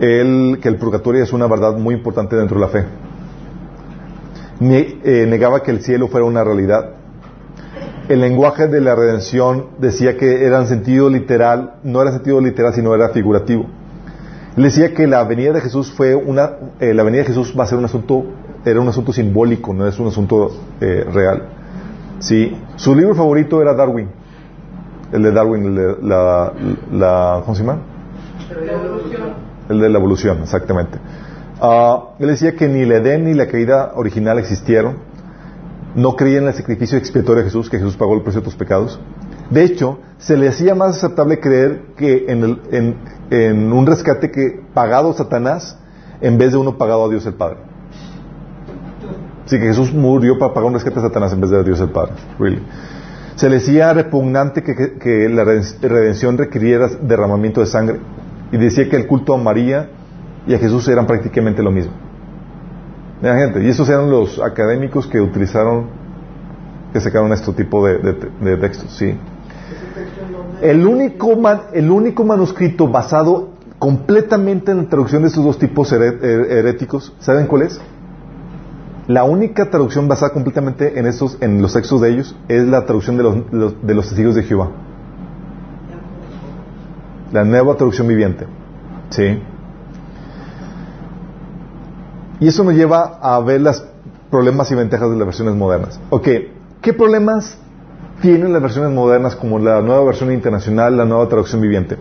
Él, 0.00 0.58
que 0.60 0.68
el 0.68 0.76
purgatorio 0.76 1.22
es 1.22 1.32
una 1.32 1.46
verdad 1.46 1.76
muy 1.76 1.94
importante 1.94 2.34
dentro 2.36 2.56
de 2.56 2.60
la 2.60 2.68
fe. 2.68 2.84
Eh, 4.60 5.26
negaba 5.28 5.62
que 5.62 5.70
el 5.70 5.82
cielo 5.82 6.08
fuera 6.08 6.24
una 6.24 6.42
realidad. 6.42 6.90
El 8.08 8.20
lenguaje 8.20 8.68
de 8.68 8.80
la 8.80 8.94
redención 8.94 9.68
decía 9.78 10.16
que 10.16 10.44
era 10.44 10.60
en 10.60 10.66
sentido 10.66 11.08
literal, 11.10 11.76
no 11.82 12.02
era 12.02 12.12
sentido 12.12 12.40
literal, 12.40 12.74
sino 12.74 12.94
era 12.94 13.08
figurativo. 13.10 13.66
Él 14.56 14.62
decía 14.62 14.94
que 14.94 15.06
la 15.06 15.24
venida 15.24 15.52
de 15.52 15.60
Jesús 15.60 15.92
fue 15.92 16.14
una, 16.14 16.52
eh, 16.80 16.94
la 16.94 17.02
venida 17.02 17.22
de 17.22 17.28
Jesús 17.28 17.54
va 17.58 17.64
a 17.64 17.66
ser 17.66 17.78
un 17.78 17.86
asunto, 17.86 18.24
era 18.64 18.80
un 18.80 18.88
asunto 18.88 19.12
simbólico, 19.12 19.74
no 19.74 19.86
es 19.86 19.98
un 19.98 20.08
asunto 20.08 20.50
eh, 20.80 21.04
real. 21.12 21.48
Sí, 22.20 22.56
su 22.76 22.94
libro 22.94 23.14
favorito 23.14 23.60
era 23.60 23.74
Darwin, 23.74 24.08
el 25.12 25.22
de 25.22 25.32
Darwin, 25.32 25.64
el 25.64 25.74
de 25.74 25.96
la, 26.02 26.52
la 26.92 27.42
¿cómo 27.44 27.54
se 27.54 27.62
llama? 27.64 27.78
La 28.64 28.72
evolución. 28.72 29.22
El 29.68 29.80
de 29.80 29.88
la 29.88 29.98
evolución, 29.98 30.38
exactamente. 30.42 30.98
Ah, 31.60 32.10
él 32.18 32.28
decía 32.28 32.54
que 32.56 32.68
ni 32.68 32.80
el 32.80 32.92
Edén 32.92 33.24
ni 33.24 33.34
la 33.34 33.46
caída 33.46 33.92
original 33.94 34.38
existieron. 34.38 34.96
No 35.94 36.16
creía 36.16 36.38
en 36.38 36.46
el 36.48 36.54
sacrificio 36.54 36.98
expiatorio 36.98 37.42
de 37.42 37.48
Jesús, 37.48 37.70
que 37.70 37.78
Jesús 37.78 37.96
pagó 37.96 38.14
el 38.14 38.22
precio 38.22 38.40
de 38.40 38.44
tus 38.46 38.56
pecados. 38.56 38.98
De 39.50 39.62
hecho, 39.62 39.98
se 40.18 40.36
le 40.36 40.48
hacía 40.48 40.74
más 40.74 40.96
aceptable 40.96 41.38
creer 41.38 41.82
que 41.96 42.24
en, 42.28 42.42
el- 42.42 42.60
en- 42.72 42.96
en 43.30 43.72
un 43.72 43.86
rescate 43.86 44.30
que 44.30 44.60
pagado 44.74 45.12
Satanás 45.12 45.78
en 46.20 46.36
vez 46.38 46.52
de 46.52 46.58
uno 46.58 46.76
pagado 46.78 47.04
a 47.04 47.08
Dios 47.08 47.24
el 47.26 47.34
Padre. 47.34 47.58
Así 49.44 49.58
que 49.58 49.66
Jesús 49.66 49.92
murió 49.92 50.38
para 50.38 50.54
pagar 50.54 50.68
un 50.68 50.74
rescate 50.74 50.98
a 50.98 51.02
Satanás 51.02 51.32
en 51.32 51.40
vez 51.40 51.50
de 51.50 51.62
Dios 51.64 51.80
el 51.80 51.90
Padre. 51.90 52.12
Really. 52.38 52.62
Se 53.36 53.48
le 53.48 53.56
decía 53.56 53.92
repugnante 53.92 54.62
que, 54.62 55.28
la 55.28 55.44
reden- 55.44 55.80
redención 55.82 56.38
requiriera 56.38 56.88
derramamiento 57.02 57.60
de 57.60 57.66
sangre 57.66 58.00
y 58.52 58.56
decía 58.56 58.88
que 58.88 58.96
el 58.96 59.06
culto 59.06 59.34
a 59.34 59.38
María 59.38 59.90
y 60.46 60.54
a 60.54 60.58
Jesús 60.58 60.86
eran 60.88 61.06
prácticamente 61.06 61.62
lo 61.62 61.70
mismo. 61.70 61.92
Mira, 63.20 63.36
gente, 63.36 63.62
y 63.64 63.68
esos 63.68 63.88
eran 63.88 64.10
los 64.10 64.38
académicos 64.40 65.06
que 65.06 65.20
utilizaron, 65.20 65.86
que 66.92 67.00
sacaron 67.00 67.32
este 67.32 67.52
tipo 67.52 67.86
de, 67.86 68.56
textos, 68.60 68.94
sí. 68.96 69.18
El 70.62 70.86
único, 70.86 71.32
el 71.72 71.90
único 71.90 72.24
manuscrito 72.24 72.86
basado 72.88 73.50
completamente 73.78 74.72
en 74.72 74.78
la 74.78 74.88
traducción 74.88 75.22
de 75.22 75.28
estos 75.28 75.44
dos 75.44 75.58
tipos 75.58 75.90
heréticos, 75.92 77.14
¿saben 77.18 77.46
cuál 77.46 77.62
es? 77.62 77.80
La 79.06 79.24
única 79.24 79.70
traducción 79.70 80.08
basada 80.08 80.32
completamente 80.32 80.98
en 80.98 81.06
estos, 81.06 81.36
en 81.40 81.60
los 81.60 81.74
textos 81.74 82.00
de 82.00 82.10
ellos, 82.10 82.36
es 82.48 82.66
la 82.66 82.86
traducción 82.86 83.16
de 83.18 83.22
los, 83.22 83.86
de 83.86 83.94
los 83.94 84.06
testigos 84.08 84.34
de 84.34 84.42
Jehová. 84.44 84.70
La 87.32 87.44
nueva 87.44 87.74
traducción 87.74 88.08
viviente. 88.08 88.46
¿Sí? 89.10 89.42
Y 92.40 92.48
eso 92.48 92.64
nos 92.64 92.74
lleva 92.74 93.18
a 93.20 93.38
ver 93.40 93.60
los 93.60 93.84
problemas 94.30 94.70
y 94.70 94.74
ventajas 94.74 95.10
de 95.10 95.16
las 95.16 95.26
versiones 95.26 95.54
modernas. 95.54 96.00
Ok, 96.10 96.28
¿qué 96.80 96.92
problemas 96.92 97.58
tienen 98.20 98.52
las 98.52 98.62
versiones 98.62 98.90
modernas 98.90 99.36
como 99.36 99.58
la 99.58 99.80
nueva 99.80 100.04
versión 100.04 100.32
internacional, 100.32 100.96
la 100.96 101.04
nueva 101.04 101.28
traducción 101.28 101.60
viviente? 101.60 101.96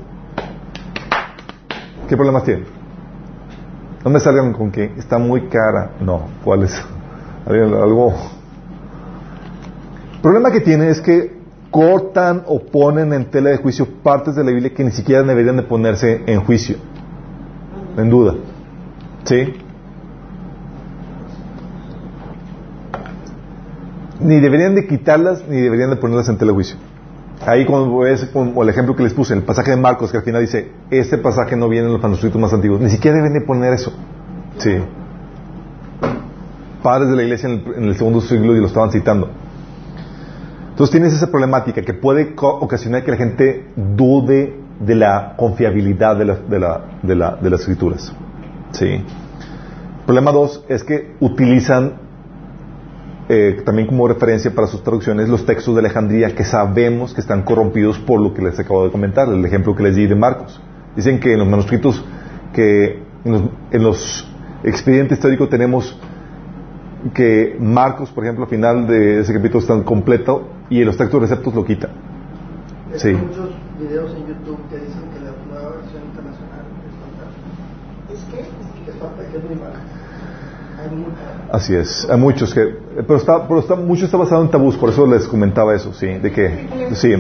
¿Qué 2.08 2.16
problemas 2.16 2.44
tienen? 2.44 2.66
No 4.04 4.10
me 4.10 4.20
salgan 4.20 4.54
con 4.54 4.72
que 4.72 4.92
está 4.98 5.18
muy 5.18 5.48
cara. 5.48 5.92
No, 6.02 6.24
¿cuál 6.44 6.64
es? 6.64 6.84
¿Alguien- 7.46 7.74
Algo. 7.74 8.14
El 10.16 10.22
problema 10.22 10.52
que 10.52 10.62
tiene 10.62 10.90
es 10.90 11.02
que 11.02 11.34
cortan 11.70 12.44
o 12.48 12.60
ponen 12.60 13.12
en 13.14 13.26
tela 13.26 13.50
de 13.50 13.58
juicio 13.58 13.88
partes 14.04 14.36
de 14.36 14.44
la 14.44 14.52
Biblia 14.52 14.74
que 14.74 14.84
ni 14.84 14.92
siquiera 14.92 15.24
deberían 15.24 15.58
de 15.58 15.64
ponerse 15.64 16.22
en 16.28 16.40
juicio, 16.42 16.78
en 17.98 18.10
duda. 18.10 18.36
¿Sí? 19.26 19.54
Ni 24.22 24.40
deberían 24.40 24.76
de 24.76 24.88
quitarlas, 24.88 25.44
ni 25.50 25.60
deberían 25.60 25.90
de 25.90 25.96
ponerlas 25.98 26.30
en 26.30 26.38
tela 26.38 26.52
de 26.52 26.56
juicio. 26.56 26.78
Ahí 27.46 27.66
como 27.66 28.06
es 28.06 28.24
como 28.26 28.64
el 28.64 28.70
ejemplo 28.70 28.96
que 28.96 29.04
les 29.04 29.14
puse, 29.14 29.34
el 29.34 29.44
pasaje 29.44 29.72
de 29.72 29.78
Marcos, 29.78 30.12
que 30.12 30.18
al 30.18 30.24
final 30.24 30.42
dice, 30.42 30.72
este 30.92 31.18
pasaje 31.18 31.58
no 31.58 31.68
viene 31.68 31.88
en 31.88 31.94
los 31.94 32.02
manuscritos 32.02 32.40
más 32.40 32.54
antiguos. 32.54 32.80
Ni 32.80 32.90
siquiera 32.90 33.18
deben 33.18 33.34
de 33.34 33.42
poner 33.42 33.74
eso. 33.74 33.92
Sí. 34.60 34.78
Padres 36.84 37.10
de 37.10 37.16
la 37.16 37.24
iglesia 37.24 37.50
en 37.50 37.86
el, 37.86 37.96
segundo 37.96 38.22
siglo 38.22 38.56
y 38.56 38.60
lo 38.60 38.68
estaban 38.68 38.92
citando. 38.92 39.30
Entonces 40.70 40.92
tienes 40.92 41.14
esa 41.14 41.32
problemática 41.32 41.82
que 41.82 41.94
puede 41.94 42.36
ocasionar 42.36 43.04
que 43.04 43.12
la 43.12 43.18
gente 43.18 43.68
dude 43.76 44.60
de 44.80 44.96
la 44.96 45.36
confiabilidad 45.38 46.18
de 46.18 47.50
las 47.50 47.60
escrituras. 47.62 48.14
Sí. 48.72 49.04
Problema 50.06 50.32
dos 50.32 50.66
es 50.68 50.84
que 50.84 51.16
utilizan 51.22 51.94
eh, 53.30 53.62
también 53.66 53.88
como 53.88 54.06
referencia 54.06 54.54
para 54.54 54.68
sus 54.68 54.84
traducciones 54.84 55.30
los 55.30 55.46
textos 55.46 55.74
de 55.76 55.80
Alejandría 55.80 56.36
que 56.36 56.44
sabemos 56.44 57.14
que 57.14 57.22
están 57.22 57.44
corrompidos 57.44 57.98
por 58.00 58.20
lo 58.20 58.34
que 58.34 58.42
les 58.42 58.60
acabo 58.60 58.84
de 58.84 58.92
comentar, 58.92 59.30
el 59.30 59.46
ejemplo 59.46 59.74
que 59.76 59.84
les 59.84 59.96
di 59.96 60.08
de 60.08 60.16
Marcos. 60.16 60.62
Dicen 60.96 61.22
que 61.22 61.32
en 61.32 61.40
los 61.40 61.48
manuscritos 61.48 62.04
que 62.52 63.02
en 63.24 63.32
los, 63.32 63.42
en 63.72 63.84
los 63.84 64.28
expedientes 64.66 65.18
históricos 65.18 65.50
tenemos 65.50 65.98
que 67.14 67.58
Marcos, 67.60 68.12
por 68.12 68.24
ejemplo, 68.24 68.46
al 68.46 68.50
final 68.50 68.88
de 68.88 69.20
ese 69.22 69.34
capítulo 69.34 69.60
está 69.60 69.82
completo 69.84 70.48
y 70.70 70.80
en 70.82 70.86
los 70.86 70.98
textos 70.98 71.22
receptos 71.22 71.54
lo 71.54 71.66
quita. 71.66 71.90
Hay 72.94 73.00
Sí. 73.00 73.14
muchos 73.14 73.50
videos 73.80 74.12
en 74.16 74.28
YouTube 74.28 74.60
que 74.70 74.78
dicen 74.78 75.02
que 75.14 75.20
la 75.26 75.32
nueva 75.50 75.76
versión 75.78 76.04
internacional 76.04 76.62
es 76.88 78.14
fantástica. 78.14 78.14
Es 78.14 78.24
que 78.26 78.90
Es 78.92 78.96
fantástica, 78.98 79.32
que 79.32 79.38
es 79.38 79.44
muy 79.44 79.56
mala. 79.56 79.80
Hay 80.82 80.96
muchas. 80.96 81.52
Así 81.52 81.76
es, 81.76 82.08
hay 82.10 82.20
muchos 82.20 82.54
que, 82.54 82.62
pero 83.08 83.16
está, 83.18 83.48
pero 83.48 83.60
está, 83.60 83.76
mucho 83.76 84.06
está 84.06 84.18
basado 84.18 84.42
en 84.44 84.50
tabús, 84.50 84.76
por 84.78 84.90
eso 84.90 85.06
les 85.08 85.28
comentaba 85.28 85.74
eso, 85.76 85.94
sí, 85.94 86.08
de 86.08 86.32
que, 86.32 86.68
sí. 86.94 87.14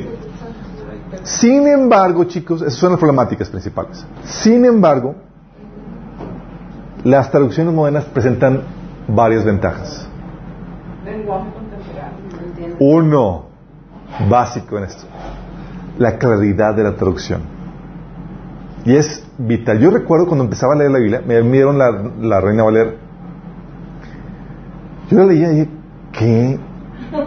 Sin 1.24 1.68
embargo, 1.68 2.24
chicos, 2.26 2.62
esas 2.62 2.74
son 2.76 2.92
las 2.92 3.00
problemáticas 3.00 3.50
principales. 3.50 4.06
Sin 4.26 4.66
embargo, 4.66 5.16
las 7.04 7.30
traducciones 7.32 7.74
modernas 7.74 8.06
presentan 8.06 8.62
varias 9.08 9.44
ventajas. 9.46 10.08
Uno, 12.80 13.46
básico 14.30 14.78
en 14.78 14.86
esto, 14.86 15.06
la 15.98 16.18
claridad 16.18 16.76
de 16.76 16.84
la 16.84 16.96
traducción. 16.96 17.42
Y 18.86 18.96
es 18.96 19.26
vital. 19.38 19.80
Yo 19.80 19.92
recuerdo 19.92 20.28
cuando 20.28 20.44
empezaba 20.44 20.74
a 20.74 20.78
leer 20.78 20.92
la 20.92 21.00
Biblia, 21.00 21.22
me 21.26 21.42
dieron 21.42 21.78
la, 21.78 21.92
la 22.22 22.42
Reina 22.42 22.64
Valera. 22.64 22.92
Yo 25.10 25.18
la 25.20 25.26
leía 25.26 25.48
y 25.48 25.56
dije, 25.56 25.70
¿qué? 26.12 26.60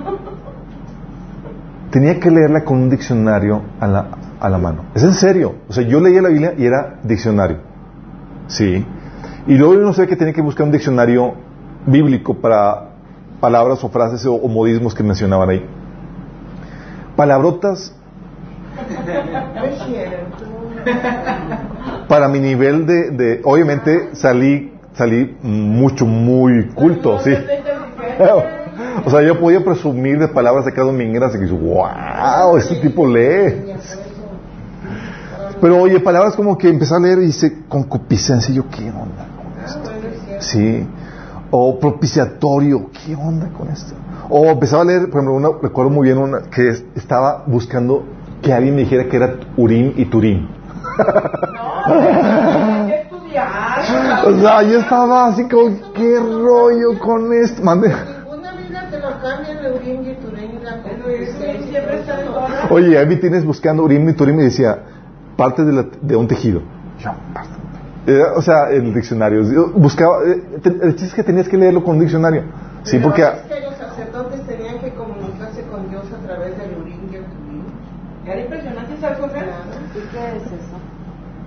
Tenía 1.91 2.21
que 2.21 2.31
leerla 2.31 2.65
con 2.65 2.79
un 2.79 2.91
diccionario 2.91 3.63
a 3.81 3.87
la, 3.87 4.09
a 4.39 4.49
la 4.51 4.59
mano. 4.59 4.85
Es 4.95 5.03
en 5.03 5.15
serio. 5.15 5.55
O 5.69 5.73
sea, 5.73 5.85
yo 5.85 6.01
leía 6.01 6.21
la 6.21 6.29
Biblia 6.29 6.55
y 6.59 6.67
era 6.67 6.99
diccionario. 7.03 7.59
Sí. 8.49 8.85
Y 9.47 9.55
luego 9.57 9.75
yo 9.75 9.81
no 9.81 9.93
sé 9.93 10.07
que 10.07 10.17
tenía 10.17 10.35
que 10.35 10.43
buscar 10.43 10.67
un 10.67 10.73
diccionario 10.73 11.35
bíblico 11.87 12.35
para 12.35 12.91
palabras 13.41 13.83
o 13.85 13.89
frases 13.89 14.27
o, 14.27 14.39
modismos 14.49 14.95
que 14.95 15.03
mencionaban 15.03 15.51
ahí. 15.51 15.67
Palabrotas. 17.15 17.95
Para 22.09 22.29
mi 22.29 22.41
nivel 22.41 22.87
de, 22.87 23.41
obviamente 23.45 24.15
salí 24.15 24.73
salí 24.95 25.37
mucho 25.43 26.07
muy 26.07 26.69
culto 26.69 27.19
sí. 27.21 27.33
O 29.05 29.11
sea 29.11 29.23
yo 29.23 29.39
podía 29.39 29.63
presumir 29.63 30.19
de 30.19 30.29
palabras 30.29 30.65
de 30.65 30.73
cada 30.73 30.87
domingueras 30.87 31.35
y 31.35 31.39
que 31.39 31.47
wow 31.47 32.57
este 32.57 32.77
tipo 32.77 33.07
lee 33.07 33.75
pero 35.61 35.83
oye 35.83 36.01
palabras 36.01 36.35
como 36.35 36.57
que 36.57 36.69
empecé 36.69 36.95
a 36.95 36.99
leer 36.99 37.19
y 37.19 37.27
dice 37.27 37.65
concupiscencia 37.69 38.55
yo 38.55 38.65
qué 38.71 38.91
onda 38.91 39.27
sí 40.41 40.87
o 41.51 41.79
propiciatorio 41.79 42.91
qué 43.05 43.15
onda 43.15 43.49
con 43.57 43.69
esto 43.69 43.95
o 44.29 44.47
empezaba 44.47 44.83
a 44.83 44.87
leer 44.87 45.03
por 45.11 45.21
ejemplo 45.23 45.35
una, 45.35 45.49
recuerdo 45.63 45.91
muy 45.91 46.07
bien 46.09 46.19
una 46.19 46.43
que 46.51 46.69
es- 46.69 46.85
estaba 46.95 47.45
buscando 47.47 48.05
que 48.43 48.53
alguien 48.53 48.75
me 48.75 48.83
dijera 48.83 49.05
que 49.09 49.17
era 49.17 49.35
Urim 49.57 49.93
y 49.97 50.05
Turim 50.07 50.47
No, 50.47 52.87
que 52.89 52.95
estudiar. 53.03 53.47
O 54.27 54.41
sea, 54.41 54.63
yo 54.63 54.81
estaba 54.81 55.27
así 55.27 55.47
como, 55.49 55.77
¿qué 55.95 56.19
rollo 56.19 56.99
con 56.99 57.33
esto? 57.33 57.63
Mande. 57.63 57.93
Oye, 62.71 63.07
me 63.07 63.17
tienes 63.17 63.45
buscando 63.45 63.85
Urim 63.85 64.09
y 64.09 64.13
Turim 64.15 64.41
y 64.41 64.45
decía, 64.45 64.79
parte 65.37 65.65
de, 65.65 65.73
la- 65.73 65.87
de 66.01 66.17
un 66.17 66.27
tejido. 66.27 66.63
Yo, 66.99 67.11
parte. 67.35 67.56
Eh, 68.07 68.23
o 68.37 68.41
sea, 68.43 68.71
el 68.71 68.95
diccionario. 68.95 69.43
Yo 69.43 69.73
buscaba, 69.75 70.19
eh, 70.27 70.43
el 70.65 70.91
chiste 70.93 71.07
es 71.07 71.15
que 71.15 71.23
tenías 71.25 71.49
que 71.49 71.57
leerlo 71.57 71.83
con 71.83 71.97
un 71.97 72.01
diccionario. 72.03 72.45
Sí, 72.85 72.99
porque... 72.99 73.23
Es 73.23 73.29
que 73.43 73.61
los 73.63 73.75
sacerdotes 73.77 74.47
tenían 74.47 74.79
que 74.79 74.95
comunicarse 74.95 75.63
con 75.63 75.89
Dios 75.91 76.05
a 76.13 76.25
través 76.27 76.57
del 76.57 76.77
Urim 76.81 77.09
y 77.13 77.17
el 77.17 77.25
Turín. 77.25 77.65
Era 78.25 78.41
impresionante, 78.41 78.97
¿sabes 79.01 79.19
por 79.19 79.33
qué? 79.33 79.41
¿Y 79.41 80.01
qué 80.13 80.37
es 80.37 80.43
eso? 80.45 80.77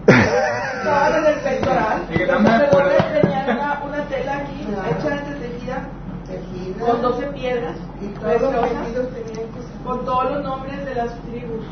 Estaban 0.07 1.13
en 1.15 1.25
el 1.25 1.39
pectoral. 1.41 2.03
Y 2.09 2.17
que 2.17 2.25
Los 2.25 2.41
sacerdotes 2.43 3.21
tenían 3.21 3.57
una, 3.57 3.81
una 3.85 4.07
tela 4.07 4.37
aquí, 4.37 4.65
Claro. 4.69 4.89
hecha 4.89 5.17
entretejida, 5.17 5.87
Tejida. 6.27 6.85
con 6.85 7.01
12 7.01 7.25
piedras, 7.27 7.75
Y 8.01 8.07
todos 8.19 8.41
los 8.41 8.51
preciosas, 8.51 8.81
vestidos 8.81 9.07
tenían 9.13 9.51
que 9.53 9.83
con 9.85 10.05
todos 10.05 10.31
los 10.31 10.43
nombres 10.43 10.85
de 10.85 10.95
las 10.95 11.09
tribus. 11.21 11.65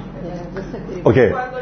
Ok. 1.03 1.15
Cuando, 1.31 1.60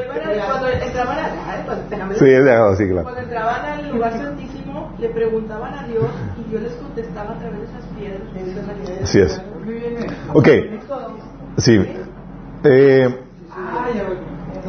entraban 0.70 1.18
a, 1.20 2.14
Sí, 2.16 2.26
sí, 2.26 2.88
claro. 2.88 3.04
Cuando 3.04 3.22
entraban 3.22 3.66
al 3.66 3.92
lugar 3.92 4.14
santísimo, 4.18 4.94
le 5.00 5.10
preguntaban 5.10 5.74
a 5.74 5.88
Dios 5.88 6.06
y 6.40 6.50
Dios 6.50 6.62
les 6.64 6.74
contestaba 6.74 7.32
a 7.32 7.40
través 7.40 7.60
de 7.60 7.66
esas 7.66 7.84
piedras. 7.98 9.02
Así 9.04 9.20
es. 9.20 9.42
Ok, 10.34 10.48
sí. 11.58 11.86
Eh, 12.64 13.22
Ah, 13.56 13.88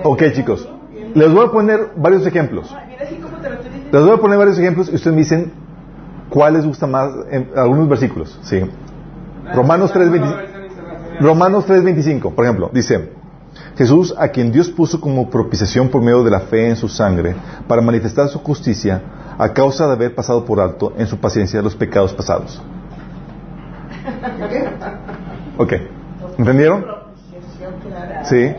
ok, 0.04 0.22
chicos. 0.32 0.68
Les 1.14 1.32
voy 1.32 1.46
a 1.46 1.50
poner 1.50 1.90
varios 1.96 2.26
ejemplos. 2.26 2.74
Les 3.92 4.02
voy 4.02 4.12
a 4.12 4.16
poner 4.18 4.38
varios 4.38 4.58
ejemplos 4.58 4.88
y 4.90 4.94
ustedes 4.94 5.14
me 5.14 5.22
dicen 5.22 5.52
cuál 6.30 6.54
les 6.54 6.66
gusta 6.66 6.86
más 6.86 7.10
en 7.30 7.50
algunos 7.56 7.88
versículos. 7.88 8.38
Sí. 8.42 8.60
Romanos 9.54 9.94
3.25. 9.94 11.20
Romanos 11.20 11.66
3.25, 11.66 12.34
por 12.34 12.44
ejemplo, 12.44 12.70
dice, 12.72 13.10
Jesús, 13.76 14.14
a 14.16 14.28
quien 14.28 14.50
Dios 14.50 14.70
puso 14.70 15.00
como 15.00 15.28
propiciación 15.28 15.88
por 15.88 16.00
medio 16.00 16.24
de 16.24 16.30
la 16.30 16.40
fe 16.40 16.68
en 16.68 16.76
su 16.76 16.88
sangre, 16.88 17.36
para 17.68 17.82
manifestar 17.82 18.28
su 18.28 18.38
justicia 18.38 19.02
a 19.38 19.52
causa 19.52 19.86
de 19.86 19.92
haber 19.92 20.14
pasado 20.14 20.44
por 20.44 20.60
alto 20.60 20.94
en 20.96 21.06
su 21.06 21.18
paciencia 21.18 21.60
los 21.60 21.76
pecados 21.76 22.14
pasados. 22.14 22.62
Ok. 25.58 25.72
¿Entendieron? 26.38 26.86
Sí. 28.24 28.54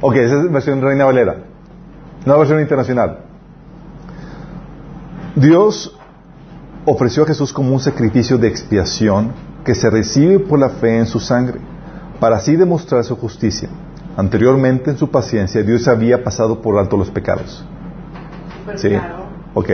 Ok, 0.00 0.16
esa 0.16 0.42
es 0.42 0.52
versión 0.52 0.80
Reina 0.80 1.04
Valera. 1.04 1.36
No 2.24 2.38
versión 2.38 2.60
internacional. 2.60 3.18
Dios 5.34 5.96
ofreció 6.84 7.24
a 7.24 7.26
Jesús 7.26 7.52
como 7.52 7.72
un 7.72 7.80
sacrificio 7.80 8.38
de 8.38 8.48
expiación 8.48 9.32
que 9.64 9.74
se 9.74 9.90
recibe 9.90 10.38
por 10.38 10.58
la 10.60 10.68
fe 10.68 10.98
en 10.98 11.06
su 11.06 11.18
sangre, 11.18 11.58
para 12.20 12.36
así 12.36 12.54
demostrar 12.54 13.02
su 13.04 13.16
justicia. 13.16 13.68
Anteriormente, 14.16 14.90
en 14.90 14.96
su 14.96 15.10
paciencia, 15.10 15.62
Dios 15.62 15.86
había 15.88 16.24
pasado 16.24 16.62
por 16.62 16.78
alto 16.78 16.96
los 16.96 17.10
pecados. 17.10 17.64
Sí. 18.76 18.90
Ok. 19.54 19.70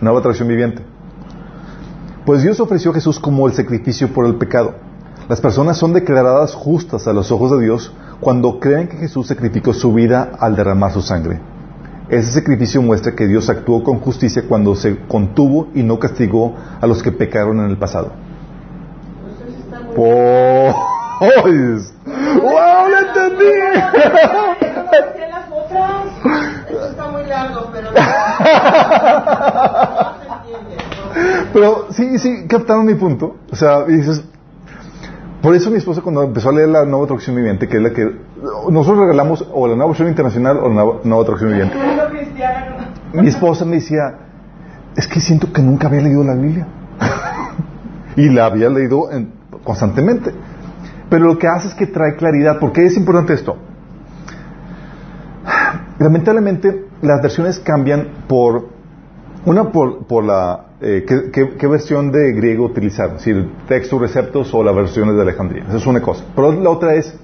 Nueva 0.00 0.20
traducción 0.20 0.48
viviente. 0.48 0.82
Pues 2.24 2.42
Dios 2.42 2.58
ofreció 2.58 2.90
a 2.90 2.94
Jesús 2.94 3.20
como 3.20 3.46
el 3.46 3.54
sacrificio 3.54 4.12
por 4.12 4.26
el 4.26 4.34
pecado. 4.34 4.74
Las 5.28 5.40
personas 5.40 5.76
son 5.76 5.92
declaradas 5.92 6.54
justas 6.54 7.06
a 7.06 7.12
los 7.12 7.30
ojos 7.30 7.52
de 7.52 7.62
Dios 7.62 7.92
cuando 8.20 8.58
creen 8.58 8.88
que 8.88 8.96
Jesús 8.96 9.28
sacrificó 9.28 9.72
su 9.72 9.92
vida 9.94 10.32
al 10.38 10.56
derramar 10.56 10.92
su 10.92 11.02
sangre. 11.02 11.40
Ese 12.08 12.32
sacrificio 12.32 12.82
muestra 12.82 13.14
que 13.14 13.26
Dios 13.26 13.48
actuó 13.48 13.84
con 13.84 14.00
justicia 14.00 14.44
cuando 14.48 14.74
se 14.74 14.98
contuvo 15.06 15.68
y 15.74 15.82
no 15.82 15.98
castigó 15.98 16.54
a 16.80 16.86
los 16.86 17.02
que 17.02 17.12
pecaron 17.12 17.60
en 17.60 17.70
el 17.70 17.76
pasado. 17.76 18.12
¡Oh! 19.96 20.92
¡Wow! 21.20 22.88
¡Lo 22.88 22.98
entendí! 22.98 23.44
las 25.30 25.50
otras. 25.50 26.06
Esto 26.68 26.86
está 26.90 27.08
muy 27.10 27.24
largo, 27.26 27.70
pero. 27.72 27.90
Pero 31.52 31.86
sí, 31.90 32.18
sí, 32.18 32.46
captaron 32.46 32.84
mi 32.84 32.94
punto. 32.94 33.36
O 33.50 33.56
sea, 33.56 33.84
dices, 33.84 34.22
por 35.40 35.54
eso 35.54 35.70
mi 35.70 35.78
esposa 35.78 36.02
cuando 36.02 36.22
empezó 36.22 36.50
a 36.50 36.52
leer 36.52 36.68
la 36.68 36.84
nueva 36.84 37.06
traducción 37.06 37.36
viviente, 37.36 37.68
que 37.68 37.78
es 37.78 37.82
la 37.82 37.90
que 37.90 38.04
nosotros 38.70 38.98
regalamos 39.00 39.46
o 39.52 39.66
la 39.66 39.74
nueva 39.74 39.88
versión 39.90 40.08
internacional 40.08 40.58
o 40.58 40.68
la 40.68 40.74
nueva, 40.74 40.92
nueva 41.04 41.24
traducción 41.24 41.50
viviente, 41.52 41.76
mi 43.14 43.28
esposa 43.28 43.64
me 43.64 43.76
decía, 43.76 44.14
es 44.96 45.06
que 45.06 45.20
siento 45.20 45.50
que 45.52 45.62
nunca 45.62 45.88
había 45.88 46.02
leído 46.02 46.22
la 46.24 46.34
Biblia. 46.34 46.66
y 48.16 48.28
la 48.28 48.46
había 48.46 48.68
leído 48.68 49.10
en- 49.10 49.32
constantemente. 49.64 50.34
Pero 51.08 51.24
lo 51.24 51.38
que 51.38 51.46
hace 51.46 51.68
es 51.68 51.74
que 51.74 51.86
trae 51.86 52.16
claridad. 52.16 52.58
¿Por 52.58 52.72
qué 52.72 52.86
es 52.86 52.96
importante 52.96 53.34
esto? 53.34 53.56
Lamentablemente, 55.98 56.86
las 57.02 57.22
versiones 57.22 57.58
cambian 57.60 58.08
por 58.28 58.68
una 59.44 59.70
por, 59.70 60.06
por 60.06 60.24
la 60.24 60.66
eh, 60.80 61.06
¿qué, 61.06 61.66
versión 61.66 62.12
de 62.12 62.32
griego 62.32 62.66
utilizaron, 62.66 63.18
si 63.20 63.30
el 63.30 63.50
texto 63.66 63.98
receptos 63.98 64.52
o 64.52 64.62
las 64.62 64.74
versiones 64.74 65.16
de 65.16 65.22
Alejandría. 65.22 65.64
Esa 65.68 65.78
es 65.78 65.86
una 65.86 66.02
cosa. 66.02 66.24
Pero 66.34 66.52
la 66.52 66.68
otra 66.68 66.94
es 66.94 67.18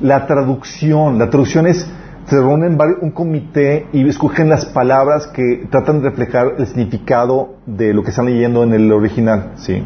la 0.00 0.26
traducción. 0.26 1.18
La 1.18 1.28
traducción 1.28 1.66
es 1.66 1.88
se 2.26 2.36
reúnen 2.36 2.78
un 3.00 3.10
comité 3.10 3.88
y 3.92 4.08
escogen 4.08 4.48
las 4.48 4.66
palabras 4.66 5.26
que 5.26 5.66
tratan 5.70 6.00
de 6.00 6.10
reflejar 6.10 6.54
el 6.58 6.66
significado 6.68 7.56
de 7.66 7.92
lo 7.92 8.04
que 8.04 8.10
están 8.10 8.26
leyendo 8.26 8.62
en 8.62 8.72
el 8.72 8.92
original, 8.92 9.52
¿sí? 9.56 9.84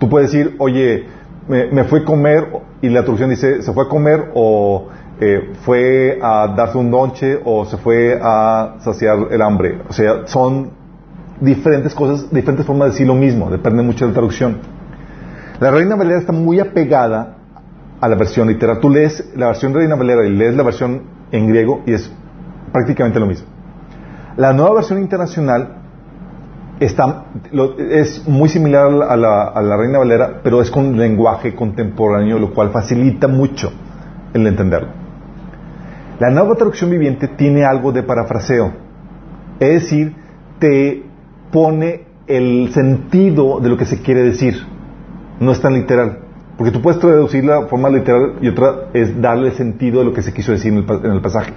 Tú 0.00 0.08
puedes 0.08 0.32
decir, 0.32 0.56
oye, 0.58 1.06
me, 1.48 1.66
me 1.66 1.84
fue 1.84 2.00
a 2.00 2.04
comer, 2.04 2.48
y 2.80 2.88
la 2.88 3.02
traducción 3.02 3.30
dice, 3.30 3.62
se 3.62 3.72
fue 3.72 3.84
a 3.84 3.88
comer, 3.88 4.30
o 4.34 4.88
eh, 5.20 5.52
fue 5.62 6.18
a 6.22 6.48
darse 6.56 6.78
un 6.78 6.90
lonche, 6.90 7.38
o 7.44 7.64
se 7.64 7.76
fue 7.76 8.18
a 8.20 8.76
saciar 8.80 9.28
el 9.30 9.42
hambre. 9.42 9.80
O 9.88 9.92
sea, 9.92 10.26
son 10.26 10.70
diferentes 11.40 11.94
cosas, 11.94 12.30
diferentes 12.32 12.66
formas 12.66 12.86
de 12.86 12.92
decir 12.92 13.06
lo 13.06 13.14
mismo, 13.14 13.50
depende 13.50 13.82
mucho 13.82 14.04
de 14.04 14.10
la 14.10 14.14
traducción. 14.14 14.58
La 15.60 15.70
Reina 15.70 15.96
Valera 15.96 16.18
está 16.18 16.32
muy 16.32 16.58
apegada 16.60 17.36
a 18.00 18.08
la 18.08 18.16
versión 18.16 18.48
literal. 18.48 18.80
Tú 18.80 18.90
lees 18.90 19.32
la 19.36 19.46
versión 19.46 19.74
Reina 19.74 19.94
Valera 19.94 20.26
y 20.26 20.30
lees 20.30 20.56
la 20.56 20.64
versión 20.64 21.02
en 21.30 21.46
griego 21.46 21.82
y 21.86 21.92
es 21.94 22.12
prácticamente 22.72 23.20
lo 23.20 23.26
mismo. 23.26 23.46
La 24.36 24.52
nueva 24.52 24.74
versión 24.74 24.98
internacional 24.98 25.81
está, 26.80 27.26
es 27.90 28.26
muy 28.28 28.48
similar 28.48 28.86
a 28.86 28.90
la, 29.16 29.44
a 29.44 29.62
la- 29.62 29.74
a 29.74 29.76
Reina 29.76 29.98
Valera, 29.98 30.40
pero 30.42 30.60
es 30.60 30.70
con 30.70 30.96
lenguaje 30.96 31.54
contemporáneo, 31.54 32.38
lo 32.38 32.52
cual 32.52 32.70
facilita 32.70 33.28
mucho 33.28 33.72
el 34.34 34.46
entenderlo. 34.46 34.88
La 36.18 36.30
nueva 36.30 36.54
traducción 36.54 36.90
viviente 36.90 37.28
tiene 37.28 37.64
algo 37.64 37.92
de 37.92 38.02
parafraseo, 38.02 38.72
es 39.60 39.82
decir, 39.82 40.14
te 40.58 41.04
pone 41.50 42.04
el 42.26 42.70
sentido 42.72 43.60
de 43.60 43.68
lo 43.68 43.76
que 43.76 43.84
se 43.84 44.00
quiere 44.00 44.22
decir, 44.22 44.54
no 45.40 45.52
es 45.52 45.60
tan 45.60 45.74
literal. 45.74 46.18
Porque 46.56 46.70
tú 46.70 46.80
puedes 46.82 47.00
traducir 47.00 47.44
la 47.44 47.62
forma 47.66 47.88
literal 47.88 48.34
y 48.40 48.48
otra 48.48 48.88
es 48.92 49.20
darle 49.20 49.48
el 49.48 49.54
sentido 49.54 50.00
de 50.00 50.04
lo 50.04 50.12
que 50.12 50.22
se 50.22 50.32
quiso 50.32 50.52
decir 50.52 50.72
en 50.72 50.78
el, 50.78 51.04
en 51.04 51.10
el 51.12 51.20
pasaje. 51.20 51.52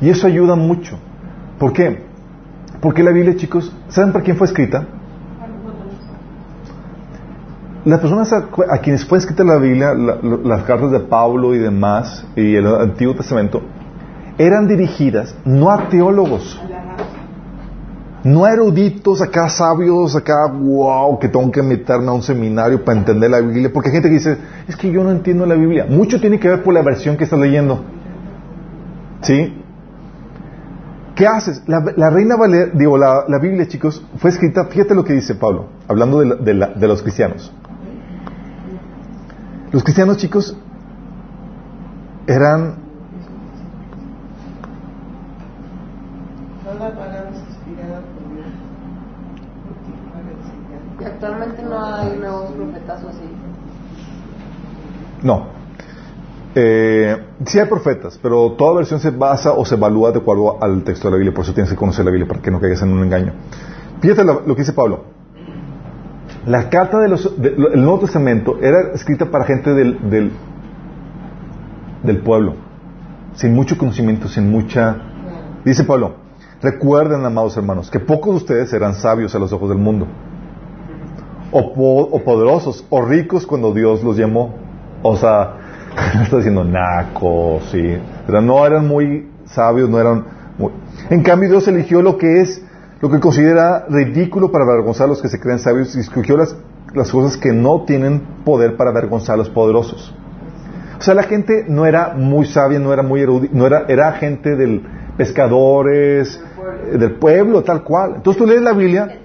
Y 0.00 0.10
eso 0.10 0.26
ayuda 0.26 0.54
mucho. 0.54 0.98
¿Por 1.58 1.72
qué? 1.72 2.04
Porque 2.80 3.02
la 3.02 3.10
Biblia, 3.10 3.34
chicos, 3.36 3.72
¿saben 3.88 4.12
por 4.12 4.22
quién 4.22 4.36
fue 4.36 4.46
escrita? 4.46 4.86
Las 7.84 8.00
personas 8.00 8.32
a, 8.32 8.78
quienes 8.78 9.04
fue 9.06 9.18
escrita 9.18 9.44
la 9.44 9.56
Biblia, 9.56 9.94
la- 9.94 10.18
la- 10.22 10.36
las 10.44 10.62
cartas 10.64 10.90
de 10.90 11.00
Pablo 11.00 11.54
y 11.54 11.58
demás, 11.58 12.26
y 12.36 12.54
el 12.54 12.66
Antiguo 12.66 13.14
Testamento, 13.14 13.62
eran 14.36 14.68
dirigidas 14.68 15.34
no 15.44 15.70
a 15.70 15.88
teólogos, 15.88 16.60
no 18.24 18.44
a 18.44 18.52
eruditos 18.52 19.22
acá, 19.22 19.48
sabios 19.48 20.14
acá, 20.16 20.34
wow, 20.52 21.18
que 21.18 21.28
tengo 21.28 21.50
que 21.50 21.62
meterme 21.62 22.08
a 22.08 22.12
un 22.12 22.22
seminario 22.22 22.84
para 22.84 22.98
entender 22.98 23.30
la 23.30 23.40
Biblia, 23.40 23.70
porque 23.72 23.88
hay 23.88 23.94
gente 23.94 24.08
que 24.08 24.14
dice, 24.14 24.36
es 24.66 24.76
que 24.76 24.90
yo 24.90 25.02
no 25.02 25.10
entiendo 25.10 25.46
la 25.46 25.54
Biblia. 25.54 25.86
Mucho 25.88 26.20
tiene 26.20 26.38
que 26.38 26.48
ver 26.48 26.62
por 26.62 26.74
la 26.74 26.82
versión 26.82 27.16
que 27.16 27.24
estás 27.24 27.38
leyendo. 27.38 27.84
¿Sí? 29.22 29.62
¿Qué 31.18 31.26
haces? 31.26 31.64
La, 31.66 31.80
la 31.96 32.10
Reina 32.10 32.36
Valera, 32.36 32.70
digo, 32.74 32.96
la, 32.96 33.24
la 33.26 33.38
Biblia, 33.40 33.66
chicos, 33.66 34.06
fue 34.18 34.30
escrita, 34.30 34.66
fíjate 34.66 34.94
lo 34.94 35.02
que 35.02 35.14
dice 35.14 35.34
Pablo, 35.34 35.66
hablando 35.88 36.20
de, 36.20 36.26
la- 36.26 36.34
de 36.36 36.54
la- 36.54 36.68
de 36.68 36.86
los 36.86 37.02
cristianos. 37.02 37.52
Los 39.72 39.82
cristianos, 39.82 40.16
chicos, 40.18 40.56
eran, 42.28 42.76
Son 46.64 46.78
las 46.78 46.92
palabras 46.92 47.34
inspiradas 47.48 48.02
por 48.14 48.34
Dios. 48.34 48.46
Para 50.12 50.30
enseñar. 50.30 51.00
Y 51.00 51.04
actualmente 51.04 51.62
no 51.64 51.84
hay 51.84 52.16
nuevos 52.16 52.52
profetazos 52.52 53.08
así. 53.10 53.28
no, 55.22 55.48
eh, 56.54 57.16
sí 57.44 57.58
hay 57.58 57.66
profetas, 57.66 58.18
pero 58.22 58.52
toda 58.52 58.76
versión 58.76 59.00
se 59.00 59.10
basa 59.10 59.52
o 59.52 59.64
se 59.64 59.74
evalúa 59.74 60.12
de 60.12 60.18
acuerdo 60.18 60.62
al 60.62 60.82
texto 60.82 61.08
de 61.08 61.12
la 61.12 61.16
Biblia, 61.18 61.34
por 61.34 61.44
eso 61.44 61.52
tienes 61.52 61.70
que 61.70 61.76
conocer 61.76 62.04
la 62.04 62.10
Biblia 62.10 62.26
para 62.26 62.40
que 62.40 62.50
no 62.50 62.60
caigas 62.60 62.82
en 62.82 62.90
un 62.90 63.02
engaño. 63.02 63.32
Fíjate 64.00 64.24
lo, 64.24 64.44
que 64.44 64.62
dice 64.62 64.72
Pablo. 64.72 65.04
La 66.46 66.70
carta 66.70 66.98
del 66.98 67.14
Nuevo 67.74 67.98
Testamento 68.00 68.58
era 68.62 68.92
escrita 68.94 69.26
para 69.26 69.44
gente 69.44 69.74
del, 69.74 70.32
del, 72.02 72.18
pueblo, 72.22 72.54
sin 73.34 73.54
mucho 73.54 73.76
conocimiento, 73.76 74.28
sin 74.28 74.50
mucha... 74.50 74.96
Dice 75.64 75.84
Pablo, 75.84 76.14
recuerden, 76.62 77.24
amados 77.24 77.56
hermanos, 77.56 77.90
que 77.90 78.00
pocos 78.00 78.30
de 78.30 78.36
ustedes 78.36 78.70
serán 78.70 78.94
sabios 78.94 79.34
a 79.34 79.38
los 79.38 79.52
ojos 79.52 79.68
del 79.68 79.78
mundo, 79.78 80.06
o, 81.52 81.58
o 81.60 82.24
poderosos, 82.24 82.86
o 82.88 83.02
ricos 83.02 83.46
cuando 83.46 83.74
Dios 83.74 84.02
los 84.02 84.16
llamó. 84.16 84.54
O 85.02 85.16
sea, 85.16 85.67
no 86.14 86.22
está 86.22 86.36
diciendo 86.36 86.64
nacos, 86.64 87.64
sí. 87.70 87.98
Pero 88.26 88.40
no 88.40 88.64
eran 88.66 88.86
muy 88.86 89.28
sabios, 89.46 89.88
no 89.88 90.00
eran 90.00 90.24
muy... 90.58 90.72
En 91.10 91.22
cambio, 91.22 91.48
Dios 91.48 91.68
eligió 91.68 92.02
lo 92.02 92.18
que 92.18 92.40
es, 92.40 92.62
lo 93.00 93.10
que 93.10 93.20
considera 93.20 93.86
ridículo 93.88 94.50
para 94.50 94.64
avergonzar 94.64 95.06
a 95.06 95.08
los 95.08 95.22
que 95.22 95.28
se 95.28 95.40
creen 95.40 95.58
sabios 95.58 95.94
y 95.96 96.00
escogió 96.00 96.36
las, 96.36 96.56
las 96.94 97.10
cosas 97.10 97.36
que 97.36 97.52
no 97.52 97.84
tienen 97.84 98.20
poder 98.44 98.76
para 98.76 98.90
avergonzar 98.90 99.34
a 99.34 99.38
los 99.38 99.50
poderosos. 99.50 100.14
O 100.98 101.02
sea, 101.02 101.14
la 101.14 101.22
gente 101.22 101.64
no 101.68 101.86
era 101.86 102.14
muy 102.14 102.46
sabia, 102.46 102.78
no 102.80 102.92
era 102.92 103.02
muy 103.02 103.20
erudita, 103.20 103.54
no 103.56 103.66
era, 103.66 103.84
era 103.88 104.12
gente 104.12 104.56
del 104.56 104.82
pescadores, 105.18 106.40
eh, 106.92 106.96
del 106.96 107.12
pueblo, 107.12 107.62
tal 107.62 107.82
cual. 107.82 108.14
Entonces 108.16 108.38
tú 108.38 108.48
lees 108.48 108.62
la 108.62 108.72
Biblia. 108.72 109.20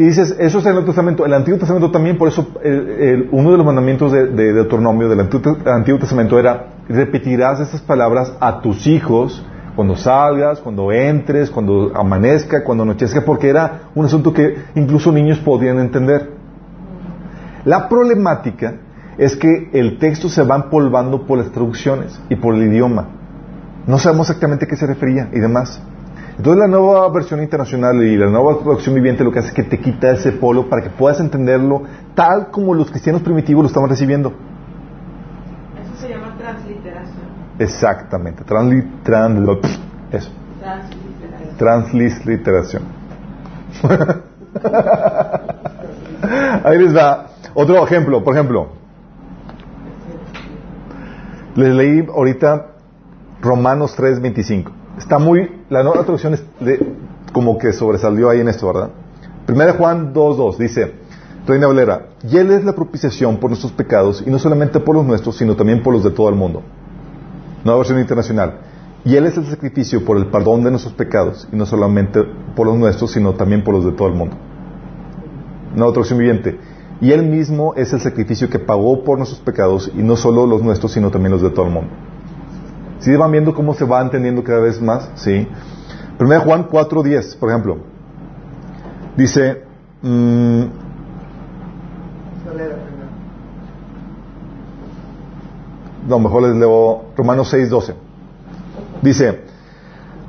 Y 0.00 0.04
dices, 0.04 0.34
eso 0.38 0.58
es 0.60 0.64
en 0.64 0.68
el 0.70 0.74
Nuevo 0.76 0.86
Testamento. 0.86 1.26
El 1.26 1.34
Antiguo 1.34 1.58
Testamento 1.58 1.90
también, 1.90 2.16
por 2.16 2.26
eso 2.26 2.48
el- 2.64 3.28
uno 3.32 3.50
de 3.50 3.58
los 3.58 3.66
mandamientos 3.66 4.10
de, 4.10 4.28
de 4.28 4.54
del 4.54 5.20
Antiguo, 5.20 5.58
Antiguo 5.66 6.00
Testamento 6.00 6.38
era, 6.38 6.68
repetirás 6.88 7.60
estas 7.60 7.82
palabras 7.82 8.32
a 8.40 8.62
tus 8.62 8.86
hijos 8.86 9.44
cuando 9.76 9.96
salgas, 9.96 10.60
cuando 10.60 10.90
entres, 10.90 11.50
cuando 11.50 11.92
amanezca, 11.94 12.64
cuando 12.64 12.84
anochezca, 12.84 13.26
porque 13.26 13.50
era 13.50 13.90
un 13.94 14.06
asunto 14.06 14.32
que 14.32 14.56
incluso 14.74 15.12
niños 15.12 15.38
podían 15.40 15.78
entender. 15.78 16.30
La 17.66 17.86
problemática 17.86 18.76
es 19.18 19.36
que 19.36 19.68
el 19.74 19.98
texto 19.98 20.30
se 20.30 20.42
va 20.44 20.56
empolvando 20.56 21.26
por 21.26 21.36
las 21.40 21.50
traducciones 21.52 22.18
y 22.30 22.36
por 22.36 22.54
el 22.54 22.62
idioma. 22.62 23.06
No 23.86 23.98
sabemos 23.98 24.30
exactamente 24.30 24.64
a 24.64 24.68
qué 24.68 24.76
se 24.76 24.86
refería 24.86 25.28
y 25.30 25.40
demás. 25.40 25.78
Entonces 26.40 26.58
la 26.58 26.68
nueva 26.68 27.06
versión 27.10 27.42
internacional 27.42 28.02
y 28.02 28.16
la 28.16 28.30
nueva 28.30 28.56
traducción 28.56 28.94
viviente 28.94 29.22
lo 29.22 29.30
que 29.30 29.40
hace 29.40 29.48
es 29.48 29.54
que 29.54 29.62
te 29.62 29.78
quita 29.78 30.10
ese 30.10 30.32
polo 30.32 30.70
para 30.70 30.80
que 30.80 30.88
puedas 30.88 31.20
entenderlo 31.20 31.82
tal 32.14 32.50
como 32.50 32.72
los 32.72 32.90
cristianos 32.90 33.20
primitivos 33.20 33.64
lo 33.64 33.66
estaban 33.66 33.90
recibiendo. 33.90 34.30
Eso 34.30 35.96
se 36.00 36.08
llama 36.08 36.34
transliteración. 36.38 37.26
Exactamente. 37.58 38.42
Transli, 38.44 38.88
eso. 40.12 40.30
Transliteración. 41.58 41.58
Transliteración. 41.58 42.84
Ahí 46.64 46.78
les 46.78 46.96
va. 46.96 47.26
Otro 47.52 47.84
ejemplo, 47.84 48.24
por 48.24 48.34
ejemplo. 48.34 48.68
Les 51.54 51.74
leí 51.74 52.06
ahorita 52.08 52.68
Romanos 53.42 53.94
3:25. 53.98 54.70
Está 54.96 55.18
muy, 55.18 55.59
la 55.70 55.82
nueva 55.82 56.02
traducción 56.02 56.34
es 56.34 56.44
de- 56.60 56.94
como 57.32 57.56
que 57.56 57.72
sobresalió 57.72 58.28
ahí 58.28 58.40
en 58.40 58.48
esto, 58.48 58.66
¿verdad? 58.66 58.90
Primera 59.46 59.72
Juan 59.74 60.12
2:2 60.12 60.58
dice, 60.58 60.94
Reina 61.46 61.66
Valera, 61.66 62.08
y 62.28 62.36
Él 62.36 62.50
es 62.50 62.64
la 62.64 62.74
propiciación 62.74 63.38
por 63.38 63.50
nuestros 63.50 63.72
pecados, 63.72 64.22
y 64.26 64.30
no 64.30 64.38
solamente 64.38 64.78
por 64.80 64.94
los 64.94 65.06
nuestros, 65.06 65.36
sino 65.36 65.56
también 65.56 65.82
por 65.82 65.94
los 65.94 66.04
de 66.04 66.10
todo 66.10 66.28
el 66.28 66.34
mundo. 66.34 66.62
Nueva 67.64 67.78
versión 67.78 67.98
internacional. 67.98 68.58
Y 69.04 69.16
Él 69.16 69.24
es 69.24 69.36
el 69.38 69.46
sacrificio 69.46 70.04
por 70.04 70.18
el 70.18 70.26
perdón 70.26 70.62
de 70.62 70.70
nuestros 70.70 70.92
pecados, 70.94 71.48
y 71.50 71.56
no 71.56 71.64
solamente 71.64 72.22
por 72.54 72.66
los 72.66 72.76
nuestros, 72.76 73.12
sino 73.12 73.32
también 73.32 73.64
por 73.64 73.74
los 73.74 73.84
de 73.84 73.92
todo 73.92 74.08
el 74.08 74.14
mundo. 74.14 74.36
Nueva 75.74 75.92
traducción 75.92 76.18
viviente. 76.18 76.58
Y 77.00 77.12
Él 77.12 77.26
mismo 77.26 77.74
es 77.76 77.92
el 77.94 78.00
sacrificio 78.00 78.50
que 78.50 78.58
pagó 78.58 79.02
por 79.04 79.16
nuestros 79.16 79.40
pecados, 79.40 79.90
y 79.96 80.02
no 80.02 80.16
solo 80.16 80.46
los 80.46 80.62
nuestros, 80.62 80.92
sino 80.92 81.10
también 81.10 81.32
los 81.32 81.42
de 81.42 81.50
todo 81.50 81.64
el 81.64 81.72
mundo. 81.72 81.90
¿Sí 83.00 83.14
van 83.16 83.32
viendo 83.32 83.54
cómo 83.54 83.74
se 83.74 83.84
va 83.84 84.00
entendiendo 84.02 84.44
cada 84.44 84.60
vez 84.60 84.80
más? 84.80 85.10
Sí. 85.14 85.46
Primera 86.18 86.40
Juan 86.40 86.68
4.10, 86.68 87.36
por 87.38 87.48
ejemplo. 87.50 87.78
Dice, 89.16 89.62
mm, 90.02 90.62
primero. 92.44 92.76
no, 96.06 96.18
mejor 96.18 96.42
les 96.42 96.56
leo 96.56 97.04
Romanos 97.16 97.52
6.12. 97.52 97.94
Dice, 99.02 99.40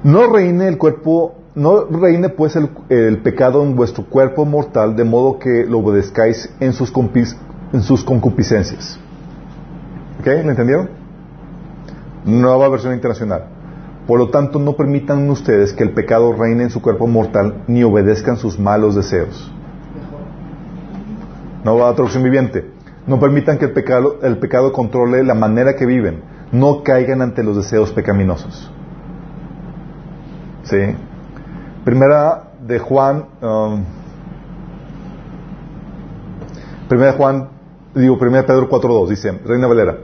no 0.03 0.27
reine 0.27 0.67
el 0.67 0.77
cuerpo, 0.77 1.35
no 1.55 1.85
reine 1.85 2.29
pues 2.29 2.55
el, 2.55 3.17
pecado 3.19 3.63
en 3.63 3.75
vuestro 3.75 4.05
cuerpo 4.05 4.45
mortal, 4.45 4.95
de 4.95 5.03
modo 5.03 5.39
que 5.39 5.65
lo 5.67 5.79
obedezcáis 5.79 6.49
en 6.61 6.71
sus, 6.73 6.93
compis- 6.93 7.35
en 7.73 7.81
sus 7.81 8.03
concupiscencias. 8.03 8.97
¿Ok? 10.21 10.27
¿Lo 10.27 10.51
entendieron? 10.51 11.00
Nueva 12.25 12.69
versión 12.69 12.93
internacional. 12.93 13.45
Por 14.07 14.19
lo 14.19 14.29
tanto, 14.29 14.59
no 14.59 14.73
permitan 14.73 15.29
ustedes 15.29 15.73
que 15.73 15.83
el 15.83 15.91
pecado 15.91 16.33
reine 16.33 16.63
en 16.63 16.69
su 16.69 16.81
cuerpo 16.81 17.07
mortal, 17.07 17.63
ni 17.67 17.83
obedezcan 17.83 18.37
sus 18.37 18.59
malos 18.59 18.95
deseos. 18.95 19.51
Nueva 21.63 21.93
traducción 21.93 22.23
viviente. 22.23 22.71
No 23.07 23.19
permitan 23.19 23.57
que 23.57 23.65
el 23.65 23.71
pecado, 23.71 24.19
el 24.21 24.37
pecado 24.37 24.71
controle 24.73 25.23
la 25.23 25.33
manera 25.33 25.75
que 25.75 25.85
viven. 25.85 26.21
No 26.51 26.83
caigan 26.83 27.21
ante 27.21 27.43
los 27.43 27.55
deseos 27.55 27.91
pecaminosos. 27.91 28.71
¿Sí? 30.63 30.77
Primera 31.83 32.51
de 32.65 32.79
Juan. 32.79 33.25
um, 33.41 33.83
primera 36.87 37.11
de 37.13 37.17
Juan, 37.17 37.49
digo, 37.95 38.19
primera 38.19 38.41
de 38.41 38.47
Pedro 38.47 38.69
4.2, 38.69 39.07
dice, 39.09 39.31
Reina 39.45 39.67
Valera. 39.67 39.97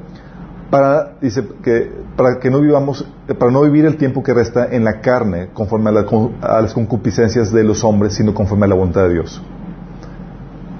Para, 0.69 1.13
dice 1.21 1.47
que, 1.63 1.91
para 2.17 2.39
que 2.39 2.49
no 2.49 2.59
vivamos, 2.59 3.07
para 3.39 3.51
no 3.51 3.61
vivir 3.61 3.85
el 3.85 3.95
tiempo 3.95 4.21
que 4.21 4.33
resta 4.33 4.67
en 4.69 4.83
la 4.83 4.99
carne 4.99 5.49
conforme 5.53 5.89
a, 5.89 5.93
la 5.93 6.05
a 6.41 6.61
las 6.61 6.73
concupiscencias 6.73 7.53
de 7.53 7.63
los 7.63 7.85
hombres, 7.85 8.15
sino 8.15 8.33
conforme 8.33 8.65
a 8.65 8.69
la 8.69 8.75
voluntad 8.75 9.03
de 9.03 9.13
Dios. 9.13 9.41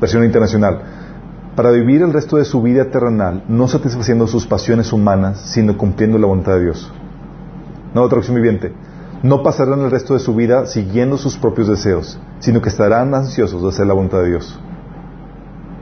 Versión 0.01 0.25
internacional. 0.25 0.81
Para 1.55 1.71
vivir 1.71 2.01
el 2.01 2.13
resto 2.13 2.37
de 2.37 2.45
su 2.45 2.61
vida 2.61 2.85
terrenal, 2.91 3.45
no 3.47 3.67
satisfaciendo 3.67 4.27
sus 4.27 4.45
pasiones 4.45 4.91
humanas, 4.93 5.41
sino 5.41 5.77
cumpliendo 5.77 6.17
la 6.17 6.27
voluntad 6.27 6.53
de 6.55 6.65
Dios. 6.65 6.91
Nueva 7.93 8.09
traducción 8.09 8.35
viviente. 8.35 8.73
No 9.23 9.41
pasarán 9.41 9.79
el 9.79 9.89
resto 9.89 10.13
de 10.13 10.19
su 10.19 10.35
vida 10.35 10.67
siguiendo 10.67 11.17
sus 11.17 11.37
propios 11.37 11.67
deseos, 11.67 12.19
sino 12.39 12.61
que 12.61 12.69
estarán 12.69 13.15
ansiosos 13.15 13.63
de 13.63 13.69
hacer 13.69 13.87
la 13.87 13.93
voluntad 13.93 14.19
de 14.19 14.29
Dios. 14.29 14.59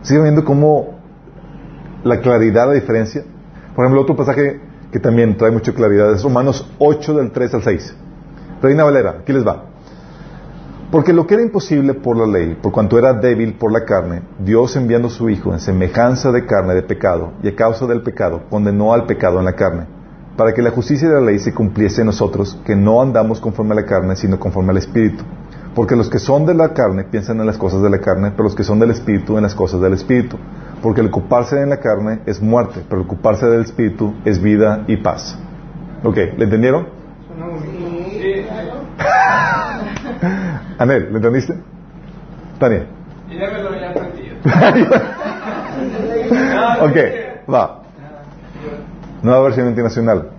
¿Siguen 0.04 0.24
viendo 0.24 0.46
cómo 0.46 1.00
la 2.04 2.22
claridad, 2.22 2.68
la 2.68 2.74
diferencia? 2.74 3.26
Por 3.76 3.84
ejemplo, 3.84 4.02
otro 4.02 4.16
pasaje 4.16 4.60
que 4.92 5.00
también 5.00 5.36
trae 5.36 5.52
mucha 5.52 5.74
claridad 5.74 6.14
es 6.14 6.24
Romanos 6.24 6.72
8 6.80 7.14
del 7.16 7.32
3 7.32 7.54
al 7.56 7.64
6. 7.64 7.96
Reina 8.62 8.86
Valera, 8.86 9.18
aquí 9.20 9.34
les 9.34 9.46
va. 9.46 9.66
Porque 10.92 11.12
lo 11.12 11.28
que 11.28 11.34
era 11.34 11.44
imposible 11.44 11.94
por 11.94 12.16
la 12.16 12.26
ley, 12.26 12.58
por 12.62 12.72
cuanto 12.72 12.98
era 12.98 13.12
débil 13.12 13.56
por 13.56 13.74
la 13.74 13.84
carne, 13.84 14.22
Dios 14.40 14.78
enviando 14.78 15.10
su 15.10 15.30
Hijo 15.30 15.52
en 15.52 15.60
semejanza 15.60 16.32
de 16.32 16.46
carne 16.46 16.74
de 16.74 16.84
pecado, 16.84 17.34
y 17.44 17.50
a 17.50 17.56
causa 17.56 17.86
del 17.86 18.02
pecado 18.02 18.44
condenó 18.50 18.94
al 18.94 19.06
pecado 19.06 19.40
en 19.40 19.46
la 19.46 19.54
carne, 19.54 19.88
para 20.38 20.54
que 20.54 20.62
la 20.62 20.72
justicia 20.72 21.10
de 21.10 21.16
la 21.16 21.22
ley 21.22 21.40
se 21.40 21.54
cumpliese 21.54 22.02
en 22.02 22.08
nosotros, 22.08 22.58
que 22.64 22.78
no 22.78 23.02
andamos 23.02 23.42
conforme 23.42 23.74
a 23.74 23.82
la 23.82 23.86
carne, 23.86 24.16
sino 24.16 24.40
conforme 24.40 24.72
al 24.72 24.78
Espíritu. 24.78 25.26
Porque 25.74 25.98
los 25.98 26.10
que 26.10 26.20
son 26.20 26.46
de 26.46 26.54
la 26.54 26.74
carne 26.74 27.04
piensan 27.04 27.42
en 27.42 27.46
las 27.46 27.58
cosas 27.58 27.82
de 27.82 27.90
la 27.90 28.00
carne, 28.00 28.32
pero 28.32 28.44
los 28.44 28.56
que 28.56 28.64
son 28.64 28.80
del 28.80 28.92
Espíritu 28.92 29.36
en 29.36 29.44
las 29.44 29.56
cosas 29.56 29.82
del 29.82 29.92
Espíritu. 29.92 30.38
Porque 30.82 31.02
el 31.02 31.08
ocuparse 31.08 31.62
en 31.62 31.70
la 31.70 31.80
carne 31.80 32.20
es 32.26 32.42
muerte, 32.42 32.82
pero 32.88 33.02
el 33.02 33.08
ocuparse 33.08 33.46
del 33.48 33.62
Espíritu 33.62 34.14
es 34.26 34.42
vida 34.42 34.84
y 34.88 34.98
paz. 34.98 35.38
Ok, 36.04 36.18
¿le 36.38 36.44
entendieron? 36.44 36.88
Sí. 38.22 38.46
Anel, 40.78 41.12
¿le 41.12 41.18
entendiste? 41.18 41.56
Tania. 42.60 42.86
Y 43.30 43.38
ya 43.38 43.52
me 43.52 43.64
lo 43.64 43.70
había 43.70 43.90
aprendido. 43.90 44.36
ok, 46.82 46.98
va. 47.52 47.82
Nueva 49.24 49.42
versión 49.42 49.68
internacional. 49.68 50.30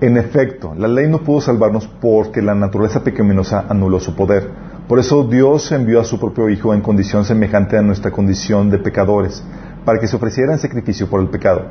En 0.00 0.16
efecto, 0.16 0.74
la 0.76 0.88
ley 0.88 1.08
no 1.08 1.18
pudo 1.18 1.40
salvarnos 1.40 1.86
porque 1.86 2.42
la 2.42 2.54
naturaleza 2.54 3.04
pecaminosa 3.04 3.64
anuló 3.68 4.00
su 4.00 4.16
poder. 4.16 4.50
Por 4.88 4.98
eso 4.98 5.24
Dios 5.24 5.70
envió 5.72 6.00
a 6.00 6.04
su 6.04 6.18
propio 6.18 6.48
Hijo 6.48 6.74
en 6.74 6.80
condición 6.80 7.24
semejante 7.24 7.78
a 7.78 7.82
nuestra 7.82 8.10
condición 8.10 8.70
de 8.70 8.78
pecadores, 8.78 9.44
para 9.84 9.98
que 9.98 10.06
se 10.06 10.16
ofreciera 10.16 10.52
en 10.52 10.58
sacrificio 10.58 11.08
por 11.08 11.20
el 11.20 11.28
pecado. 11.28 11.66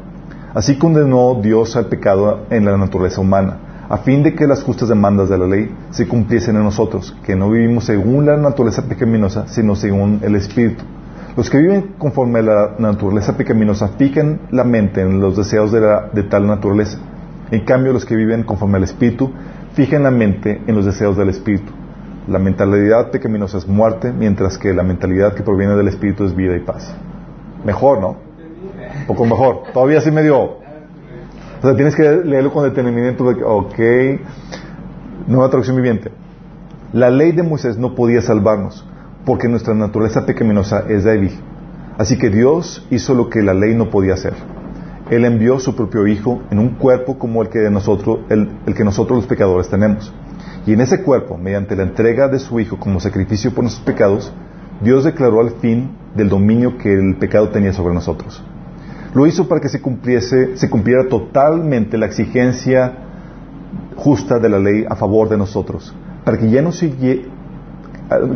Así 0.54 0.78
condenó 0.78 1.40
Dios 1.42 1.76
al 1.76 1.88
pecado 1.88 2.46
en 2.50 2.66
la 2.66 2.78
naturaleza 2.78 3.22
humana, 3.22 3.58
a 3.90 3.98
fin 3.98 4.22
de 4.22 4.36
que 4.36 4.46
las 4.46 4.64
justas 4.64 4.90
demandas 4.90 5.30
de 5.30 5.38
la 5.38 5.48
ley 5.48 5.76
se 5.90 6.08
cumpliesen 6.08 6.56
en 6.56 6.64
nosotros, 6.64 7.16
que 7.26 7.36
no 7.36 7.50
vivimos 7.50 7.86
según 7.86 8.26
la 8.26 8.38
naturaleza 8.38 8.84
pecaminosa, 8.84 9.48
sino 9.48 9.76
según 9.76 10.20
el 10.22 10.36
Espíritu. 10.36 10.84
Los 11.36 11.50
que 11.50 11.58
viven 11.58 11.96
conforme 11.98 12.40
a 12.40 12.44
la 12.44 12.76
naturaleza 12.78 13.36
pecaminosa 13.36 13.90
fijan 13.98 14.42
la 14.52 14.64
mente 14.64 15.02
en 15.02 15.20
los 15.20 15.36
deseos 15.36 15.72
de, 15.72 15.82
de 16.14 16.24
tal 16.24 16.46
naturaleza. 16.46 17.00
En 17.50 17.66
cambio, 17.66 17.92
los 17.92 18.06
que 18.06 18.16
viven 18.16 18.44
conforme 18.44 18.78
al 18.78 18.84
Espíritu 18.84 19.32
fijan 19.74 20.04
la 20.04 20.12
mente 20.12 20.62
en 20.68 20.76
los 20.76 20.86
deseos 20.86 21.18
del 21.18 21.30
Espíritu. 21.30 21.72
La 22.28 22.38
mentalidad 22.38 23.10
pecaminosa 23.10 23.58
es 23.58 23.68
muerte, 23.68 24.14
mientras 24.14 24.60
que 24.60 24.74
la 24.74 24.84
mentalidad 24.84 25.34
que 25.34 25.42
proviene 25.42 25.76
del 25.76 25.88
Espíritu 25.88 26.26
es 26.26 26.36
vida 26.36 26.56
y 26.56 26.60
paz. 26.60 26.96
Mejor, 27.64 28.00
¿no? 28.00 28.18
Un 29.00 29.08
poco 29.08 29.26
mejor. 29.26 29.64
Todavía 29.74 30.02
sí 30.02 30.12
medio... 30.12 30.40
O 30.40 31.66
sea, 31.66 31.76
tienes 31.76 31.96
que 31.96 32.04
leerlo 32.04 32.52
con 32.52 32.64
detenimiento 32.64 33.24
de 33.30 33.36
que, 33.38 33.44
ok, 33.44 33.80
nueva 35.28 35.50
traducción 35.50 35.78
viviente. 35.78 36.12
La 36.92 37.10
ley 37.10 37.32
de 37.32 37.42
Moisés 37.42 37.78
no 37.78 37.96
podía 37.96 38.22
salvarnos, 38.22 38.86
porque 39.26 39.48
nuestra 39.48 39.74
naturaleza 39.74 40.26
pecaminosa 40.26 40.84
es 40.90 41.06
débil. 41.06 41.40
Así 41.98 42.18
que 42.18 42.30
Dios 42.30 42.86
hizo 42.90 43.14
lo 43.14 43.30
que 43.30 43.42
la 43.42 43.54
ley 43.54 43.76
no 43.76 43.90
podía 43.90 44.16
hacer. 44.16 44.34
Él 45.10 45.24
envió 45.26 45.60
su 45.60 45.76
propio 45.76 46.06
Hijo 46.06 46.42
en 46.52 46.60
un 46.60 46.72
cuerpo 46.72 47.18
como 47.18 47.42
el 47.42 47.50
que, 47.50 47.60
de 47.60 47.72
nosotros, 47.72 48.20
el 48.30 48.74
que 48.76 48.84
nosotros 48.84 49.20
los 49.20 49.28
pecadores 49.28 49.70
tenemos. 49.70 50.14
Y 50.66 50.74
en 50.74 50.82
ese 50.82 51.02
cuerpo, 51.02 51.38
mediante 51.38 51.76
la 51.76 51.84
entrega 51.84 52.28
de 52.28 52.40
su 52.40 52.60
Hijo 52.60 52.78
como 52.78 53.00
sacrificio 53.00 53.52
por 53.54 53.64
nuestros 53.64 53.86
pecados, 53.86 54.34
Dios 54.84 55.04
declaró 55.04 55.40
al 55.40 55.52
fin 55.62 55.92
del 56.16 56.30
dominio 56.30 56.78
que 56.78 56.94
el 56.94 57.16
pecado 57.16 57.50
tenía 57.50 57.74
sobre 57.74 57.94
nosotros. 57.94 58.44
Lo 59.14 59.28
hizo 59.28 59.48
para 59.48 59.62
que 59.62 59.70
se 59.70 59.82
cumpliese, 59.82 60.58
se 60.58 60.70
cumpliera 60.70 61.08
totalmente 61.08 61.98
la 61.98 62.08
exigencia 62.08 62.94
justa 63.96 64.40
de 64.40 64.50
la 64.50 64.60
ley 64.60 64.86
a 64.90 64.96
favor 64.96 65.30
de 65.30 65.38
nosotros, 65.38 65.94
para 66.26 66.38
que 66.38 66.50
ya 66.50 66.62
no 66.62 66.72
sigue, 66.72 67.28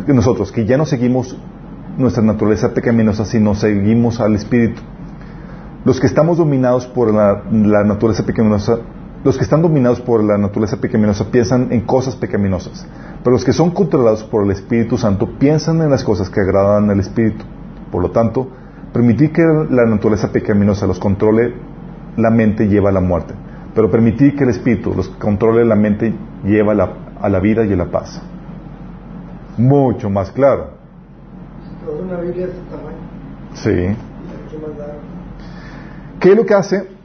que 0.06 0.14
nosotros, 0.14 0.52
que 0.52 0.64
ya 0.64 0.76
no 0.76 0.86
seguimos 0.86 1.36
nuestra 1.96 2.22
naturaleza 2.22 2.72
pecaminosa, 2.72 3.24
sino 3.24 3.54
seguimos 3.54 4.20
al 4.20 4.36
Espíritu. 4.36 4.80
Los 5.84 6.00
que 6.00 6.06
estamos 6.06 6.38
dominados 6.38 6.86
por 6.86 7.12
la, 7.12 7.42
la 7.50 7.82
naturaleza 7.82 8.24
pecaminosa, 8.24 8.78
los 9.24 9.36
que 9.36 9.42
están 9.42 9.62
dominados 9.62 10.00
por 10.00 10.22
la 10.22 10.38
naturaleza 10.38 10.76
pecaminosa 10.76 11.24
piensan 11.30 11.68
en 11.72 11.80
cosas 11.80 12.14
pecaminosas, 12.14 12.86
pero 13.22 13.32
los 13.32 13.44
que 13.44 13.52
son 13.52 13.70
controlados 13.70 14.24
por 14.24 14.44
el 14.44 14.50
Espíritu 14.50 14.96
Santo 14.96 15.28
piensan 15.38 15.82
en 15.82 15.90
las 15.90 16.04
cosas 16.04 16.30
que 16.30 16.40
agradan 16.40 16.90
al 16.90 17.00
Espíritu. 17.00 17.44
Por 17.90 18.02
lo 18.02 18.10
tanto, 18.10 18.48
Permitir 18.92 19.32
que 19.32 19.42
la 19.42 19.84
naturaleza 19.84 20.32
pecaminosa 20.32 20.86
los 20.86 20.98
controle 20.98 21.54
la 22.16 22.30
mente 22.30 22.68
lleva 22.68 22.88
a 22.88 22.92
la 22.92 23.00
muerte. 23.00 23.34
Pero 23.74 23.90
permitir 23.90 24.34
que 24.34 24.44
el 24.44 24.50
espíritu 24.50 24.94
los 24.94 25.08
controle 25.08 25.64
la 25.64 25.76
mente 25.76 26.14
lleva 26.42 26.72
a 26.72 26.74
la, 26.74 26.92
a 27.20 27.28
la 27.28 27.38
vida 27.38 27.64
y 27.64 27.72
a 27.72 27.76
la 27.76 27.90
paz. 27.90 28.20
Mucho 29.58 30.08
más 30.08 30.32
claro. 30.32 30.70
Este. 33.54 33.94
Sí. 33.94 33.96
¿Qué 36.20 36.30
es 36.30 36.36
lo 36.36 36.46
que 36.46 36.54
hace? 36.54 36.97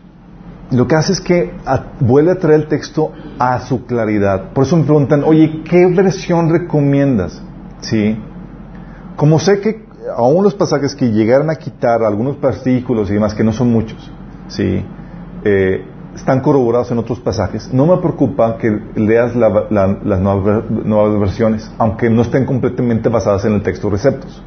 Lo 0.74 0.88
que 0.88 0.96
hace 0.96 1.14
es 1.14 1.22
que 1.22 1.54
vuelve 2.00 2.32
a 2.32 2.36
traer 2.40 2.62
el 2.62 2.68
texto 2.68 3.12
a 3.38 3.60
su 3.60 3.86
claridad. 3.86 4.54
Por 4.54 4.64
eso 4.66 4.76
me 4.76 4.84
preguntan, 4.84 5.24
oye, 5.24 5.62
¿qué 5.64 5.86
versión 5.88 6.50
recomiendas? 6.50 7.42
Sí. 7.82 8.18
Como 9.16 9.38
sé 9.40 9.60
que 9.62 9.86
aún 10.18 10.44
los 10.44 10.56
pasajes 10.56 10.96
que 10.96 11.12
llegaron 11.12 11.50
a 11.50 11.56
quitar 11.56 12.04
algunos 12.04 12.40
versículos 12.42 13.10
y 13.10 13.14
demás, 13.14 13.34
que 13.36 13.44
no 13.44 13.54
son 13.54 13.72
muchos, 13.72 14.12
sí, 14.48 14.84
eh, 15.44 15.86
están 16.16 16.42
corroborados 16.42 16.90
en 16.92 16.98
otros 16.98 17.20
pasajes, 17.20 17.72
no 17.74 17.86
me 17.86 17.98
preocupa 17.98 18.58
que 18.58 18.70
leas 18.96 19.36
la- 19.36 19.66
la- 19.70 19.98
las 20.04 20.20
nuevas 20.20 21.20
versiones, 21.20 21.72
aunque 21.78 22.10
no 22.10 22.22
estén 22.24 22.46
completamente 22.46 23.10
basadas 23.10 23.46
en 23.46 23.54
el 23.54 23.62
texto 23.64 23.90
receptos. 23.90 24.42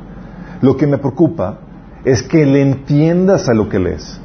Lo 0.61 0.77
que 0.77 0.87
me 0.87 0.99
preocupa 0.99 1.59
es 2.05 2.23
que 2.23 2.45
le 2.47 2.63
entiendas 2.63 3.49
a 3.49 3.55
lo 3.55 3.69
que 3.69 3.79
lees. 3.79 4.21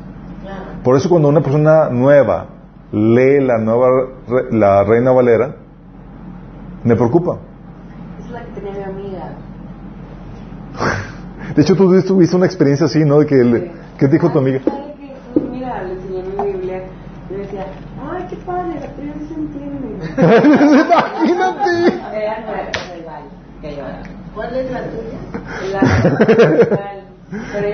Por 0.83 0.95
eso 0.97 1.09
cuando 1.09 1.29
una 1.29 1.41
persona 1.41 1.89
nueva 1.89 2.47
lee 2.91 3.39
la 3.41 3.57
nueva 3.59 3.87
la 4.51 4.83
Reina 4.83 5.11
Valera, 5.11 5.55
me 6.83 6.95
preocupa. 6.95 7.37
Es 8.25 8.31
la 8.31 8.43
que 8.43 8.51
tenía 8.59 8.71
mi 8.73 8.83
amiga. 8.83 9.33
De 11.55 11.61
hecho, 11.61 11.75
tú 11.75 12.01
tuviste 12.03 12.35
una 12.35 12.45
experiencia 12.45 12.85
así, 12.85 12.99
¿no? 13.05 13.19
De 13.19 13.25
que 13.25 13.35
le- 13.35 13.71
¿Qué 13.97 14.07
dijo 14.07 14.29
tu 14.31 14.39
amiga? 14.39 14.59
Mira, 15.51 15.83
le 15.83 15.93
enseñé 15.93 16.23
mi 16.23 16.51
Biblia 16.53 16.83
y 17.29 17.33
decía, 17.35 17.65
ay, 18.11 18.25
qué 18.29 18.35
padre, 18.37 18.75
la 18.79 18.87
sí 19.13 19.27
se 19.27 19.33
entiende. 19.35 19.87
Imagínate. 20.45 21.87
Era 22.13 22.39
nueva. 22.41 23.19
Que 23.61 23.75
yo- 23.75 23.83
¿Cuál 24.35 24.55
es 24.55 24.71
la 24.71 24.79
tuya? 24.83 25.19
La, 25.73 25.81
yo- 26.35 27.00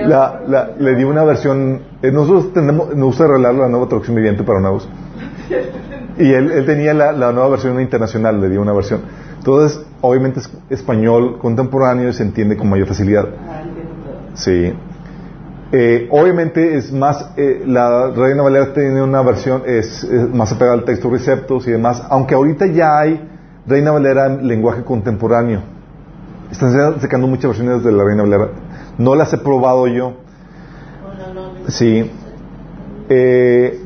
La, 0.08 0.42
la- 0.48 0.70
le 0.78 0.96
di 0.96 1.04
una 1.04 1.24
versión. 1.24 1.82
eh, 2.02 2.12
nosotros 2.12 2.54
tenemos, 2.54 2.90
nos 2.96 3.08
gusta 3.08 3.26
arreglar 3.26 3.56
la 3.56 3.68
nueva 3.68 3.88
traducción 3.88 4.16
viviente 4.16 4.44
para 4.44 4.60
nuevos. 4.60 4.88
Y 6.20 6.34
él, 6.34 6.50
él 6.52 6.66
tenía 6.66 6.96
la, 6.96 7.12
la 7.12 7.32
nueva 7.32 7.50
versión 7.50 7.80
internacional, 7.80 8.42
le 8.42 8.50
dio 8.50 8.60
una 8.60 8.74
versión. 8.74 9.02
Entonces, 9.38 9.80
obviamente 10.02 10.40
es 10.40 10.52
español 10.72 11.38
contemporáneo 11.38 12.10
y 12.10 12.14
se 12.14 12.24
entiende 12.24 12.58
con 12.58 12.68
mayor 12.70 12.88
facilidad. 12.88 13.28
Ah. 13.48 13.62
Sí. 14.34 14.74
Eh, 15.72 16.08
obviamente 16.10 16.76
es 16.76 16.92
más, 16.92 17.34
eh, 17.38 17.62
la 17.68 18.10
Reina 18.16 18.42
Valera 18.42 18.74
tiene 18.74 19.04
una 19.04 19.22
versión, 19.22 19.62
es, 19.68 20.04
es 20.06 20.28
más 20.34 20.52
apegada 20.54 20.74
al 20.78 20.86
texto 20.86 21.08
receptos 21.12 21.68
y 21.68 21.72
demás, 21.72 22.02
aunque 22.10 22.34
ahorita 22.34 22.66
ya 22.66 22.98
hay 23.00 23.22
Reina 23.68 23.92
Valera 23.92 24.26
en 24.26 24.48
lenguaje 24.48 24.84
contemporáneo. 24.84 25.62
Están 26.52 26.72
sa- 26.74 27.00
sacando 27.00 27.28
muchas 27.28 27.50
versiones 27.50 27.84
de 27.84 27.92
la 27.92 28.04
Reina 28.04 28.24
Valera. 28.24 28.48
No 28.98 29.16
las 29.16 29.34
he 29.34 29.38
probado 29.38 29.88
yo. 29.88 30.14
Sí. 31.68 32.10
Eh, 33.10 33.84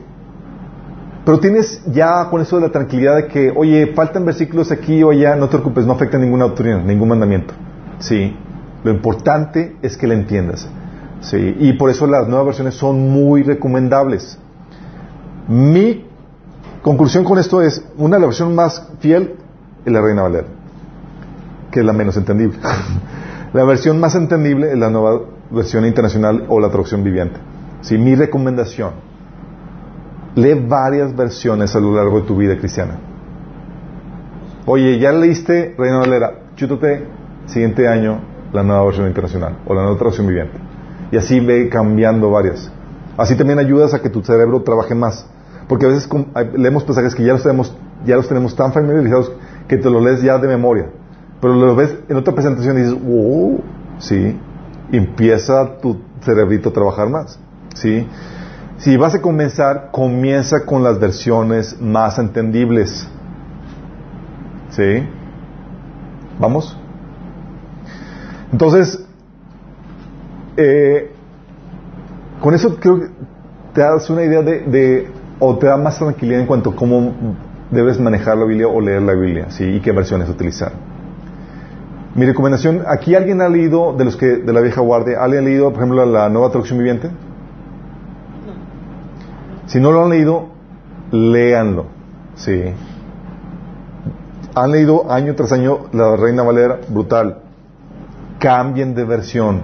pero 1.26 1.40
tienes 1.40 1.84
ya 1.86 2.30
con 2.30 2.42
eso 2.42 2.56
de 2.58 2.64
la 2.64 2.72
tranquilidad 2.72 3.16
de 3.16 3.28
que, 3.28 3.52
oye, 3.56 3.94
faltan 3.94 4.26
versículos 4.26 4.72
aquí 4.72 5.04
o 5.04 5.12
allá, 5.12 5.36
no 5.36 5.48
te 5.48 5.58
preocupes, 5.58 5.86
no 5.86 5.94
afecta 5.94 6.18
ninguna 6.18 6.46
doctrina, 6.46 6.82
ningún 6.82 7.10
mandamiento. 7.10 7.54
Sí. 8.00 8.36
Lo 8.84 8.92
importante 8.92 9.76
es 9.82 9.98
que 9.98 10.08
la 10.08 10.16
entiendas. 10.16 10.68
Sí. 11.22 11.56
Y 11.60 11.74
por 11.74 11.90
eso 11.90 12.08
las 12.08 12.28
nuevas 12.28 12.48
versiones 12.48 12.76
son 12.76 13.10
muy 13.10 13.44
recomendables. 13.44 14.40
Mi 15.48 16.06
conclusión 16.82 17.24
con 17.24 17.38
esto 17.38 17.62
es, 17.62 17.86
una 17.98 18.16
de 18.16 18.22
las 18.22 18.30
versiones 18.30 18.56
más 18.56 18.90
fiel 19.00 19.36
es 19.86 19.92
la 19.92 20.02
Reina 20.02 20.24
Valera, 20.24 20.48
que 21.70 21.82
es 21.82 21.86
la 21.86 21.94
menos 21.94 22.18
entendible. 22.18 22.58
la 23.54 23.64
versión 23.66 24.00
más 24.00 24.16
entendible 24.16 24.72
es 24.72 24.78
la 24.78 24.90
nueva 24.90 25.22
versión 25.50 25.86
internacional 25.86 26.46
o 26.48 26.60
la 26.60 26.70
traducción 26.70 27.04
viviente. 27.04 27.38
Sí, 27.82 27.98
mi 27.98 28.16
recomendación, 28.16 28.92
lee 30.36 30.54
varias 30.54 31.16
versiones 31.16 31.76
a 31.76 31.80
lo 31.80 31.94
largo 31.94 32.22
de 32.22 32.28
tu 32.28 32.36
vida 32.36 32.58
cristiana. 32.58 32.98
Oye, 34.66 35.00
ya 35.00 35.12
leíste 35.12 35.76
Reina 35.78 36.00
Valera, 36.00 36.34
chútate 36.56 37.06
siguiente 37.48 37.88
año 37.88 38.22
la 38.54 38.64
nueva 38.64 38.86
versión 38.86 39.08
internacional 39.08 39.58
o 39.66 39.74
la 39.74 39.82
nueva 39.82 39.98
traducción 39.98 40.28
viviente. 40.28 40.58
Y 41.12 41.18
así 41.18 41.40
ve 41.40 41.68
cambiando 41.68 42.30
varias. 42.30 42.72
Así 43.18 43.36
también 43.36 43.60
ayudas 43.60 43.94
a 43.94 44.02
que 44.02 44.10
tu 44.10 44.22
cerebro 44.22 44.62
trabaje 44.62 44.96
más. 44.96 45.28
Porque 45.68 45.86
a 45.86 45.90
veces 45.90 46.10
leemos 46.56 46.84
pasajes 46.84 47.16
que 47.16 47.24
ya 47.24 47.34
los 47.34 47.44
tenemos, 47.44 47.76
ya 48.06 48.16
los 48.16 48.28
tenemos 48.28 48.56
tan 48.56 48.72
familiarizados 48.72 49.32
que 49.68 49.78
te 49.78 49.90
los 49.90 50.02
lees 50.02 50.22
ya 50.22 50.38
de 50.38 50.48
memoria. 50.48 50.90
Pero 51.42 51.56
lo 51.56 51.76
ves 51.76 51.96
en 52.08 52.18
otra 52.18 52.34
presentación 52.34 52.78
y 52.78 52.82
dices, 52.82 53.02
wow, 53.04 53.62
sí, 53.98 54.38
empieza 54.92 55.78
tu 55.82 55.98
cerebrito 56.22 56.70
a 56.70 56.74
trabajar 56.74 57.10
más. 57.10 57.40
¿sí? 57.74 58.08
Si 58.78 58.96
vas 58.98 59.16
a 59.16 59.22
comenzar, 59.22 59.90
comienza 59.92 60.66
con 60.66 60.84
las 60.84 61.00
versiones 61.00 61.82
más 61.82 62.20
entendibles. 62.20 63.08
¿Sí? 64.70 65.04
¿Vamos? 66.40 66.78
Entonces, 68.52 69.04
eh, 70.58 71.12
con 72.42 72.54
eso 72.54 72.76
creo 72.80 73.00
que 73.00 73.08
te 73.74 73.82
das 73.82 74.10
una 74.10 74.24
idea 74.24 74.42
de, 74.42 74.60
de- 74.62 75.12
o 75.40 75.58
te 75.58 75.68
da 75.68 75.78
más 75.78 75.98
tranquilidad 75.98 76.42
en 76.42 76.46
cuanto 76.48 76.72
a 76.72 76.76
cómo 76.76 77.14
debes 77.72 78.00
manejar 78.00 78.38
la 78.38 78.46
Biblia 78.46 78.68
o 78.68 78.80
leer 78.82 79.02
la 79.02 79.14
Biblia, 79.14 79.48
¿sí? 79.50 79.64
Y 79.64 79.80
qué 79.80 79.92
versiones 79.92 80.30
utilizar. 80.30 80.72
Mi 82.14 82.26
recomendación, 82.26 82.84
aquí 82.88 83.16
alguien 83.16 83.42
ha 83.42 83.48
leído, 83.48 83.94
de 83.94 84.04
los 84.04 84.18
que, 84.18 84.26
de 84.26 84.52
la 84.54 84.60
vieja 84.60 84.82
guardia, 84.82 85.24
¿alguien 85.24 85.44
ha 85.44 85.46
leído, 85.46 85.70
por 85.70 85.78
ejemplo, 85.78 86.06
la 86.06 86.28
nueva 86.28 86.50
traducción 86.50 86.78
viviente? 86.78 87.10
Si 89.68 89.80
no 89.80 89.94
lo 89.94 90.04
han 90.04 90.10
leído, 90.10 90.50
léanlo, 91.12 91.86
¿sí? 92.36 92.74
Han 94.54 94.72
leído 94.72 95.10
año 95.10 95.36
tras 95.36 95.54
año 95.54 95.86
la 95.94 96.18
Reina 96.18 96.44
Valera, 96.44 96.80
brutal. 96.90 97.38
Cambien 98.40 98.94
de 98.94 99.06
versión. 99.06 99.62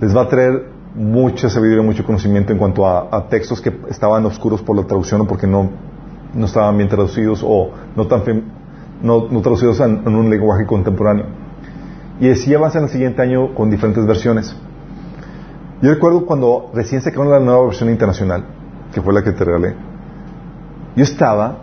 Les 0.00 0.16
va 0.16 0.22
a 0.22 0.28
traer 0.28 0.66
mucha 0.96 1.48
sabiduría, 1.48 1.82
mucho 1.82 2.04
conocimiento 2.04 2.52
en 2.52 2.58
cuanto 2.58 2.84
a, 2.84 3.28
textos 3.28 3.60
que 3.60 3.72
estaban 3.88 4.26
oscuros 4.26 4.60
por 4.62 4.76
la 4.76 4.82
traducción 4.82 5.20
o 5.20 5.26
porque 5.26 5.46
no, 5.46 5.70
no 6.34 6.46
estaban 6.46 6.76
bien 6.76 6.88
traducidos 6.88 7.44
o 7.46 7.70
no 7.94 8.06
tan 8.08 8.22
no, 9.02 9.28
no 9.30 9.40
traducidos 9.40 9.80
en, 9.80 10.02
en 10.06 10.14
un 10.14 10.30
lenguaje 10.30 10.66
contemporáneo. 10.66 11.26
Y 12.20 12.30
así 12.30 12.54
avanzan 12.54 12.84
el 12.84 12.88
siguiente 12.90 13.20
año 13.22 13.54
con 13.54 13.70
diferentes 13.70 14.06
versiones. 14.06 14.56
Yo 15.80 15.92
recuerdo 15.92 16.24
cuando 16.26 16.70
recién 16.74 17.00
sacaron 17.02 17.30
la 17.30 17.40
nueva 17.40 17.64
versión 17.66 17.90
internacional, 17.90 18.44
que 18.94 19.00
fue 19.02 19.12
la 19.12 19.22
que 19.24 19.32
te 19.32 19.44
regalé, 19.44 19.74
yo 20.94 21.02
estaba 21.02 21.58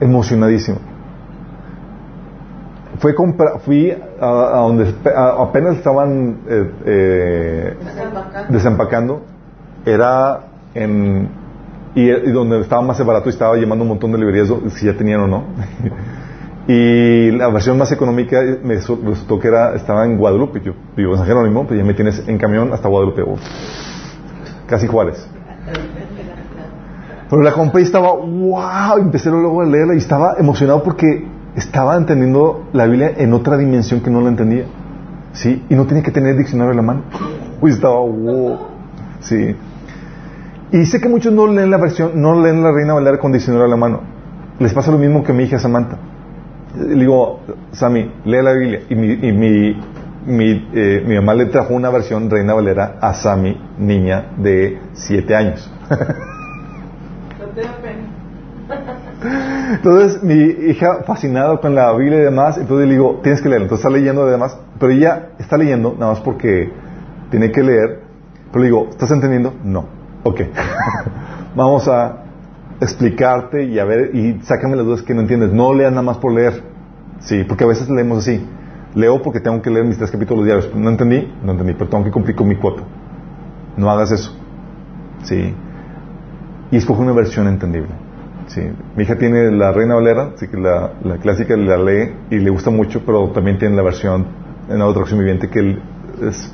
emocionadísimo. 0.00 0.78
Fue 2.98 3.14
compra- 3.14 3.58
fui 3.60 3.90
a, 4.20 4.26
a 4.26 4.60
donde 4.60 4.94
a- 5.16 5.42
apenas 5.42 5.76
estaban 5.78 6.38
eh, 6.48 6.70
eh, 6.84 7.76
desempacando, 8.50 9.22
era 9.86 10.40
en 10.74 11.28
y, 11.94 12.10
y 12.10 12.30
donde 12.32 12.60
estaba 12.60 12.82
más 12.82 13.04
barato 13.04 13.28
y 13.28 13.32
estaba 13.32 13.56
llamando 13.56 13.82
un 13.82 13.88
montón 13.90 14.12
de 14.12 14.18
librerías 14.18 14.48
si 14.74 14.86
ya 14.86 14.96
tenían 14.96 15.20
o 15.22 15.26
no. 15.26 15.44
y 16.68 17.30
la 17.32 17.48
versión 17.48 17.76
más 17.78 17.90
económica 17.92 18.40
me 18.62 18.80
su- 18.80 19.00
resultó 19.04 19.38
que 19.40 19.48
era 19.48 19.74
estaba 19.74 20.04
en 20.04 20.16
Guadalupe. 20.16 20.60
Yo 20.60 20.72
vivo 20.96 21.12
en 21.12 21.18
San 21.18 21.26
Jerónimo, 21.26 21.66
pues 21.66 21.78
ya 21.78 21.84
me 21.84 21.94
tienes 21.94 22.22
en 22.28 22.38
camión 22.38 22.72
hasta 22.72 22.88
Guadalupe, 22.88 23.22
casi 24.66 24.86
Juárez. 24.86 25.26
Pero 27.28 27.42
la 27.42 27.52
compré 27.52 27.80
y 27.80 27.84
estaba, 27.84 28.12
wow, 28.12 28.98
empecé 28.98 29.30
luego 29.30 29.62
a 29.62 29.64
leerla 29.64 29.94
y 29.94 29.98
estaba 29.98 30.34
emocionado 30.38 30.82
porque 30.82 31.26
estaba 31.56 31.96
entendiendo 31.96 32.64
la 32.72 32.84
Biblia 32.86 33.12
en 33.16 33.32
otra 33.32 33.56
dimensión 33.56 34.00
que 34.00 34.10
no 34.10 34.20
la 34.20 34.28
entendía. 34.28 34.64
¿Sí? 35.32 35.64
Y 35.70 35.74
no 35.74 35.86
tenía 35.86 36.02
que 36.02 36.10
tener 36.10 36.36
diccionario 36.36 36.72
en 36.72 36.76
la 36.76 36.82
mano. 36.82 37.02
Uy, 37.62 37.70
estaba, 37.70 37.98
wow. 38.00 38.58
Sí. 39.20 39.56
Y 40.72 40.84
sé 40.84 41.00
que 41.00 41.08
muchos 41.08 41.32
no 41.32 41.46
leen 41.46 41.70
la 41.70 41.78
versión, 41.78 42.12
no 42.20 42.42
leen 42.42 42.62
la 42.62 42.70
Reina 42.70 42.92
Valera 42.92 43.18
con 43.18 43.32
diccionario 43.32 43.64
en 43.64 43.70
la 43.70 43.76
mano. 43.78 44.00
Les 44.58 44.74
pasa 44.74 44.90
lo 44.92 44.98
mismo 44.98 45.22
que 45.24 45.32
a 45.32 45.34
mi 45.34 45.44
hija 45.44 45.58
Samantha. 45.58 45.96
Le 46.76 46.94
digo, 46.94 47.40
Sammy, 47.72 48.10
lee 48.24 48.42
la 48.42 48.52
Biblia. 48.52 48.80
Y 48.88 48.94
mi, 48.94 49.12
y 49.12 49.32
mi, 49.32 49.76
mi, 50.26 50.68
eh, 50.74 51.02
mi 51.06 51.14
mamá 51.16 51.34
le 51.34 51.46
trajo 51.46 51.74
una 51.74 51.90
versión 51.90 52.30
Reina 52.30 52.54
Valera 52.54 52.96
a 53.00 53.14
Sammy, 53.14 53.60
niña 53.78 54.32
de 54.38 54.78
7 54.94 55.34
años. 55.34 55.70
Entonces 59.70 60.22
mi 60.22 60.34
hija 60.34 61.02
fascinada 61.06 61.56
con 61.58 61.74
la 61.74 61.92
Biblia 61.92 62.18
y 62.18 62.22
demás, 62.22 62.58
entonces 62.58 62.86
le 62.86 62.94
digo, 62.94 63.20
tienes 63.22 63.40
que 63.40 63.48
leerla. 63.48 63.64
Entonces 63.66 63.84
está 63.84 63.96
leyendo 63.96 64.22
además, 64.22 64.58
pero 64.78 64.92
ella 64.92 65.28
está 65.38 65.56
leyendo 65.56 65.94
nada 65.98 66.12
más 66.12 66.20
porque 66.20 66.70
tiene 67.30 67.50
que 67.50 67.62
leer, 67.62 68.00
Pero 68.50 68.60
le 68.60 68.66
digo, 68.66 68.88
¿estás 68.90 69.10
entendiendo? 69.10 69.54
No. 69.64 69.86
Ok. 70.24 70.40
Vamos 71.56 71.88
a 71.88 72.21
explicarte 72.82 73.64
y 73.64 73.78
a 73.78 73.84
ver, 73.84 74.14
y 74.14 74.40
sácame 74.42 74.76
las 74.76 74.84
dudas 74.84 75.02
que 75.02 75.14
no 75.14 75.20
entiendes. 75.20 75.52
No 75.52 75.72
leas 75.72 75.92
nada 75.92 76.02
más 76.02 76.18
por 76.18 76.32
leer. 76.32 76.62
Sí, 77.20 77.44
porque 77.46 77.64
a 77.64 77.68
veces 77.68 77.88
leemos 77.88 78.18
así. 78.18 78.44
Leo 78.94 79.22
porque 79.22 79.40
tengo 79.40 79.62
que 79.62 79.70
leer 79.70 79.86
mis 79.86 79.96
tres 79.96 80.10
capítulos 80.10 80.44
diarios. 80.44 80.70
No 80.74 80.90
entendí, 80.90 81.32
no 81.44 81.52
entendí, 81.52 81.74
pero 81.74 81.88
tengo 81.88 82.04
que 82.04 82.10
cumplir 82.10 82.36
con 82.36 82.48
mi 82.48 82.56
cuota. 82.56 82.82
No 83.76 83.90
hagas 83.90 84.10
eso. 84.10 84.36
Sí. 85.22 85.54
Y 86.70 86.76
escoge 86.76 87.00
una 87.00 87.12
versión 87.12 87.46
entendible. 87.46 87.90
Sí. 88.48 88.62
Mi 88.96 89.04
hija 89.04 89.16
tiene 89.16 89.50
la 89.52 89.72
Reina 89.72 89.94
Valera, 89.94 90.32
así 90.34 90.48
que 90.48 90.56
la, 90.56 90.90
clásica 91.22 91.56
la 91.56 91.76
lee 91.76 92.12
y 92.30 92.38
le 92.38 92.50
gusta 92.50 92.70
mucho, 92.70 93.02
pero 93.06 93.28
también 93.30 93.58
tiene 93.58 93.76
la 93.76 93.82
versión 93.82 94.26
en 94.68 94.78
la 94.78 94.86
traducción 94.86 95.20
viviente 95.20 95.48
que 95.48 95.78
es 96.20 96.52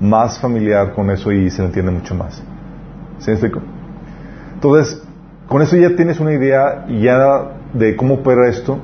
más 0.00 0.40
familiar 0.40 0.92
con 0.92 1.10
eso 1.10 1.30
y 1.30 1.50
se 1.50 1.62
entiende 1.62 1.92
mucho 1.92 2.14
más. 2.14 2.42
¿Sí 3.18 3.30
explico? 3.30 3.60
Entonces, 4.54 5.05
con 5.48 5.62
eso 5.62 5.76
ya 5.76 5.94
tienes 5.94 6.18
una 6.20 6.32
idea 6.32 6.86
ya 6.88 7.52
de 7.72 7.96
cómo 7.96 8.14
opera 8.16 8.48
esto. 8.48 8.78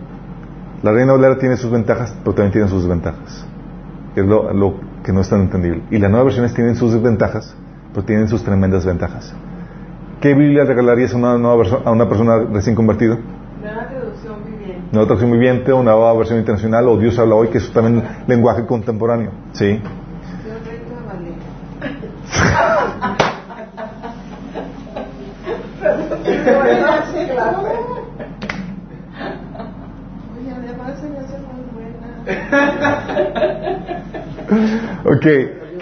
La 0.82 0.92
Reina 0.92 1.12
Valera 1.12 1.38
tiene 1.38 1.56
sus 1.56 1.70
ventajas, 1.70 2.14
pero 2.22 2.34
también 2.34 2.52
tiene 2.52 2.68
sus 2.68 2.82
desventajas. 2.82 3.46
Que 4.14 4.20
es 4.20 4.26
lo, 4.26 4.52
lo 4.52 4.74
que 5.02 5.12
no 5.12 5.20
es 5.20 5.28
tan 5.28 5.40
entendible. 5.40 5.82
Y 5.90 5.98
las 5.98 6.10
nuevas 6.10 6.26
versiones 6.26 6.54
tienen 6.54 6.76
sus 6.76 6.92
desventajas, 6.92 7.54
pero 7.92 8.04
tienen 8.04 8.28
sus 8.28 8.44
tremendas 8.44 8.84
ventajas. 8.86 9.34
¿Qué 10.20 10.34
Biblia 10.34 10.64
regalarías 10.64 11.12
a 11.14 11.16
una, 11.16 11.36
nueva 11.36 11.64
a 11.84 11.90
una 11.90 12.08
persona 12.08 12.44
recién 12.52 12.76
convertida? 12.76 13.18
Nueva 13.60 13.88
traducción 13.88 14.44
viviente. 14.44 14.88
Nueva 14.92 15.06
traducción 15.06 15.32
viviente, 15.32 15.72
o 15.72 15.82
nueva 15.82 16.14
versión 16.14 16.38
internacional, 16.38 16.86
o 16.88 16.96
Dios 16.96 17.18
habla 17.18 17.34
hoy, 17.34 17.48
que 17.48 17.58
es 17.58 17.72
también 17.72 18.04
lenguaje 18.28 18.64
contemporáneo. 18.66 19.30
¿Sí? 19.52 19.80
Yo 20.46 20.54
Reina 20.64 21.00
Valera. 21.08 21.42
Oye, 21.82 22.20
además 22.22 23.42
se 23.42 23.50
me 25.82 25.90
hace 25.90 26.04
muy 26.04 26.12
buena. 26.12 26.22
Ok. 35.04 35.26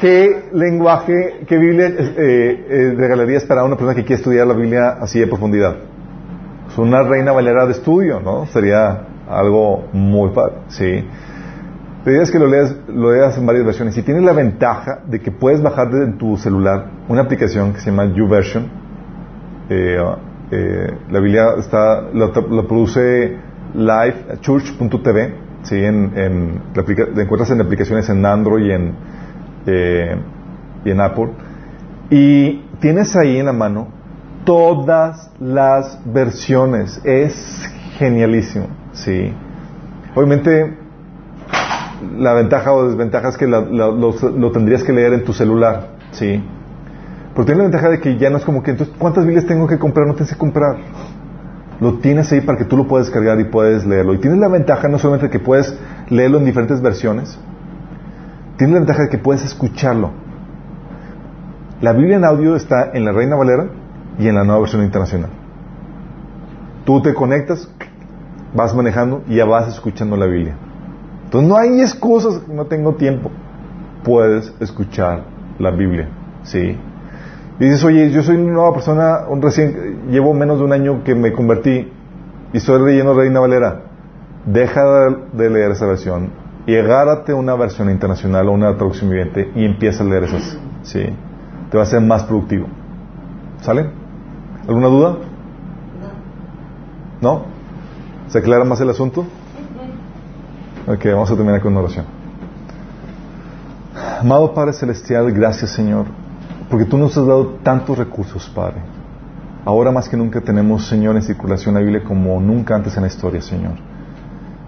¿Qué 0.00 0.48
lenguaje, 0.54 1.44
qué 1.46 1.58
Biblia 1.58 1.88
eh, 1.88 1.96
eh, 2.16 2.94
regalarías 2.96 3.44
para 3.44 3.64
una 3.64 3.76
persona 3.76 3.94
que 3.94 4.02
quiere 4.02 4.20
estudiar 4.20 4.46
la 4.46 4.54
Biblia 4.54 4.96
así 5.00 5.20
de 5.20 5.26
profundidad? 5.26 5.76
Es 6.70 6.78
una 6.78 7.02
reina 7.02 7.32
valera 7.32 7.66
de 7.66 7.72
estudio, 7.72 8.20
¿no? 8.20 8.46
Sería 8.46 9.02
algo 9.28 9.88
muy 9.92 10.30
padre, 10.30 10.54
¿sí? 10.68 11.04
La 12.04 12.12
idea 12.12 12.22
es 12.22 12.30
que 12.30 12.38
lo 12.38 12.46
leas, 12.46 12.74
lo 12.88 13.12
leas 13.12 13.36
en 13.36 13.44
varias 13.44 13.66
versiones. 13.66 13.96
Y 13.98 14.02
tienes 14.02 14.22
la 14.22 14.32
ventaja 14.32 15.00
de 15.06 15.20
que 15.20 15.30
puedes 15.30 15.60
bajar 15.60 15.90
desde 15.90 16.12
tu 16.12 16.38
celular 16.38 16.86
una 17.08 17.22
aplicación 17.22 17.74
que 17.74 17.80
se 17.80 17.90
llama 17.90 18.06
YouVersion. 18.06 18.70
Eh, 19.68 19.98
eh, 20.50 20.92
la 21.10 21.20
Biblia 21.20 21.54
está, 21.58 22.02
lo, 22.12 22.32
lo 22.32 22.66
produce 22.66 23.36
live, 23.74 24.38
church.tv, 24.40 25.34
¿sí? 25.62 25.76
En, 25.84 26.60
la 26.74 26.82
la 27.14 27.22
encuentras 27.22 27.50
en 27.50 27.60
aplicaciones 27.60 28.08
en 28.08 28.24
Android 28.26 28.66
y 28.66 28.72
en, 28.72 28.94
eh, 29.66 30.16
y 30.84 30.90
en 30.90 31.00
Apple. 31.00 31.28
Y 32.10 32.64
tienes 32.80 33.14
ahí 33.16 33.38
en 33.38 33.46
la 33.46 33.52
mano 33.52 33.88
todas 34.44 35.30
las 35.38 36.00
versiones. 36.04 37.00
Es 37.04 37.68
genialísimo, 37.98 38.66
¿sí? 38.92 39.32
Obviamente, 40.14 40.76
la 42.18 42.32
ventaja 42.34 42.72
o 42.72 42.88
desventaja 42.88 43.28
es 43.28 43.36
que 43.36 43.46
la- 43.46 43.60
la- 43.60 43.88
lo, 43.88 44.12
lo 44.12 44.50
tendrías 44.52 44.82
que 44.82 44.92
leer 44.92 45.12
en 45.12 45.24
tu 45.24 45.32
celular, 45.32 45.90
¿sí? 46.12 46.42
Pero 47.40 47.46
tiene 47.46 47.58
la 47.60 47.70
ventaja 47.70 47.88
de 47.88 48.00
que 48.00 48.18
ya 48.18 48.28
no 48.28 48.36
es 48.36 48.44
como 48.44 48.62
que, 48.62 48.72
entonces, 48.72 48.94
¿cuántas 48.98 49.24
Biblias 49.24 49.46
tengo 49.46 49.66
que 49.66 49.78
comprar? 49.78 50.06
No 50.06 50.12
tienes 50.12 50.30
que 50.30 50.38
comprar. 50.38 50.76
Lo 51.80 51.94
tienes 51.94 52.30
ahí 52.32 52.42
para 52.42 52.58
que 52.58 52.66
tú 52.66 52.76
lo 52.76 52.86
puedas 52.86 53.08
cargar 53.08 53.40
y 53.40 53.44
puedes 53.44 53.86
leerlo. 53.86 54.12
Y 54.12 54.18
tienes 54.18 54.38
la 54.40 54.48
ventaja 54.48 54.88
no 54.88 54.98
solamente 54.98 55.28
de 55.28 55.32
que 55.32 55.38
puedes 55.38 55.74
leerlo 56.10 56.36
en 56.36 56.44
diferentes 56.44 56.82
versiones, 56.82 57.40
tienes 58.58 58.74
la 58.74 58.80
ventaja 58.80 59.04
de 59.04 59.08
que 59.08 59.16
puedes 59.16 59.42
escucharlo. 59.42 60.10
La 61.80 61.94
Biblia 61.94 62.18
en 62.18 62.26
audio 62.26 62.56
está 62.56 62.90
en 62.92 63.06
la 63.06 63.12
Reina 63.12 63.36
Valera 63.36 63.68
y 64.18 64.28
en 64.28 64.34
la 64.34 64.44
nueva 64.44 64.60
versión 64.60 64.84
internacional. 64.84 65.30
Tú 66.84 67.00
te 67.00 67.14
conectas, 67.14 67.72
vas 68.54 68.74
manejando 68.74 69.22
y 69.26 69.36
ya 69.36 69.46
vas 69.46 69.66
escuchando 69.66 70.14
la 70.14 70.26
Biblia. 70.26 70.56
Entonces 71.24 71.48
no 71.48 71.56
hay 71.56 71.80
excusas, 71.80 72.46
no 72.48 72.66
tengo 72.66 72.96
tiempo. 72.96 73.30
Puedes 74.04 74.54
escuchar 74.60 75.24
la 75.58 75.70
Biblia, 75.70 76.10
¿sí? 76.42 76.76
Y 77.60 77.64
dices, 77.64 77.84
oye, 77.84 78.10
yo 78.10 78.22
soy 78.22 78.36
una 78.36 78.52
nueva 78.52 78.72
persona, 78.72 79.26
un 79.28 79.42
recién, 79.42 80.08
llevo 80.08 80.32
menos 80.32 80.58
de 80.58 80.64
un 80.64 80.72
año 80.72 81.04
que 81.04 81.14
me 81.14 81.30
convertí 81.30 81.92
y 82.54 82.56
estoy 82.56 82.82
leyendo 82.82 83.12
Reina 83.12 83.38
Valera. 83.38 83.82
Deja 84.46 84.82
de, 85.34 85.50
leer 85.50 85.72
esa 85.72 85.84
versión 85.84 86.30
y 86.66 86.74
agárrate 86.74 87.34
una 87.34 87.54
versión 87.54 87.90
internacional 87.90 88.48
o 88.48 88.52
una 88.52 88.74
traducción 88.76 89.10
viviente 89.10 89.52
y 89.54 89.66
empieza 89.66 90.02
a 90.02 90.06
leer 90.06 90.24
esas, 90.24 90.58
¿sí? 90.84 91.04
Te 91.70 91.76
va 91.76 91.82
a 91.82 91.86
ser 91.86 92.00
más 92.00 92.24
productivo. 92.24 92.66
¿Sale? 93.60 93.90
¿Alguna 94.66 94.86
duda? 94.86 95.16
¿No? 97.20 97.44
¿Se 98.28 98.38
aclara 98.38 98.64
más 98.64 98.80
el 98.80 98.88
asunto? 98.88 99.26
Ok, 100.86 101.04
vamos 101.04 101.30
a 101.30 101.36
terminar 101.36 101.60
con 101.60 101.72
una 101.72 101.82
oración. 101.82 102.06
Amado 104.20 104.54
Padre 104.54 104.72
Celestial, 104.72 105.30
gracias 105.32 105.72
Señor, 105.72 106.06
porque 106.70 106.84
tú 106.84 106.96
nos 106.96 107.16
has 107.18 107.26
dado 107.26 107.58
tantos 107.64 107.98
recursos, 107.98 108.48
Padre. 108.48 108.80
Ahora 109.64 109.90
más 109.90 110.08
que 110.08 110.16
nunca 110.16 110.40
tenemos, 110.40 110.86
Señor, 110.86 111.16
en 111.16 111.22
circulación 111.22 111.74
la 111.74 111.80
Biblia 111.80 112.04
como 112.04 112.40
nunca 112.40 112.76
antes 112.76 112.96
en 112.96 113.02
la 113.02 113.08
historia, 113.08 113.42
Señor. 113.42 113.72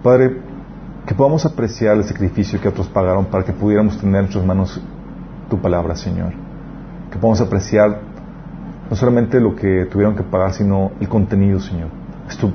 Padre, 0.03 0.41
que 1.07 1.15
podamos 1.15 1.45
apreciar 1.45 1.95
el 1.95 2.03
sacrificio 2.03 2.59
que 2.59 2.67
otros 2.67 2.87
pagaron 2.89 3.25
para 3.25 3.45
que 3.45 3.53
pudiéramos 3.53 3.97
tener 3.97 4.15
en 4.15 4.21
nuestras 4.23 4.45
manos 4.45 4.81
tu 5.49 5.59
palabra, 5.59 5.95
Señor. 5.95 6.33
Que 7.09 7.17
podamos 7.17 7.39
apreciar 7.39 8.01
no 8.89 8.95
solamente 8.97 9.39
lo 9.39 9.55
que 9.55 9.85
tuvieron 9.85 10.15
que 10.15 10.23
pagar, 10.23 10.51
sino 10.51 10.91
el 10.99 11.07
contenido, 11.07 11.59
Señor. 11.61 11.87
Es 12.27 12.37
tu 12.37 12.51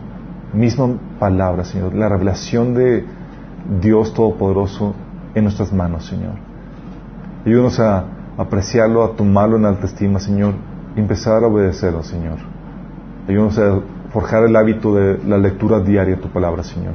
misma 0.53 0.95
palabra, 1.19 1.65
Señor. 1.65 1.95
La 1.95 2.09
revelación 2.09 2.75
de 2.75 3.05
Dios 3.81 4.13
Todopoderoso 4.13 4.95
en 5.35 5.45
nuestras 5.45 5.73
manos, 5.73 6.05
Señor. 6.05 6.35
Ayúdanos 7.47 7.81
a 7.81 8.05
apreciarlo, 8.39 9.05
a 9.05 9.17
tomarlo 9.17 9.57
en 9.57 9.65
alta 9.67 9.87
estima, 9.87 10.19
Señor, 10.21 10.55
y 10.97 11.01
empezar 11.01 11.43
a 11.45 11.47
obedecerlo, 11.49 12.03
Señor. 12.03 12.39
Ayúdanos 13.29 13.59
a 13.59 13.81
forjar 14.13 14.45
el 14.45 14.57
hábito 14.57 14.95
de 14.95 15.19
la 15.27 15.37
lectura 15.39 15.81
diaria 15.81 16.17
de 16.17 16.23
tu 16.23 16.29
palabra, 16.29 16.63
Señor. 16.63 16.95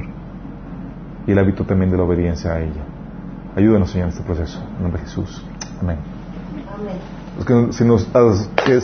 Y 1.26 1.32
el 1.32 1.38
hábito 1.38 1.64
también 1.64 1.90
de 1.90 1.96
la 1.96 2.02
obediencia 2.02 2.52
a 2.52 2.60
ella. 2.60 2.82
Ayúdanos, 3.56 3.90
Señor, 3.90 4.08
en 4.08 4.12
este 4.14 4.24
proceso. 4.24 4.60
En 4.76 4.82
nombre 4.82 5.00
de 5.00 5.06
Jesús. 5.06 5.44
Amén. 5.80 5.98
Los 7.36 7.46
que, 7.46 7.72
si 7.72 7.84
nos- 7.84 8.14
a, 8.14 8.20
los 8.20 8.48
que, 8.64 8.78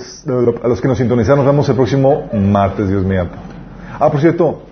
a 0.64 0.68
los 0.68 0.80
que 0.80 0.88
nos 0.88 0.98
sintonizan, 0.98 1.36
nos 1.36 1.46
vemos 1.46 1.68
el 1.68 1.74
próximo 1.76 2.28
martes, 2.32 2.88
Dios 2.88 3.04
mío. 3.04 3.26
Ah, 3.98 4.10
por 4.10 4.20
cierto, 4.20 4.62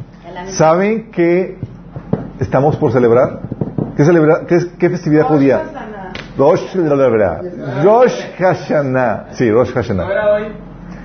¿saben 0.48 1.10
que 1.10 1.58
estamos 2.40 2.76
por 2.76 2.92
celebrar? 2.92 3.40
¿Qué, 3.96 4.04
celebra, 4.04 4.46
qué, 4.46 4.58
qué 4.78 4.88
festividad 4.90 5.24
judía? 5.24 5.62
Rosh, 6.38 6.74
Rosh 7.84 8.20
Hashanah. 8.38 9.26
Sí, 9.32 9.50
Rosh 9.50 9.68
¿No 9.70 9.74
Hashanah. 9.74 10.10
era 10.10 10.32
hoy? 10.34 10.42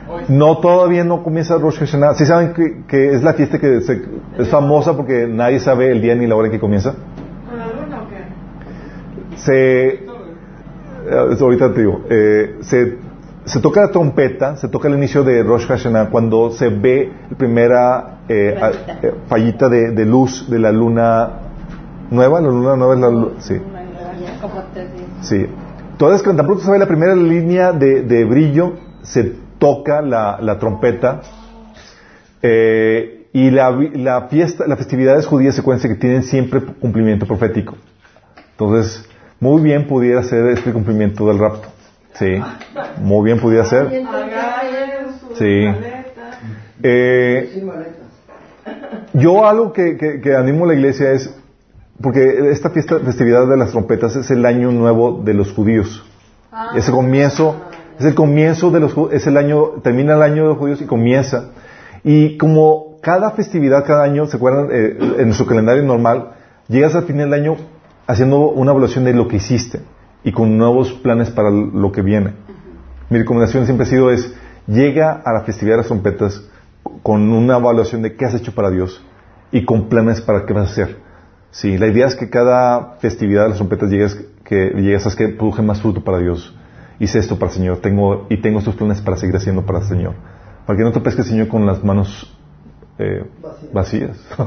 Hoy. 0.09 0.23
No, 0.29 0.57
todavía 0.59 1.03
no 1.03 1.23
comienza 1.23 1.57
Rosh 1.57 1.79
Hashanah. 1.79 2.13
¿Sí 2.13 2.25
saben 2.25 2.53
que, 2.53 2.83
que 2.87 3.13
es 3.13 3.23
la 3.23 3.33
fiesta 3.33 3.57
que 3.59 3.81
se- 3.81 4.01
es 4.37 4.47
famosa 4.49 4.95
porque 4.95 5.27
nadie 5.27 5.59
sabe 5.59 5.91
el 5.91 6.01
día 6.01 6.13
ni 6.15 6.27
la 6.27 6.35
hora 6.35 6.47
en 6.47 6.51
que 6.53 6.59
comienza? 6.59 6.93
¿Con 7.49 7.57
la 7.57 7.67
luna 7.67 8.01
o 8.03 8.07
qué? 8.09 9.37
Se, 9.37 9.89
eh, 9.93 11.37
ahorita 11.41 11.73
te 11.73 11.79
digo, 11.81 12.01
eh, 12.09 12.57
se, 12.61 12.97
se 13.45 13.59
toca 13.59 13.81
la 13.81 13.91
trompeta, 13.91 14.55
se 14.57 14.67
toca 14.67 14.87
el 14.87 14.93
inicio 14.95 15.23
de 15.23 15.41
Rosh 15.43 15.65
Hashanah 15.67 16.09
cuando 16.09 16.51
se 16.51 16.69
ve 16.69 17.11
la 17.31 17.37
primera 17.37 18.17
eh, 18.29 18.55
Fallita. 18.59 18.99
eh, 19.01 19.13
fallita 19.27 19.69
de, 19.69 19.91
de 19.91 20.05
luz 20.05 20.49
de 20.49 20.59
la 20.59 20.71
luna 20.71 21.29
nueva. 22.11 22.39
La 22.39 22.47
luna 22.49 22.75
nueva 22.75 22.93
es 22.93 22.99
la 23.01 23.09
luna, 23.09 23.27
sí. 23.39 23.59
Sí. 25.23 25.45
Entonces, 25.91 26.23
cuando 26.23 26.41
tan 26.41 26.47
pronto 26.47 26.63
se 26.65 26.71
ve 26.71 26.79
la 26.79 26.87
primera 26.87 27.15
línea 27.15 27.71
de, 27.71 28.01
de 28.03 28.25
brillo, 28.25 28.73
se 29.01 29.23
toca 29.59 30.01
la, 30.01 30.37
la 30.41 30.59
trompeta 30.59 31.21
eh, 32.41 33.27
y 33.31 33.49
la, 33.51 33.71
vi- 33.71 33.89
la 33.95 34.27
fiesta, 34.27 34.65
las 34.67 34.77
festividades 34.77 35.25
judías 35.25 35.55
se 35.55 35.63
cuenta 35.63 35.87
que 35.87 35.95
tienen 35.95 36.23
siempre 36.23 36.61
cumplimiento 36.61 37.25
profético. 37.25 37.75
Entonces, 38.51 39.05
muy 39.39 39.61
bien 39.61 39.87
pudiera 39.87 40.23
ser 40.23 40.45
este 40.47 40.71
cumplimiento 40.71 41.27
del 41.27 41.39
rapto. 41.39 41.69
Sí. 42.13 42.35
Muy 43.01 43.25
bien 43.25 43.39
pudiera 43.39 43.65
ser. 43.65 43.89
Sí. 45.37 45.65
maleta. 45.65 46.39
Eh, 46.83 47.49
Sin 47.53 47.65
maletas. 47.65 47.93
Yo 49.13 49.45
algo 49.47 49.73
que, 49.73 49.97
que- 49.97 50.21
que 50.21 50.35
animo 50.35 50.65
a 50.65 50.67
la 50.69 50.73
iglesia 50.75 51.11
es, 51.11 51.33
porque 52.01 52.51
esta 52.51 52.69
fiesta, 52.69 52.99
festividad 52.99 53.47
de 53.47 53.57
las 53.57 53.71
trompetas 53.71 54.15
es 54.15 54.31
el 54.31 54.45
año 54.45 54.71
nuevo 54.71 55.21
de 55.23 55.33
los 55.33 55.51
judíos. 55.51 56.03
Ese 56.75 56.91
comienzo, 56.91 57.55
es 57.95 58.01
Es 58.01 58.05
el 58.07 58.15
comienzo 58.15 58.71
de 58.71 58.79
los 58.79 58.95
es 59.11 59.27
el 59.27 59.37
año, 59.37 59.81
termina 59.83 60.15
el 60.15 60.21
año 60.21 60.43
de 60.43 60.49
los 60.49 60.57
judíos 60.57 60.81
y 60.81 60.85
comienza. 60.85 61.51
Y 62.03 62.37
como 62.37 62.97
cada 63.01 63.31
festividad, 63.31 63.85
cada 63.85 64.03
año, 64.03 64.25
¿se 64.27 64.37
acuerdan? 64.37 64.69
Eh, 64.71 64.97
en 65.19 65.25
nuestro 65.25 65.45
calendario 65.45 65.83
normal, 65.83 66.31
llegas 66.67 66.95
al 66.95 67.03
final 67.03 67.29
del 67.29 67.41
año 67.41 67.57
haciendo 68.07 68.49
una 68.49 68.71
evaluación 68.71 69.03
de 69.03 69.13
lo 69.13 69.27
que 69.27 69.37
hiciste 69.37 69.81
y 70.23 70.31
con 70.31 70.57
nuevos 70.57 70.93
planes 70.93 71.29
para 71.29 71.51
lo 71.51 71.91
que 71.91 72.01
viene. 72.01 72.33
Mi 73.09 73.19
recomendación 73.19 73.65
siempre 73.65 73.85
ha 73.85 73.89
sido 73.89 74.11
es, 74.11 74.33
llega 74.67 75.21
a 75.23 75.33
la 75.33 75.41
festividad 75.41 75.75
de 75.75 75.77
las 75.81 75.87
trompetas 75.87 76.41
con 77.01 77.31
una 77.31 77.57
evaluación 77.57 78.01
de 78.01 78.15
qué 78.15 78.25
has 78.25 78.33
hecho 78.33 78.53
para 78.53 78.69
Dios 78.69 79.03
y 79.51 79.65
con 79.65 79.89
planes 79.89 80.21
para 80.21 80.45
qué 80.45 80.53
vas 80.53 80.69
a 80.69 80.71
hacer. 80.71 81.02
Sí, 81.53 81.77
la 81.77 81.85
idea 81.85 82.07
es 82.07 82.15
que 82.15 82.31
cada 82.31 82.95
festividad 82.99 83.43
de 83.43 83.49
las 83.49 83.57
trompetas 83.57 83.87
llegues, 83.91 84.19
que 84.43 84.71
llegues 84.75 85.05
a 85.05 85.15
que 85.15 85.29
produje 85.29 85.61
más 85.61 85.81
fruto 85.81 86.03
para 86.03 86.17
Dios. 86.17 86.51
Hice 86.99 87.19
esto 87.19 87.37
para 87.37 87.51
el 87.51 87.57
Señor, 87.57 87.77
tengo, 87.77 88.25
y 88.27 88.37
tengo 88.41 88.57
estos 88.57 88.75
planes 88.75 89.01
para 89.01 89.17
seguir 89.17 89.35
haciendo 89.35 89.63
para 89.63 89.79
el 89.79 89.85
Señor. 89.85 90.15
Para 90.65 90.77
que 90.77 90.83
no 90.83 90.91
te 90.91 90.99
pesques, 90.99 91.27
Señor, 91.27 91.47
con 91.49 91.67
las 91.67 91.83
manos 91.83 92.35
eh, 92.97 93.23
vacías. 93.71 94.17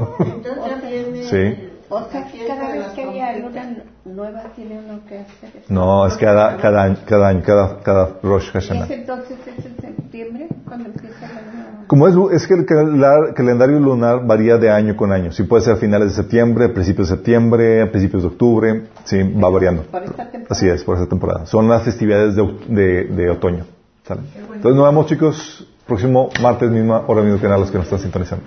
Sí. 1.29 1.69
O 1.89 2.03
sea, 2.09 2.25
que 2.31 2.47
cada 2.47 2.71
vez 2.71 2.87
que 2.89 3.01
hay 3.01 3.19
alguna 3.19 3.77
nueva 4.05 4.43
tiene 4.55 4.79
uno 4.79 5.01
que 5.07 5.19
hacer. 5.19 5.49
eso. 5.55 5.73
no, 5.73 6.05
es 6.05 6.15
cada, 6.17 6.57
cada 6.57 6.83
año, 6.83 6.97
cada 7.05 7.27
año, 7.29 7.41
cada, 7.45 7.79
cada 7.81 8.19
Rosh 8.23 8.47
¿Y 8.47 8.51
Hashanah. 8.51 8.85
ese 8.85 8.95
entonces 8.95 9.37
es 9.45 9.65
en 9.65 9.75
septiembre 9.77 10.47
cuando 10.65 10.89
empieza 10.89 11.21
la 11.21 11.41
nueva? 11.51 11.66
Como 11.87 12.07
es, 12.07 12.15
es 12.41 12.47
que 12.47 12.53
el 12.53 12.65
calendario, 12.65 13.79
lunar 13.79 14.25
varía 14.25 14.57
de 14.57 14.69
año 14.69 14.95
con 14.95 15.11
año. 15.11 15.31
Sí 15.31 15.43
puede 15.43 15.63
ser 15.63 15.73
a 15.73 15.77
finales 15.77 16.09
de 16.09 16.15
septiembre, 16.15 16.65
a 16.65 16.73
principios 16.73 17.09
de 17.09 17.15
septiembre, 17.15 17.81
a 17.81 17.89
principios 17.89 18.23
de 18.23 18.27
octubre. 18.27 18.83
Sí, 19.05 19.23
va 19.23 19.49
variando. 19.49 19.83
Por 19.83 20.03
esta 20.03 20.29
temporada. 20.29 20.47
Así 20.49 20.67
es, 20.67 20.83
por 20.83 20.97
esa 20.97 21.07
temporada. 21.07 21.45
Son 21.45 21.67
las 21.69 21.83
festividades 21.83 22.35
de, 22.35 22.43
de, 22.67 23.03
de 23.05 23.29
otoño. 23.29 23.65
¿Sale? 24.03 24.21
Entonces 24.53 24.75
nos 24.75 24.85
vemos 24.85 25.05
chicos 25.07 25.67
próximo 25.87 26.29
martes, 26.41 26.69
misma 26.69 27.03
hora, 27.07 27.21
mismo 27.21 27.39
canal, 27.39 27.61
los 27.61 27.71
que 27.71 27.77
nos 27.77 27.87
están 27.87 27.99
sintonizando. 27.99 28.43